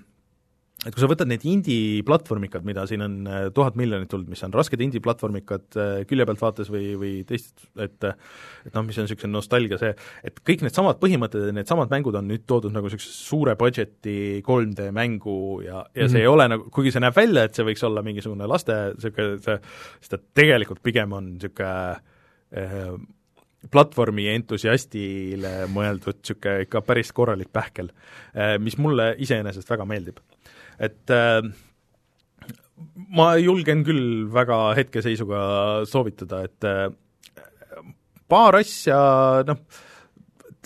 et 0.87 0.95
kui 0.95 1.03
sa 1.03 1.09
võtad 1.11 1.29
need 1.29 1.43
indie-platvormikad, 1.49 2.65
mida 2.67 2.85
siin 2.87 3.03
on 3.03 3.15
äh, 3.27 3.47
tuhat 3.55 3.77
miljonit 3.79 4.11
tulnud, 4.11 4.29
mis 4.31 4.43
on 4.47 4.55
rasked 4.55 4.81
indie-platvormikad 4.85 5.79
äh, 5.81 5.95
külje 6.09 6.27
pealt 6.29 6.43
vaates 6.43 6.71
või, 6.73 6.93
või 7.01 7.13
teist, 7.27 7.67
et 7.83 8.07
et 8.07 8.75
noh, 8.75 8.85
mis 8.87 8.99
on 8.99 9.07
niisugune 9.07 9.33
nostalgia 9.33 9.79
see, 9.81 9.93
et 10.27 10.39
kõik 10.47 10.63
needsamad 10.67 11.01
põhimõtted 11.03 11.49
ja 11.49 11.55
needsamad 11.57 11.91
mängud 11.93 12.19
on 12.19 12.29
nüüd 12.31 12.47
toodud 12.49 12.75
nagu 12.75 12.87
niisuguse 12.89 13.13
suure 13.15 13.57
budget'i 13.59 14.45
3D 14.47 14.89
mängu 14.95 15.37
ja, 15.65 15.83
ja 15.83 15.83
mm 15.83 15.91
-hmm. 15.95 16.13
see 16.15 16.23
ei 16.23 16.31
ole 16.31 16.49
nagu, 16.51 16.71
kuigi 16.71 16.95
see 16.95 17.03
näeb 17.03 17.17
välja, 17.17 17.45
et 17.47 17.55
see 17.55 17.67
võiks 17.67 17.85
olla 17.87 18.03
mingisugune 18.07 18.47
laste 18.47 18.79
niisugune 18.95 19.43
see, 19.43 19.59
siis 20.01 20.15
ta 20.15 20.19
tegelikult 20.35 20.83
pigem 20.83 21.13
on 21.13 21.33
niisugune 21.35 21.99
äh, 22.57 22.95
platvormi 23.71 24.29
entusiastile 24.35 25.67
mõeldud 25.73 26.23
niisugune 26.23 26.67
ikka 26.67 26.83
päris 26.87 27.13
korralik 27.13 27.53
pähkel, 27.53 27.91
äh, 28.37 28.59
mis 28.59 28.79
mulle 28.79 29.15
iseenesest 29.19 29.71
väga 29.71 29.85
meeldib 29.85 30.23
et 30.83 31.15
äh, 31.15 31.41
ma 33.17 33.33
julgen 33.41 33.85
küll 33.87 34.29
väga 34.33 34.61
hetkeseisuga 34.79 35.41
soovitada, 35.89 36.45
et 36.47 36.69
äh, 36.69 36.89
paar 38.29 38.59
asja, 38.59 38.99
noh, 39.47 39.61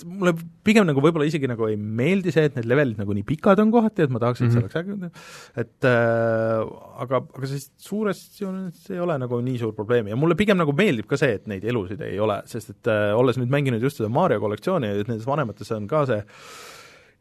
mulle 0.01 0.33
pigem 0.65 0.87
nagu 0.87 1.01
võib-olla 1.03 1.27
isegi 1.29 1.45
nagu 1.49 1.67
ei 1.69 1.75
meeldi 1.77 2.33
see, 2.33 2.47
et 2.49 2.55
need 2.57 2.65
levelid 2.69 2.97
nagu 2.97 3.13
nii 3.13 3.25
pikad 3.27 3.59
on 3.61 3.69
kohati, 3.73 4.07
et 4.07 4.13
ma 4.13 4.21
tahaks, 4.23 4.41
et 4.41 4.47
mm 4.47 4.57
-hmm. 4.57 4.71
see 4.71 4.81
mhm. 4.81 4.97
oleks 4.97 5.11
äge, 5.13 5.61
et 5.61 5.85
äh, 5.85 7.03
aga, 7.05 7.21
aga 7.21 7.51
siis 7.51 7.69
suures 7.77 8.21
joones 8.41 8.89
ei 8.89 8.99
ole 8.99 9.17
nagu 9.21 9.41
nii 9.41 9.61
suur 9.61 9.75
probleem 9.77 10.09
ja 10.09 10.17
mulle 10.17 10.35
pigem 10.35 10.57
nagu 10.57 10.73
meeldib 10.73 11.05
ka 11.05 11.17
see, 11.21 11.37
et 11.37 11.47
neid 11.47 11.63
elusid 11.63 12.01
ei 12.01 12.19
ole, 12.19 12.41
sest 12.45 12.69
et 12.69 12.87
äh, 12.87 13.13
olles 13.17 13.37
nüüd 13.37 13.53
mänginud 13.53 13.81
just 13.81 14.01
seda 14.01 14.09
Mario 14.09 14.39
kollektsiooni, 14.39 14.87
nendes 15.05 15.27
vanemates 15.27 15.71
on 15.71 15.87
ka 15.87 16.05
see 16.05 16.17
äh, 16.17 16.25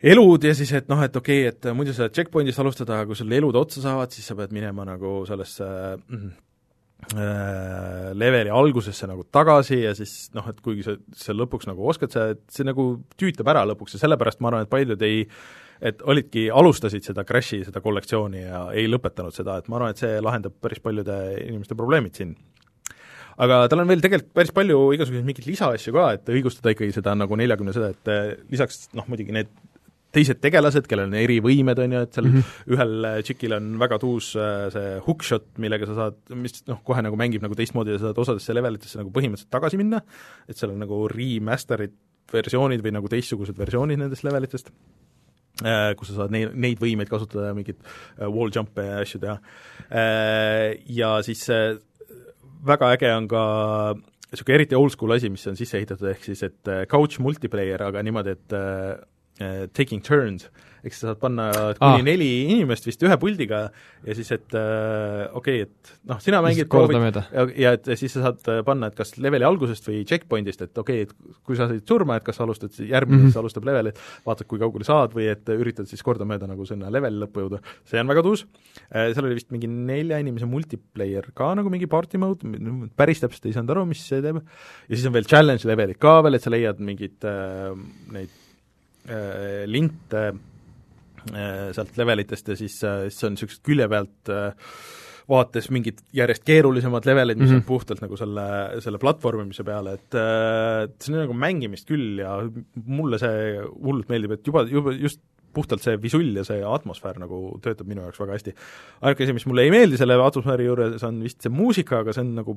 elud 0.01 0.45
ja 0.45 0.53
siis, 0.57 0.73
et 0.77 0.89
noh, 0.91 1.01
et 1.05 1.17
okei 1.17 1.47
okay,, 1.47 1.55
et 1.55 1.77
muidu 1.77 1.95
sa 1.95 2.07
saad 2.07 2.15
checkpoint'ist 2.17 2.63
alustada, 2.63 3.01
aga 3.01 3.11
kui 3.11 3.19
sul 3.19 3.33
elud 3.37 3.57
otsa 3.61 3.83
saavad, 3.85 4.13
siis 4.15 4.31
sa 4.31 4.37
pead 4.39 4.55
minema 4.57 4.87
nagu 4.89 5.21
sellesse 5.29 5.67
mm, 5.97 6.29
äh, 7.15 8.11
leveli 8.17 8.53
algusesse 8.55 9.09
nagu 9.11 9.27
tagasi 9.33 9.83
ja 9.83 9.95
siis 9.99 10.31
noh, 10.37 10.49
et 10.49 10.61
kuigi 10.65 10.87
sa 10.87 10.97
seal 11.25 11.41
lõpuks 11.43 11.69
nagu 11.69 11.89
oskad 11.93 12.17
sa, 12.17 12.31
see 12.53 12.69
nagu 12.69 12.93
tüütab 13.21 13.53
ära 13.53 13.67
lõpuks 13.69 13.97
ja 13.97 14.05
sellepärast 14.07 14.41
ma 14.41 14.53
arvan, 14.53 14.69
et 14.69 14.73
paljud 14.73 15.09
ei 15.09 15.27
et 15.81 16.03
olidki, 16.05 16.49
alustasid 16.53 17.07
seda 17.07 17.25
Crashi, 17.25 17.63
seda 17.65 17.81
kollektsiooni 17.81 18.43
ja 18.43 18.67
ei 18.77 18.89
lõpetanud 18.91 19.33
seda, 19.37 19.57
et 19.61 19.69
ma 19.73 19.79
arvan, 19.79 19.95
et 19.95 20.03
see 20.03 20.19
lahendab 20.23 20.57
päris 20.61 20.83
paljude 20.85 21.17
inimeste 21.41 21.77
probleemid 21.77 22.21
siin. 22.21 22.35
Aga 23.41 23.63
tal 23.73 23.81
on 23.81 23.89
veel 23.89 24.03
tegelikult 24.05 24.35
päris 24.37 24.53
palju 24.53 24.91
igasuguseid 24.97 25.25
mingeid 25.25 25.47
lisaasju 25.49 25.95
ka, 25.97 26.07
et 26.19 26.29
õigustada 26.29 26.75
ikkagi 26.75 26.93
seda 26.93 27.15
nagu 27.17 27.39
neljakümne 27.41 27.73
seda, 27.73 27.95
et 27.95 28.11
eh, 28.13 28.35
lisaks 28.53 28.91
noh, 28.97 29.07
muidugi 29.09 29.33
need 29.33 29.49
teised 30.15 30.41
tegelased, 30.43 30.87
kellel 30.91 31.09
on 31.09 31.17
erivõimed, 31.19 31.81
on 31.85 31.95
ju, 31.95 32.03
et 32.07 32.17
seal 32.17 32.27
mm 32.27 32.37
-hmm. 32.37 32.75
ühel 32.75 33.09
äh, 33.09 33.19
tšikil 33.27 33.57
on 33.57 33.67
väga 33.79 33.99
tuus 34.03 34.33
äh, 34.37 34.69
see 34.75 34.95
hookshot, 35.07 35.47
millega 35.63 35.87
sa 35.87 35.97
saad, 35.99 36.21
mis 36.35 36.63
noh, 36.67 36.81
kohe 36.87 37.03
nagu 37.07 37.19
mängib 37.19 37.43
nagu 37.43 37.55
teistmoodi 37.55 37.95
ja 37.95 37.99
sa 37.99 38.11
saad 38.11 38.23
osadesse 38.25 38.55
levelitesse 38.55 38.99
nagu 38.99 39.13
põhimõtteliselt 39.15 39.51
tagasi 39.51 39.79
minna, 39.81 40.03
et 40.49 40.57
seal 40.57 40.75
on 40.75 40.83
nagu 40.83 41.03
remaster'id 41.09 41.95
versioonid 42.33 42.83
või 42.83 42.95
nagu 42.95 43.11
teistsugused 43.11 43.59
versioonid 43.59 43.99
nendest 43.99 44.27
levelitest, 44.27 44.71
äh, 45.63 45.95
kus 45.97 46.11
sa 46.11 46.23
saad 46.23 46.35
neid, 46.35 46.55
neid 46.55 46.83
võimeid 46.83 47.11
kasutada 47.11 47.51
ja 47.51 47.55
mingeid 47.55 47.79
wall 48.19 48.51
jump'e 48.55 48.87
ja 48.87 48.99
asju 49.03 49.21
teha. 49.21 49.39
Ja 50.87 51.23
siis 51.27 51.47
väga 52.67 52.93
äge 52.95 53.11
on 53.15 53.27
ka 53.29 53.43
niisugune 54.31 54.55
eriti 54.55 54.75
old 54.79 54.93
school 54.95 55.11
asi, 55.11 55.29
mis 55.29 55.47
on 55.51 55.57
sisse 55.59 55.79
ehitatud, 55.79 56.07
ehk 56.13 56.23
siis 56.23 56.43
et 56.47 56.71
couch 56.87 57.19
multiplayer, 57.19 57.83
aga 57.83 58.03
niimoodi, 58.07 58.31
et 58.31 58.55
taking 59.73 60.05
turns, 60.05 60.49
ehk 60.81 60.97
sa 60.97 61.11
saad 61.11 61.21
panna 61.21 61.47
kuni 61.77 62.01
ah. 62.01 62.05
neli 62.05 62.29
inimest 62.55 62.87
vist 62.89 63.03
ühe 63.05 63.17
puldiga 63.21 63.61
ja 64.07 64.17
siis, 64.17 64.31
et 64.33 64.55
äh, 64.57 65.27
okei 65.37 65.63
okay,, 65.63 65.67
et 65.67 65.93
noh, 66.09 66.21
sina 66.25 66.41
mängid 66.45 66.71
proovid 66.73 67.19
ja, 67.21 67.45
ja 67.65 67.73
et 67.77 67.91
siis 68.01 68.15
sa 68.17 68.25
saad 68.29 68.49
äh, 68.53 68.63
panna, 68.67 68.89
et 68.91 68.97
kas 68.97 69.13
leveli 69.21 69.47
algusest 69.47 69.91
või 69.91 70.01
checkpoint'ist, 70.09 70.65
et 70.65 70.81
okei 70.81 71.05
okay,, 71.05 71.11
et 71.11 71.45
kui 71.47 71.59
sa 71.59 71.69
said 71.71 71.85
surma, 71.89 72.17
et 72.17 72.27
kas 72.27 72.41
sa 72.41 72.47
alustad, 72.47 72.73
järgmine 72.81 73.27
mm 73.27 73.29
-hmm. 73.29 73.43
alustab 73.43 73.69
levelit, 73.69 74.01
vaatad, 74.27 74.49
kui 74.49 74.63
kaugele 74.63 74.89
saad 74.89 75.17
või 75.17 75.29
et 75.33 75.53
üritad 75.57 75.89
siis 75.91 76.05
kordamööda 76.07 76.49
nagu 76.49 76.67
sinna 76.69 76.93
leveli 76.93 77.21
lõppu 77.25 77.45
jõuda, 77.45 77.61
see 77.85 78.01
on 78.01 78.09
väga 78.09 78.25
tuus. 78.25 78.47
Äh,, 78.89 79.13
seal 79.13 79.27
oli 79.29 79.37
vist 79.37 79.51
mingi 79.53 79.69
nelja 79.69 80.19
inimese 80.19 80.49
multiplayer 80.49 81.33
ka 81.37 81.55
nagu 81.55 81.71
mingi 81.71 81.91
party 81.91 82.19
mode, 82.19 82.57
päris 82.97 83.21
täpselt 83.21 83.47
ei 83.47 83.57
saanud 83.57 83.77
aru, 83.77 83.87
mis 83.93 84.01
see 84.01 84.23
teeb, 84.25 84.41
ja 84.89 84.97
siis 84.97 85.07
on 85.07 85.13
veel 85.13 85.29
challenge 85.29 85.69
levelid 85.69 86.01
ka 86.01 86.23
veel, 86.25 86.41
et 86.41 86.43
sa 86.43 86.51
leiad 86.51 86.81
mingeid 86.81 87.29
äh, 87.29 87.77
neid 88.17 88.40
linte 89.67 90.23
Äh, 91.29 91.69
sealt 91.77 91.99
levelitest 92.01 92.49
ja 92.49 92.57
siis, 92.57 92.79
äh, 92.87 93.05
siis 93.13 93.27
on 93.29 93.35
niisugused 93.35 93.61
külje 93.67 93.87
pealt 93.93 94.31
äh, 94.33 94.71
vaates 95.29 95.67
mingid 95.71 95.99
järjest 96.17 96.47
keerulisemad 96.49 97.05
levelid, 97.07 97.37
mis 97.37 97.51
mm 97.51 97.51
-hmm. 97.51 97.59
on 97.59 97.61
mhm. 97.61 97.67
puhtalt 97.67 98.01
nagu 98.01 98.17
selle, 98.17 98.47
selle 98.81 98.99
platvormimise 98.99 99.65
peale, 99.65 99.93
et 99.99 100.17
see 101.05 101.13
on 101.13 101.21
nagu 101.21 101.37
mängimist 101.37 101.87
küll 101.87 102.23
ja 102.23 102.39
mulle 102.87 103.19
see 103.21 103.61
hullult 103.61 104.09
meeldib, 104.09 104.33
et 104.33 104.47
juba, 104.47 104.65
juba 104.65 104.93
just 104.97 105.21
puhtalt 105.53 105.85
see 105.85 106.01
visull 106.03 106.37
ja 106.37 106.45
see 106.45 106.65
atmosfäär 106.65 107.21
nagu 107.21 107.61
töötab 107.63 107.87
minu 107.87 108.03
jaoks 108.07 108.21
väga 108.21 108.39
hästi. 108.39 108.55
ainuke 109.03 109.25
asi, 109.25 109.33
mis 109.33 109.47
mulle 109.47 109.63
ei 109.63 109.71
meeldi 109.71 110.01
selle 110.01 110.17
atmosfääri 110.17 110.67
juures, 110.67 111.05
on 111.05 111.23
vist 111.23 111.43
see 111.43 111.53
muusika, 111.53 112.01
aga 112.01 112.13
see 112.13 112.25
on 112.25 112.35
nagu 112.35 112.57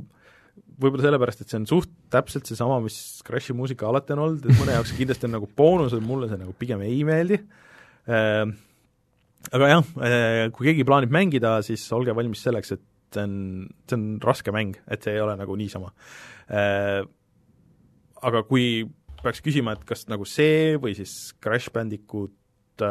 võib-olla 0.80 1.06
sellepärast, 1.06 1.44
et 1.44 1.52
see 1.52 1.60
on 1.62 1.68
suht 1.70 1.92
täpselt 2.14 2.50
seesama, 2.50 2.80
mis 2.84 2.98
Crashi 3.26 3.56
muusika 3.58 3.88
alati 3.90 4.16
on 4.16 4.24
olnud, 4.26 4.48
et 4.48 4.60
mõne 4.60 4.76
jaoks 4.76 4.96
kindlasti 4.98 5.30
on 5.30 5.38
nagu 5.38 5.50
boonus, 5.58 5.96
mulle 6.04 6.30
see 6.32 6.42
nagu 6.42 6.56
pigem 6.60 6.82
ei 6.86 7.04
meeldi 7.08 7.40
Äh, 8.04 8.46
aga 9.56 9.70
jah, 9.70 9.92
äh, 10.04 10.50
kui 10.52 10.68
keegi 10.68 10.86
plaanib 10.88 11.14
mängida, 11.14 11.56
siis 11.64 11.86
olge 11.96 12.16
valmis 12.16 12.44
selleks, 12.44 12.74
et 12.76 12.84
see 13.14 13.24
on, 13.24 13.36
see 13.88 13.98
on 13.98 14.08
raske 14.24 14.52
mäng, 14.56 14.76
et 14.92 15.06
see 15.06 15.16
ei 15.16 15.24
ole 15.24 15.38
nagu 15.40 15.56
niisama. 15.60 15.94
Äh, 16.52 17.04
aga 18.24 18.44
kui 18.48 18.84
peaks 19.24 19.44
küsima, 19.44 19.78
et 19.78 19.86
kas 19.88 20.08
nagu 20.12 20.28
see 20.28 20.76
või 20.84 20.98
siis 20.98 21.32
Crash 21.44 21.72
Bandicoot 21.72 22.84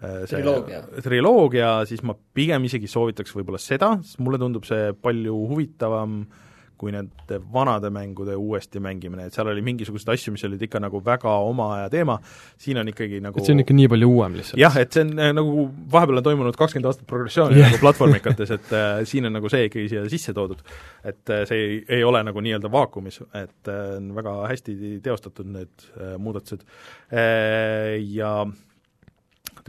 see 0.00 0.38
triloogia. 0.38 0.80
triloogia, 1.04 1.68
siis 1.88 2.02
ma 2.06 2.16
pigem 2.36 2.66
isegi 2.68 2.90
soovitaks 2.90 3.34
võib-olla 3.36 3.60
seda, 3.62 3.94
sest 4.02 4.20
mulle 4.24 4.40
tundub 4.42 4.66
see 4.68 4.90
palju 5.04 5.36
huvitavam 5.52 6.22
äh, 6.24 6.42
kui 6.78 6.92
nende 6.92 7.38
vanade 7.52 7.90
mängude 7.94 8.34
uuesti 8.36 8.80
mängimine, 8.82 9.28
et 9.28 9.36
seal 9.36 9.48
oli 9.50 9.62
mingisuguseid 9.64 10.10
asju, 10.14 10.34
mis 10.34 10.44
olid 10.48 10.62
ikka 10.66 10.80
nagu 10.82 11.00
väga 11.04 11.32
oma 11.46 11.68
aja 11.76 11.90
teema, 11.92 12.16
siin 12.60 12.80
on 12.82 12.90
ikkagi 12.90 13.20
nagu 13.24 13.38
et 13.38 13.46
see 13.46 13.54
on 13.54 13.62
ikka 13.62 13.76
nii 13.78 13.90
palju 13.94 14.10
uuem 14.10 14.38
lihtsalt? 14.40 14.60
jah, 14.60 14.78
et 14.82 14.96
see 14.96 15.04
on 15.06 15.14
äh, 15.14 15.30
nagu, 15.36 15.68
vahepeal 15.94 16.20
on 16.20 16.26
toimunud 16.26 16.58
kakskümmend 16.58 16.90
aastat 16.90 17.06
progressiooni 17.10 17.60
yeah. 17.60 17.70
nagu 17.70 17.80
platvormikates, 17.82 18.54
et 18.58 18.74
äh, 18.74 18.98
siin 19.08 19.30
on 19.30 19.36
nagu 19.38 19.52
see 19.52 19.68
ikkagi 19.70 19.92
siia 19.94 20.04
sisse 20.10 20.34
toodud. 20.36 20.60
et 21.04 21.32
äh, 21.32 21.46
see 21.48 21.62
ei, 21.62 21.80
ei 22.00 22.04
ole 22.06 22.24
nagu 22.26 22.44
nii-öelda 22.44 22.72
vaakumis, 22.74 23.22
et 23.32 23.72
äh, 23.72 23.96
on 24.00 24.12
väga 24.18 24.36
hästi 24.50 24.98
teostatud 25.04 25.50
need 25.54 25.88
äh, 25.94 26.16
muudatused 26.18 26.66
äh, 27.14 28.00
ja 28.10 28.40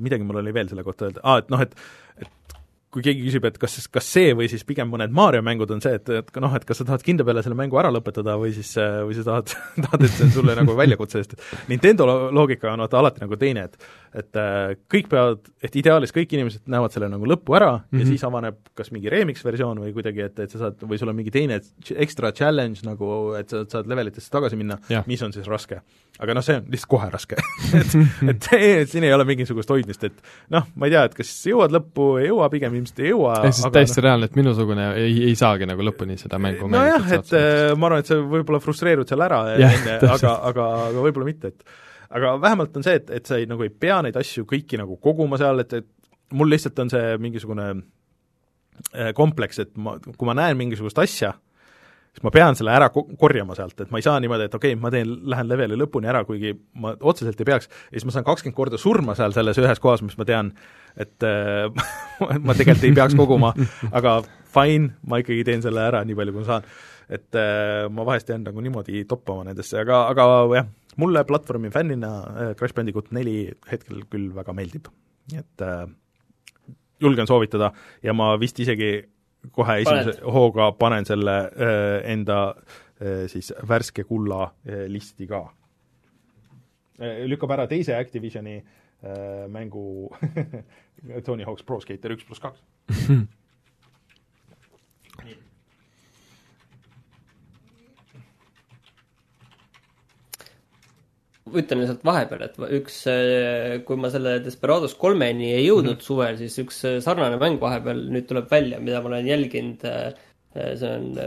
midagi 0.03 0.27
mul 0.27 0.41
oli 0.41 0.53
veel 0.55 0.71
selle 0.71 0.83
kohta 0.83 1.09
öelda 1.09 1.23
ah,, 1.23 1.39
et 1.43 1.53
noh, 1.53 1.61
et 1.61 1.77
kui 2.95 3.03
keegi 3.03 3.25
küsib, 3.25 3.45
et 3.49 3.57
kas, 3.59 3.75
kas 3.91 4.07
see 4.07 4.31
või 4.37 4.47
siis 4.47 4.63
pigem 4.67 4.87
mõned 4.87 5.11
Mario 5.15 5.41
mängud 5.43 5.71
on 5.75 5.81
see, 5.83 5.97
et, 5.99 6.09
et 6.21 6.37
noh, 6.39 6.53
et 6.55 6.63
kas 6.67 6.79
sa 6.79 6.87
tahad 6.87 7.03
kindla 7.03 7.25
peale 7.27 7.43
selle 7.43 7.57
mängu 7.59 7.75
ära 7.81 7.91
lõpetada 7.91 8.37
või 8.39 8.53
siis, 8.55 8.71
või 8.79 9.17
sa 9.17 9.25
tahad, 9.27 9.51
tahad, 9.83 10.05
et 10.07 10.13
see 10.13 10.27
on 10.29 10.31
sulle 10.37 10.55
nagu 10.55 10.77
väljakutse, 10.79 11.23
sest 11.25 11.67
Nintendo 11.71 12.07
loogika 12.31 12.71
on 12.71 12.85
vaata 12.85 13.01
alati 13.01 13.23
nagu 13.25 13.39
teine, 13.41 13.67
et 13.67 13.89
et 14.15 14.37
äh, 14.39 14.77
kõik 14.91 15.09
peavad, 15.11 15.49
et 15.59 15.73
ideaalis 15.75 16.13
kõik 16.15 16.31
inimesed 16.37 16.69
näevad 16.71 16.93
selle 16.93 17.09
nagu 17.11 17.27
lõppu 17.27 17.57
ära 17.57 17.73
mm 17.73 17.81
-hmm. 17.81 17.99
ja 17.99 18.05
mhm. 18.05 18.11
siis 18.13 18.23
avaneb 18.23 18.59
kas 18.79 18.91
mingi 18.95 19.11
remix 19.11 19.43
versioon 19.43 19.81
või 19.83 19.91
kuidagi, 19.93 20.21
et, 20.29 20.39
et 20.39 20.51
sa 20.51 20.61
saad, 20.61 20.79
või 20.87 20.99
sul 21.01 21.11
on 21.11 21.17
mingi 21.19 21.33
teine 21.35 21.59
ekstra 21.95 22.31
challenge 22.31 22.87
nagu, 22.87 23.33
et 23.35 23.51
sa 23.51 23.65
saad 23.67 23.91
levelitesse 23.91 24.31
tagasi 24.31 24.55
minna, 24.55 24.79
mis 25.05 25.21
on 25.21 25.35
siis 25.35 25.47
raske. 25.51 25.81
Aga 26.23 26.35
noh, 26.37 26.43
see 26.45 26.57
on 26.59 26.67
lihtsalt 26.71 26.91
kohe 26.91 27.07
raske. 27.11 27.37
Et, 27.75 27.95
et 28.31 28.47
see, 28.47 28.67
siin 28.89 29.05
ei 29.07 29.13
ole 29.13 29.25
mingisugust 29.27 29.71
hoidmist, 29.71 30.03
et 30.07 30.19
noh, 30.53 30.67
ma 30.79 30.87
ei 30.87 30.93
tea, 30.93 31.03
et 31.09 31.15
kas 31.17 31.31
jõuad 31.49 31.73
lõppu, 31.75 32.07
ei 32.21 32.29
jõua, 32.29 32.47
pigem 32.53 32.75
ilmselt 32.77 33.01
ei 33.03 33.11
jõua 33.11 33.39
ehk 33.47 33.57
siis 33.57 33.73
täiesti 33.73 33.99
no, 33.99 34.05
reaalne, 34.07 34.29
et 34.29 34.37
minusugune 34.39 34.85
ei, 35.01 35.15
ei 35.29 35.35
saagi 35.39 35.67
nagu 35.67 35.85
lõpuni 35.85 36.15
seda 36.19 36.39
mängu 36.41 36.69
nojah, 36.71 37.09
et 37.17 37.33
äh, 37.35 37.71
ma 37.75 37.89
arvan, 37.89 38.05
et 38.05 38.11
sa 38.11 38.19
võib-olla 38.21 38.61
frustreerud 38.63 39.11
seal 39.11 39.25
ära 39.25 39.41
enne, 39.55 39.97
aga, 39.99 40.37
aga, 40.51 40.69
aga 40.91 41.05
võib-olla 41.07 41.27
mitte, 41.27 41.51
et 41.51 42.15
aga 42.15 42.35
vähemalt 42.41 42.79
on 42.79 42.85
see, 42.85 43.01
et, 43.01 43.11
et 43.19 43.27
sa 43.27 43.39
ei, 43.41 43.49
nagu 43.49 43.65
ei 43.65 43.73
pea 43.73 43.99
neid 44.05 44.15
asju 44.19 44.45
kõiki 44.49 44.79
nagu 44.79 44.99
koguma 45.03 45.39
seal, 45.41 45.63
et, 45.65 45.75
et 45.81 46.35
mul 46.37 46.51
lihtsalt 46.53 46.79
on 46.85 46.93
see 46.93 47.15
mingisugune 47.21 47.67
äh, 47.73 49.11
kompleks, 49.17 49.61
et 49.65 49.73
ma, 49.75 49.97
kui 50.05 50.29
ma 50.29 50.37
näen 50.37 50.57
mingisugust 50.59 50.99
asja, 51.01 51.35
siis 52.15 52.23
ma 52.23 52.31
pean 52.31 52.55
selle 52.55 52.71
ära 52.71 52.87
korjama 52.93 53.57
sealt, 53.57 53.75
et 53.83 53.91
ma 53.91 53.99
ei 53.99 54.05
saa 54.05 54.15
niimoodi, 54.23 54.47
et 54.47 54.55
okei 54.55 54.73
okay,, 54.73 54.81
ma 54.81 54.91
teen, 54.93 55.11
lähen 55.31 55.49
leveli 55.51 55.77
lõpuni 55.79 56.07
ära, 56.07 56.23
kuigi 56.27 56.53
ma 56.79 56.93
otseselt 56.95 57.41
ei 57.43 57.47
peaks, 57.49 57.67
ja 57.89 57.97
siis 57.97 58.07
ma 58.07 58.15
saan 58.15 58.27
kakskümmend 58.27 58.55
korda 58.55 58.79
surma 58.79 59.17
seal 59.19 59.35
selles 59.35 59.59
ühes 59.59 59.81
kohas, 59.83 60.03
mis 60.05 60.15
ma 60.19 60.27
tean, 60.27 60.53
et 60.95 61.25
äh, 61.27 61.67
ma 62.47 62.55
tegelikult 62.55 62.87
ei 62.87 62.95
peaks 62.95 63.17
koguma, 63.19 63.51
aga 63.91 64.21
fine, 64.55 64.93
ma 65.03 65.19
ikkagi 65.19 65.43
teen 65.47 65.65
selle 65.65 65.83
ära 65.83 66.05
nii 66.07 66.15
palju, 66.15 66.35
kui 66.35 66.45
ma 66.45 66.51
saan. 66.53 66.69
et 67.05 67.37
äh, 67.37 67.85
ma 67.93 68.05
vahest 68.07 68.31
jään 68.31 68.47
nagu 68.47 68.63
niimoodi 68.63 69.03
toppama 69.09 69.43
nendesse, 69.49 69.77
aga, 69.83 70.05
aga 70.13 70.29
jah, 70.55 70.71
mulle 71.01 71.25
platvormi 71.27 71.69
fännina 71.73 72.13
äh, 72.23 72.53
Crash 72.55 72.73
Bandicoot 72.73 73.11
neli 73.13 73.51
hetkel 73.69 74.07
küll 74.09 74.31
väga 74.33 74.55
meeldib, 74.57 74.87
et 75.35 75.67
äh, 75.67 75.83
julgen 77.03 77.27
soovitada 77.27 77.73
ja 78.03 78.15
ma 78.15 78.31
vist 78.39 78.59
isegi 78.63 79.03
kohe 79.51 79.77
esimese 79.81 80.15
Paned. 80.17 80.33
hooga 80.33 80.71
panen 80.79 81.05
selle 81.05 81.37
äh, 81.45 82.11
enda 82.11 82.55
äh, 83.01 83.27
siis 83.31 83.53
värske 83.67 84.03
kulla 84.03 84.51
äh, 84.67 84.85
listi 84.87 85.27
ka 85.27 85.45
lükkab 87.27 87.51
ära 87.51 87.67
teise 87.67 87.97
Activisioni 87.97 88.55
äh, 88.57 89.47
mängu 89.51 90.09
Tony 91.25 91.43
Hawk's 91.43 91.63
Pro 91.63 91.79
Skater 91.79 92.15
üks 92.15 92.23
pluss 92.25 92.39
kaks 92.43 92.63
ütlen 101.59 101.81
lihtsalt 101.81 102.03
vahepeal, 102.05 102.45
et 102.45 102.59
üks, 102.77 103.01
äh, 103.11 103.79
kui 103.87 103.97
ma 103.99 104.11
selle 104.13 104.37
Desperados 104.43 104.95
kolmeni 104.99 105.51
ei 105.53 105.65
jõudnud 105.65 105.95
mm 105.95 105.99
-hmm. 105.99 106.07
suvel, 106.07 106.37
siis 106.39 106.57
üks 106.61 106.83
äh, 106.87 106.99
sarnane 107.03 107.39
mäng 107.41 107.59
vahepeal 107.61 108.05
nüüd 108.13 108.27
tuleb 108.29 108.49
välja, 108.51 108.79
mida 108.79 109.01
ma 109.01 109.13
olen 109.13 109.27
jälginud. 109.27 109.85
Äh, 109.85 110.13
see 110.55 110.87
on 110.87 111.17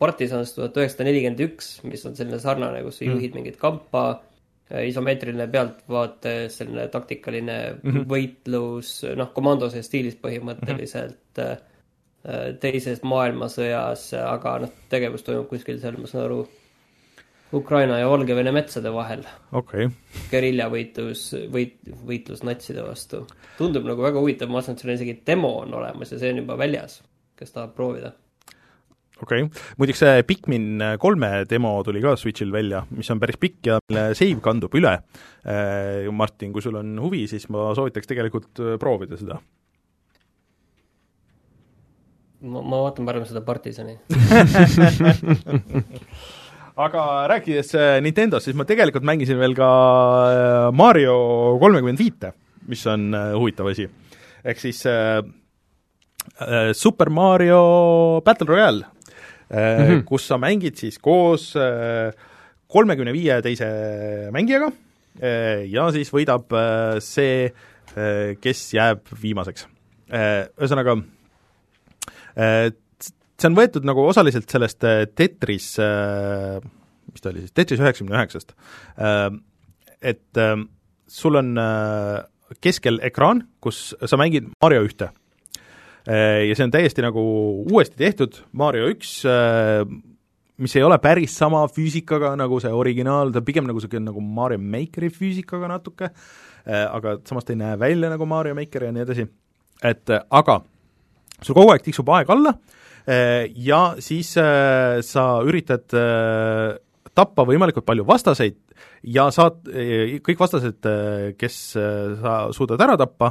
Partisans 0.00 0.54
tuhat 0.56 0.76
üheksasada 0.80 1.04
nelikümmend 1.04 1.40
üks, 1.44 1.82
mis 1.84 2.06
on 2.08 2.14
selline 2.16 2.38
sarnane, 2.40 2.82
kus 2.82 2.98
sa 2.98 3.04
mm 3.04 3.10
-hmm. 3.10 3.16
juhid 3.16 3.34
mingit 3.34 3.56
kampa, 3.60 4.22
isomeetriline 4.84 5.46
pealtvaate, 5.52 6.48
selline 6.48 6.88
taktikaline 6.88 7.58
mm 7.82 7.90
-hmm. 7.90 8.06
võitlus, 8.08 9.04
noh, 9.16 9.28
komandose 9.32 9.82
stiilis 9.82 10.16
põhimõtteliselt 10.16 11.36
mm. 11.36 11.44
-hmm. 11.44 12.56
teises 12.60 13.02
maailmasõjas, 13.02 14.14
aga 14.24 14.58
noh, 14.58 14.72
tegevus 14.88 15.22
toimub 15.22 15.48
kuskil 15.48 15.80
seal, 15.80 16.00
ma 16.00 16.06
saan 16.06 16.24
aru 16.24 16.48
Ukraina 17.52 17.98
ja 17.98 18.08
Valgevene 18.10 18.52
metsade 18.52 18.90
vahel 18.92 19.22
okay.. 19.56 19.88
geriljavõitlus, 20.28 21.22
võit, 21.52 21.78
võitlus 22.04 22.42
natside 22.44 22.84
vastu. 22.84 23.22
tundub 23.56 23.86
nagu 23.88 24.04
väga 24.04 24.20
huvitav, 24.20 24.50
ma 24.52 24.60
arvan, 24.60 24.76
et 24.76 24.84
seal 24.84 24.94
isegi 24.94 25.18
demo 25.26 25.54
on 25.62 25.76
olemas 25.80 26.12
ja 26.12 26.20
see 26.20 26.34
on 26.34 26.42
juba 26.42 26.58
väljas, 26.60 26.98
kes 27.40 27.54
tahab 27.54 27.72
proovida. 27.78 28.12
okei 29.22 29.46
okay., 29.46 29.64
muideks 29.80 30.04
see 30.04 30.26
Pikmin 30.28 30.84
kolme 31.00 31.30
demo 31.48 31.72
tuli 31.86 32.04
ka 32.04 32.18
Switchil 32.20 32.52
välja, 32.52 32.82
mis 32.92 33.08
on 33.14 33.22
päris 33.22 33.40
pikk 33.40 33.72
ja 33.72 33.78
mille 33.88 34.10
save 34.18 34.42
kandub 34.44 34.76
üle. 34.76 34.98
Äh, 35.48 36.10
Martin, 36.12 36.52
kui 36.52 36.64
sul 36.64 36.76
on 36.76 36.98
huvi, 37.00 37.24
siis 37.30 37.48
ma 37.48 37.70
soovitaks 37.78 38.10
tegelikult 38.10 38.60
äh, 38.60 38.76
proovida 38.82 39.16
seda 39.16 39.40
ma, 42.44 42.60
ma 42.60 42.82
vaatan 42.84 43.08
parem 43.08 43.24
seda 43.26 43.40
Partisani 43.46 43.96
aga 46.78 47.04
rääkides 47.32 47.72
äh, 47.74 47.96
Nintendost, 48.04 48.46
siis 48.46 48.56
ma 48.58 48.66
tegelikult 48.68 49.06
mängisin 49.06 49.40
veel 49.40 49.56
ka 49.58 49.68
äh, 50.28 50.68
Mario 50.76 51.16
kolmekümmend 51.62 51.98
viite, 51.98 52.32
mis 52.70 52.84
on 52.90 53.10
äh, 53.16 53.32
huvitav 53.34 53.70
asi. 53.72 53.88
ehk 54.44 54.60
siis 54.62 54.84
äh, 54.86 55.22
Super 56.72 57.10
Mario 57.10 58.22
Battle 58.24 58.46
Royale 58.46 58.84
äh, 59.50 59.58
mm, 59.58 59.86
-hmm. 59.88 60.04
kus 60.04 60.26
sa 60.28 60.38
mängid 60.38 60.76
siis 60.76 60.98
koos 60.98 61.54
kolmekümne 62.66 63.10
äh, 63.10 63.14
viie 63.14 63.42
teise 63.42 63.66
mängijaga 64.32 64.70
äh, 65.22 65.66
ja 65.66 65.90
siis 65.92 66.12
võidab 66.12 66.52
äh, 66.52 67.00
see 67.00 67.50
äh,, 67.96 68.36
kes 68.40 68.74
jääb 68.74 69.08
viimaseks 69.22 69.66
äh,. 70.12 70.46
Ühesõnaga 70.58 71.02
äh, 72.36 72.70
see 73.38 73.50
on 73.50 73.58
võetud 73.58 73.86
nagu 73.86 74.02
osaliselt 74.08 74.50
sellest 74.50 74.84
äh, 74.86 75.04
Tetris, 75.14 75.70
äh, 75.82 76.58
mis 77.12 77.22
ta 77.22 77.30
oli 77.30 77.44
siis, 77.44 77.54
Tetris 77.54 77.80
üheksakümne 77.82 78.18
üheksast, 78.18 78.54
äh, 78.98 79.30
et 80.02 80.42
sul 81.10 81.34
on 81.40 81.56
keskel 82.62 83.00
ekraan, 83.02 83.40
kus 83.58 83.96
sa 83.98 84.18
mängid 84.20 84.46
Mario 84.62 84.84
ühte. 84.86 85.08
Ja 86.06 86.54
see 86.54 86.64
on 86.64 86.70
täiesti 86.70 87.02
nagu 87.02 87.20
uuesti 87.66 87.98
tehtud, 87.98 88.36
Mario 88.56 88.86
üks 88.92 89.16
mis 90.62 90.76
ei 90.78 90.84
ole 90.86 91.00
päris 91.02 91.34
sama 91.34 91.64
füüsikaga 91.66 92.30
nagu 92.38 92.60
see 92.62 92.70
originaal, 92.70 93.34
ta 93.34 93.42
pigem 93.44 93.66
nagu 93.66 93.82
niisugune 93.82 94.06
nagu 94.06 94.22
Mario 94.22 94.62
Makeri 94.62 95.10
füüsikaga 95.10 95.72
natuke 95.74 96.12
aga 96.62 97.18
samas 97.26 97.48
ta 97.48 97.56
ei 97.56 97.60
näe 97.64 97.74
välja 97.82 98.12
nagu 98.14 98.30
Mario 98.30 98.54
Maker 98.56 98.86
ja 98.86 98.94
nii 98.94 99.04
edasi, 99.08 99.26
et 99.82 100.14
aga 100.14 100.60
sul 101.42 101.58
kogu 101.58 101.74
aeg 101.74 101.84
tiksub 101.90 102.14
aeg 102.14 102.30
alla 102.36 102.54
ja 103.08 103.82
siis 104.04 104.34
äh, 104.40 104.98
sa 105.06 105.26
üritad 105.46 105.94
äh, 105.96 106.76
tappa 107.16 107.46
võimalikult 107.48 107.86
palju 107.88 108.04
vastaseid 108.08 108.58
ja 109.08 109.28
saad, 109.34 109.64
kõik 110.26 110.38
vastased, 110.38 110.86
kes 111.38 111.56
sa 111.74 112.34
suudad 112.54 112.82
ära 112.82 112.96
tappa, 112.98 113.30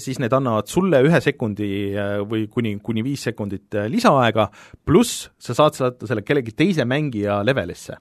siis 0.00 0.18
need 0.20 0.32
annavad 0.36 0.68
sulle 0.72 1.02
ühe 1.04 1.20
sekundi 1.20 1.68
või 2.28 2.46
kuni, 2.52 2.74
kuni 2.84 3.04
viis 3.04 3.26
sekundit 3.28 3.76
lisaaega, 3.92 4.48
pluss 4.88 5.28
sa 5.40 5.56
saad 5.56 5.76
saata 5.76 6.08
selle 6.08 6.24
kellegi 6.24 6.56
teise 6.56 6.84
mängija 6.88 7.42
levelisse. 7.44 7.96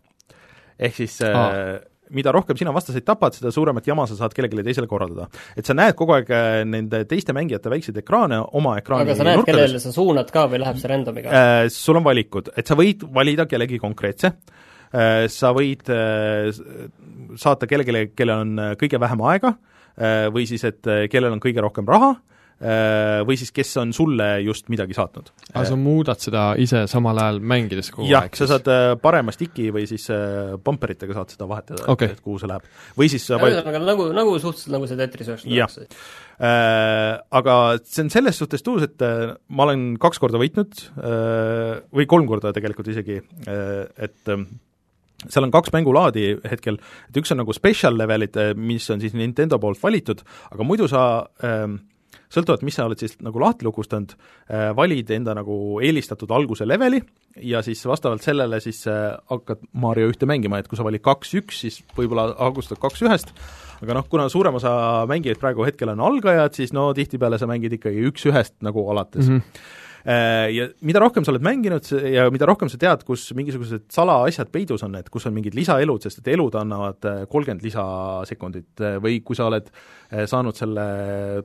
ehk 0.79 0.99
siis 0.99 1.19
Aa 1.27 1.79
mida 2.15 2.33
rohkem 2.35 2.57
sina 2.57 2.73
vastaseid 2.75 3.05
tapad, 3.07 3.35
seda 3.37 3.51
suuremat 3.55 3.87
jama 3.87 4.07
sa 4.09 4.17
saad 4.19 4.33
kellelegi 4.35 4.65
teisele 4.69 4.87
korraldada. 4.87 5.27
et 5.57 5.65
sa 5.65 5.75
näed 5.77 5.97
kogu 5.99 6.17
aeg 6.17 6.31
nende 6.69 7.03
teiste 7.09 7.35
mängijate 7.35 7.71
väikseid 7.71 7.99
ekraane 8.03 8.41
oma 8.59 8.77
ekraani 8.81 9.09
aga 9.09 9.19
sa 9.19 9.27
näed, 9.27 9.43
kellele 9.47 9.83
sa 9.83 9.93
suunad 9.95 10.31
ka 10.33 10.47
või 10.51 10.63
läheb 10.63 10.81
see 10.81 10.91
random'iga 10.91 11.29
äh,? 11.29 11.67
Sul 11.73 11.99
on 11.99 12.05
valikud, 12.05 12.53
et 12.57 12.67
sa 12.67 12.77
võid 12.79 13.05
valida 13.13 13.45
kellegi 13.49 13.79
konkreetse 13.81 14.33
äh,, 14.33 14.57
Äh, 14.89 15.27
sa 15.29 15.51
võid 15.53 15.85
äh, 15.93 16.49
saata 17.37 17.67
kellelegi, 17.69 18.15
kellel 18.17 18.41
on 18.41 18.61
äh, 18.61 18.71
kõige 18.79 19.01
vähem 19.01 19.21
aega 19.29 19.57
või 20.31 20.45
siis, 20.47 20.61
et 20.63 20.87
kellel 21.11 21.33
on 21.35 21.41
kõige 21.43 21.59
rohkem 21.59 21.83
raha, 21.83 22.13
või 22.59 23.37
siis 23.39 23.53
kes 23.55 23.69
on 23.79 23.93
sulle 23.95 24.25
just 24.43 24.67
midagi 24.67 24.91
saatnud. 24.97 25.29
aga 25.53 25.63
sa 25.63 25.77
muudad 25.79 26.19
seda 26.19 26.41
ise 26.59 26.81
samal 26.91 27.15
ajal 27.23 27.39
mängides 27.39 27.87
kogu 27.95 28.09
jah, 28.11 28.27
sa 28.35 28.49
saad 28.51 28.67
parema 28.99 29.31
stiki 29.31 29.69
või 29.71 29.85
siis 29.87 30.09
bumperitega 30.63 31.15
saad 31.15 31.37
seda 31.37 31.47
vahetada 31.47 31.87
okay., 31.87 32.11
et 32.11 32.19
kuhu 32.25 32.41
see 32.41 32.51
läheb. 32.51 32.67
või 32.99 33.07
siis 33.13 33.29
ühesõnaga 33.31 33.79
nagu, 33.85 34.09
nagu 34.11 34.35
suhteliselt 34.43 34.75
nagu 34.75 34.91
see 34.91 34.99
Tetris 34.99 35.31
üheksakümmend 35.31 35.95
Äh, 36.39 37.17
aga 37.35 37.53
see 37.83 38.05
on 38.05 38.09
selles 38.13 38.37
suhtes 38.39 38.63
tuus, 38.63 38.85
et 38.85 39.03
äh, 39.03 39.33
ma 39.51 39.65
olen 39.65 39.97
kaks 39.99 40.21
korda 40.23 40.39
võitnud 40.39 40.85
äh, 40.95 41.81
või 41.91 42.05
kolm 42.07 42.29
korda 42.29 42.53
tegelikult 42.55 42.87
isegi 42.93 43.17
äh,, 43.19 43.89
et 43.99 44.31
äh, 44.31 44.45
seal 45.25 45.43
on 45.43 45.51
kaks 45.51 45.73
mängulaadi 45.75 46.29
hetkel, 46.47 46.79
et 47.09 47.19
üks 47.19 47.35
on 47.35 47.41
nagu 47.41 47.51
special 47.51 47.99
levelid, 47.99 48.39
mis 48.55 48.87
on 48.87 49.03
siis 49.03 49.17
Nintendo 49.19 49.59
poolt 49.59 49.83
valitud, 49.83 50.23
aga 50.47 50.63
muidu 50.63 50.87
sa 50.87 51.01
ähm, 51.43 51.81
sõltuvalt, 52.29 52.63
mis 52.67 52.77
sa 52.77 52.85
oled 52.85 53.01
siis 53.01 53.17
nagu 53.25 53.41
lahti 53.41 53.65
lukustanud 53.67 54.13
äh,, 54.15 54.69
valid 54.77 55.09
enda 55.15 55.33
nagu 55.37 55.79
eelistatud 55.85 56.31
alguse 56.35 56.67
leveli 56.67 57.01
ja 57.45 57.63
siis 57.65 57.81
vastavalt 57.87 58.25
sellele 58.25 58.59
siis 58.63 58.83
äh, 58.89 59.15
hakkad 59.31 59.65
Mario 59.81 60.11
ühte 60.11 60.29
mängima, 60.29 60.59
et 60.59 60.69
kui 60.69 60.79
sa 60.79 60.85
valid 60.87 61.03
kaks-üks, 61.05 61.63
siis 61.65 61.81
võib-olla 61.97 62.29
alustad 62.45 62.81
kaks-ühest, 62.81 63.33
aga 63.83 63.97
noh, 63.97 64.07
kuna 64.11 64.29
suurem 64.31 64.59
osa 64.59 64.71
mängijaid 65.09 65.41
praegu 65.41 65.65
hetkel 65.67 65.93
on 65.95 66.05
algajad, 66.09 66.57
siis 66.57 66.73
no 66.75 66.89
tihtipeale 66.97 67.39
sa 67.41 67.49
mängid 67.49 67.79
ikkagi 67.79 68.05
üks-ühest 68.11 68.59
nagu 68.65 68.87
alates 68.93 69.27
mm. 69.27 69.37
-hmm 69.37 69.77
ja 70.05 70.67
mida 70.85 71.01
rohkem 71.03 71.25
sa 71.25 71.33
oled 71.33 71.43
mänginud 71.45 71.89
ja 72.13 72.27
mida 72.31 72.47
rohkem 72.49 72.69
sa 72.71 72.79
tead, 72.79 73.03
kus 73.07 73.29
mingisugused 73.37 73.89
salaasjad 73.93 74.51
peidus 74.53 74.83
on, 74.87 74.95
et 74.99 75.09
kus 75.11 75.27
on 75.27 75.35
mingid 75.35 75.57
lisaelud, 75.57 76.05
sest 76.05 76.21
et 76.21 76.31
elud 76.35 76.55
annavad 76.59 77.09
äh, 77.09 77.25
kolmkümmend 77.31 77.65
lisasekundit 77.65 78.85
äh, 78.85 78.99
või 79.03 79.19
kui 79.25 79.37
sa 79.37 79.49
oled 79.49 79.67
saanud 80.09 80.57
selle 80.57 80.83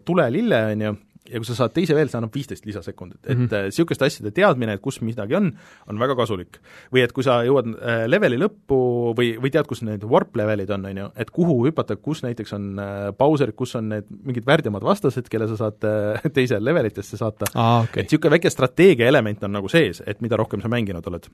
tulelille, 0.09 0.60
on 0.72 0.85
ju, 0.86 0.93
ja 1.30 1.40
kui 1.40 1.48
sa 1.48 1.56
saad 1.56 1.72
teise 1.72 1.94
veel, 1.96 2.10
see 2.12 2.18
annab 2.18 2.34
viisteist 2.34 2.66
lisasekundit, 2.68 3.20
et 3.24 3.38
mm 3.38 3.46
-hmm. 3.46 3.70
niisuguste 3.70 4.05
asjade 4.05 4.30
teadmine, 4.36 4.74
et 4.76 4.82
kus 4.84 5.01
midagi 5.01 5.34
on, 5.34 5.52
on 5.88 5.98
väga 5.98 6.16
kasulik. 6.16 6.59
või 6.92 7.05
et 7.05 7.12
kui 7.12 7.24
sa 7.24 7.40
jõuad 7.44 7.70
äh, 7.72 8.05
leveli 8.06 8.36
lõppu 8.36 9.14
või, 9.16 9.40
või 9.40 9.51
tead, 9.51 9.66
kus 9.66 9.82
need 9.82 10.05
warp 10.05 10.36
levelid 10.36 10.70
on, 10.70 10.84
on 10.84 10.96
ju, 10.96 11.09
et 11.16 11.30
kuhu 11.30 11.66
hüpata, 11.66 11.96
kus 11.96 12.22
näiteks 12.22 12.52
on 12.52 12.78
äh, 12.78 13.12
pauserid, 13.16 13.55
kus 13.55 13.74
on 13.74 13.88
need 13.88 14.05
mingid 14.24 14.46
värdjamad 14.46 14.82
vastased, 14.82 15.28
kelle 15.28 15.48
sa 15.48 15.56
saad 15.56 15.84
äh, 15.84 16.22
teise 16.36 16.60
levelitesse 16.60 17.16
saata 17.16 17.46
ah,, 17.55 17.84
okay. 17.84 18.02
et 18.02 18.10
niisugune 18.10 18.36
väike 18.36 18.51
strateegia 18.51 19.09
element 19.09 19.42
on 19.44 19.52
nagu 19.52 19.68
sees, 19.68 20.02
et 20.06 20.20
mida 20.20 20.36
rohkem 20.36 20.60
sa 20.60 20.68
mänginud 20.68 21.06
oled 21.06 21.30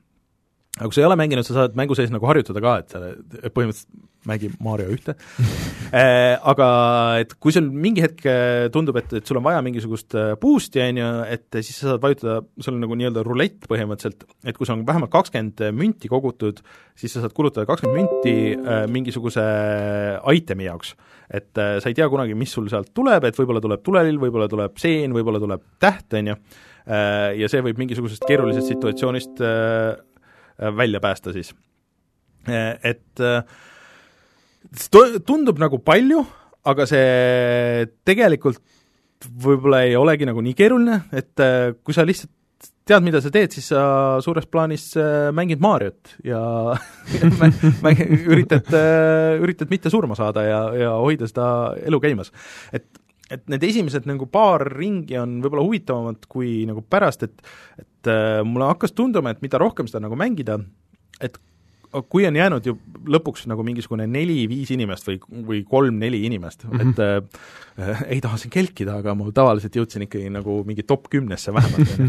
aga 0.81 0.89
kui 0.89 0.97
sa 0.97 1.03
ei 1.03 1.09
ole 1.09 1.19
mänginud, 1.19 1.45
sa 1.45 1.59
saad 1.59 1.75
mängu 1.77 1.97
sees 1.97 2.09
nagu 2.13 2.25
harjutada 2.25 2.63
ka, 2.63 2.79
et 2.81 2.95
sa 2.95 3.51
põhimõtteliselt 3.53 4.09
mängi 4.29 4.51
Mario 4.61 4.91
ühte 4.93 5.15
äh, 5.97 6.35
aga 6.37 6.67
et 7.23 7.33
kui 7.41 7.53
sul 7.53 7.67
mingi 7.73 8.03
hetk 8.03 8.25
äh, 8.29 8.67
tundub, 8.73 8.97
et, 9.01 9.13
et 9.17 9.27
sul 9.27 9.39
on 9.39 9.45
vaja 9.45 9.63
mingisugust 9.65 10.15
äh, 10.17 10.33
boost'i, 10.41 10.81
on 10.83 10.99
ju, 11.01 11.09
et 11.37 11.59
siis 11.61 11.81
sa 11.81 11.93
saad 11.93 12.03
vajutada, 12.03 12.39
sul 12.61 12.77
on 12.77 12.83
nagu 12.85 12.97
nii-öelda 12.99 13.25
rulett 13.25 13.65
põhimõtteliselt, 13.69 14.27
et 14.45 14.57
kui 14.57 14.69
sul 14.69 14.77
on 14.77 14.85
vähemalt 14.87 15.13
kakskümmend 15.13 15.63
münti 15.77 16.11
kogutud, 16.11 16.61
siis 16.97 17.15
sa 17.15 17.23
saad 17.23 17.33
kulutada 17.37 17.65
kakskümmend 17.69 17.97
münti 18.01 18.35
mingisuguse 18.93 19.45
itemi 20.37 20.69
jaoks. 20.69 20.93
et 21.31 21.55
sa 21.55 21.89
ei 21.89 21.95
tea 21.97 22.09
kunagi, 22.11 22.35
mis 22.37 22.51
sul 22.53 22.67
sealt 22.69 22.91
tuleb, 22.93 23.25
et 23.25 23.37
võib-olla 23.39 23.61
tuleb 23.63 23.81
tulelill, 23.85 24.19
võib-olla 24.21 24.49
tuleb 24.51 24.77
seen, 24.81 25.15
võib-olla 25.15 25.41
tuleb 25.41 25.63
täht, 25.81 26.11
on 26.19 26.33
ju, 26.33 26.37
ja 27.41 27.49
see 27.49 27.61
võib 27.63 27.79
mingisugusest 27.79 28.25
keerulisest 28.27 28.73
situatsioonist 28.73 29.43
välja 30.77 31.01
päästa 31.03 31.33
siis. 31.33 31.53
Äh, 32.49 32.77
et 32.83 33.19
äh, 33.19 33.43
tundub 35.25 35.59
nagu 35.61 35.81
palju, 35.83 36.25
aga 36.65 36.85
see 36.89 37.87
tegelikult 38.05 38.61
võib-olla 39.41 39.83
ei 39.85 39.97
olegi 39.97 40.25
nagu 40.25 40.41
nii 40.41 40.53
keeruline, 40.57 41.03
et 41.13 41.41
kui 41.85 41.93
sa 41.93 42.05
lihtsalt 42.05 42.31
tead, 42.89 43.03
mida 43.05 43.21
sa 43.21 43.29
teed, 43.33 43.53
siis 43.53 43.67
sa 43.69 43.83
suures 44.25 44.47
plaanis 44.49 44.87
mängid 45.37 45.61
Mariot 45.61 46.15
ja 46.25 46.39
mäng, 47.85 48.01
üritad, 48.33 48.69
üritad 49.41 49.69
mitte 49.73 49.93
surma 49.93 50.17
saada 50.17 50.45
ja, 50.45 50.61
ja 50.77 50.95
hoida 50.97 51.29
seda 51.29 51.47
elu 51.85 52.01
käimas. 52.01 52.33
et 52.73 53.00
et 53.31 53.45
need 53.51 53.63
esimesed 53.63 54.07
nagu 54.09 54.27
paar 54.31 54.65
ringi 54.75 55.17
on 55.19 55.39
võib-olla 55.43 55.65
huvitavamad 55.67 56.27
kui 56.31 56.61
nagu 56.69 56.83
pärast, 56.83 57.27
et 57.27 57.47
et 57.81 58.09
äh, 58.11 58.41
mulle 58.47 58.69
hakkas 58.71 58.95
tunduma, 58.97 59.33
et 59.33 59.41
mida 59.45 59.59
rohkem 59.61 59.89
seda 59.89 60.03
nagu 60.07 60.17
mängida, 60.19 60.57
et 61.21 61.37
kui 62.09 62.25
on 62.27 62.35
jäänud 62.35 62.65
ju 62.65 62.75
lõpuks 63.11 63.47
nagu 63.51 63.63
mingisugune 63.65 64.05
neli-viis 64.07 64.69
inimest 64.71 65.09
või, 65.09 65.17
või 65.47 65.59
kolm-neli 65.67 66.21
inimest 66.27 66.63
mm, 66.63 66.71
-hmm. 66.71 66.91
et 66.91 66.99
äh, 67.03 67.89
äh, 67.89 68.03
ei 68.15 68.21
taha 68.23 68.37
siin 68.39 68.53
kelkida, 68.53 68.99
aga 69.01 69.15
ma 69.17 69.27
tavaliselt 69.35 69.75
jõudsin 69.75 70.05
ikkagi 70.05 70.29
nagu 70.31 70.61
mingi 70.67 70.85
top 70.87 71.09
kümnesse 71.11 71.53
vähemalt 71.53 71.89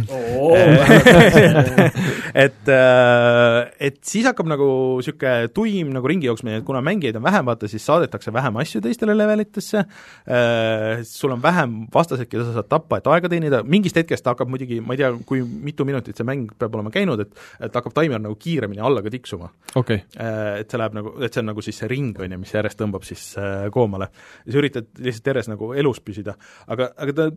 et 2.44 2.68
äh,, 2.68 3.72
et 3.80 3.98
siis 4.06 4.26
hakkab 4.28 4.50
nagu 4.52 4.68
niisugune 5.00 5.48
tuim 5.54 5.90
nagu 5.96 6.08
ringi 6.08 6.30
jooksmine, 6.30 6.60
et 6.60 6.66
kuna 6.68 6.82
mängijaid 6.84 7.18
on 7.18 7.26
vähem, 7.26 7.46
vaata 7.48 7.70
siis 7.70 7.86
saadetakse 7.86 8.32
vähem 8.32 8.60
asju 8.62 8.82
teistele 8.84 9.16
levelitesse 9.18 9.82
äh,, 9.82 11.02
sul 11.08 11.34
on 11.34 11.42
vähem 11.42 11.86
vastaseid, 11.94 12.30
keda 12.30 12.46
sa 12.46 12.60
saad 12.60 12.70
tappa, 12.70 13.00
et 13.00 13.10
aega 13.10 13.32
teenida, 13.32 13.62
mingist 13.66 13.98
hetkest 13.98 14.30
hakkab 14.30 14.50
muidugi, 14.52 14.80
ma 14.84 14.94
ei 14.94 15.02
tea, 15.02 15.12
kui 15.26 15.42
mitu 15.42 15.88
minutit 15.88 16.18
see 16.18 16.28
mäng 16.28 16.54
peab 16.58 16.78
olema 16.78 16.94
käinud, 16.94 17.26
et 17.26 17.34
et 17.62 17.74
hakkab 17.74 17.94
taimer 17.96 18.20
nagu 18.22 18.36
kiiremini 18.38 18.82
alla 18.82 19.02
ka 19.02 19.10
tiksuma 19.12 19.50
okay.. 19.78 20.02
Äh, 20.16 20.60
et 20.62 20.72
see 20.72 20.80
läheb 20.80 20.96
nagu, 20.96 21.14
et 21.22 21.32
see 21.32 21.42
on 21.42 21.50
nagu 21.52 21.64
siis 21.64 21.80
see 21.82 21.90
ring, 21.90 22.12
on 22.20 22.36
ju, 22.36 22.40
mis 22.42 22.54
järjest 22.54 22.80
tõmbab 22.80 23.06
siis 23.08 23.24
äh, 23.40 23.66
koomale. 23.74 24.10
ja 24.44 24.54
sa 24.54 24.62
üritad 24.62 24.90
lihtsalt 24.98 25.32
järjest 25.32 25.52
nagu 25.52 25.72
elus 25.78 26.02
püsida. 26.04 26.36
aga, 26.66 26.92
aga 26.96 27.16
ta 27.18 27.28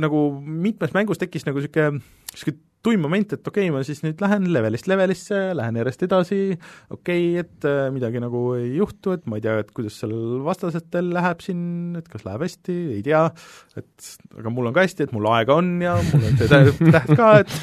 nagu 0.00 0.24
mitmes 0.40 0.94
mängus 0.96 1.20
tekkis 1.20 1.46
nagu 1.48 1.62
niisugune, 1.62 2.02
niisugune 2.32 2.69
tuim 2.84 3.02
moment, 3.04 3.34
et 3.36 3.48
okei 3.50 3.68
okay,, 3.68 3.74
ma 3.74 3.82
siis 3.84 4.00
nüüd 4.04 4.20
lähen 4.22 4.46
levelist 4.54 4.88
levelisse, 4.88 5.40
lähen 5.56 5.76
järjest 5.80 6.04
edasi, 6.06 6.40
okei 6.88 7.26
okay,, 7.34 7.42
et 7.44 7.68
äh, 7.68 7.90
midagi 7.92 8.22
nagu 8.22 8.44
ei 8.56 8.72
juhtu, 8.78 9.14
et 9.16 9.26
ma 9.28 9.40
ei 9.40 9.44
tea, 9.44 9.58
et 9.60 9.72
kuidas 9.76 9.98
seal 10.00 10.14
vastasetel 10.46 11.12
läheb 11.16 11.44
siin, 11.44 11.62
et 12.00 12.08
kas 12.12 12.24
läheb 12.26 12.46
hästi, 12.46 12.78
ei 12.96 13.04
tea, 13.06 13.26
et 13.80 14.10
aga 14.40 14.54
mul 14.54 14.70
on 14.70 14.76
ka 14.76 14.86
hästi, 14.86 15.08
et 15.08 15.14
mul 15.16 15.28
aega 15.34 15.60
on 15.60 15.74
ja 15.84 15.98
mul 16.08 16.26
on 16.30 16.40
see 16.40 16.50
täht 16.88 17.14
ka, 17.20 17.30
et 17.44 17.54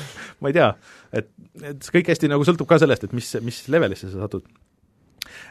ma 0.43 0.53
ei 0.53 0.57
tea, 0.59 0.71
et, 1.17 1.33
et 1.63 1.81
see 1.81 1.97
kõik 1.97 2.13
hästi 2.13 2.31
nagu 2.31 2.45
sõltub 2.47 2.69
ka 2.69 2.79
sellest, 2.83 3.07
et 3.07 3.17
mis, 3.17 3.33
mis 3.45 3.63
levelisse 3.73 4.11
sa 4.13 4.27
satud. 4.27 4.45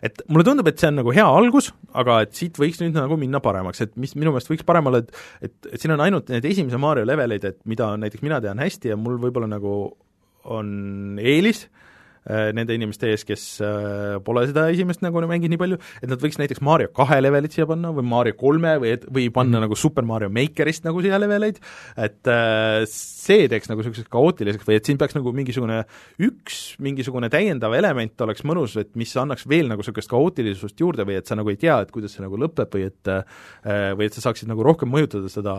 Et 0.06 0.22
mulle 0.28 0.46
tundub, 0.46 0.68
et 0.70 0.80
see 0.80 0.90
on 0.90 1.00
nagu 1.00 1.14
hea 1.16 1.26
algus, 1.26 1.72
aga 1.94 2.20
et 2.26 2.34
siit 2.36 2.60
võiks 2.60 2.80
nüüd 2.82 2.96
nagu 2.96 3.18
minna 3.20 3.40
paremaks, 3.44 3.84
et 3.84 3.96
mis 4.00 4.14
minu 4.18 4.34
meelest 4.34 4.52
võiks 4.52 4.66
parem 4.66 4.90
olla, 4.90 5.02
et 5.04 5.12
et, 5.46 5.56
et 5.72 5.80
siin 5.80 5.94
on 5.94 6.02
ainult 6.04 6.30
need 6.32 6.44
esimese 6.48 6.80
Mario 6.80 7.06
leveleid, 7.08 7.44
et 7.44 7.58
mida 7.68 7.92
näiteks 8.00 8.24
mina 8.24 8.40
tean 8.44 8.60
hästi 8.62 8.94
ja 8.94 9.00
mul 9.00 9.20
võib-olla 9.22 9.48
nagu 9.50 9.76
on 10.56 10.68
eelis, 11.18 11.66
äh, 11.66 11.85
nende 12.26 12.74
inimeste 12.74 13.10
ees, 13.12 13.24
kes 13.26 13.44
äh, 13.64 14.16
pole 14.26 14.46
seda 14.48 14.66
esimest 14.72 15.02
nagu 15.04 15.22
mänginud 15.26 15.54
nii 15.54 15.60
palju, 15.60 15.78
et 16.02 16.10
nad 16.10 16.22
võiks 16.22 16.40
näiteks 16.40 16.62
Mario 16.64 16.90
kahe 16.96 17.20
levelit 17.22 17.54
siia 17.54 17.66
panna 17.68 17.92
või 17.94 18.06
Mario 18.08 18.36
kolme 18.38 18.76
või 18.82 18.94
et, 18.96 19.06
või 19.06 19.28
panna 19.30 19.56
mm 19.56 19.62
-hmm. 19.62 19.66
nagu 19.66 19.78
Super 19.78 20.06
Mario 20.08 20.30
Makerist 20.32 20.86
nagu 20.86 21.02
siia 21.04 21.20
leveleid, 21.22 21.60
et 21.96 22.32
äh, 22.32 22.82
see 22.90 23.46
teeks 23.52 23.70
nagu 23.70 23.82
niisuguseks 23.82 24.10
kaootiliseks 24.10 24.66
või 24.66 24.80
et 24.80 24.84
siin 24.90 24.98
peaks 24.98 25.14
nagu 25.14 25.32
mingisugune 25.32 25.84
üks 26.18 26.76
mingisugune 26.82 27.30
täiendav 27.30 27.74
element 27.78 28.20
oleks 28.26 28.44
mõnus, 28.44 28.76
et 28.80 28.94
mis 28.96 29.16
annaks 29.16 29.46
veel 29.48 29.70
nagu 29.70 29.82
niisugust 29.82 30.10
kaootilisust 30.10 30.80
juurde 30.80 31.06
või 31.06 31.20
et 31.20 31.26
sa 31.26 31.38
nagu 31.38 31.50
ei 31.50 31.60
tea, 31.60 31.80
et 31.80 31.90
kuidas 31.94 32.16
see 32.16 32.24
nagu 32.24 32.36
lõpeb 32.36 32.74
või 32.74 32.86
et 32.90 33.12
või 33.96 34.06
et 34.06 34.14
sa 34.14 34.28
saaksid 34.28 34.48
nagu 34.48 34.62
rohkem 34.66 34.90
mõjutada 34.90 35.30
seda 35.30 35.54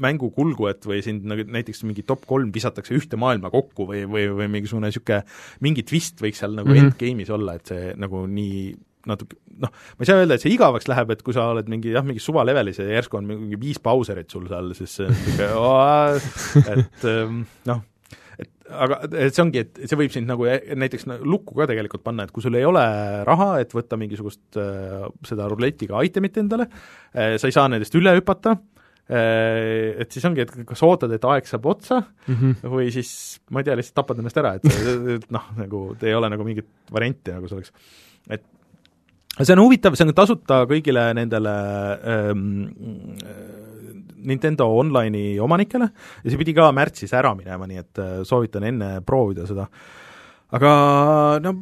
mängu 0.00 0.30
kulgu, 0.34 0.68
et 0.70 0.86
või 0.88 1.00
sind 1.04 1.26
nagu 1.28 1.44
näiteks 1.46 1.84
mingi 1.86 2.04
top 2.08 2.26
kolm 2.28 2.52
visatakse 2.54 2.96
ühte 2.96 3.18
maailma 3.20 3.52
kokku 3.52 3.88
või, 3.90 4.04
või, 4.10 4.28
või 4.36 4.50
mingisugune 4.56 4.90
niisugune, 4.90 5.24
mingi 5.64 5.84
twist 5.86 6.22
võiks 6.22 6.42
seal 6.42 6.56
nagu 6.56 6.68
mm 6.70 6.76
-hmm. 6.76 6.94
endgame'is 6.94 7.34
olla, 7.36 7.58
et 7.60 7.72
see 7.72 7.92
nagu 8.00 8.24
nii 8.30 8.70
natuke 9.08 9.38
noh, 9.60 9.70
ma 9.70 10.04
ei 10.04 10.08
saa 10.08 10.20
öelda, 10.20 10.36
et 10.36 10.44
see 10.44 10.52
igavaks 10.54 10.88
läheb, 10.90 11.12
et 11.14 11.22
kui 11.24 11.36
sa 11.36 11.50
oled 11.52 11.68
mingi 11.72 11.92
jah, 11.94 12.04
mingi 12.06 12.22
suvalevelis 12.22 12.80
ja 12.80 12.88
järsku 12.88 13.20
on 13.20 13.28
mingi 13.28 13.60
viis 13.60 13.80
Bowserit 13.82 14.32
sul 14.32 14.48
seal, 14.50 14.72
siis 14.76 14.98
see 14.98 15.08
on 15.08 15.16
niisugune 15.16 16.74
et 16.74 17.06
ähm, 17.08 17.42
noh, 17.68 17.82
et 18.40 18.50
aga 18.70 19.00
et 19.10 19.36
see 19.36 19.44
ongi, 19.44 19.64
et 19.64 19.82
see 19.84 20.00
võib 20.00 20.12
sind 20.14 20.28
nagu 20.30 20.48
näiteks 20.48 21.08
lukku 21.24 21.56
ka 21.58 21.68
tegelikult 21.70 22.04
panna, 22.06 22.26
et 22.26 22.34
kui 22.34 22.44
sul 22.44 22.56
ei 22.60 22.66
ole 22.68 22.84
raha, 23.28 23.52
et 23.62 23.72
võtta 23.76 24.00
mingisugust 24.00 24.60
äh, 24.60 25.08
seda 25.28 25.48
ruletiga 25.52 26.04
itemit 26.06 26.40
endale 26.42 26.68
äh,, 26.68 27.36
sa 27.40 27.48
ei 27.48 27.56
saa 27.56 27.68
nendest 27.72 27.96
üle 28.00 28.16
hüpata 28.18 28.56
Äh, 28.56 28.79
et 29.10 30.14
siis 30.14 30.24
ongi, 30.28 30.44
et 30.44 30.52
kas 30.68 30.82
ootad, 30.86 31.10
et 31.16 31.24
aeg 31.26 31.48
saab 31.48 31.66
otsa 31.66 31.98
mm 32.00 32.34
-hmm. 32.34 32.70
või 32.76 32.92
siis 32.94 33.40
ma 33.50 33.60
ei 33.60 33.66
tea, 33.66 33.76
lihtsalt 33.78 33.96
tapad 34.02 34.22
ennast 34.22 34.38
ära, 34.38 34.54
et, 34.54 34.66
et 35.16 35.26
noh, 35.34 35.50
nagu 35.56 35.82
ei 36.02 36.14
ole 36.14 36.30
nagu 36.30 36.46
mingit 36.46 36.68
varianti 36.92 37.34
nagu 37.34 37.48
selleks, 37.50 37.72
et 38.30 38.44
see 39.40 39.56
on 39.56 39.64
huvitav, 39.64 39.96
see 39.96 40.06
on 40.06 40.14
tasuta 40.14 40.62
kõigile 40.70 41.08
nendele 41.16 41.56
ähm, 42.12 42.44
Nintendo 44.20 44.68
Online'i 44.78 45.38
omanikele 45.40 45.90
ja 46.22 46.30
see 46.30 46.38
pidi 46.40 46.54
ka 46.54 46.70
märtsis 46.76 47.12
ära 47.16 47.34
minema, 47.34 47.66
nii 47.66 47.82
et 47.82 48.02
äh, 48.02 48.16
soovitan 48.28 48.66
enne 48.68 49.00
proovida 49.06 49.46
seda. 49.48 49.66
aga 50.52 50.72
no 51.42 51.54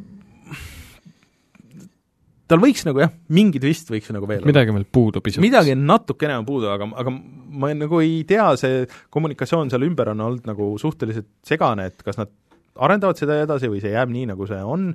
tal 2.49 2.61
võiks 2.61 2.83
nagu 2.87 3.03
jah, 3.03 3.13
mingi 3.35 3.61
twist 3.61 3.91
võiks 3.91 4.09
nagu 4.15 4.27
veel 4.29 4.45
midagi 4.47 4.73
veel 4.73 4.85
puudu 4.89 5.21
pisut. 5.25 5.43
midagi 5.43 5.75
natukene 5.77 6.39
on 6.39 6.47
puudu, 6.47 6.69
aga, 6.73 6.89
aga 7.01 7.13
ma 7.13 7.71
nagu 7.77 8.01
ei 8.03 8.21
tea, 8.29 8.49
see 8.59 8.83
kommunikatsioon 9.13 9.71
seal 9.71 9.85
ümber 9.87 10.13
on 10.13 10.25
olnud 10.27 10.49
nagu 10.49 10.71
suhteliselt 10.81 11.29
segane, 11.45 11.89
et 11.91 12.05
kas 12.05 12.19
nad 12.19 12.31
arendavad 12.79 13.19
seda 13.19 13.41
edasi 13.43 13.69
või 13.71 13.81
see 13.83 13.93
jääb 13.93 14.11
nii, 14.13 14.29
nagu 14.31 14.47
see 14.49 14.59
on, 14.63 14.91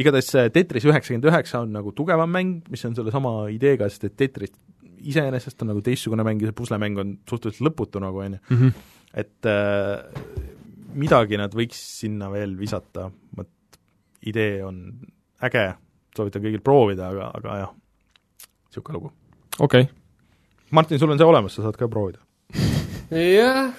igatahes 0.00 0.30
see 0.34 0.52
Tetris 0.54 0.86
üheksakümmend 0.88 1.28
üheksa 1.30 1.64
on 1.64 1.74
nagu 1.76 1.94
tugevam 1.96 2.30
mäng, 2.32 2.60
mis 2.72 2.84
on 2.88 2.96
sellesama 2.98 3.34
ideega, 3.54 3.88
sest 3.90 4.08
et 4.10 4.16
Tetris 4.20 4.54
iseenesest 5.00 5.62
on 5.64 5.72
nagu 5.72 5.82
teistsugune 5.84 6.24
mäng 6.26 6.42
ja 6.42 6.50
see 6.50 6.58
puslemäng 6.58 6.98
on 7.00 7.14
suhteliselt 7.28 7.70
lõputu 7.70 8.02
nagu, 8.02 8.20
on 8.24 8.36
ju. 8.36 8.40
Mhm. 8.56 8.88
et 9.20 9.48
äh, 9.48 10.02
midagi 11.00 11.38
nad 11.40 11.54
võiks 11.56 11.78
sinna 12.00 12.28
veel 12.32 12.52
visata, 12.58 13.08
vot 13.36 13.78
idee 14.28 14.60
on 14.66 14.82
äge 15.46 15.64
soovitan 16.16 16.42
kõigil 16.44 16.64
proovida, 16.64 17.10
aga, 17.12 17.30
aga 17.38 17.60
jah, 17.64 17.76
niisugune 18.70 18.98
lugu. 18.98 19.12
okei 19.58 19.86
okay.. 19.86 19.94
Martin, 20.70 21.00
sul 21.02 21.10
on 21.10 21.18
see 21.18 21.26
olemas, 21.26 21.56
sa 21.56 21.66
saad 21.66 21.78
ka 21.78 21.88
proovida 21.90 22.22
jah, 23.10 23.72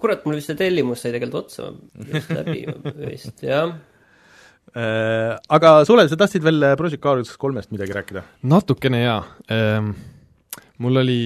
kurat, 0.00 0.24
mul 0.26 0.36
vist 0.36 0.50
see 0.50 0.58
tellimus 0.58 1.04
sai 1.04 1.14
tegelikult 1.14 1.46
otsa 1.46 1.70
just 2.12 2.32
läbi 2.34 2.64
vist, 3.06 3.40
jah 3.50 3.72
äh, 4.76 5.36
aga 5.56 5.78
Sulev, 5.88 6.10
sa 6.10 6.18
tahtsid 6.20 6.44
veel 6.44 6.72
Project 6.80 7.02
Cars 7.04 7.36
kolmest 7.40 7.72
midagi 7.74 7.96
rääkida? 7.96 8.24
natukene 8.52 9.04
jaa 9.04 9.22
ehm,. 9.48 9.94
mul 10.84 11.02
oli 11.02 11.22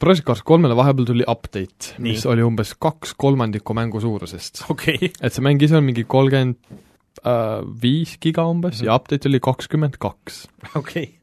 Project 0.00 0.26
Cars 0.28 0.42
kolmele 0.44 0.76
vahepeal 0.76 1.08
tuli 1.08 1.24
update, 1.28 1.96
mis 2.04 2.24
oli 2.28 2.44
umbes 2.44 2.74
kaks 2.80 3.14
kolmandikku 3.16 3.76
mängu 3.76 4.00
suurusest 4.00 4.64
okay.. 4.72 5.12
et 5.20 5.32
see 5.32 5.44
mäng 5.44 5.62
ise 5.62 5.76
on 5.78 5.84
mingi 5.84 6.06
kolmkümmend 6.08 6.84
Äh, 7.24 7.62
viis 7.82 8.16
giga 8.20 8.44
umbes 8.44 8.80
mm 8.80 8.82
-hmm. 8.82 8.86
ja 8.86 8.96
update 8.96 9.28
oli 9.28 9.40
kakskümmend 9.40 9.96
kaks. 9.98 10.48
okei 10.74 11.14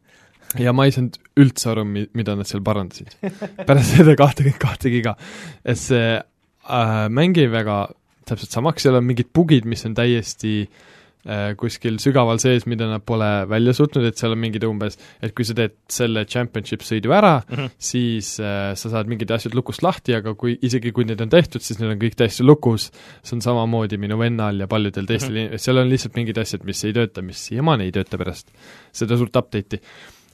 okay. 0.54 0.64
ja 0.66 0.74
ma 0.74 0.86
ei 0.86 0.92
saanud 0.92 1.20
üldse 1.38 1.70
aru, 1.70 1.84
mi-, 1.86 2.10
mida 2.14 2.36
nad 2.36 2.48
seal 2.50 2.64
parandasid. 2.64 3.14
pärast 3.68 3.98
seda 3.98 4.16
kahtekümmet 4.16 4.60
kahte 4.60 4.90
giga. 4.90 5.16
et 5.66 5.78
see 5.78 6.18
äh, 6.18 7.10
mäng 7.10 7.38
jäi 7.38 7.52
väga 7.52 7.90
täpselt 8.26 8.52
samaks, 8.52 8.84
seal 8.84 8.96
on 8.96 9.06
mingid 9.06 9.30
bugid, 9.34 9.66
mis 9.66 9.86
on 9.86 9.94
täiesti 9.94 10.62
äh, 10.62 10.68
Äh, 10.68 10.93
kuskil 11.60 12.00
sügaval 12.04 12.40
sees, 12.42 12.66
mida 12.68 12.88
nad 12.90 13.04
pole 13.08 13.28
välja 13.48 13.74
suutnud, 13.78 14.04
et 14.10 14.20
seal 14.20 14.36
on 14.36 14.42
mingid 14.42 14.66
umbes, 14.68 14.98
et 15.24 15.32
kui 15.36 15.48
sa 15.48 15.56
teed 15.56 15.76
selle 15.92 16.26
championship 16.28 16.84
sõidu 16.84 17.14
ära 17.16 17.38
mm, 17.40 17.56
-hmm. 17.56 17.70
siis 17.78 18.34
äh, 18.44 18.74
sa 18.80 18.92
saad 18.92 19.08
mingid 19.12 19.32
asjad 19.32 19.56
lukust 19.56 19.86
lahti, 19.86 20.16
aga 20.18 20.34
kui, 20.36 20.58
isegi 20.62 20.92
kui 20.92 21.08
need 21.08 21.22
on 21.24 21.32
tehtud, 21.32 21.64
siis 21.64 21.80
need 21.80 21.94
on 21.96 22.02
kõik 22.02 22.18
täiesti 22.20 22.44
lukus, 22.44 22.90
see 23.24 23.38
on 23.38 23.46
samamoodi 23.46 23.98
minu 23.98 24.18
vennal 24.20 24.60
ja 24.60 24.68
paljudel 24.68 25.08
teistel 25.08 25.38
mm 25.38 25.48
-hmm. 25.54 25.64
seal 25.64 25.78
on 25.78 25.90
lihtsalt 25.90 26.20
mingid 26.20 26.38
asjad, 26.38 26.66
mis 26.66 26.84
ei 26.84 26.94
tööta, 26.94 27.22
mis 27.22 27.46
siiamaani 27.48 27.88
ei 27.88 27.96
tööta 27.96 28.18
pärast 28.18 28.52
seda 28.92 29.18
suurt 29.18 29.36
update'i 29.36 29.80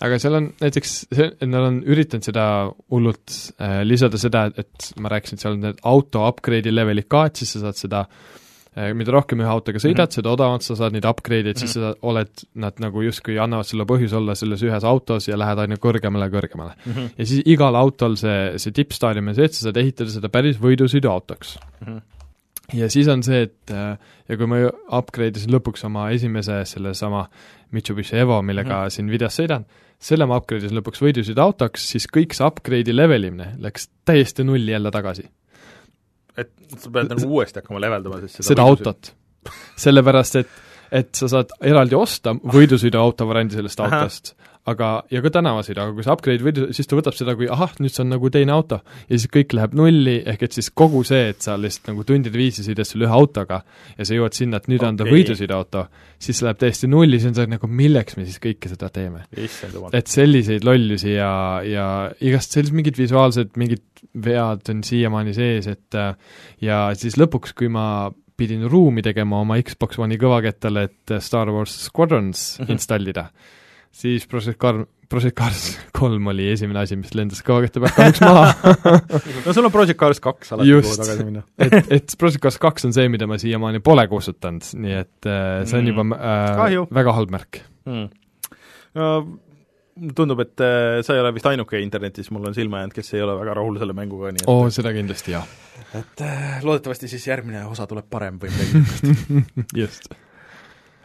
aga 0.02 0.20
seal 0.20 0.34
on 0.34 0.54
näiteks 0.62 1.08
see, 1.14 1.32
et 1.42 1.50
nad 1.50 1.62
on 1.62 1.84
üritanud 1.84 2.24
seda 2.24 2.72
hullult 2.90 3.54
äh, 3.62 3.82
lisada 3.84 4.18
seda, 4.18 4.50
et, 4.58 4.94
ma 4.98 5.10
rääkisin, 5.10 5.36
et 5.36 5.42
seal 5.42 5.54
on 5.54 5.66
need 5.70 5.80
auto 5.84 6.26
upgrade'i 6.28 6.74
levelid 6.74 7.08
ka, 7.08 7.26
et 7.26 7.36
siis 7.36 7.52
sa 7.54 7.60
saad 7.60 7.76
seda 7.76 8.00
äh, 8.00 8.08
Äh, 8.10 8.48
mida 8.76 9.12
rohkem 9.12 9.42
ühe 9.42 9.50
autoga 9.50 9.80
sõidad 9.82 10.06
mm, 10.06 10.12
-hmm. 10.12 10.16
seda 10.20 10.34
odavamalt 10.36 10.64
sa 10.64 10.76
saad 10.78 10.94
neid 10.94 11.06
upgrade'id 11.10 11.48
mm, 11.48 11.56
-hmm. 11.56 11.60
siis 11.60 11.76
mhm. 11.76 11.96
sa 11.98 12.08
oled, 12.12 12.44
nad 12.54 12.80
nagu 12.80 13.02
justkui 13.02 13.40
annavad 13.42 13.66
sulle 13.66 13.86
põhjuse 13.90 14.16
olla 14.16 14.36
selles 14.36 14.64
ühes 14.64 14.86
autos 14.86 15.28
ja 15.28 15.38
lähed 15.38 15.64
aina 15.66 15.76
kõrgemale 15.76 16.30
ja 16.30 16.34
kõrgemale 16.36 16.76
mm. 16.86 16.94
-hmm. 16.94 17.10
ja 17.18 17.26
siis 17.26 17.42
igal 17.46 17.76
autol 17.76 18.16
see, 18.16 18.58
see 18.58 18.72
tippstaadium 18.72 19.28
on 19.28 19.36
see, 19.36 19.46
et 19.46 19.54
sa 19.58 19.68
saad 19.68 19.78
ehitada 19.78 20.10
seda 20.10 20.30
päris 20.30 20.62
võidusõiduautoks 20.62 21.58
mm. 21.58 21.88
-hmm 21.88 22.02
ja 22.74 22.90
siis 22.90 23.08
on 23.08 23.24
see, 23.24 23.42
et 23.48 23.72
äh, 23.74 23.98
ja 24.30 24.38
kui 24.38 24.48
ma 24.50 24.62
upgrade 24.98 25.40
isin 25.40 25.54
lõpuks 25.56 25.86
oma 25.88 26.10
esimese 26.14 26.62
sellesama 26.70 27.28
Mitsubishi 27.72 28.18
Evo, 28.18 28.42
millega 28.42 28.76
mm 28.76 28.86
-hmm. 28.86 28.90
siin 28.90 29.10
videos 29.10 29.40
sõidan, 29.40 29.66
selle 30.00 30.26
ma 30.26 30.38
upgrade 30.38 30.66
isin 30.66 30.78
lõpuks 30.78 31.02
võidusõiduautoks, 31.02 31.90
siis 31.94 32.08
kõik 32.08 32.34
see 32.38 32.46
upgrade'i 32.46 32.96
level 32.96 33.24
imine 33.24 33.56
läks 33.58 33.90
täiesti 34.06 34.44
nulli 34.44 34.72
jälle 34.72 34.92
tagasi 34.92 35.30
et 36.40 36.80
sa 36.80 36.92
pead 36.94 37.12
nagu 37.12 37.30
uuesti 37.38 37.62
hakkama 37.62 37.82
leveldama 37.84 38.22
siis 38.24 38.40
seda, 38.40 38.48
seda 38.54 38.68
autot. 38.68 39.14
sellepärast, 39.80 40.42
et 40.44 40.58
et 40.92 41.12
sa 41.14 41.28
saad 41.30 41.52
eraldi 41.70 41.98
osta 41.98 42.34
võidusõiduauto 42.34 43.28
variandi 43.30 43.60
sellest 43.60 43.82
autost, 43.86 44.34
aga, 44.70 44.90
ja 45.12 45.22
ka 45.24 45.32
tänavasõidu, 45.34 45.82
aga 45.82 45.96
kui 45.96 46.06
sa 46.06 46.14
upgrade 46.16 46.46
võidu, 46.46 46.68
siis 46.76 46.90
ta 46.90 46.98
võtab 46.98 47.16
seda 47.18 47.36
kui 47.40 47.48
ahah, 47.52 47.72
nüüd 47.80 47.94
see 47.94 48.04
on 48.04 48.12
nagu 48.14 48.32
teine 48.34 48.54
auto. 48.54 48.82
ja 49.08 49.18
siis 49.18 49.32
kõik 49.32 49.56
läheb 49.58 49.76
nulli, 49.78 50.18
ehk 50.30 50.46
et 50.48 50.58
siis 50.58 50.70
kogu 50.70 51.04
see, 51.08 51.30
et 51.34 51.42
sa 51.46 51.56
lihtsalt 51.60 51.92
nagu 51.94 52.06
tundide 52.08 52.38
viisi 52.38 52.66
sõidad 52.66 52.90
selle 52.90 53.08
ühe 53.08 53.16
autoga 53.16 53.62
ja 53.98 54.06
sa 54.06 54.18
jõuad 54.18 54.38
sinna, 54.38 54.60
et 54.60 54.70
nüüd 54.72 54.82
okay. 54.82 54.92
on 54.92 55.00
ta 55.00 55.10
võidusõiduauto, 55.10 55.86
siis 56.22 56.42
läheb 56.46 56.62
täiesti 56.62 56.92
nulli, 56.92 57.20
siis 57.20 57.32
on 57.32 57.40
see 57.40 57.52
nagu 57.56 57.72
milleks 57.82 58.20
me 58.20 58.28
siis 58.28 58.40
kõike 58.44 58.72
seda 58.72 58.92
teeme. 58.94 59.26
et 59.94 60.12
selliseid 60.12 60.68
lollusi 60.68 61.16
ja, 61.16 61.34
ja 61.66 61.86
igast 62.20 62.56
sellised 62.56 62.76
mingid 62.76 63.00
visuaalsed, 63.00 63.56
mingid 63.60 63.86
vead 64.14 64.72
on 64.74 64.84
siiamaani 64.86 65.36
sees, 65.36 65.70
et 65.72 66.02
ja 66.64 66.82
siis 66.98 67.18
lõpuks, 67.20 67.56
kui 67.58 67.72
ma 67.72 68.10
pidin 68.40 68.64
ruumi 68.72 69.04
tegema 69.04 69.42
oma 69.44 69.58
Xbox 69.60 70.00
One'i 70.00 70.20
kõvakettale, 70.20 70.86
et 70.88 71.16
Star 71.24 71.52
Wars 71.52 71.74
Squadrons 71.90 72.44
mm 72.60 72.66
-hmm. 72.66 72.72
installida, 72.76 73.26
siis 73.92 74.28
Project 74.30 74.60
Car-, 74.62 74.86
Project 75.10 75.36
Cars 75.40 75.66
kolm 76.00 76.30
oli 76.32 76.48
esimene 76.54 76.84
asi, 76.84 76.98
mis 77.00 77.14
lendas 77.18 77.42
kõvakette 77.46 77.82
pealt 77.84 77.98
kahjuks 77.98 78.24
maha 78.26 78.94
no 79.46 79.56
sul 79.56 79.70
on 79.70 79.74
Project 79.74 80.00
Cars 80.00 80.24
kaks 80.24 80.56
alati, 80.56 80.78
kuhu 80.80 80.96
tagasi 81.02 81.28
minna 81.28 81.44
et, 81.58 81.92
et 82.00 82.16
Project 82.22 82.44
Cars 82.46 82.62
kaks 82.62 82.90
on 82.90 82.96
see, 82.96 83.10
mida 83.12 83.28
ma 83.30 83.40
siiamaani 83.42 83.84
pole 83.86 84.06
kustutanud, 84.12 84.72
nii 84.86 84.98
et 85.02 85.30
äh, 85.30 85.62
see 85.66 85.82
on 85.82 85.86
mm. 85.86 85.94
juba 85.94 86.24
äh, 86.70 86.80
väga 87.02 87.20
halb 87.20 87.36
märk 87.36 87.62
mm. 87.90 88.10
no 89.00 89.12
tundub, 90.16 90.40
et 90.44 90.64
äh, 90.64 91.02
sa 91.06 91.16
ei 91.16 91.22
ole 91.24 91.34
vist 91.36 91.48
ainuke 91.50 91.80
internetis, 91.84 92.30
mul 92.32 92.48
on 92.50 92.56
silma 92.56 92.84
jäänud, 92.84 92.96
kes 92.96 93.14
ei 93.16 93.24
ole 93.26 93.36
väga 93.40 93.58
rahul 93.60 93.80
selle 93.82 93.96
mänguga, 93.98 94.32
nii 94.34 94.44
et 94.46 94.52
oo 94.52 94.66
oh,, 94.66 94.72
seda 94.74 94.94
kindlasti, 94.96 95.34
jah. 95.36 95.48
et 95.98 96.24
äh, 96.26 96.60
loodetavasti 96.66 97.10
siis 97.12 97.28
järgmine 97.28 97.66
osa 97.68 97.88
tuleb 97.90 98.08
parem 98.12 98.40
või 98.42 98.54
midagi 98.54 98.84
niisugust 98.84 99.78
just 99.82 100.12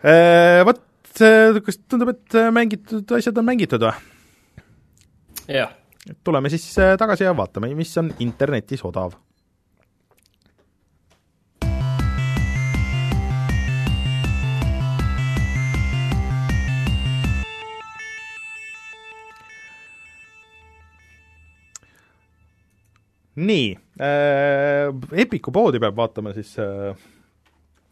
äh,. 0.04 0.62
Vot, 0.66 0.82
kas 1.18 1.78
tundub, 1.88 2.14
et 2.14 2.38
mängitud 2.54 3.12
asjad 3.18 3.38
on 3.38 3.46
mängitud 3.46 3.84
või? 3.84 3.94
jah. 5.48 5.74
tuleme 6.24 6.50
siis 6.52 6.66
äh, 6.78 6.96
tagasi 6.98 7.26
ja 7.26 7.36
vaatame, 7.36 7.70
mis 7.74 7.92
on 8.00 8.10
internetis 8.24 8.84
odav 8.84 9.14
nii 23.34 23.72
äh,, 23.98 24.92
Epiku 25.24 25.52
poodi 25.52 25.80
peab 25.82 25.96
vaatama 25.98 26.34
siis 26.36 26.54
Äh, 26.58 27.13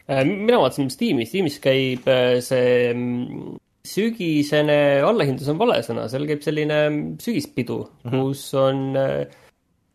mina 0.08 0.58
vaatasin 0.62 0.90
Steamis, 0.90 1.30
Steamis 1.30 1.60
käib 1.62 2.08
äh, 2.10 2.38
see 2.44 2.90
mm, 2.92 3.54
sügisene 3.86 4.80
allahindlus 5.06 5.50
on 5.52 5.60
vale 5.60 5.78
sõna, 5.86 6.08
seal 6.10 6.26
käib 6.28 6.42
selline 6.44 6.82
mm, 6.88 7.06
sügispidu 7.22 7.78
mm, 7.84 8.10
-hmm. 8.10 8.18
kus 8.18 8.44
on 8.58 8.82
äh, 8.98 9.38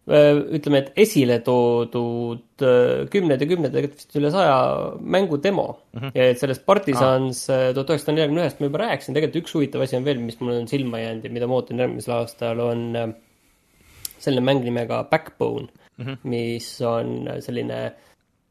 ütleme, 0.08 0.80
et 0.80 1.02
esile 1.04 1.42
toodud 1.44 2.64
kümned 3.12 3.42
ja 3.44 3.48
kümned, 3.50 3.74
tegelikult 3.74 4.06
vist 4.06 4.16
üle 4.16 4.32
saja 4.32 4.58
mängu 5.02 5.42
demo 5.44 5.68
mm. 5.92 6.00
-hmm. 6.00 6.12
ja 6.16 6.30
et 6.32 6.40
sellest 6.40 6.66
Partisans 6.66 7.46
tuhat 7.48 7.92
üheksasada 7.92 8.16
nelikümmend 8.16 8.46
ühest 8.46 8.62
ma 8.62 8.70
juba 8.72 8.84
rääkisin, 8.86 9.18
tegelikult 9.18 9.44
üks 9.44 9.56
huvitav 9.58 9.84
asi 9.84 10.00
on 10.00 10.08
veel, 10.08 10.24
mis 10.24 10.40
mulle 10.40 10.62
on 10.62 10.68
silma 10.72 11.04
jäänud 11.04 11.28
ja 11.28 11.32
mida 11.32 11.48
ma 11.48 11.60
ootan 11.60 11.84
järgmisel 11.84 12.16
aastal, 12.22 12.60
on 12.64 13.14
selline 14.18 14.46
mäng 14.48 14.64
nimega 14.64 15.04
Backbone 15.04 15.68
mm, 15.98 16.06
-hmm. 16.06 16.18
mis 16.24 16.82
on 16.82 17.28
selline 17.44 17.84
äh, 17.86 17.92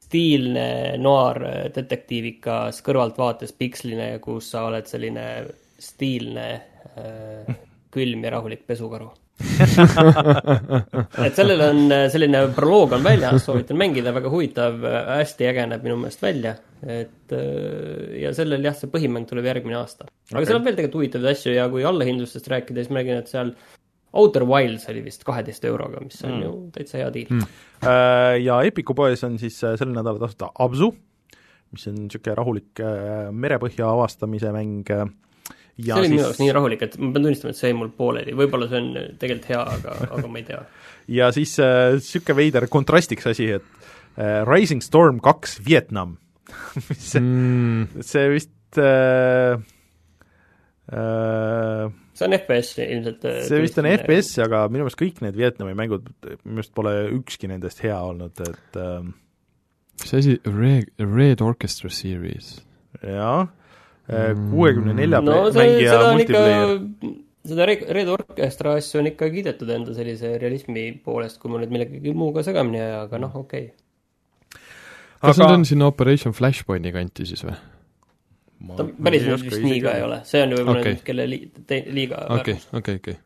stiilne 0.07 0.97
noir 1.03 1.43
detektiivikas 1.75 2.81
kõrvaltvaates 2.87 3.55
piksline, 3.59 4.17
kus 4.23 4.53
sa 4.55 4.67
oled 4.71 4.87
selline 4.89 5.29
stiilne 5.83 6.49
äh, 6.57 7.55
külm 7.93 8.25
ja 8.25 8.37
rahulik 8.37 8.67
pesukaru 8.69 9.11
et 11.27 11.37
sellel 11.37 11.61
on 11.61 11.91
selline 12.13 12.39
proloog 12.57 12.95
on 12.97 13.03
väljas, 13.05 13.43
soovitan 13.45 13.77
mängida, 13.77 14.15
väga 14.17 14.31
huvitav, 14.33 14.81
hästi 15.19 15.49
äge 15.51 15.67
näeb 15.69 15.85
minu 15.85 15.99
meelest 16.01 16.23
välja. 16.25 16.55
et 16.81 17.33
äh, 17.37 18.17
ja 18.23 18.33
sellel 18.37 18.65
jah, 18.65 18.77
see 18.77 18.89
põhimäng 18.93 19.27
tuleb 19.29 19.45
järgmine 19.51 19.77
aasta. 19.77 20.07
aga 20.07 20.39
okay. 20.39 20.49
seal 20.49 20.61
on 20.61 20.65
veel 20.65 20.79
tegelikult 20.79 20.99
huvitavaid 21.01 21.29
asju 21.35 21.51
ja 21.53 21.69
kui 21.73 21.85
allahindlustest 21.89 22.49
rääkida, 22.53 22.81
siis 22.81 22.93
ma 22.93 23.01
räägin, 23.03 23.21
et 23.21 23.33
seal 23.33 23.53
Outer 24.17 24.47
Wilds 24.49 24.87
oli 24.93 25.03
vist 25.05 25.25
kaheteist 25.27 25.65
euroga, 25.69 26.01
mis 26.05 26.23
on 26.25 26.33
mm. 26.33 26.45
ju 26.45 26.55
täitsa 26.75 27.01
hea 27.03 27.11
diil 27.15 27.33
mm.. 27.35 27.61
Äh, 27.83 28.39
ja 28.45 28.61
Epiku 28.65 28.95
poes 28.97 29.25
on 29.27 29.39
siis 29.43 29.59
äh, 29.67 29.77
sel 29.81 29.93
nädalal 29.93 30.21
tasuta 30.23 30.53
Abzu, 30.65 30.93
mis 31.75 31.87
on 31.91 32.03
niisugune 32.07 32.37
rahulik 32.39 32.83
äh, 32.85 33.29
merepõhja 33.33 33.91
avastamise 33.93 34.53
mäng 34.55 34.87
ja 35.77 35.95
see 35.95 36.01
oli 36.01 36.09
siis... 36.09 36.15
minu 36.15 36.25
jaoks 36.25 36.41
nii 36.41 36.53
rahulik, 36.57 36.85
et 36.87 36.99
ma 37.01 37.11
pean 37.13 37.27
tunnistama, 37.29 37.53
et 37.53 37.61
see 37.61 37.71
jäi 37.73 37.79
mul 37.79 37.93
pooleli, 37.97 38.37
võib-olla 38.37 38.69
see 38.71 38.83
on 38.83 38.93
tegelikult 39.21 39.51
hea, 39.53 39.65
aga 39.77 39.97
aga 40.07 40.31
ma 40.31 40.41
ei 40.41 40.47
tea. 40.49 40.63
ja 41.19 41.33
siis 41.37 41.57
niisugune 41.61 42.37
äh, 42.37 42.41
veider 42.41 42.69
kontrastiks 42.73 43.29
asi, 43.33 43.51
et 43.59 43.91
äh, 44.17 44.41
Rising 44.49 44.85
Storm 44.85 45.21
kaks 45.25 45.61
Vietnam 45.67 46.17
mis 46.89 47.15
mm. 47.19 48.03
see 48.07 48.29
vist 48.33 48.79
äh, 48.81 49.59
äh, 50.93 51.91
see 52.17 52.27
on 52.29 52.37
FPS 52.39 52.73
ilmselt. 52.85 53.27
Äh, 53.29 53.43
see 53.49 53.61
vist 53.65 53.79
on 53.83 53.89
FPS, 53.91 54.33
aga 54.47 54.65
minu 54.71 54.87
meelest 54.87 55.01
kõik 55.01 55.21
need 55.25 55.37
Vietnami 55.39 55.77
mängud, 55.79 56.09
minu 56.25 56.59
meelest 56.59 56.75
pole 56.77 56.95
ükski 57.19 57.51
nendest 57.51 57.83
hea 57.85 57.99
olnud, 58.01 58.41
et 58.47 58.81
ähm, 58.81 59.13
mis 60.03 60.17
asi, 60.17 60.39
Red, 60.49 60.91
Red 61.03 61.45
Orchestra 61.45 61.93
Series? 61.93 62.57
jah, 63.03 63.47
äh, 64.09 64.33
mm. 64.33 64.51
kuuekümne 64.55 64.97
nelja 64.97 65.21
mängija 65.21 66.01
multiplayer 66.09 66.77
seda 67.47 67.67
Red 67.69 68.09
Orchestra 68.11 68.77
asju 68.81 69.01
on 69.03 69.11
ikka 69.13 69.29
kiidetud 69.31 69.71
enda 69.71 69.95
sellise 69.97 70.33
realismi 70.41 70.89
poolest, 71.05 71.39
kui 71.43 71.53
ma 71.53 71.61
nüüd 71.63 71.75
millegagi 71.75 72.15
muuga 72.17 72.45
segamini 72.47 72.81
ei 72.81 72.87
aja, 72.89 73.03
aga 73.07 73.21
noh, 73.23 73.37
okei 73.43 73.69
okay.. 73.69 74.61
kas 75.21 75.37
aga... 75.37 75.43
nad 75.45 75.59
on 75.61 75.67
sinna 75.69 75.91
Operation 75.93 76.35
Flashpointi 76.37 76.95
kanti 76.97 77.29
siis 77.29 77.45
või? 77.47 77.59
Ta 78.77 78.87
päriselt 79.09 79.45
vist 79.45 79.63
nii 79.63 79.81
ka 79.85 79.95
ei 79.99 80.05
ole, 80.07 80.21
see 80.29 80.43
on 80.45 80.55
ju 80.55 80.61
võib-olla 80.61 80.83
okay. 80.83 80.97
nüüd, 80.97 81.05
kelle 81.07 81.27
li-, 81.29 81.43
te-, 81.69 81.83
liiga 81.93 82.23
okei, 82.39 82.57
okei, 82.81 83.01
okei. 83.03 83.19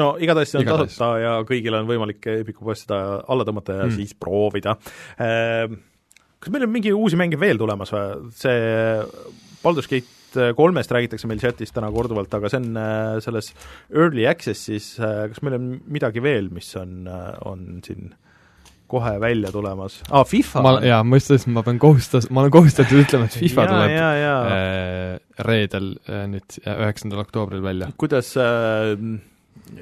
no 0.00 0.10
igatahes 0.22 0.52
see 0.52 0.60
on 0.60 0.66
igatahes. 0.66 0.98
tasuta 0.98 1.10
ja 1.22 1.34
kõigil 1.48 1.78
on 1.78 1.88
võimalik 1.88 2.28
Epiku 2.34 2.68
poest 2.68 2.86
seda 2.86 3.00
alla 3.22 3.46
tõmmata 3.48 3.78
ja 3.80 3.88
mm. 3.88 3.96
siis 3.98 4.16
proovida 4.18 4.78
ehm,. 5.18 5.82
Kas 6.44 6.52
meil 6.52 6.66
on 6.66 6.74
mingi 6.74 6.90
uusi 6.92 7.16
mänge 7.16 7.38
veel 7.40 7.56
tulemas 7.56 7.88
või, 7.94 8.26
see 8.36 8.58
Baldur's 9.62 9.88
Gate 9.88 10.50
kolmest 10.58 10.90
räägitakse 10.92 11.28
meil 11.30 11.40
chatis 11.40 11.72
täna 11.72 11.88
korduvalt, 11.94 12.34
aga 12.36 12.50
see 12.52 12.60
on 12.60 12.76
äh, 12.76 13.14
selles 13.24 13.48
early 13.94 14.26
access'is, 14.28 14.90
kas 15.00 15.40
meil 15.46 15.56
on 15.56 15.70
midagi 15.94 16.20
veel, 16.20 16.50
mis 16.52 16.68
on, 16.76 17.06
on 17.48 17.64
siin 17.86 18.12
kohe 18.90 19.14
välja 19.20 19.52
tulemas 19.54 19.98
ah,, 20.10 20.24
FIFA 20.28 20.64
ma, 20.64 20.72
jaa, 20.84 21.02
ma 21.06 21.20
just 21.20 21.30
ütlesin, 21.32 21.54
ma 21.56 21.64
pean 21.66 21.78
kohustas-, 21.82 22.30
ma 22.30 22.44
olen 22.44 22.54
kohustatud 22.54 23.04
ütlema, 23.04 23.28
et 23.28 23.36
FIFA 23.40 23.66
ja, 23.66 23.74
tuleb 23.74 23.94
ja, 23.94 24.08
ja. 24.20 24.34
Äh, 24.54 25.44
reedel 25.48 25.94
äh, 26.08 26.26
nüüd, 26.30 26.58
üheksandal 26.64 27.24
oktoobril 27.24 27.64
välja. 27.64 27.90
kuidas 28.00 28.34
äh, 28.40 28.92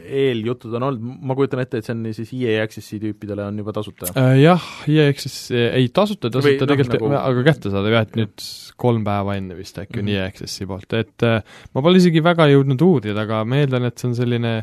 eeljutud 0.03 0.77
on 0.79 0.87
olnud, 0.87 1.19
ma 1.27 1.35
kujutan 1.37 1.65
ette, 1.65 1.81
et 1.81 1.89
see 1.89 1.95
on 1.97 2.07
siis 2.15 2.31
EA 2.39 2.62
Access'i 2.66 3.01
tüüpidele 3.03 3.45
on 3.51 3.59
juba 3.59 3.74
tasuta 3.74 4.12
äh,? 4.15 4.39
Jah, 4.45 4.70
EA 4.87 5.09
Access, 5.11 5.51
ei 5.51 5.91
tasuta, 5.95 6.31
tasuta 6.31 6.53
Või, 6.53 6.61
no, 6.61 6.70
tegelikult 6.70 7.07
nagu... 7.09 7.19
aga 7.19 7.45
kättesaadav 7.51 7.99
jah, 7.99 8.07
et 8.07 8.16
nüüd 8.23 8.49
kolm 8.83 9.05
päeva 9.07 9.37
enne 9.41 9.59
vist 9.59 9.83
äkki 9.83 9.99
on 9.99 10.07
mm 10.07 10.15
-hmm. 10.15 10.23
EA 10.23 10.31
Access'i 10.33 10.70
poolt, 10.70 10.99
et 10.99 11.29
äh, 11.29 11.43
ma 11.74 11.85
pole 11.85 11.99
isegi 11.99 12.23
väga 12.24 12.49
jõudnud 12.55 12.87
uurida, 12.87 13.27
aga 13.27 13.45
ma 13.45 13.62
eeldan, 13.62 13.91
et 13.91 13.99
see 13.99 14.12
on 14.12 14.19
selline 14.23 14.57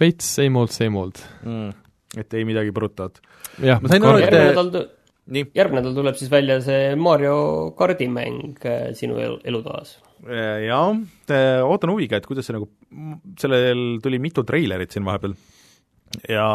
veits 0.00 0.34
same 0.38 0.58
old, 0.58 0.70
same 0.74 0.98
old 0.98 1.18
mm 1.42 1.70
et 2.18 2.34
ei 2.34 2.46
midagi 2.48 2.72
brutot. 2.74 3.20
jah, 3.62 3.80
ma 3.82 3.90
sain 3.90 4.06
aru, 4.06 4.22
et 4.22 4.34
järgmine 4.34 4.54
nädal 4.54 4.88
nii. 5.30 5.50
järgmine 5.56 5.82
nädal 5.82 5.98
tuleb 6.00 6.16
siis 6.18 6.30
välja 6.32 6.58
see 6.64 6.94
Mario 6.98 7.36
kardi 7.78 8.08
mäng 8.10 8.64
äh, 8.66 8.90
sinu 8.98 9.20
elu, 9.22 9.38
elutoas. 9.46 9.98
Äh, 10.26 10.66
jah, 10.66 10.96
ootan 11.66 11.94
huviga, 11.94 12.18
et 12.18 12.26
kuidas 12.28 12.48
see 12.48 12.56
nagu, 12.56 12.70
sellel 13.40 14.00
tuli 14.02 14.22
mitu 14.22 14.44
treilerit 14.46 14.96
siin 14.96 15.06
vahepeal 15.06 15.36
ja 16.26 16.48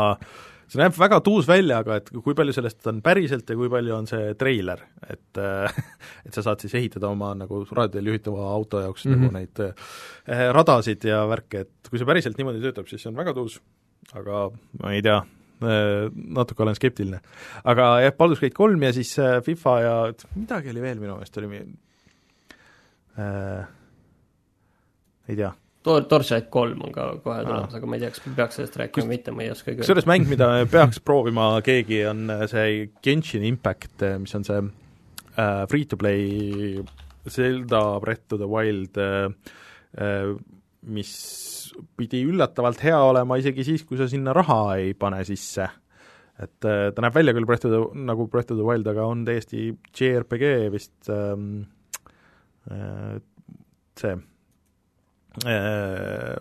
see 0.66 0.82
näeb 0.82 0.98
väga 1.00 1.22
tuus 1.24 1.48
välja, 1.48 1.80
aga 1.86 2.02
et 2.02 2.12
kui 2.12 2.36
palju 2.36 2.56
sellest 2.58 2.92
on 2.92 3.00
päriselt 3.06 3.48
ja 3.48 3.56
kui 3.56 3.72
palju 3.72 3.96
on 3.96 4.10
see 4.10 4.34
treiler, 4.40 4.84
et 5.08 5.40
et 6.26 6.36
sa 6.36 6.44
saad 6.44 6.66
siis 6.66 6.76
ehitada 6.76 7.08
oma 7.14 7.32
nagu 7.38 7.64
raadioteel 7.70 8.12
juhitava 8.12 8.52
auto 8.52 8.84
jaoks 8.84 9.08
mm 9.08 9.14
-hmm. 9.14 9.24
nagu 9.24 9.38
neid 9.40 9.64
eh, 9.70 10.52
radasid 10.52 11.08
ja 11.08 11.24
värke, 11.32 11.64
et 11.64 11.90
kui 11.90 12.02
see 12.02 12.12
päriselt 12.12 12.38
niimoodi 12.38 12.66
töötab, 12.66 12.92
siis 12.92 13.06
see 13.06 13.14
on 13.14 13.24
väga 13.24 13.34
tuus 13.38 13.62
aga 14.14 14.50
ma 14.82 14.94
ei 14.94 15.02
tea, 15.06 15.18
äh, 15.18 15.45
natuke 16.40 16.64
olen 16.66 16.78
skeptiline. 16.78 17.20
aga 17.64 17.90
jah, 18.06 18.16
Baldur's 18.18 18.44
Gate 18.44 18.56
kolm 18.56 18.84
ja 18.84 18.94
siis 18.96 19.14
äh, 19.20 19.40
FIFA 19.46 19.76
ja 19.82 19.96
midagi 20.36 20.74
oli 20.74 20.84
veel 20.84 21.02
minu 21.02 21.18
meelest, 21.18 21.38
oli 21.42 21.62
äh, 23.20 23.68
ei 25.30 25.36
tea. 25.36 25.52
Tor-, 25.86 26.08
Torchlight 26.10 26.50
kolm 26.54 26.82
on 26.88 26.94
ka 26.94 27.12
kohe 27.22 27.44
tulemas, 27.46 27.76
aga 27.78 27.90
ma 27.90 27.98
ei 27.98 28.06
tea, 28.06 28.14
kas 28.16 28.24
peaks 28.40 28.58
sellest 28.60 28.80
rääkima 28.82 29.06
või 29.06 29.18
mitte, 29.18 29.34
ma 29.36 29.46
ei 29.46 29.52
oskagi 29.54 29.76
öelda. 29.76 29.86
kusjuures 29.86 30.10
mäng, 30.10 30.26
mida 30.32 30.50
peaks 30.72 31.02
proovima 31.06 31.52
keegi, 31.66 32.02
on 32.10 32.26
see 32.50 32.88
Genshin 33.06 33.46
Impact, 33.46 34.06
mis 34.24 34.34
on 34.38 34.48
see 34.48 34.64
äh, 35.38 35.66
free-to-play 35.70 36.82
Zelda 37.30 38.00
Breath 38.02 38.34
of 38.34 38.42
the 38.42 38.50
Wild 38.50 38.98
äh, 38.98 39.30
äh, 40.02 40.34
mis 40.86 41.12
pidi 41.98 42.24
üllatavalt 42.28 42.84
hea 42.84 43.00
olema 43.10 43.40
isegi 43.42 43.66
siis, 43.68 43.86
kui 43.88 44.00
sa 44.00 44.08
sinna 44.12 44.34
raha 44.36 44.78
ei 44.82 44.94
pane 44.98 45.24
sisse. 45.28 45.70
et 46.36 46.68
äh, 46.68 46.90
ta 46.92 47.04
näeb 47.04 47.16
välja 47.16 47.34
küll 47.36 47.48
Breath 47.48 47.68
of 47.68 47.72
the, 47.72 47.82
nagu 48.08 48.28
Breath 48.28 48.52
of 48.52 48.60
the 48.60 48.68
Wild, 48.68 48.88
aga 48.92 49.06
on 49.08 49.24
täiesti 49.28 49.70
JRPG 49.96 50.72
vist 50.74 51.10
ähm, 51.10 51.66
äh, 52.68 53.22
see 53.96 54.18
äh, 55.46 56.36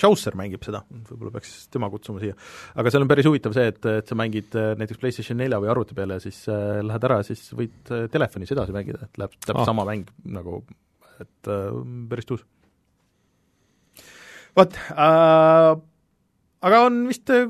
Chaucer 0.00 0.34
mängib 0.38 0.64
seda, 0.66 0.80
võib-olla 1.10 1.34
peaks 1.36 1.52
tema 1.72 1.88
kutsuma 1.92 2.22
siia. 2.22 2.34
aga 2.78 2.90
seal 2.90 3.04
on 3.04 3.10
päris 3.10 3.28
huvitav 3.28 3.54
see, 3.56 3.68
et, 3.70 3.84
et 4.00 4.08
sa 4.08 4.16
mängid 4.18 4.56
äh, 4.58 4.72
näiteks 4.80 5.00
PlayStation 5.02 5.38
nelja 5.38 5.60
või 5.62 5.70
arvuti 5.72 5.96
peale 5.98 6.18
ja 6.18 6.24
siis 6.24 6.40
äh, 6.50 6.80
lähed 6.84 7.06
ära, 7.08 7.20
siis 7.26 7.44
võid 7.56 7.92
äh, 7.94 8.08
telefonis 8.12 8.54
edasi 8.54 8.74
mängida, 8.74 9.04
et 9.06 9.20
läheb 9.20 9.36
täpselt 9.38 9.62
ah. 9.62 9.68
sama 9.68 9.86
mäng 9.88 10.10
nagu, 10.24 10.62
et 11.22 11.52
äh, 11.52 11.68
päris 12.10 12.28
tuus 12.28 12.42
vot 14.58 14.76
äh,, 14.92 15.72
aga 16.62 16.80
on 16.86 17.02
vist 17.10 17.30
äh, 17.32 17.46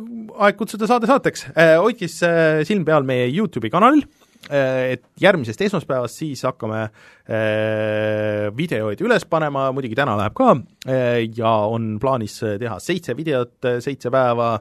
aeg 0.46 0.58
kutsuda 0.58 0.88
saade 0.90 1.10
saateks 1.10 1.48
äh,. 1.52 1.76
hoidke 1.82 2.08
siis 2.08 2.22
äh, 2.26 2.62
silm 2.68 2.86
peal 2.88 3.06
meie 3.06 3.28
YouTube'i 3.30 3.72
kanalil 3.72 4.04
äh,, 4.48 4.94
et 4.94 5.04
järgmisest 5.22 5.64
esmaspäevast 5.66 6.22
siis 6.22 6.44
hakkame 6.46 6.84
äh, 6.86 8.48
videoid 8.56 9.02
üles 9.04 9.26
panema, 9.28 9.70
muidugi 9.74 9.98
täna 9.98 10.16
läheb 10.20 10.36
ka 10.38 10.54
äh, 10.86 11.24
ja 11.36 11.56
on 11.70 11.96
plaanis 12.02 12.38
teha 12.40 12.78
seitse 12.82 13.16
videot, 13.18 13.58
äh, 13.68 13.80
seitse 13.84 14.12
päeva, 14.14 14.54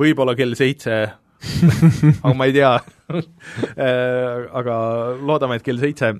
võib-olla 0.00 0.36
kell 0.38 0.56
seitse 0.58 1.02
aga 2.22 2.34
ma 2.36 2.48
ei 2.48 2.54
tea 2.56 2.74
äh, 3.86 4.48
aga 4.60 4.76
loodame, 5.20 5.58
et 5.58 5.66
kell 5.66 5.80
seitse 5.82 6.14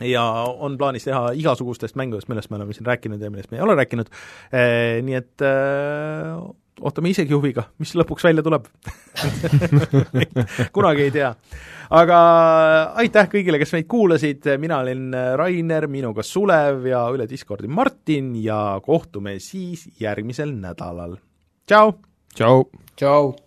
ja 0.00 0.22
on 0.58 0.76
plaanis 0.78 1.06
teha 1.08 1.30
igasugustest 1.38 1.96
mängudest, 1.96 2.28
millest 2.28 2.50
me 2.50 2.60
oleme 2.60 2.76
siin 2.76 2.86
rääkinud 2.86 3.22
ja 3.22 3.30
millest 3.30 3.50
me 3.50 3.60
ei 3.60 3.64
ole 3.64 3.76
rääkinud, 3.78 4.10
eh, 4.52 5.02
nii 5.06 5.18
et 5.18 5.44
äh, 5.46 6.36
ootame 6.80 7.12
isegi 7.12 7.34
huviga, 7.34 7.66
mis 7.80 7.94
lõpuks 7.96 8.26
välja 8.26 8.44
tuleb 8.44 8.68
kunagi 10.76 11.06
ei 11.06 11.14
tea. 11.14 11.30
aga 11.96 12.18
aitäh 13.02 13.30
kõigile, 13.32 13.60
kes 13.62 13.72
meid 13.76 13.88
kuulasid, 13.90 14.50
mina 14.60 14.82
olin 14.84 15.08
Rainer, 15.40 15.88
minuga 15.92 16.26
Sulev 16.26 16.84
ja 16.90 17.06
üle 17.14 17.28
Discordi 17.30 17.70
Martin 17.70 18.34
ja 18.42 18.80
kohtume 18.84 19.38
siis 19.40 19.88
järgmisel 20.00 20.52
nädalal. 20.60 21.16
tšau! 21.66 21.96
tšau! 22.36 22.62
tšau! 22.96 23.45